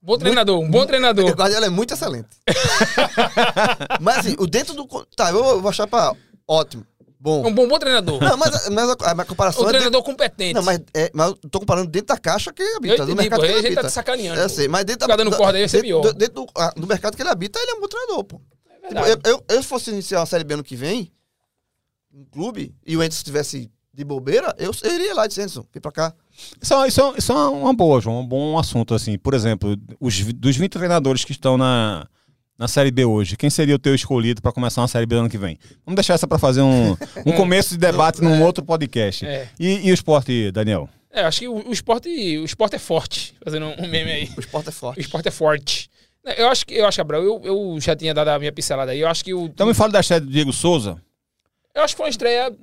Bom 0.02 0.18
treinador, 0.20 0.60
um 0.60 0.70
bom 0.70 0.78
habita. 0.80 0.88
treinador. 0.88 1.26
O 1.32 1.34
Guardiola 1.34 1.66
é 1.66 1.70
muito 1.70 1.94
excelente. 1.94 2.28
Mas 4.00 4.20
assim, 4.20 4.36
o 4.38 4.46
dentro 4.46 4.74
do. 4.74 4.86
Tá, 5.16 5.30
eu 5.32 5.60
vou 5.62 5.70
achar 5.70 5.88
pra. 5.88 6.14
Ótimo. 6.48 6.86
Bom. 7.20 7.48
Um 7.48 7.54
bom, 7.54 7.68
bom 7.68 7.80
treinador. 7.80 8.22
Não, 8.22 8.38
mas, 8.38 8.70
mas 8.70 8.90
a, 8.90 9.12
a 9.12 9.14
minha 9.16 9.26
comparação 9.26 9.64
Um 9.64 9.68
é. 9.68 9.72
treinador 9.72 10.04
competente. 10.04 10.54
Não, 10.54 10.62
mas, 10.64 10.80
é, 10.94 11.10
mas 11.14 11.30
eu 11.30 11.36
tô 11.50 11.60
comparando 11.60 11.90
dentro 11.90 12.08
da 12.08 12.18
caixa 12.18 12.52
que 12.54 12.62
ele 12.62 12.76
habita, 12.76 12.96
eu 12.98 13.04
entendi, 13.06 13.16
mercado 13.22 13.40
pô. 13.40 13.46
que 13.46 13.52
A 13.52 13.56
ele 13.58 13.62
gente 13.62 13.74
tá 13.76 13.80
habita. 13.82 13.92
te 13.92 13.94
sacaneando. 13.94 14.40
Eu 14.40 14.48
pô. 14.50 14.56
sei, 14.56 14.68
mas 14.68 14.86
dentro 14.86 15.06
Ficar 15.06 15.16
dando 15.16 15.36
corda 15.36 15.58
aí 15.58 15.64
dentro, 15.66 15.82
pior. 15.82 16.14
dentro 16.14 16.34
do, 16.36 16.48
ah, 16.56 16.74
do 16.76 16.86
mercado 16.88 17.16
que 17.16 17.22
ele 17.24 17.30
habita, 17.30 17.60
ele 17.60 17.72
é 17.72 17.74
um 17.76 17.82
bom 17.82 17.88
treinador, 17.88 18.24
pô. 18.26 18.42
É 18.84 18.88
Tipo, 18.90 19.02
eu, 19.02 19.20
eu, 19.34 19.44
eu 19.50 19.62
se 19.64 19.68
fosse 19.68 19.90
iniciar 19.90 20.20
uma 20.20 20.26
Série 20.28 20.44
B 20.44 20.54
ano 20.54 20.64
que 20.64 20.76
vem, 20.76 21.12
um 22.14 22.24
clube, 22.26 22.76
e 22.86 22.96
o 22.96 23.00
Anderson 23.02 23.18
estivesse 23.18 23.72
de 23.94 24.04
bobeira, 24.04 24.54
eu, 24.60 24.72
eu 24.84 24.94
iria 24.94 25.14
lá 25.16 25.26
de 25.26 25.40
Anderson, 25.40 25.66
vem 25.74 25.82
pra 25.82 25.92
cá. 25.92 26.14
Isso, 26.62 26.74
é- 26.74 26.88
isso, 26.88 27.02
é- 27.02 27.14
isso 27.18 27.32
é 27.32 27.36
uma 27.36 27.74
boa, 27.74 28.00
João, 28.02 28.20
um 28.20 28.28
bom 28.28 28.60
assunto, 28.60 28.94
assim. 28.94 29.18
Por 29.18 29.34
exemplo, 29.34 29.76
os, 30.00 30.22
dos 30.34 30.56
20 30.58 30.72
treinadores 30.74 31.24
que 31.26 31.32
estão 31.32 31.58
na, 31.58 32.08
na 32.58 32.68
Série 32.68 32.92
B 32.92 33.04
hoje, 33.06 33.36
quem 33.36 33.50
seria 33.50 33.76
o 33.76 33.80
teu 33.80 33.94
escolhido 33.94 34.42
para 34.42 34.52
começar 34.52 34.82
uma 34.82 34.88
Série 34.88 35.06
B 35.06 35.16
no 35.16 35.22
ano 35.22 35.30
que 35.30 35.38
vem? 35.38 35.58
Vamos 35.86 35.96
deixar 35.96 36.14
essa 36.14 36.28
para 36.28 36.40
fazer 36.40 36.62
um, 36.62 36.92
um 37.26 37.32
começo 37.36 37.72
de 37.72 37.78
debate 37.78 38.22
num 38.22 38.42
outro 38.44 38.64
podcast. 38.64 39.26
É. 39.26 39.50
E, 39.60 39.88
e 39.88 39.92
o 39.92 39.94
esporte, 39.94 40.52
Daniel? 40.52 40.90
É, 41.12 41.22
acho 41.24 41.40
que 41.40 41.48
o, 41.48 41.70
o 41.70 41.72
esporte, 41.72 42.10
o 42.38 42.46
esporte 42.46 42.76
é 42.76 42.80
forte. 42.80 43.34
Fazendo 43.44 43.68
um 43.68 43.88
meme 43.88 44.12
aí. 44.12 44.30
O 44.36 44.40
esporte 44.40 44.68
é 44.68 44.70
O 44.70 44.74
forte. 44.74 45.00
esporte 45.02 45.28
é 45.28 45.32
forte. 45.32 45.90
É, 46.26 46.42
Eu 46.42 46.50
acho 46.50 46.66
que, 46.66 46.74
eu 46.74 46.86
acho, 46.86 46.98
Gabriel, 46.98 47.24
eu, 47.24 47.42
eu 47.44 47.80
já 47.80 47.96
tinha 47.96 48.14
dado 48.14 48.30
a 48.30 48.40
minha 48.40 48.52
pincelada 48.52 48.92
aí. 48.92 49.00
Eu 49.00 49.08
acho 49.08 49.24
que 49.24 49.34
o. 49.34 49.46
Então 49.46 49.68
me 49.68 49.74
fala 49.74 49.92
da 49.94 50.00
estreia 50.02 50.22
do 50.22 50.28
Diego 50.28 50.52
Souza. 50.52 51.02
Eu 51.74 51.84
acho 51.84 51.94
que 51.94 51.98
foi 51.98 52.06
uma 52.08 52.10
estreia 52.10 52.54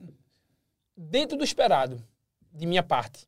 dentro 0.96 1.36
do 1.36 1.44
esperado, 1.44 2.02
de 2.52 2.66
minha 2.66 2.82
parte. 2.82 3.20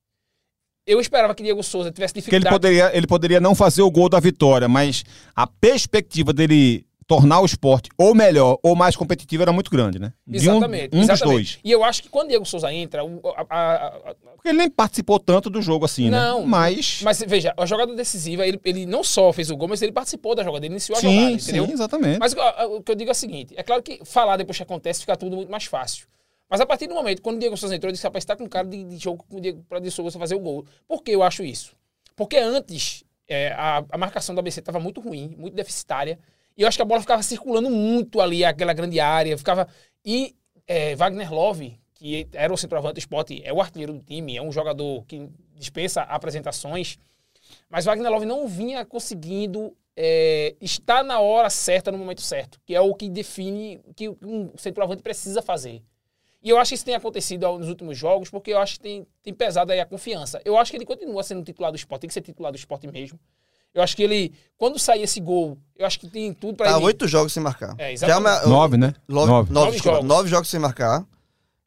Eu 0.86 1.00
esperava 1.00 1.34
que 1.34 1.42
Diego 1.42 1.62
Souza 1.62 1.90
tivesse 1.90 2.14
Porque 2.14 2.34
ele 2.34 2.40
dificuldade. 2.44 2.54
poderia, 2.54 2.96
ele 2.96 3.06
poderia 3.06 3.40
não 3.40 3.54
fazer 3.54 3.82
o 3.82 3.90
gol 3.90 4.08
da 4.08 4.20
vitória, 4.20 4.68
mas 4.68 5.04
a 5.34 5.46
perspectiva 5.46 6.32
dele 6.32 6.86
tornar 7.06 7.40
o 7.40 7.44
esporte 7.44 7.90
ou 7.98 8.14
melhor 8.14 8.58
ou 8.62 8.74
mais 8.74 8.96
competitivo 8.96 9.42
era 9.42 9.52
muito 9.52 9.70
grande, 9.70 9.98
né? 9.98 10.14
De 10.26 10.48
um- 10.48 10.52
Exatamente. 10.56 10.96
Um, 10.96 11.00
dos 11.00 11.08
exatamente. 11.10 11.34
dois. 11.34 11.58
E 11.62 11.70
eu 11.70 11.84
acho 11.84 12.02
que 12.02 12.08
quando 12.08 12.28
Diego 12.28 12.46
Souza 12.46 12.72
entra, 12.72 13.04
o- 13.04 13.20
a- 13.36 13.44
a- 13.50 13.86
a- 13.88 14.14
Porque 14.34 14.48
ele 14.48 14.56
nem 14.56 14.70
participou 14.70 15.18
tanto 15.20 15.50
do 15.50 15.60
jogo 15.60 15.84
assim, 15.84 16.08
Não, 16.08 16.40
né? 16.40 16.46
Mas. 16.46 17.00
mas 17.02 17.22
veja, 17.26 17.52
a 17.58 17.66
jogada 17.66 17.94
decisiva, 17.94 18.46
ele, 18.46 18.58
ele 18.64 18.86
não 18.86 19.04
só 19.04 19.30
fez 19.34 19.50
o 19.50 19.56
gol, 19.56 19.68
mas 19.68 19.82
ele 19.82 19.92
participou 19.92 20.34
da 20.34 20.42
jogada, 20.42 20.64
ele 20.64 20.72
iniciou 20.74 20.96
a 20.96 21.00
sim, 21.02 21.14
jogada, 21.14 21.38
sim, 21.38 21.50
entendeu? 21.50 21.74
exatamente. 21.74 22.18
Mas 22.18 22.32
o 22.34 22.80
que 22.82 22.90
eu 22.92 22.96
digo 22.96 23.10
é 23.10 23.12
o 23.12 23.14
seguinte: 23.14 23.52
é 23.54 23.62
claro 23.62 23.82
que 23.82 24.00
falar 24.04 24.38
depois 24.38 24.56
que 24.56 24.62
acontece 24.62 25.00
fica 25.00 25.14
tudo 25.14 25.36
muito 25.36 25.50
mais 25.50 25.64
fácil. 25.64 26.06
Mas 26.48 26.60
a 26.60 26.66
partir 26.66 26.86
do 26.86 26.94
momento, 26.94 27.22
quando 27.22 27.36
o 27.36 27.38
Diego 27.38 27.56
Souza 27.56 27.74
entrou, 27.74 27.88
eu 27.88 27.92
disse: 27.92 28.04
rapaz, 28.04 28.24
tá 28.24 28.36
com 28.36 28.48
cara 28.48 28.66
de, 28.66 28.84
de 28.84 28.96
jogo 28.96 29.24
com 29.28 29.36
o 29.36 29.40
Diego 29.40 29.64
para 29.68 29.78
Diego 29.78 29.94
Souza 29.94 30.18
fazer 30.18 30.34
o 30.34 30.40
gol. 30.40 30.64
Por 30.86 31.02
que 31.02 31.10
eu 31.10 31.22
acho 31.22 31.42
isso? 31.42 31.76
Porque 32.14 32.36
antes 32.36 33.04
é, 33.26 33.52
a, 33.52 33.84
a 33.90 33.98
marcação 33.98 34.34
do 34.34 34.38
ABC 34.38 34.60
estava 34.60 34.78
muito 34.78 35.00
ruim, 35.00 35.34
muito 35.38 35.54
deficitária. 35.54 36.18
E 36.56 36.62
eu 36.62 36.68
acho 36.68 36.78
que 36.78 36.82
a 36.82 36.84
bola 36.84 37.00
ficava 37.00 37.22
circulando 37.22 37.68
muito 37.68 38.20
ali, 38.20 38.44
aquela 38.44 38.72
grande 38.72 39.00
área. 39.00 39.36
ficava 39.36 39.66
E 40.04 40.34
é, 40.66 40.94
Wagner 40.94 41.32
Love, 41.32 41.78
que 41.94 42.28
era 42.32 42.52
o 42.52 42.56
centroavante 42.56 42.94
do 42.94 42.98
esporte, 42.98 43.42
é 43.44 43.52
o 43.52 43.60
artilheiro 43.60 43.92
do 43.92 44.00
time, 44.00 44.36
é 44.36 44.42
um 44.42 44.52
jogador 44.52 45.04
que 45.06 45.28
dispensa 45.56 46.02
apresentações. 46.02 46.98
Mas 47.68 47.84
Wagner 47.84 48.10
Love 48.10 48.26
não 48.26 48.46
vinha 48.46 48.84
conseguindo 48.84 49.76
é, 49.96 50.54
estar 50.60 51.02
na 51.02 51.20
hora 51.20 51.50
certa, 51.50 51.90
no 51.90 51.98
momento 51.98 52.20
certo, 52.20 52.60
que 52.64 52.74
é 52.74 52.80
o 52.80 52.94
que 52.94 53.08
define 53.08 53.80
que 53.96 54.08
um 54.08 54.56
centroavante 54.56 55.02
precisa 55.02 55.42
fazer. 55.42 55.82
E 56.44 56.50
eu 56.50 56.58
acho 56.58 56.68
que 56.68 56.74
isso 56.74 56.84
tem 56.84 56.94
acontecido 56.94 57.58
nos 57.58 57.68
últimos 57.70 57.96
jogos, 57.96 58.28
porque 58.28 58.50
eu 58.52 58.58
acho 58.58 58.74
que 58.74 58.80
tem, 58.80 59.06
tem 59.22 59.32
pesado 59.32 59.72
aí 59.72 59.80
a 59.80 59.86
confiança. 59.86 60.40
Eu 60.44 60.58
acho 60.58 60.70
que 60.70 60.76
ele 60.76 60.84
continua 60.84 61.22
sendo 61.22 61.42
titular 61.42 61.72
do 61.72 61.76
esporte, 61.76 62.02
tem 62.02 62.08
que 62.08 62.14
ser 62.14 62.20
titular 62.20 62.52
do 62.52 62.56
esporte 62.58 62.86
mesmo. 62.86 63.18
Eu 63.72 63.82
acho 63.82 63.96
que 63.96 64.02
ele, 64.02 64.32
quando 64.58 64.78
sair 64.78 65.02
esse 65.02 65.18
gol, 65.20 65.56
eu 65.74 65.86
acho 65.86 65.98
que 65.98 66.06
tem 66.06 66.32
tudo 66.34 66.54
pra 66.54 66.70
Tá 66.70 66.76
ele. 66.76 66.84
oito 66.84 67.08
jogos 67.08 67.32
sem 67.32 67.42
marcar. 67.42 67.74
É, 67.78 67.84
Já 67.84 67.88
é 67.88 67.92
exatamente. 68.10 68.46
Nove, 68.48 68.76
né? 68.76 68.94
Nove, 69.08 69.30
Nove. 69.32 69.52
nove, 69.52 69.70
desculpa, 69.72 69.96
jogos. 69.96 70.08
nove 70.08 70.28
jogos 70.28 70.48
sem 70.50 70.60
marcar. 70.60 71.04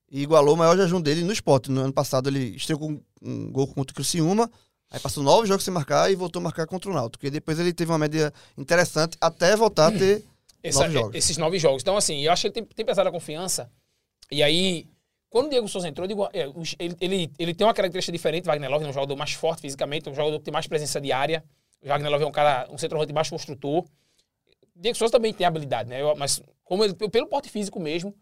E 0.09 0.21
igualou 0.21 0.53
o 0.53 0.57
maior 0.57 0.77
jejum 0.77 1.01
dele 1.01 1.23
no 1.23 1.33
esporte. 1.33 1.69
No 1.69 1.81
ano 1.81 1.91
passado 1.91 2.29
ele 2.29 2.55
estreou 2.55 2.79
com 2.79 3.01
um 3.21 3.51
gol 3.51 3.67
contra 3.67 3.91
o 3.91 3.95
Criciúma. 3.95 4.49
Aí 4.89 4.99
passou 5.01 5.21
nove 5.21 5.47
jogos 5.47 5.65
sem 5.65 5.73
marcar 5.73 6.09
e 6.09 6.15
voltou 6.15 6.39
a 6.39 6.43
marcar 6.43 6.65
contra 6.65 6.89
o 6.89 6.93
Náutico. 6.93 7.25
E 7.25 7.29
depois 7.29 7.59
ele 7.59 7.73
teve 7.73 7.91
uma 7.91 7.97
média 7.97 8.31
interessante 8.57 9.17
até 9.19 9.53
voltar 9.57 9.87
a 9.87 9.91
ter 9.91 10.23
Essa- 10.63 10.81
nove 10.81 10.93
jogos. 10.93 11.15
Esses 11.15 11.37
nove 11.37 11.59
jogos. 11.59 11.81
Então, 11.81 11.97
assim, 11.97 12.21
eu 12.23 12.31
acho 12.31 12.43
que 12.43 12.47
ele 12.47 12.53
tem, 12.53 12.63
tem 12.63 12.85
pesado 12.85 13.09
a 13.09 13.11
confiança. 13.11 13.69
E 14.31 14.43
aí, 14.43 14.87
quando 15.29 15.47
o 15.47 15.49
Diego 15.49 15.67
Souza 15.67 15.87
entrou, 15.87 16.07
digo, 16.07 16.25
é, 16.33 16.49
ele, 16.79 16.95
ele, 16.99 17.31
ele 17.37 17.53
tem 17.53 17.65
uma 17.65 17.73
característica 17.73 18.11
diferente. 18.11 18.45
Wagner 18.45 18.69
Love 18.69 18.85
é 18.85 18.89
um 18.89 18.93
jogador 18.93 19.15
mais 19.15 19.33
forte 19.33 19.61
fisicamente, 19.61 20.09
um 20.09 20.13
jogador 20.13 20.37
que 20.39 20.45
tem 20.45 20.51
mais 20.51 20.67
presença 20.67 20.99
de 20.99 21.11
área. 21.11 21.43
O 21.81 21.87
Wagner 21.87 22.11
Love 22.11 22.23
é 22.23 22.27
um 22.27 22.31
cara, 22.31 22.67
um 22.71 22.77
centroavante 22.77 23.13
mais 23.13 23.29
construtor. 23.29 23.85
Diego 24.75 24.97
Souza 24.97 25.11
também 25.11 25.33
tem 25.33 25.45
habilidade, 25.45 25.89
né? 25.89 26.01
Eu- 26.01 26.15
mas 26.15 26.41
como 26.63 26.83
ele, 26.83 26.93
pelo 26.93 27.27
porte 27.27 27.49
físico 27.49 27.79
mesmo. 27.79 28.13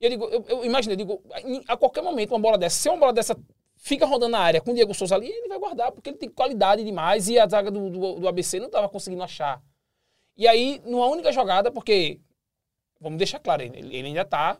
Eu 0.00 0.10
digo, 0.10 0.24
eu, 0.26 0.44
eu 0.48 0.64
imagino, 0.64 0.92
eu 0.92 0.96
digo, 0.96 1.22
a 1.66 1.76
qualquer 1.76 2.02
momento 2.02 2.32
uma 2.32 2.40
bola 2.40 2.58
dessa, 2.58 2.76
se 2.76 2.88
uma 2.88 2.98
bola 2.98 3.12
dessa 3.12 3.36
fica 3.76 4.04
rodando 4.04 4.32
na 4.32 4.38
área 4.38 4.60
com 4.60 4.70
o 4.72 4.74
Diego 4.74 4.92
Souza 4.94 5.14
ali, 5.14 5.28
ele 5.28 5.48
vai 5.48 5.58
guardar, 5.58 5.92
porque 5.92 6.10
ele 6.10 6.18
tem 6.18 6.28
qualidade 6.28 6.84
demais 6.84 7.28
e 7.28 7.38
a 7.38 7.46
zaga 7.46 7.70
do, 7.70 7.88
do, 7.90 8.14
do 8.20 8.28
ABC 8.28 8.58
não 8.58 8.66
estava 8.66 8.88
conseguindo 8.88 9.22
achar. 9.22 9.62
E 10.36 10.46
aí, 10.48 10.80
numa 10.84 11.06
única 11.06 11.32
jogada, 11.32 11.70
porque, 11.70 12.20
vamos 13.00 13.18
deixar 13.18 13.38
claro, 13.38 13.62
ele, 13.62 13.78
ele 13.96 14.08
ainda 14.08 14.22
está 14.22 14.58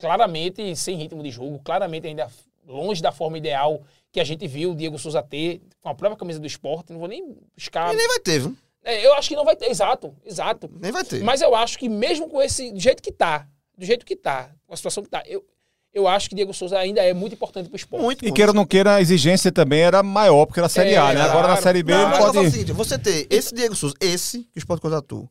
claramente 0.00 0.74
sem 0.74 0.96
ritmo 0.96 1.22
de 1.22 1.30
jogo, 1.30 1.60
claramente 1.64 2.06
ainda 2.06 2.28
longe 2.66 3.02
da 3.02 3.12
forma 3.12 3.38
ideal 3.38 3.80
que 4.12 4.18
a 4.20 4.24
gente 4.24 4.46
viu 4.48 4.72
o 4.72 4.74
Diego 4.74 4.98
Souza 4.98 5.22
ter 5.22 5.60
com 5.80 5.88
a 5.88 5.94
própria 5.94 6.18
camisa 6.18 6.40
do 6.40 6.46
esporte. 6.46 6.92
Não 6.92 6.98
vou 6.98 7.08
nem 7.08 7.36
buscar. 7.56 7.92
E 7.92 7.96
nem 7.96 8.08
vai 8.08 8.18
ter, 8.18 8.40
viu? 8.40 8.56
É, 8.82 9.06
eu 9.06 9.12
acho 9.14 9.28
que 9.28 9.36
não 9.36 9.44
vai 9.44 9.54
ter, 9.54 9.66
exato, 9.70 10.14
exato. 10.24 10.70
Nem 10.80 10.90
vai 10.90 11.04
ter. 11.04 11.22
Mas 11.22 11.42
eu 11.42 11.54
acho 11.54 11.78
que 11.78 11.88
mesmo 11.88 12.28
com 12.28 12.40
esse, 12.40 12.72
do 12.72 12.80
jeito 12.80 13.02
que 13.02 13.12
tá, 13.12 13.46
do 13.76 13.84
jeito 13.84 14.04
que 14.06 14.16
tá, 14.16 14.50
com 14.66 14.72
a 14.72 14.76
situação 14.76 15.02
que 15.02 15.10
tá, 15.10 15.22
eu, 15.26 15.44
eu 15.92 16.08
acho 16.08 16.28
que 16.30 16.34
Diego 16.34 16.54
Souza 16.54 16.78
ainda 16.78 17.02
é 17.02 17.12
muito 17.12 17.34
importante 17.34 17.68
pro 17.68 17.76
esporte. 17.76 18.02
Muito, 18.02 18.22
E 18.22 18.26
muito. 18.28 18.36
queira 18.36 18.50
ou 18.52 18.54
não 18.54 18.64
queira, 18.64 18.94
a 18.96 19.00
exigência 19.00 19.52
também 19.52 19.80
era 19.80 20.02
maior, 20.02 20.46
porque 20.46 20.60
era 20.60 20.66
a 20.66 20.70
Série 20.70 20.94
É, 20.94 20.96
A, 20.96 21.12
né? 21.12 21.20
Agora 21.20 21.42
na 21.42 21.46
claro. 21.48 21.62
Série 21.62 21.82
B 21.82 21.92
Não, 21.92 22.00
ele 22.00 22.10
mas 22.10 22.18
o 22.20 22.32
pode. 22.32 22.50
seguinte, 22.50 22.72
você 22.72 22.98
ter 22.98 23.26
esse 23.30 23.54
Diego 23.54 23.76
Souza, 23.76 23.94
esse 24.00 24.44
que 24.44 24.58
o 24.58 24.60
Sport 24.60 24.80
contratou, 24.80 25.28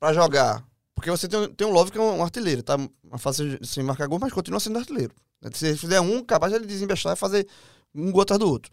pra 0.00 0.12
jogar. 0.14 0.64
Porque 1.02 1.10
você 1.10 1.26
tem, 1.26 1.52
tem 1.54 1.66
um 1.66 1.72
Love 1.72 1.90
que 1.90 1.98
é 1.98 2.00
um, 2.00 2.22
artilheiro, 2.22 2.62
tá? 2.62 2.76
Uma 3.02 3.18
fase 3.18 3.58
sem 3.64 3.82
marcar 3.82 4.06
gol, 4.06 4.20
mas 4.20 4.32
continua 4.32 4.60
sendo 4.60 4.78
artilheiro. 4.78 5.12
Se 5.52 5.66
ele 5.66 5.76
fizer 5.76 6.00
um, 6.00 6.22
capaz 6.22 6.52
de 6.52 6.60
ele 6.60 6.66
desembestar 6.66 7.14
e 7.14 7.16
fazer 7.16 7.44
um 7.92 8.12
gol 8.12 8.22
atrás 8.22 8.38
do 8.38 8.48
outro. 8.48 8.70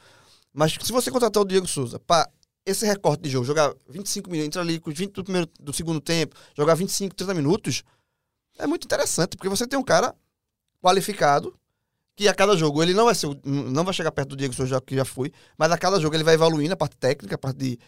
Mas 0.54 0.74
se 0.80 0.92
você 0.92 1.10
contratar 1.10 1.42
o 1.42 1.46
Diego 1.46 1.66
Souza 1.66 1.98
pra 1.98 2.30
esse 2.64 2.86
recorte 2.86 3.24
de 3.24 3.32
jogo, 3.32 3.46
jogar 3.46 3.74
25 3.90 4.30
minutos, 4.30 4.46
entrar 4.46 4.62
ali 4.62 4.80
com 4.80 4.92
os 4.92 4.96
20 4.96 5.12
do, 5.12 5.24
primeiro, 5.24 5.50
do 5.60 5.74
segundo 5.74 6.00
tempo, 6.00 6.36
jogar 6.56 6.76
25, 6.76 7.16
30 7.16 7.34
minutos, 7.34 7.84
é 8.60 8.68
muito 8.68 8.86
interessante, 8.86 9.36
porque 9.36 9.50
você 9.50 9.66
tem 9.66 9.80
um 9.80 9.84
cara 9.84 10.14
qualificado, 10.84 11.58
que 12.16 12.28
a 12.28 12.34
cada 12.36 12.56
jogo 12.56 12.84
ele 12.84 12.94
não 12.94 13.06
vai 13.06 13.16
ser, 13.16 13.28
não 13.44 13.84
vai 13.84 13.94
chegar 13.94 14.12
perto 14.12 14.30
do 14.30 14.36
Diego 14.36 14.54
Souza 14.54 14.80
que 14.82 14.96
já 14.96 15.06
foi, 15.06 15.32
mas 15.58 15.72
a 15.72 15.80
cada 15.80 16.00
jogo 16.00 16.16
ele 16.16 16.24
vai 16.24 16.36
evoluindo 16.36 16.76
a 16.76 16.78
parte 16.78 16.96
técnica, 16.96 17.34
a 17.34 17.40
parte 17.40 17.58
de 17.58 17.80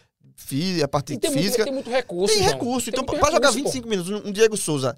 a 0.82 0.88
parte 0.88 1.14
E 1.14 1.18
tem 1.18 1.30
muito, 1.30 1.42
física. 1.42 1.64
tem 1.64 1.72
muito 1.72 1.90
recurso. 1.90 2.34
Tem 2.34 2.42
recurso. 2.44 2.90
Tem 2.90 3.00
Então, 3.00 3.04
muito 3.04 3.20
pra 3.20 3.30
jogar 3.30 3.48
recurso, 3.50 3.64
pô. 3.64 3.88
25 3.88 3.88
minutos, 3.88 4.26
um 4.26 4.32
Diego 4.32 4.56
Souza, 4.56 4.96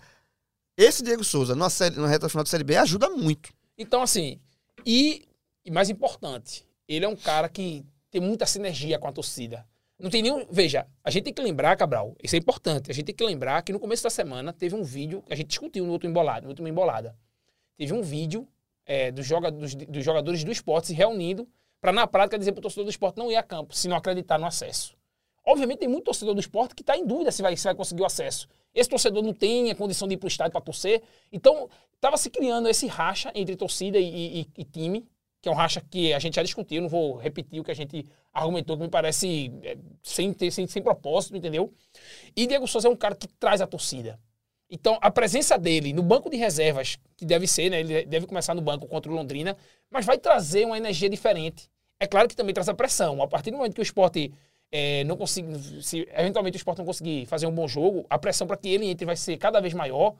esse 0.76 1.02
Diego 1.02 1.22
Souza, 1.22 1.54
numa, 1.54 1.70
série, 1.70 1.94
numa 1.96 2.08
reta 2.08 2.28
final 2.28 2.44
da 2.44 2.50
Série 2.50 2.64
B, 2.64 2.76
ajuda 2.76 3.08
muito. 3.08 3.52
Então, 3.78 4.02
assim, 4.02 4.40
e, 4.84 5.26
e 5.64 5.70
mais 5.70 5.88
importante, 5.90 6.66
ele 6.88 7.04
é 7.04 7.08
um 7.08 7.16
cara 7.16 7.48
que 7.48 7.84
tem 8.10 8.20
muita 8.20 8.46
sinergia 8.46 8.98
com 8.98 9.06
a 9.08 9.12
torcida. 9.12 9.66
Não 9.98 10.10
tem 10.10 10.22
nenhum. 10.22 10.44
Veja, 10.50 10.86
a 11.02 11.10
gente 11.10 11.24
tem 11.24 11.32
que 11.32 11.42
lembrar, 11.42 11.76
Cabral, 11.76 12.16
isso 12.22 12.34
é 12.34 12.38
importante. 12.38 12.90
A 12.90 12.94
gente 12.94 13.06
tem 13.06 13.14
que 13.14 13.24
lembrar 13.24 13.62
que 13.62 13.72
no 13.72 13.78
começo 13.78 14.02
da 14.02 14.10
semana 14.10 14.52
teve 14.52 14.74
um 14.74 14.82
vídeo 14.82 15.22
a 15.30 15.34
gente 15.34 15.48
discutiu 15.48 15.86
no 15.86 15.92
outro 15.92 16.08
embolado, 16.08 16.44
no 16.44 16.50
último 16.50 16.66
embolada. 16.66 17.16
Teve 17.76 17.92
um 17.92 18.02
vídeo 18.02 18.46
é, 18.84 19.10
dos, 19.12 19.26
joga, 19.26 19.50
dos, 19.50 19.74
dos 19.74 20.04
jogadores 20.04 20.42
do 20.44 20.50
esporte 20.50 20.88
se 20.88 20.94
reunindo 20.94 21.48
para, 21.80 21.92
na 21.92 22.06
prática, 22.06 22.38
dizer 22.38 22.52
para 22.52 22.58
o 22.60 22.62
torcedor 22.62 22.84
do 22.84 22.90
esporte 22.90 23.18
não 23.18 23.30
ir 23.30 23.36
a 23.36 23.42
campo, 23.42 23.74
se 23.74 23.88
não 23.88 23.96
acreditar 23.96 24.38
no 24.38 24.46
acesso. 24.46 24.96
Obviamente, 25.46 25.80
tem 25.80 25.88
muito 25.88 26.04
torcedor 26.04 26.34
do 26.34 26.40
esporte 26.40 26.74
que 26.74 26.82
está 26.82 26.96
em 26.96 27.06
dúvida 27.06 27.30
se 27.30 27.42
vai, 27.42 27.56
se 27.56 27.64
vai 27.64 27.74
conseguir 27.74 28.02
o 28.02 28.06
acesso. 28.06 28.48
Esse 28.74 28.88
torcedor 28.88 29.22
não 29.22 29.32
tem 29.34 29.70
a 29.70 29.74
condição 29.74 30.08
de 30.08 30.14
ir 30.14 30.16
para 30.16 30.26
o 30.26 30.28
estádio 30.28 30.52
para 30.52 30.60
torcer. 30.60 31.02
Então, 31.32 31.68
estava 31.94 32.16
se 32.16 32.30
criando 32.30 32.68
esse 32.68 32.86
racha 32.86 33.30
entre 33.34 33.54
torcida 33.56 33.98
e, 33.98 34.40
e- 34.40 34.46
e 34.58 34.64
time, 34.64 35.06
que 35.42 35.48
é 35.48 35.52
um 35.52 35.54
racha 35.54 35.82
que 35.90 36.12
a 36.14 36.18
gente 36.18 36.36
já 36.36 36.42
discutiu, 36.42 36.80
não 36.80 36.88
vou 36.88 37.16
repetir 37.16 37.60
o 37.60 37.64
que 37.64 37.70
a 37.70 37.74
gente 37.74 38.06
argumentou, 38.32 38.76
que 38.76 38.82
me 38.82 38.88
parece 38.88 39.52
é, 39.62 39.76
sem, 40.02 40.32
ter, 40.32 40.50
sem, 40.50 40.66
sem 40.66 40.82
propósito, 40.82 41.36
entendeu? 41.36 41.70
E 42.34 42.46
Diego 42.46 42.66
Souza 42.66 42.88
é 42.88 42.90
um 42.90 42.96
cara 42.96 43.14
que 43.14 43.28
traz 43.28 43.60
a 43.60 43.66
torcida. 43.66 44.18
Então, 44.70 44.98
a 45.02 45.10
presença 45.10 45.58
dele 45.58 45.92
no 45.92 46.02
banco 46.02 46.30
de 46.30 46.36
reservas, 46.38 46.96
que 47.16 47.26
deve 47.26 47.46
ser, 47.46 47.70
né? 47.70 47.80
Ele 47.80 48.06
deve 48.06 48.26
começar 48.26 48.54
no 48.54 48.62
banco 48.62 48.86
contra 48.88 49.12
o 49.12 49.14
Londrina, 49.14 49.54
mas 49.90 50.06
vai 50.06 50.16
trazer 50.18 50.64
uma 50.64 50.78
energia 50.78 51.08
diferente. 51.10 51.68
É 52.00 52.06
claro 52.06 52.26
que 52.26 52.34
também 52.34 52.54
traz 52.54 52.68
a 52.68 52.74
pressão. 52.74 53.22
A 53.22 53.28
partir 53.28 53.50
do 53.50 53.58
momento 53.58 53.74
que 53.74 53.80
o 53.80 53.82
esporte 53.82 54.32
é, 54.76 55.04
não 55.04 55.16
conseguir, 55.16 55.56
se 55.84 56.00
eventualmente 56.12 56.56
o 56.56 56.58
esporte 56.58 56.78
não 56.78 56.84
conseguir 56.84 57.26
fazer 57.26 57.46
um 57.46 57.54
bom 57.54 57.68
jogo, 57.68 58.04
a 58.10 58.18
pressão 58.18 58.44
para 58.44 58.56
que 58.56 58.68
ele 58.68 58.86
entre 58.86 59.06
vai 59.06 59.14
ser 59.14 59.36
cada 59.36 59.60
vez 59.60 59.72
maior. 59.72 60.16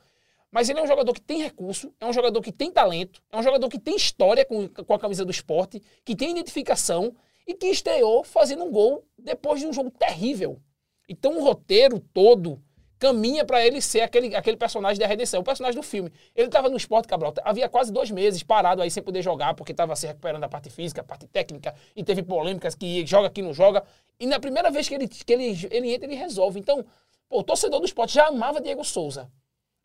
Mas 0.49 0.69
ele 0.69 0.79
é 0.79 0.83
um 0.85 0.87
jogador 0.87 1.13
que 1.13 1.21
tem 1.21 1.43
recurso, 1.43 1.93
é 2.01 2.07
um 2.07 2.13
jogador 2.13 2.41
que 2.41 2.53
tem 2.53 2.71
talento, 2.71 3.21
é 3.33 3.37
um 3.37 3.43
jogador 3.43 3.69
que 3.69 3.81
tem 3.81 3.97
história 3.97 4.45
com, 4.45 4.69
com 4.69 4.95
a 4.95 4.99
camisa 5.01 5.25
do 5.25 5.33
esporte, 5.33 5.83
que 6.05 6.15
tem 6.15 6.31
identificação 6.31 7.17
e 7.45 7.53
que 7.53 7.67
estreou 7.67 8.23
fazendo 8.23 8.63
um 8.63 8.71
gol 8.71 9.05
depois 9.19 9.59
de 9.61 9.67
um 9.67 9.73
jogo 9.73 9.91
terrível. 9.91 10.61
Então 11.09 11.37
o 11.37 11.43
roteiro 11.43 11.99
todo 11.99 12.63
caminha 13.05 13.45
para 13.45 13.65
ele 13.65 13.83
ser 13.83 14.01
aquele, 14.01 14.35
aquele 14.35 14.57
personagem 14.57 14.99
da 14.99 15.07
redenção, 15.07 15.43
o 15.43 15.45
personagem 15.45 15.79
do 15.79 15.87
filme. 15.87 16.11
Ele 16.35 16.47
estava 16.47 16.71
no 16.71 16.77
esporte, 16.79 17.07
Cabral, 17.07 17.35
havia 17.45 17.69
quase 17.69 17.93
dois 17.93 18.11
meses 18.11 18.43
parado 18.43 18.81
aí 18.81 18.91
sem 18.91 19.03
poder 19.03 19.21
jogar, 19.21 19.53
porque 19.53 19.73
estava 19.73 19.95
se 19.95 20.07
recuperando 20.07 20.41
da 20.41 20.49
parte 20.49 20.71
física, 20.71 21.03
a 21.03 21.05
parte 21.05 21.27
técnica, 21.27 21.75
e 21.95 22.03
teve 22.03 22.23
polêmicas 22.23 22.75
que 22.75 23.05
joga 23.05 23.27
aqui, 23.27 23.43
não 23.43 23.53
joga. 23.53 23.85
E 24.19 24.27
na 24.27 24.41
primeira 24.41 24.71
vez 24.71 24.89
que 24.89 24.95
ele, 24.95 25.07
que 25.07 25.31
ele, 25.31 25.69
ele 25.71 25.93
entra, 25.93 26.07
ele 26.07 26.15
resolve. 26.15 26.59
Então, 26.59 26.83
pô, 27.29 27.41
o 27.41 27.43
torcedor 27.43 27.79
do 27.79 27.85
esporte 27.85 28.15
já 28.15 28.29
amava 28.29 28.59
Diego 28.59 28.83
Souza. 28.83 29.31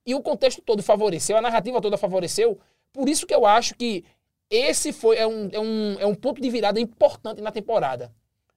E 0.06 0.16
o 0.16 0.22
contexto 0.22 0.62
todo 0.62 0.82
favoreceu, 0.82 1.36
a 1.36 1.42
narrativa 1.42 1.82
toda 1.82 1.98
favoreceu. 1.98 2.58
Por 2.94 3.10
isso 3.10 3.28
que 3.28 3.36
eu 3.36 3.46
acho 3.46 3.76
que 3.76 4.06
esse 4.50 4.94
foi 4.94 5.18
é 5.18 5.28
um, 5.28 5.50
é 5.52 5.60
um, 5.60 6.00
é 6.00 6.06
um 6.06 6.16
ponto 6.16 6.42
de 6.42 6.50
virada 6.50 6.80
importante 6.80 7.42
na 7.42 7.52
temporada. 7.52 8.14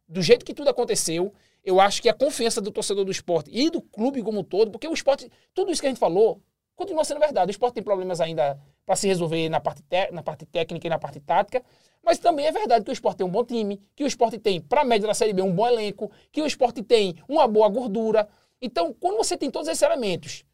Do 0.08 0.22
jeito 0.22 0.44
que 0.44 0.54
tudo 0.54 0.70
aconteceu, 0.70 1.34
eu 1.64 1.80
acho 1.80 2.02
que 2.02 2.08
a 2.08 2.14
confiança 2.14 2.60
do 2.60 2.70
torcedor 2.70 3.04
do 3.04 3.10
esporte 3.10 3.50
e 3.52 3.70
do 3.70 3.80
clube 3.80 4.22
como 4.22 4.40
um 4.40 4.44
todo, 4.44 4.70
porque 4.70 4.88
o 4.88 4.92
esporte, 4.92 5.30
tudo 5.54 5.70
isso 5.70 5.80
que 5.80 5.86
a 5.86 5.90
gente 5.90 5.98
falou, 5.98 6.40
continua 6.74 7.04
sendo 7.04 7.20
verdade. 7.20 7.50
O 7.50 7.52
esporte 7.52 7.74
tem 7.74 7.82
problemas 7.82 8.20
ainda 8.20 8.58
para 8.84 8.96
se 8.96 9.06
resolver 9.06 9.48
na 9.48 9.60
parte, 9.60 9.82
te- 9.82 10.10
na 10.10 10.22
parte 10.22 10.44
técnica 10.44 10.86
e 10.86 10.90
na 10.90 10.98
parte 10.98 11.20
tática, 11.20 11.62
mas 12.02 12.18
também 12.18 12.46
é 12.46 12.52
verdade 12.52 12.84
que 12.84 12.90
o 12.90 12.92
esporte 12.92 13.18
tem 13.18 13.26
um 13.26 13.30
bom 13.30 13.44
time, 13.44 13.80
que 13.94 14.02
o 14.02 14.06
esporte 14.06 14.38
tem, 14.38 14.60
para 14.60 14.80
a 14.80 14.84
média 14.84 15.06
da 15.06 15.14
Série 15.14 15.32
B, 15.32 15.42
um 15.42 15.54
bom 15.54 15.66
elenco, 15.68 16.10
que 16.32 16.42
o 16.42 16.46
esporte 16.46 16.82
tem 16.82 17.14
uma 17.28 17.46
boa 17.46 17.68
gordura. 17.68 18.28
Então, 18.60 18.92
quando 18.92 19.16
você 19.18 19.36
tem 19.36 19.50
todos 19.50 19.68
esses 19.68 19.82
elementos 19.82 20.44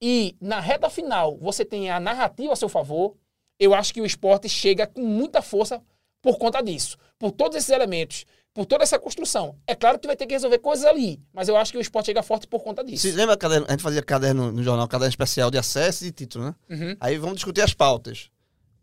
e 0.00 0.34
na 0.40 0.60
reta 0.60 0.88
final 0.88 1.36
você 1.36 1.64
tem 1.64 1.90
a 1.90 2.00
narrativa 2.00 2.52
a 2.52 2.56
seu 2.56 2.68
favor, 2.68 3.14
eu 3.58 3.74
acho 3.74 3.92
que 3.92 4.00
o 4.00 4.06
esporte 4.06 4.48
chega 4.48 4.86
com 4.86 5.02
muita 5.02 5.42
força 5.42 5.82
por 6.22 6.38
conta 6.38 6.62
disso. 6.62 6.96
Por 7.18 7.30
todos 7.30 7.56
esses 7.56 7.70
elementos, 7.70 8.24
por 8.56 8.64
toda 8.64 8.82
essa 8.82 8.98
construção. 8.98 9.54
É 9.66 9.74
claro 9.74 9.98
que 9.98 10.06
vai 10.06 10.16
ter 10.16 10.26
que 10.26 10.32
resolver 10.32 10.58
coisas 10.60 10.86
ali, 10.86 11.20
mas 11.30 11.46
eu 11.46 11.58
acho 11.58 11.70
que 11.72 11.76
o 11.76 11.80
esporte 11.80 12.06
chega 12.06 12.22
forte 12.22 12.46
por 12.46 12.62
conta 12.64 12.82
disso. 12.82 13.02
Se 13.02 13.12
lembra 13.12 13.36
caderno, 13.36 13.66
a 13.68 13.70
gente 13.72 13.82
fazia 13.82 14.02
caderno 14.02 14.50
no 14.50 14.62
jornal, 14.62 14.88
caderno 14.88 15.10
especial 15.10 15.50
de 15.50 15.58
acesso 15.58 16.04
e 16.04 16.06
de 16.06 16.12
título, 16.12 16.46
né? 16.46 16.54
Uhum. 16.70 16.96
Aí 16.98 17.18
vamos 17.18 17.36
discutir 17.36 17.60
as 17.60 17.74
pautas. 17.74 18.30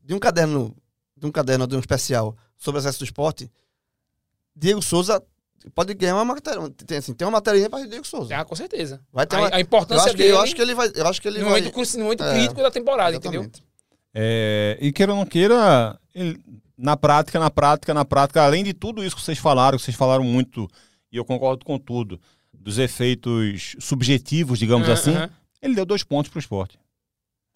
De 0.03 0.13
um 0.13 0.19
caderno, 0.19 0.77
de 1.17 1.25
um 1.25 1.31
caderno 1.31 1.65
de 1.65 1.75
um 1.75 1.79
especial 1.79 2.37
sobre 2.55 2.77
acesso 2.79 2.99
do 2.99 3.05
esporte, 3.05 3.49
Diego 4.55 4.79
Souza 4.79 5.19
pode 5.73 5.91
ganhar 5.95 6.13
uma 6.13 6.25
matéria. 6.25 6.69
Tem, 6.85 6.99
assim, 6.99 7.15
tem 7.15 7.25
uma 7.25 7.31
matéria 7.31 7.67
para 7.67 7.87
Diego 7.87 8.05
Souza. 8.05 8.37
Ah, 8.37 8.45
com 8.45 8.55
certeza. 8.55 9.01
Vai 9.11 9.25
ter 9.25 9.37
a, 9.37 9.39
uma, 9.39 9.47
a 9.47 9.57
eu, 9.57 9.61
importância 9.61 10.11
que, 10.11 10.17
dele 10.17 10.33
eu 10.33 10.39
acho 10.39 10.55
que 10.55 10.61
ele 10.61 10.75
vai. 10.75 10.91
Eu 10.93 11.07
acho 11.07 11.19
que 11.19 11.27
ele 11.27 11.39
no 11.39 11.45
vai. 11.49 11.61
momento, 11.61 11.97
no 11.97 12.03
momento 12.03 12.23
É, 12.23 12.33
crítico 12.35 12.61
da 12.61 12.69
temporada, 12.69 13.15
entendeu? 13.15 13.41
exatamente. 13.41 13.65
É, 14.13 14.77
e 14.79 14.93
queira 14.93 15.13
ou 15.13 15.17
não 15.17 15.25
queira, 15.25 15.99
ele- 16.13 16.39
na 16.77 16.95
prática, 16.97 17.39
na 17.39 17.49
prática, 17.51 17.93
na 17.93 18.05
prática, 18.05 18.43
além 18.43 18.63
de 18.63 18.73
tudo 18.73 19.03
isso 19.03 19.15
que 19.15 19.21
vocês 19.21 19.37
falaram, 19.37 19.77
que 19.77 19.83
vocês 19.83 19.95
falaram 19.97 20.23
muito, 20.23 20.67
e 21.11 21.17
eu 21.17 21.25
concordo 21.25 21.63
com 21.65 21.77
tudo, 21.77 22.19
dos 22.53 22.77
efeitos 22.77 23.75
subjetivos, 23.79 24.57
digamos 24.59 24.87
Aham, 24.87 24.93
assim, 24.93 25.15
ele 25.61 25.75
deu 25.75 25.85
dois 25.85 26.03
pontos 26.03 26.29
pro 26.31 26.39
esporte. 26.39 26.77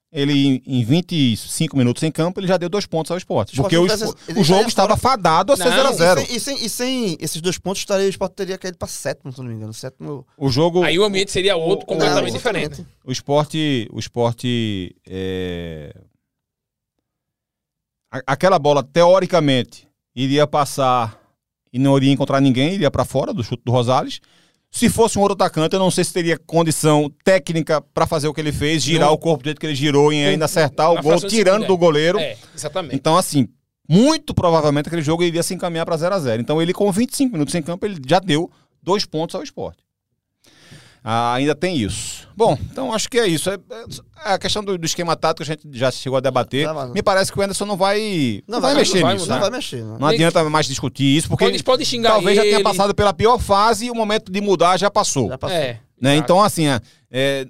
Ele, 0.10 0.64
em 0.66 0.86
25 0.86 1.76
minutos 1.76 2.02
em 2.02 2.10
campo, 2.10 2.40
ele 2.40 2.48
já 2.48 2.56
deu 2.56 2.70
dois 2.70 2.86
pontos 2.86 3.12
ao 3.12 3.18
esporte. 3.18 3.50
O 3.50 3.54
esporte 3.56 3.76
Porque 3.76 3.78
o, 3.78 3.94
espo- 3.94 4.40
o 4.40 4.44
jogo 4.44 4.60
saía 4.62 4.68
estava 4.70 4.96
fora- 4.96 5.18
fadado 5.18 5.52
a 5.52 5.58
ser 5.58 5.66
Não, 5.70 5.92
0x0. 5.94 6.22
E 6.30 6.40
sem, 6.40 6.56
e, 6.56 6.60
sem, 6.60 6.66
e 6.66 6.70
sem 6.70 7.18
esses 7.20 7.42
dois 7.42 7.58
pontos, 7.58 7.80
estaria, 7.82 8.06
o 8.06 8.10
esporte 8.10 8.32
teria 8.34 8.58
caído 8.58 8.78
para 8.78 8.88
sétimo, 8.88 9.34
se 9.34 9.40
não 9.40 9.48
me 9.48 9.54
engano. 9.56 9.74
Sétimo. 9.74 10.26
O 10.38 10.50
jogo. 10.50 10.82
Aí 10.84 10.98
o 10.98 11.04
ambiente 11.04 11.30
seria 11.30 11.58
outro, 11.58 11.84
o- 11.84 11.88
completamente 11.88 12.32
Não, 12.32 12.38
diferente. 12.38 12.86
O 13.04 13.12
esporte. 13.12 13.86
O 13.92 14.00
esporte. 14.00 14.96
é, 15.06 15.94
a- 18.12 18.22
Aquela 18.28 18.58
bola, 18.60 18.84
teoricamente, 18.84 19.88
iria 20.16 20.48
passar 20.48 21.20
e 21.72 21.80
não 21.80 21.96
iria 21.98 22.12
encontrar 22.12 22.40
ninguém, 22.42 22.74
iria 22.74 22.90
para 22.92 23.06
fora 23.06 23.34
do 23.34 23.44
chute 23.44 23.62
do 23.66 23.72
Rosales. 23.72 24.20
Se 24.70 24.90
fosse 24.90 25.18
um 25.18 25.22
outro 25.22 25.36
atacante, 25.36 25.74
eu 25.76 25.80
não 25.80 25.90
sei 25.90 26.04
se 26.04 26.12
teria 26.14 26.38
condição 26.38 27.10
técnica 27.24 27.82
para 27.82 28.06
fazer 28.06 28.28
o 28.28 28.34
que 28.34 28.42
ele 28.42 28.52
fez, 28.52 28.84
girar 28.84 29.08
Não. 29.08 29.14
o 29.16 29.18
corpo 29.18 29.44
do 29.44 29.48
jeito 29.48 29.60
que 29.60 29.66
ele 29.66 29.76
girou 29.76 30.12
e 30.12 30.24
ainda 30.26 30.46
acertar 30.46 30.92
o 30.92 31.02
gol, 31.02 31.18
tirando 31.22 31.62
segundo, 31.62 31.68
do 31.68 31.74
é. 31.74 31.78
goleiro. 31.78 32.20
É, 32.20 32.38
exatamente. 32.54 32.96
Então, 32.96 33.16
assim, 33.18 33.48
muito 33.90 34.34
provavelmente 34.34 34.88
aquele 34.88 35.02
jogo 35.02 35.24
iria 35.24 35.42
se 35.42 35.54
encaminhar 35.54 35.86
para 35.86 35.96
0 35.96 36.14
a 36.16 36.20
0 36.20 36.42
Então, 36.42 36.62
ele, 36.62 36.74
com 36.74 36.92
25 36.92 37.32
minutos 37.32 37.56
em 37.56 37.62
campo, 37.62 37.86
ele 37.86 37.98
já 38.06 38.20
deu 38.20 38.52
dois 38.84 39.06
pontos 39.06 39.36
ao 39.36 39.44
esporte. 39.44 39.80
Ah, 41.10 41.36
ainda 41.36 41.56
tem 41.56 41.78
isso. 41.78 42.28
Bom, 42.36 42.58
então 42.70 42.92
acho 42.92 43.08
que 43.10 43.18
é 43.18 43.26
isso. 43.26 43.50
É, 43.50 43.54
é 43.54 44.34
a 44.34 44.38
questão 44.38 44.62
do, 44.62 44.78
do 44.78 44.86
esquema 44.86 45.16
tático 45.16 45.42
a 45.42 45.46
gente 45.46 45.62
já 45.72 45.90
chegou 45.90 46.18
a 46.18 46.20
debater. 46.20 46.66
Tá, 46.68 46.74
mas- 46.74 46.92
Me 46.92 47.02
parece 47.02 47.32
que 47.32 47.40
o 47.40 47.42
Anderson 47.42 47.64
não 47.66 47.78
vai, 47.78 48.44
não 48.46 48.60
vai, 48.60 48.74
não 48.74 48.80
mexer 48.82 49.02
vai 49.02 49.14
nisso. 49.14 49.24
mudar. 49.26 49.36
Não 49.36 49.42
né? 49.46 49.50
vai 49.50 49.58
mexer, 49.58 49.84
né? 49.86 49.98
Não 50.02 50.08
adianta 50.08 50.44
mais 50.50 50.66
discutir 50.66 51.06
isso, 51.16 51.30
porque 51.30 51.46
Pode, 51.46 51.56
ele 51.56 51.64
pode 51.64 51.86
xingar 51.86 52.10
talvez 52.10 52.36
já 52.36 52.42
tenha 52.42 52.56
ele. 52.56 52.64
passado 52.64 52.94
pela 52.94 53.14
pior 53.14 53.40
fase 53.40 53.86
e 53.86 53.90
o 53.92 53.96
momento 53.96 54.30
de 54.30 54.42
mudar 54.42 54.76
já 54.76 54.92
passou. 54.92 55.30
Já 55.30 55.38
passou. 55.38 55.56
É. 55.58 55.80
né? 56.02 56.18
Então, 56.18 56.44
assim, 56.44 56.68
é, 56.68 56.82
é, 57.10 57.48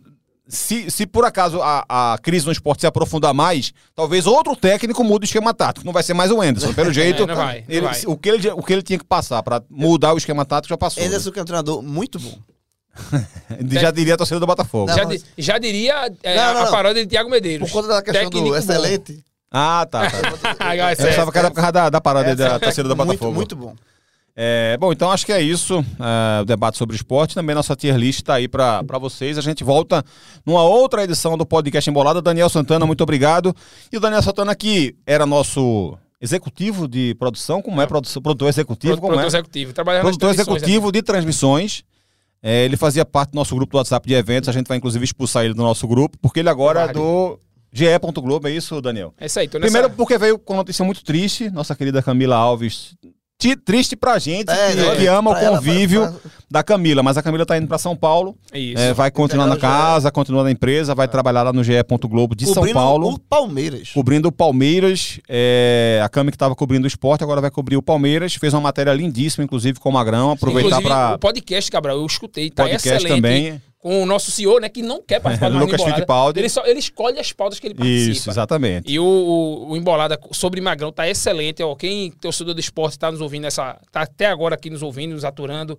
se, 0.47 0.91
se 0.91 1.07
por 1.07 1.25
acaso 1.25 1.59
a, 1.59 2.13
a 2.13 2.17
crise 2.19 2.45
no 2.45 2.51
esporte 2.51 2.81
se 2.81 2.87
aprofundar 2.87 3.33
mais, 3.33 3.73
talvez 3.95 4.27
outro 4.27 4.55
técnico 4.55 5.03
mude 5.03 5.23
o 5.23 5.27
esquema 5.27 5.51
tático. 5.51 5.83
Não 5.83 5.91
vai 5.91 6.03
ser 6.03 6.13
mais 6.13 6.29
o 6.31 6.39
Anderson. 6.39 6.73
Pelo 6.75 6.93
jeito, 6.93 7.25
não 7.25 7.35
vai, 7.35 7.61
não 7.61 7.65
ele- 7.75 7.81
vai. 7.87 7.99
O, 8.05 8.15
que 8.15 8.29
ele, 8.29 8.51
o 8.51 8.61
que 8.61 8.71
ele 8.71 8.83
tinha 8.83 8.99
que 8.99 9.05
passar 9.05 9.41
para 9.41 9.63
mudar 9.67 10.13
o 10.13 10.17
esquema 10.19 10.45
tático 10.45 10.69
já 10.69 10.77
passou. 10.77 11.01
né? 11.01 11.07
Anderson 11.09 11.31
que 11.31 11.39
é 11.39 11.41
um 11.41 11.45
treinador 11.45 11.81
muito 11.81 12.19
bom. 12.19 12.37
Já 13.79 13.91
diria 13.91 14.13
a 14.13 14.17
torcida 14.17 14.39
do 14.39 14.45
Botafogo. 14.47 14.87
Não, 14.87 14.95
Já, 14.95 15.03
di- 15.03 15.23
já 15.37 15.57
diria 15.57 16.11
é, 16.23 16.35
Não, 16.35 16.53
não, 16.53 16.61
a 16.61 16.65
não. 16.65 16.71
paródia 16.71 17.03
de 17.03 17.09
Thiago 17.09 17.29
Medeiros. 17.29 17.69
Por 17.69 17.81
conta 17.81 17.87
da 17.95 18.01
questão 18.01 18.23
Técnico 18.23 18.45
do 18.45 18.51
bom. 18.51 18.57
excelente. 18.57 19.23
Ah, 19.51 19.87
tá. 19.89 20.09
tá. 20.11 20.55
Ah, 20.59 20.75
Eu 20.75 20.85
é 20.87 20.95
pensava 20.95 21.31
que 21.31 21.37
era 21.37 21.49
por 21.49 21.55
causa 21.55 21.71
da, 21.71 21.89
da 21.89 22.01
parada 22.01 22.35
da 22.35 22.59
torcida 22.59 22.87
do 22.89 22.95
muito, 22.95 23.07
Botafogo. 23.07 23.33
muito 23.33 23.55
bom. 23.55 23.75
É, 24.39 24.77
bom, 24.79 24.91
então 24.91 25.09
acho 25.11 25.25
que 25.25 25.31
é 25.31 25.41
isso. 25.41 25.83
é, 25.99 26.41
o 26.41 26.45
debate 26.45 26.77
sobre 26.77 26.95
esporte. 26.95 27.33
Também 27.33 27.55
nossa 27.55 27.75
tier 27.75 27.95
list 27.95 28.19
está 28.19 28.35
aí 28.35 28.47
para 28.47 28.81
vocês. 28.99 29.37
A 29.37 29.41
gente 29.41 29.63
volta 29.63 30.03
numa 30.45 30.61
outra 30.63 31.03
edição 31.03 31.35
do 31.37 31.45
podcast 31.45 31.89
Embolada. 31.89 32.21
Daniel 32.21 32.49
Santana, 32.49 32.85
muito 32.85 33.01
obrigado. 33.01 33.55
E 33.91 33.97
o 33.97 33.99
Daniel 33.99 34.21
Santana, 34.21 34.53
que 34.53 34.95
era 35.07 35.25
nosso 35.25 35.97
executivo 36.21 36.87
de 36.87 37.15
produção, 37.15 37.61
como 37.61 37.81
é, 37.81 37.87
produção, 37.87 38.21
produtor 38.21 38.49
executivo, 38.49 38.93
Pro- 38.93 39.01
como 39.01 39.13
Produtor 39.13 39.33
é? 39.35 39.39
executivo. 39.39 39.73
Trabalhava 39.73 40.03
nas 40.03 40.17
Produtor 40.17 40.35
transmissões, 40.35 40.57
executivo 40.63 40.91
de 40.91 41.01
transmissões. 41.01 41.83
É, 42.47 42.63
ele 42.63 42.77
fazia 42.77 43.03
parte 43.03 43.31
do 43.31 43.35
nosso 43.35 43.53
grupo 43.53 43.73
do 43.73 43.77
WhatsApp 43.77 44.07
de 44.07 44.13
eventos. 44.13 44.47
A 44.47 44.53
gente 44.53 44.67
vai 44.67 44.77
inclusive 44.77 45.03
expulsar 45.03 45.43
ele 45.43 45.53
do 45.53 45.61
nosso 45.61 45.85
grupo, 45.85 46.17
porque 46.21 46.39
ele 46.39 46.47
agora 46.47 46.83
é 46.83 46.93
do 46.93 47.37
GE.globo. 47.73 48.47
É 48.47 48.51
isso, 48.51 48.79
Daniel? 48.81 49.13
É 49.19 49.25
isso 49.25 49.37
aí. 49.37 49.49
Tô 49.49 49.59
nessa... 49.59 49.69
Primeiro 49.69 49.93
porque 49.97 50.17
veio 50.17 50.39
com 50.39 50.55
notícia 50.55 50.85
muito 50.85 51.03
triste, 51.03 51.49
nossa 51.49 51.75
querida 51.75 52.01
Camila 52.01 52.37
Alves. 52.37 52.95
Triste 53.63 53.95
pra 53.95 54.17
gente, 54.17 54.49
É, 54.49 54.71
que, 54.71 54.75
né? 54.77 54.95
que 54.95 55.05
ama 55.05 55.29
o 55.31 55.35
ela, 55.35 55.57
convívio 55.57 56.01
pra- 56.01 56.11
pra- 56.11 56.31
da 56.49 56.63
Camila. 56.63 57.03
Mas 57.03 57.17
a 57.17 57.21
Camila 57.21 57.45
tá 57.45 57.55
indo 57.55 57.67
pra 57.67 57.77
São 57.77 57.95
Paulo, 57.95 58.35
Isso. 58.51 58.81
é, 58.81 58.93
vai 58.93 59.11
continuar 59.11 59.45
na 59.45 59.55
casa, 59.55 60.09
continua 60.11 60.43
na 60.43 60.49
empresa, 60.49 60.95
vai 60.95 61.07
trabalhar 61.07 61.43
lá 61.43 61.53
no 61.53 61.63
GE. 61.63 61.73
Globo 62.09 62.35
de 62.35 62.45
São 62.45 62.55
Cobrindo 62.55 62.73
Paulo, 62.73 63.09
O 63.13 63.19
Palmeiras. 63.19 63.91
cobrindo 63.93 64.27
o 64.29 64.31
Palmeiras. 64.31 65.19
é, 65.29 66.01
a 66.03 66.09
Cami 66.09 66.31
que 66.31 66.37
tava 66.37 66.55
cobrindo 66.55 66.85
o 66.85 66.87
esporte, 66.87 67.23
agora 67.23 67.39
vai 67.39 67.51
cobrir 67.51 67.77
o 67.77 67.81
Palmeiras. 67.81 68.33
Fez 68.33 68.53
uma 68.55 68.61
matéria 68.61 68.91
lindíssima, 68.91 69.43
inclusive, 69.43 69.79
com 69.79 69.89
o 69.89 69.93
Magrão. 69.93 70.31
Aproveitar 70.31 70.81
pra 70.81 71.13
o 71.15 71.19
podcast, 71.19 71.69
Cabral, 71.69 71.97
eu 71.97 72.05
escutei. 72.07 72.49
Tá 72.49 72.63
podcast 72.63 72.89
excelente. 73.05 73.15
também. 73.21 73.61
Com 73.79 74.01
o 74.01 74.05
nosso 74.07 74.31
senhor, 74.31 74.59
né, 74.59 74.69
que 74.69 74.81
não 74.81 75.01
quer 75.01 75.19
participar 75.19 75.49
do 75.51 75.59
Lucas 75.59 75.75
Embolada. 75.75 75.95
Fittipaldi. 75.95 76.39
Ele, 76.39 76.49
só, 76.49 76.65
ele 76.65 76.79
escolhe 76.79 77.19
as 77.19 77.31
pautas 77.31 77.59
que 77.59 77.67
ele 77.67 77.75
participa. 77.75 78.11
Isso, 78.11 78.29
exatamente. 78.29 78.91
E 78.91 78.99
o, 78.99 79.03
o, 79.05 79.69
o 79.71 79.77
Embolada 79.77 80.19
sobre 80.31 80.59
Magrão 80.59 80.91
tá 80.91 81.07
excelente. 81.07 81.61
Ó, 81.61 81.75
quem 81.75 82.09
torcedor 82.11 82.53
do 82.55 82.59
esporte 82.59 82.97
tá 82.97 83.11
nos 83.11 83.21
ouvindo 83.21 83.43
nessa. 83.43 83.79
tá 83.91 84.01
até 84.01 84.25
agora 84.25 84.55
aqui 84.55 84.69
nos 84.69 84.81
ouvindo, 84.81 85.13
nos 85.13 85.23
aturando. 85.23 85.77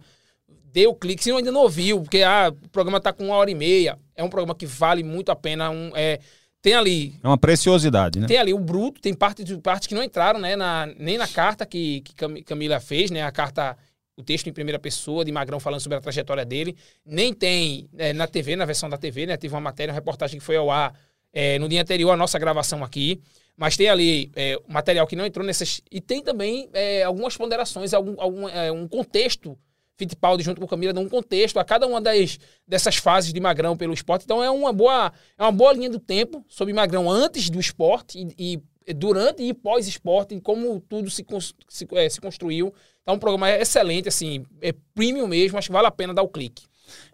Dê 0.73 0.87
o 0.87 0.95
clique. 0.95 1.25
Se 1.25 1.33
ainda 1.33 1.51
não 1.51 1.62
ouviu, 1.62 2.01
porque 2.03 2.23
ah, 2.23 2.53
o 2.65 2.69
programa 2.69 3.01
tá 3.01 3.12
com 3.12 3.25
uma 3.25 3.35
hora 3.37 3.51
e 3.51 3.55
meia. 3.55 3.99
É 4.15 4.23
um 4.23 4.29
programa 4.29 4.55
que 4.55 4.65
vale 4.66 5.03
muito 5.03 5.31
a 5.33 5.37
pena. 5.37 5.69
Um, 5.70 5.91
é, 5.95 6.20
tem 6.62 6.75
ali. 6.75 7.15
É 7.23 7.27
uma 7.27 7.39
preciosidade, 7.39 8.20
né? 8.20 8.27
Tem 8.27 8.37
ali 8.39 8.55
o 8.55 8.59
bruto, 8.59 9.01
tem 9.01 9.12
parte 9.15 9.43
de 9.43 9.57
partes 9.59 9.89
que 9.89 9.95
não 9.95 10.03
entraram, 10.05 10.39
né? 10.39 10.55
Na, 10.57 10.87
nem 10.99 11.19
na 11.19 11.27
carta 11.27 11.66
que, 11.66 12.01
que 12.03 12.15
Cam- 12.15 12.43
Camila 12.45 12.79
fez, 12.81 13.11
né? 13.11 13.23
A 13.23 13.33
carta, 13.33 13.77
o 14.19 14.23
texto 14.23 14.49
em 14.49 14.53
primeira 14.53 14.81
pessoa 14.81 15.24
de 15.24 15.31
Magrão 15.31 15.61
falando 15.61 15.81
sobre 15.81 15.97
a 15.97 16.01
trajetória 16.01 16.45
dele. 16.45 16.77
Nem 17.07 17.32
tem 17.32 17.89
é, 17.97 18.12
na 18.12 18.27
TV, 18.27 18.57
na 18.57 18.65
versão 18.65 18.89
da 18.89 18.99
TV, 18.99 19.27
né? 19.27 19.36
Teve 19.36 19.55
uma 19.55 19.61
matéria, 19.61 19.93
uma 19.93 19.95
reportagem 19.95 20.40
que 20.40 20.45
foi 20.45 20.57
ao 20.57 20.69
ar 20.73 20.93
é, 21.32 21.57
no 21.61 21.69
dia 21.69 21.81
anterior 21.81 22.11
à 22.11 22.16
nossa 22.16 22.36
gravação 22.36 22.82
aqui. 22.82 23.23
Mas 23.57 23.77
tem 23.77 23.89
ali 23.89 24.32
é, 24.35 24.61
material 24.66 25.07
que 25.07 25.15
não 25.15 25.24
entrou 25.24 25.47
nessas. 25.47 25.81
E 25.89 26.01
tem 26.01 26.20
também 26.20 26.69
é, 26.73 27.05
algumas 27.05 27.36
ponderações, 27.36 27.95
algum, 27.95 28.20
algum, 28.20 28.49
é, 28.49 28.73
um 28.73 28.89
contexto. 28.89 29.57
Fittipaldi 29.97 30.45
junto 30.45 30.61
com 30.61 30.66
Camila 30.66 30.93
dão 30.93 31.05
um 31.05 31.09
contexto 31.09 31.59
a 31.59 31.65
cada 31.65 31.86
uma 31.86 32.01
das, 32.01 32.39
dessas 32.66 32.97
fases 32.97 33.32
de 33.32 33.40
Magrão 33.40 33.77
pelo 33.77 33.93
esporte. 33.93 34.24
Então 34.24 34.43
é 34.43 34.51
uma 34.51 34.73
boa, 34.73 35.12
é 35.36 35.43
uma 35.43 35.53
boa 35.53 35.73
linha 35.73 35.90
do 35.90 35.99
tempo 36.01 36.45
sobre 36.49 36.74
Magrão 36.74 37.11
antes 37.11 37.51
do 37.51 37.59
esporte 37.59 38.19
e, 38.19 38.55
e 38.55 38.62
durante 38.94 39.43
e 39.43 39.52
pós-esporte, 39.55 40.40
como 40.40 40.81
tudo 40.81 41.10
se, 41.10 41.24
se, 41.69 41.86
é, 41.93 42.09
se 42.09 42.20
construiu. 42.20 42.73
Então 43.02 43.15
um 43.15 43.19
programa 43.19 43.51
excelente, 43.51 44.09
assim, 44.09 44.44
é 44.60 44.73
premium 44.94 45.27
mesmo, 45.27 45.59
acho 45.59 45.69
que 45.69 45.73
vale 45.73 45.86
a 45.86 45.90
pena 45.90 46.15
dar 46.15 46.23
o 46.23 46.28
clique. 46.28 46.66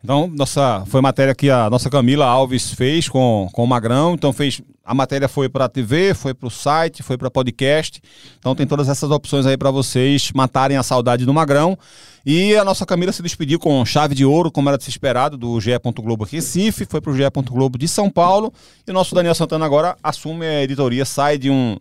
Então, 0.03 0.27
nossa, 0.27 0.85
foi 0.87 1.01
matéria 1.01 1.35
que 1.35 1.51
a 1.51 1.69
nossa 1.71 1.89
Camila 1.89 2.27
Alves 2.27 2.73
fez 2.73 3.09
com, 3.09 3.49
com 3.53 3.65
o 3.65 3.67
Magrão. 3.67 4.15
Então, 4.15 4.33
fez 4.33 4.61
a 4.85 4.95
matéria 4.95 5.29
foi 5.29 5.49
para 5.49 5.65
a 5.65 5.69
TV, 5.69 6.13
foi 6.13 6.35
para 6.35 6.47
o 6.47 6.51
site, 6.51 7.03
foi 7.03 7.17
para 7.17 7.31
podcast. 7.31 8.03
Então, 8.39 8.55
tem 8.55 8.67
todas 8.67 8.89
essas 8.89 9.11
opções 9.11 9.47
aí 9.47 9.57
para 9.57 9.71
vocês 9.71 10.31
matarem 10.35 10.77
a 10.77 10.83
saudade 10.83 11.25
do 11.25 11.33
Magrão. 11.33 11.79
E 12.27 12.55
a 12.57 12.65
nossa 12.65 12.85
Camila 12.85 13.13
se 13.13 13.23
despediu 13.23 13.59
com 13.59 13.85
chave 13.85 14.15
de 14.15 14.25
ouro, 14.25 14.51
como 14.51 14.69
era 14.69 14.79
de 14.79 14.85
se 14.85 14.91
esperado, 14.91 15.37
do 15.37 15.59
GE. 15.61 15.73
Globo 15.97 16.25
Recife, 16.25 16.87
foi 16.87 17.01
para 17.01 17.11
o 17.11 17.17
GE. 17.17 17.23
Globo 17.51 17.79
de 17.79 17.89
São 17.89 18.11
Paulo. 18.11 18.53
E 18.87 18.91
o 18.91 18.95
nosso 18.95 19.15
Daniel 19.15 19.35
Santana 19.35 19.65
agora 19.65 19.97
assume 20.03 20.47
a 20.47 20.63
editoria, 20.63 21.05
sai 21.05 21.39
de 21.39 21.51
um. 21.51 21.77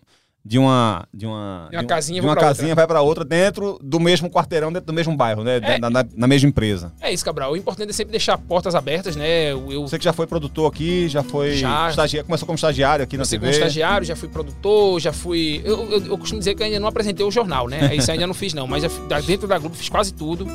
De 0.46 0.60
uma, 0.60 1.08
de 1.14 1.26
uma, 1.26 1.68
De 1.70 1.78
uma 1.78 1.84
um- 1.84 1.88
casinha, 1.88 2.16
de 2.20 2.22
vai 2.28 2.30
uma 2.32 2.36
pra 2.36 2.48
casinha 2.50 2.68
outra. 2.72 2.76
vai 2.76 2.88
para 2.88 3.02
outra 3.02 3.24
dentro 3.24 3.80
do 3.82 3.98
mesmo 3.98 4.30
quarteirão, 4.30 4.74
dentro 4.74 4.88
do 4.88 4.94
mesmo 4.94 5.16
bairro, 5.16 5.42
né? 5.42 5.56
É. 5.64 5.78
Na, 5.80 5.90
na- 5.90 6.06
na 6.18 6.28
mesma 6.28 6.50
empresa. 6.50 6.92
É 7.00 7.14
isso, 7.14 7.24
Cabral. 7.24 7.54
O 7.54 7.56
importante 7.58 7.92
é 7.92 7.94
sempre 7.94 8.12
deixar 8.12 8.38
portas 8.38 8.76
abertas, 8.76 9.16
né? 9.16 9.54
Eu, 9.54 9.72
eu 9.72 9.88
Você 9.88 9.98
que 9.98 10.04
já 10.04 10.12
foi 10.12 10.28
produtor 10.28 10.70
aqui, 10.70 11.08
já 11.08 11.24
foi 11.24 11.56
Já. 11.56 11.90
estagiário, 11.90 12.26
começou 12.26 12.46
como 12.46 12.56
estagiário 12.58 13.04
aqui 13.04 13.16
na 13.16 13.22
Comecei 13.24 13.40
TV. 13.40 13.52
como 13.54 13.58
estagiário, 13.66 14.06
já 14.06 14.18
fui 14.18 14.28
produtor, 14.28 15.00
já 15.00 15.14
fui. 15.14 15.62
Eu, 15.64 15.90
eu, 15.90 16.06
eu 16.08 16.18
costumo 16.18 16.40
dizer 16.40 16.56
que 16.56 16.64
ainda 16.64 16.78
não 16.78 16.90
apresentei 16.90 17.26
o 17.26 17.32
jornal, 17.32 17.70
né? 17.70 17.96
Isso 17.96 18.12
ainda 18.12 18.28
não 18.28 18.34
fiz, 18.34 18.54
não. 18.54 18.68
Mas 18.68 18.84
já 18.84 18.90
dentro 19.22 19.48
da 19.48 19.58
Globo 19.58 19.76
fiz 19.78 19.88
quase 19.88 20.14
tudo. 20.14 20.46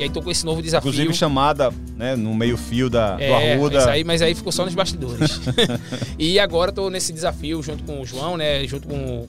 E 0.00 0.04
aí 0.04 0.08
tô 0.08 0.22
com 0.22 0.30
esse 0.30 0.46
novo 0.46 0.62
desafio. 0.62 0.88
Inclusive 0.88 1.12
chamada, 1.12 1.70
né, 1.94 2.16
no 2.16 2.34
meio-fio 2.34 2.88
da, 2.88 3.16
do 3.16 3.22
É, 3.22 3.52
Arruda. 3.52 3.76
mas 3.80 3.86
aí, 3.86 4.02
mas 4.04 4.22
aí 4.22 4.34
ficou 4.34 4.50
só 4.50 4.64
nos 4.64 4.74
bastidores. 4.74 5.38
e 6.18 6.38
agora 6.40 6.72
tô 6.72 6.88
nesse 6.88 7.12
desafio 7.12 7.62
junto 7.62 7.84
com 7.84 8.00
o 8.00 8.06
João, 8.06 8.34
né? 8.38 8.66
Junto 8.66 8.88
com 8.88 9.28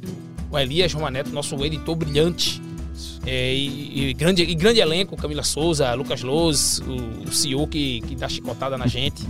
o 0.49 0.57
Elias 0.57 0.93
Romaneto, 0.93 1.29
nosso 1.31 1.61
editor 1.65 1.93
brilhante. 1.95 2.61
É, 3.25 3.53
e, 3.53 4.09
e 4.09 4.13
grande, 4.13 4.43
e 4.43 4.55
grande 4.55 4.79
elenco, 4.79 5.17
Camila 5.17 5.43
Souza, 5.43 5.93
Lucas 5.93 6.21
Loz, 6.21 6.79
o, 6.87 7.27
o 7.27 7.33
CEO 7.33 7.67
que, 7.67 7.99
que 8.07 8.15
dá 8.15 8.29
chicotada 8.29 8.77
na 8.77 8.87
gente. 8.87 9.23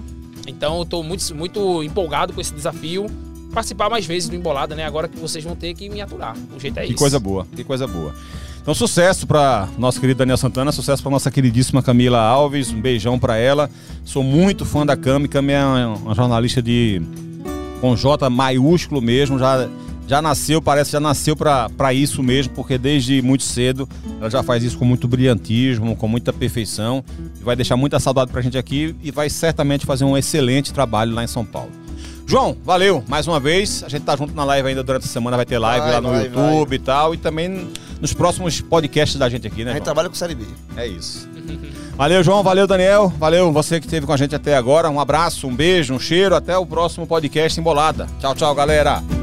Então 0.48 0.78
eu 0.78 0.86
tô 0.86 1.02
muito, 1.02 1.34
muito 1.36 1.82
empolgado 1.84 2.34
com 2.34 2.40
esse 2.40 2.54
desafio. 2.54 3.08
participar 3.52 3.90
mais 3.90 4.06
vezes 4.06 4.30
do 4.30 4.36
Embolada, 4.36 4.76
né? 4.76 4.86
Agora 4.86 5.08
que 5.08 5.18
vocês 5.18 5.44
vão 5.44 5.56
ter 5.56 5.74
que 5.74 5.90
me 5.90 6.02
aturar. 6.02 6.36
O 6.56 6.60
jeito 6.60 6.78
é 6.78 6.84
Que 6.84 6.90
isso. 6.90 6.98
coisa 7.00 7.20
boa, 7.20 7.48
que 7.56 7.64
coisa 7.64 7.88
boa. 7.88 8.14
Então, 8.62 8.76
sucesso 8.76 9.26
para 9.26 9.68
nosso 9.78 10.00
querido 10.00 10.20
Daniel 10.20 10.38
Santana, 10.38 10.72
sucesso 10.72 11.02
para 11.02 11.12
nossa 11.12 11.32
queridíssima 11.32 11.82
Camila 11.82 12.20
Alves, 12.20 12.72
um 12.72 12.80
beijão 12.80 13.18
para 13.18 13.36
ela. 13.36 13.68
Sou 14.06 14.24
muito 14.24 14.66
fã 14.66 14.86
da 14.86 14.96
Cami, 14.96 15.28
Cami 15.28 15.54
é 15.54 15.66
uma, 15.66 16.14
jornalista 16.14 16.62
de 16.62 17.02
com 17.80 17.96
J 17.96 18.30
maiúsculo 18.30 19.02
mesmo, 19.02 19.40
já 19.40 19.68
já 20.08 20.22
nasceu, 20.22 20.62
parece 20.62 20.92
já 20.92 21.00
nasceu 21.00 21.38
para 21.38 21.94
isso 21.94 22.22
mesmo, 22.22 22.54
porque 22.54 22.78
desde 22.78 23.22
muito 23.22 23.44
cedo 23.44 23.88
ela 24.20 24.30
já 24.30 24.44
faz 24.44 24.62
isso 24.62 24.78
com 24.78 24.84
muito 24.84 25.08
brilhantismo, 25.08 25.96
com 25.96 26.08
muita 26.08 26.34
perfeição, 26.34 27.02
vai 27.42 27.56
deixar 27.56 27.78
muita 27.78 27.98
saudade 27.98 28.30
pra 28.30 28.42
gente 28.42 28.58
aqui 28.58 28.94
e 29.02 29.10
vai 29.10 29.30
certamente 29.30 29.86
fazer 29.86 30.04
um 30.04 30.18
excelente 30.18 30.74
trabalho 30.74 31.16
lá 31.16 31.24
em 31.24 31.28
São 31.28 31.46
Paulo. 31.46 31.72
João, 32.32 32.56
valeu 32.64 33.04
mais 33.10 33.28
uma 33.28 33.42
vez. 33.42 33.84
A 33.84 33.90
gente 33.90 34.04
tá 34.04 34.16
junto 34.16 34.34
na 34.34 34.46
live 34.46 34.70
ainda 34.70 34.82
durante 34.82 35.04
a 35.04 35.08
semana, 35.08 35.36
vai 35.36 35.46
ter 35.46 35.60
live 35.60 35.84
Vai, 35.84 35.92
lá 35.92 36.00
no 36.00 36.12
vai, 36.12 36.28
YouTube 36.28 36.74
e 36.74 36.80
tal, 36.80 37.14
e 37.14 37.18
também 37.18 37.68
nos 38.00 38.14
próximos 38.14 38.62
podcasts 38.62 39.20
da 39.20 39.28
gente 39.28 39.46
aqui, 39.46 39.66
né? 39.66 39.72
A 39.72 39.74
gente 39.74 39.80
João? 39.80 39.84
trabalha 39.84 40.08
com 40.08 40.16
Série 40.16 40.34
B. 40.34 40.46
É 40.78 40.88
isso. 40.88 41.28
Valeu, 41.98 42.24
João. 42.24 42.42
Valeu, 42.42 42.66
Daniel. 42.66 43.12
Valeu 43.20 43.52
você 43.52 43.82
que 43.82 43.86
esteve 43.86 44.06
com 44.06 44.14
a 44.14 44.18
gente 44.18 44.34
até 44.34 44.56
agora. 44.56 44.90
Um 44.90 45.02
abraço, 45.02 45.46
um 45.46 45.54
beijo, 45.54 45.94
um 45.94 46.00
cheiro. 46.00 46.34
Até 46.34 46.58
o 46.58 46.66
próximo 46.66 47.06
podcast 47.06 47.60
Embolada. 47.60 48.08
Tchau, 48.22 48.34
tchau, 48.34 48.56
galera. 48.56 49.21